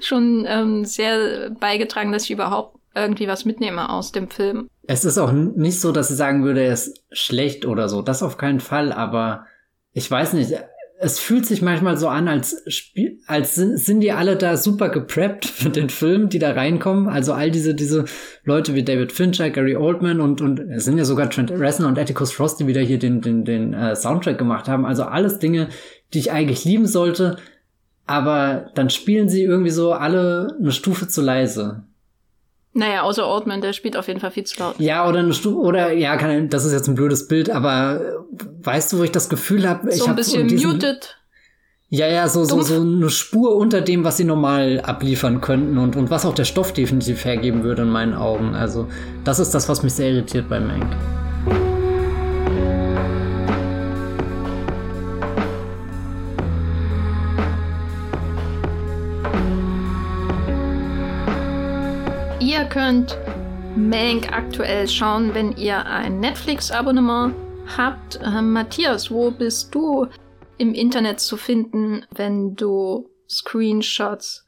schon 0.00 0.44
ähm, 0.48 0.84
sehr 0.84 1.50
beigetragen, 1.50 2.12
dass 2.12 2.24
ich 2.24 2.30
überhaupt 2.30 2.78
irgendwie 2.94 3.28
was 3.28 3.44
mitnehme 3.44 3.90
aus 3.90 4.12
dem 4.12 4.28
Film. 4.28 4.68
Es 4.90 5.04
ist 5.04 5.18
auch 5.18 5.32
nicht 5.32 5.80
so, 5.82 5.92
dass 5.92 6.10
ich 6.10 6.16
sagen 6.16 6.44
würde, 6.44 6.62
er 6.62 6.72
ist 6.72 7.04
schlecht 7.12 7.66
oder 7.66 7.90
so. 7.90 8.00
Das 8.00 8.22
auf 8.22 8.38
keinen 8.38 8.58
Fall, 8.58 8.90
aber 8.90 9.44
ich 9.92 10.10
weiß 10.10 10.32
nicht. 10.32 10.54
Es 10.98 11.20
fühlt 11.20 11.44
sich 11.44 11.60
manchmal 11.60 11.98
so 11.98 12.08
an, 12.08 12.26
als, 12.26 12.64
Spiel, 12.66 13.20
als 13.26 13.54
sind, 13.54 13.78
sind 13.78 14.00
die 14.00 14.12
alle 14.12 14.34
da 14.34 14.56
super 14.56 14.88
gepreppt 14.88 15.44
für 15.46 15.68
den 15.68 15.90
Film, 15.90 16.30
die 16.30 16.38
da 16.38 16.52
reinkommen. 16.52 17.06
Also 17.06 17.34
all 17.34 17.50
diese, 17.50 17.74
diese 17.74 18.06
Leute 18.44 18.74
wie 18.74 18.82
David 18.82 19.12
Fincher, 19.12 19.50
Gary 19.50 19.76
Oldman 19.76 20.22
und, 20.22 20.40
und 20.40 20.58
es 20.58 20.86
sind 20.86 20.96
ja 20.96 21.04
sogar 21.04 21.28
Trent 21.28 21.50
Reznor 21.50 21.90
und 21.90 21.98
Atticus 21.98 22.32
Frost, 22.32 22.58
die 22.58 22.66
wieder 22.66 22.80
hier 22.80 22.98
den, 22.98 23.20
den, 23.20 23.44
den 23.44 23.74
äh, 23.74 23.94
Soundtrack 23.94 24.38
gemacht 24.38 24.68
haben. 24.68 24.86
Also 24.86 25.02
alles 25.04 25.38
Dinge, 25.38 25.68
die 26.14 26.18
ich 26.18 26.32
eigentlich 26.32 26.64
lieben 26.64 26.86
sollte, 26.86 27.36
aber 28.06 28.70
dann 28.74 28.88
spielen 28.88 29.28
sie 29.28 29.42
irgendwie 29.42 29.70
so 29.70 29.92
alle 29.92 30.56
eine 30.58 30.72
Stufe 30.72 31.08
zu 31.08 31.20
leise. 31.20 31.84
Naja, 32.78 33.02
außer 33.02 33.26
Ortman, 33.26 33.60
der 33.60 33.72
spielt 33.72 33.96
auf 33.96 34.06
jeden 34.06 34.20
Fall 34.20 34.30
viel 34.30 34.44
zu 34.44 34.60
laut. 34.60 34.76
Ja, 34.78 35.08
oder 35.08 35.18
eine 35.18 35.34
Stufe, 35.34 35.58
oder 35.58 35.90
ja, 35.90 36.16
kann, 36.16 36.48
das 36.48 36.64
ist 36.64 36.72
jetzt 36.72 36.86
ein 36.86 36.94
blödes 36.94 37.26
Bild, 37.26 37.50
aber 37.50 38.00
äh, 38.00 38.44
weißt 38.62 38.92
du, 38.92 38.98
wo 38.98 39.02
ich 39.02 39.10
das 39.10 39.28
Gefühl 39.28 39.68
habe, 39.68 39.90
so 39.90 39.96
ich 39.96 40.02
habe 40.02 40.12
ein 40.12 40.16
bisschen 40.16 40.46
diesen, 40.46 40.70
muted. 40.70 41.16
Ja, 41.88 42.06
ja, 42.06 42.28
so, 42.28 42.44
so, 42.44 42.62
so 42.62 42.80
eine 42.80 43.10
Spur 43.10 43.56
unter 43.56 43.80
dem, 43.80 44.04
was 44.04 44.18
sie 44.18 44.24
normal 44.24 44.80
abliefern 44.84 45.40
könnten 45.40 45.76
und, 45.76 45.96
und 45.96 46.08
was 46.10 46.24
auch 46.24 46.34
der 46.34 46.44
Stoff 46.44 46.72
definitiv 46.72 47.24
hergeben 47.24 47.64
würde 47.64 47.82
in 47.82 47.88
meinen 47.88 48.14
Augen. 48.14 48.54
Also, 48.54 48.86
das 49.24 49.40
ist 49.40 49.54
das, 49.54 49.68
was 49.68 49.82
mich 49.82 49.94
sehr 49.94 50.10
irritiert 50.10 50.48
bei 50.48 50.60
Mank. 50.60 50.86
Könnt 62.68 63.16
Mank 63.76 64.32
aktuell 64.32 64.88
schauen, 64.88 65.34
wenn 65.34 65.56
ihr 65.56 65.84
ein 65.86 66.20
Netflix-Abonnement 66.20 67.34
habt. 67.76 68.16
Äh, 68.16 68.42
Matthias, 68.42 69.10
wo 69.10 69.30
bist 69.30 69.74
du 69.74 70.06
im 70.58 70.74
Internet 70.74 71.20
zu 71.20 71.36
finden, 71.36 72.04
wenn 72.10 72.56
du 72.56 73.08
Screenshots 73.28 74.46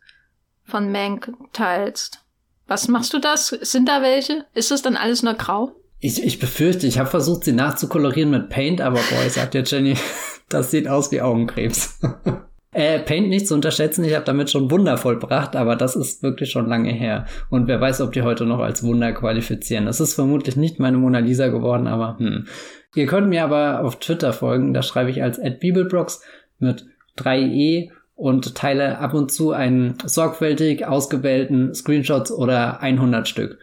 von 0.64 0.90
Mank 0.90 1.32
teilst? 1.52 2.24
Was 2.66 2.88
machst 2.88 3.12
du 3.12 3.18
das? 3.18 3.48
Sind 3.48 3.88
da 3.88 4.02
welche? 4.02 4.44
Ist 4.54 4.70
das 4.70 4.82
dann 4.82 4.96
alles 4.96 5.22
nur 5.22 5.34
grau? 5.34 5.72
Ich, 5.98 6.22
ich 6.22 6.38
befürchte, 6.38 6.86
ich 6.86 6.98
habe 6.98 7.10
versucht, 7.10 7.44
sie 7.44 7.52
nachzukolorieren 7.52 8.30
mit 8.30 8.48
Paint, 8.48 8.80
aber 8.80 9.00
boah, 9.10 9.26
ich 9.26 9.34
sag 9.34 9.50
dir, 9.50 9.64
Jenny, 9.64 9.96
das 10.48 10.70
sieht 10.70 10.88
aus 10.88 11.12
wie 11.12 11.20
Augenkrebs. 11.20 12.00
Äh, 12.72 13.00
Paint 13.00 13.28
nicht 13.28 13.48
zu 13.48 13.54
unterschätzen, 13.54 14.04
ich 14.04 14.14
habe 14.14 14.24
damit 14.24 14.50
schon 14.50 14.70
Wunder 14.70 14.96
vollbracht, 14.96 15.56
aber 15.56 15.74
das 15.74 15.96
ist 15.96 16.22
wirklich 16.22 16.50
schon 16.52 16.68
lange 16.68 16.92
her. 16.92 17.26
Und 17.48 17.66
wer 17.66 17.80
weiß, 17.80 18.00
ob 18.00 18.12
die 18.12 18.22
heute 18.22 18.46
noch 18.46 18.60
als 18.60 18.84
Wunder 18.84 19.12
qualifizieren. 19.12 19.86
Das 19.86 20.00
ist 20.00 20.14
vermutlich 20.14 20.56
nicht 20.56 20.78
meine 20.78 20.96
Mona 20.96 21.18
Lisa 21.18 21.48
geworden, 21.48 21.88
aber 21.88 22.18
hm. 22.18 22.46
Ihr 22.94 23.06
könnt 23.06 23.28
mir 23.28 23.44
aber 23.44 23.84
auf 23.84 24.00
Twitter 24.00 24.32
folgen, 24.32 24.74
da 24.74 24.82
schreibe 24.82 25.10
ich 25.10 25.22
als 25.22 25.40
@bibelbrox 25.60 26.22
mit 26.58 26.86
3e 27.18 27.90
und 28.14 28.54
teile 28.54 28.98
ab 28.98 29.14
und 29.14 29.30
zu 29.30 29.52
einen 29.52 29.96
sorgfältig 30.04 30.86
ausgewählten 30.86 31.72
Screenshots 31.74 32.32
oder 32.32 32.80
100 32.80 33.28
Stück. 33.28 33.58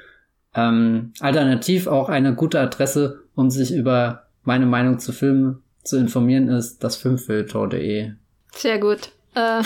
Ähm, 0.55 1.11
alternativ 1.19 1.87
auch 1.87 2.09
eine 2.09 2.35
gute 2.35 2.59
Adresse, 2.59 3.21
um 3.35 3.49
sich 3.49 3.73
über 3.73 4.27
meine 4.43 4.65
Meinung 4.65 4.99
zu 4.99 5.11
Filmen 5.11 5.61
zu 5.83 5.97
informieren, 5.97 6.47
ist 6.47 6.83
das 6.83 6.95
filmfilter.de. 6.95 8.13
Sehr 8.53 8.79
gut. 8.79 9.09
Äh, 9.35 9.61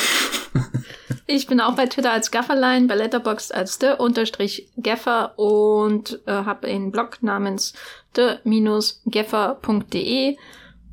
ich 1.28 1.46
bin 1.48 1.62
auch 1.62 1.76
bei 1.76 1.88
Twitter 1.88 2.12
als 2.12 2.32
Gafferline, 2.32 2.88
bei 2.88 2.96
Letterboxd 2.96 3.54
als 3.54 3.80
the-gaffer 3.80 5.38
und 5.38 6.20
äh, 6.26 6.32
habe 6.32 6.68
einen 6.68 6.92
Blog 6.92 7.22
namens 7.22 7.74
the-gaffer.de 8.16 10.38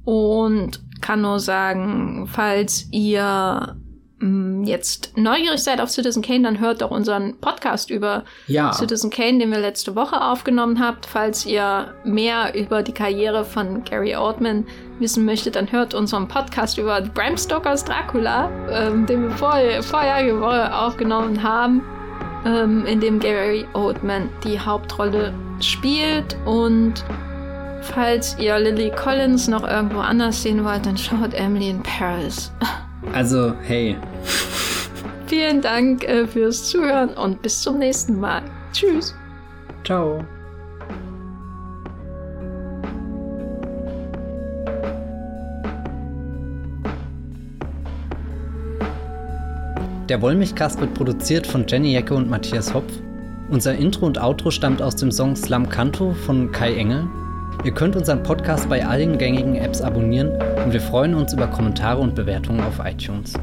und 0.05 0.81
kann 1.01 1.21
nur 1.21 1.41
sagen, 1.41 2.29
falls 2.33 2.87
ihr 2.91 3.77
jetzt 4.21 5.13
neugierig 5.17 5.63
seid 5.63 5.81
auf 5.81 5.91
Citizen 5.91 6.23
Kane, 6.23 6.43
dann 6.43 6.59
hört 6.59 6.83
doch 6.83 6.91
unseren 6.91 7.39
Podcast 7.39 7.89
über 7.91 8.25
ja. 8.49 8.73
Citizen 8.73 9.11
Kane, 9.11 9.39
den 9.39 9.51
wir 9.51 9.61
letzte 9.61 9.95
Woche 9.95 10.21
aufgenommen 10.21 10.81
habt. 10.81 11.07
Falls 11.07 11.47
ihr 11.47 11.95
mehr 12.05 12.55
über 12.55 12.83
die 12.83 12.93
Karriere 12.93 13.45
von 13.45 13.85
Gary 13.85 14.17
Oldman 14.17 14.67
wissen 14.99 15.25
möchtet, 15.25 15.55
dann 15.55 15.71
hört 15.71 15.95
unseren 15.95 16.27
Podcast 16.27 16.79
über 16.79 17.01
Bram 17.01 17.37
Stokers 17.37 17.85
Dracula, 17.85 18.51
ähm, 18.71 19.07
den 19.07 19.23
wir 19.23 19.31
vor, 19.31 19.55
vorherige 19.83 20.41
Woche 20.41 20.75
aufgenommen 20.75 21.41
haben, 21.43 21.83
ähm, 22.45 22.85
in 22.87 23.01
dem 23.01 23.21
Gary 23.21 23.67
Oldman 23.75 24.29
die 24.43 24.59
Hauptrolle 24.59 25.33
spielt. 25.61 26.37
Und 26.45 27.05
falls 27.83 28.37
ihr 28.41 28.59
Lily 28.59 28.91
Collins 28.91 29.47
noch 29.47 29.63
irgendwo 29.63 30.01
anders 30.01 30.43
sehen 30.43 30.65
wollt, 30.65 30.85
dann 30.87 30.97
schaut 30.97 31.35
Emily 31.35 31.71
in 31.71 31.83
Paris. 31.85 32.51
Also, 33.13 33.55
hey. 33.63 33.97
Vielen 35.27 35.61
Dank 35.61 36.05
äh, 36.05 36.27
fürs 36.27 36.69
Zuhören 36.71 37.11
und 37.11 37.43
bis 37.43 37.63
zum 37.63 37.79
nächsten 37.79 38.19
Mal. 38.19 38.43
Tschüss. 38.73 39.15
Ciao. 39.85 40.25
Der 50.09 50.23
Wollmilchcast 50.23 50.81
wird 50.81 50.95
produziert 50.95 51.47
von 51.47 51.67
Jenny 51.67 51.93
Jecke 51.93 52.15
und 52.15 52.31
Matthias 52.31 52.73
Hopf. 52.73 52.91
Unser 53.51 53.75
Intro 53.75 54.07
und 54.07 54.19
Outro 54.19 54.51
stammt 54.51 54.81
aus 54.81 54.97
dem 54.97 55.11
Song 55.11 55.37
Slam 55.37 55.69
Canto 55.69 56.13
von 56.13 56.51
Kai 56.53 56.75
Engel 56.75 57.07
Ihr 57.65 57.73
könnt 57.73 57.97
unseren 57.97 58.23
Podcast 58.23 58.69
bei 58.69 58.87
allen 58.87 59.19
gängigen 59.19 59.57
Apps 59.57 59.81
abonnieren 59.81 60.31
und 60.65 60.73
wir 60.73 60.81
freuen 60.81 61.15
uns 61.15 61.33
über 61.33 61.49
Kommentare 61.49 61.99
und 62.01 62.15
Bewertungen 62.15 62.61
auf 62.61 62.81
iTunes. 62.85 63.35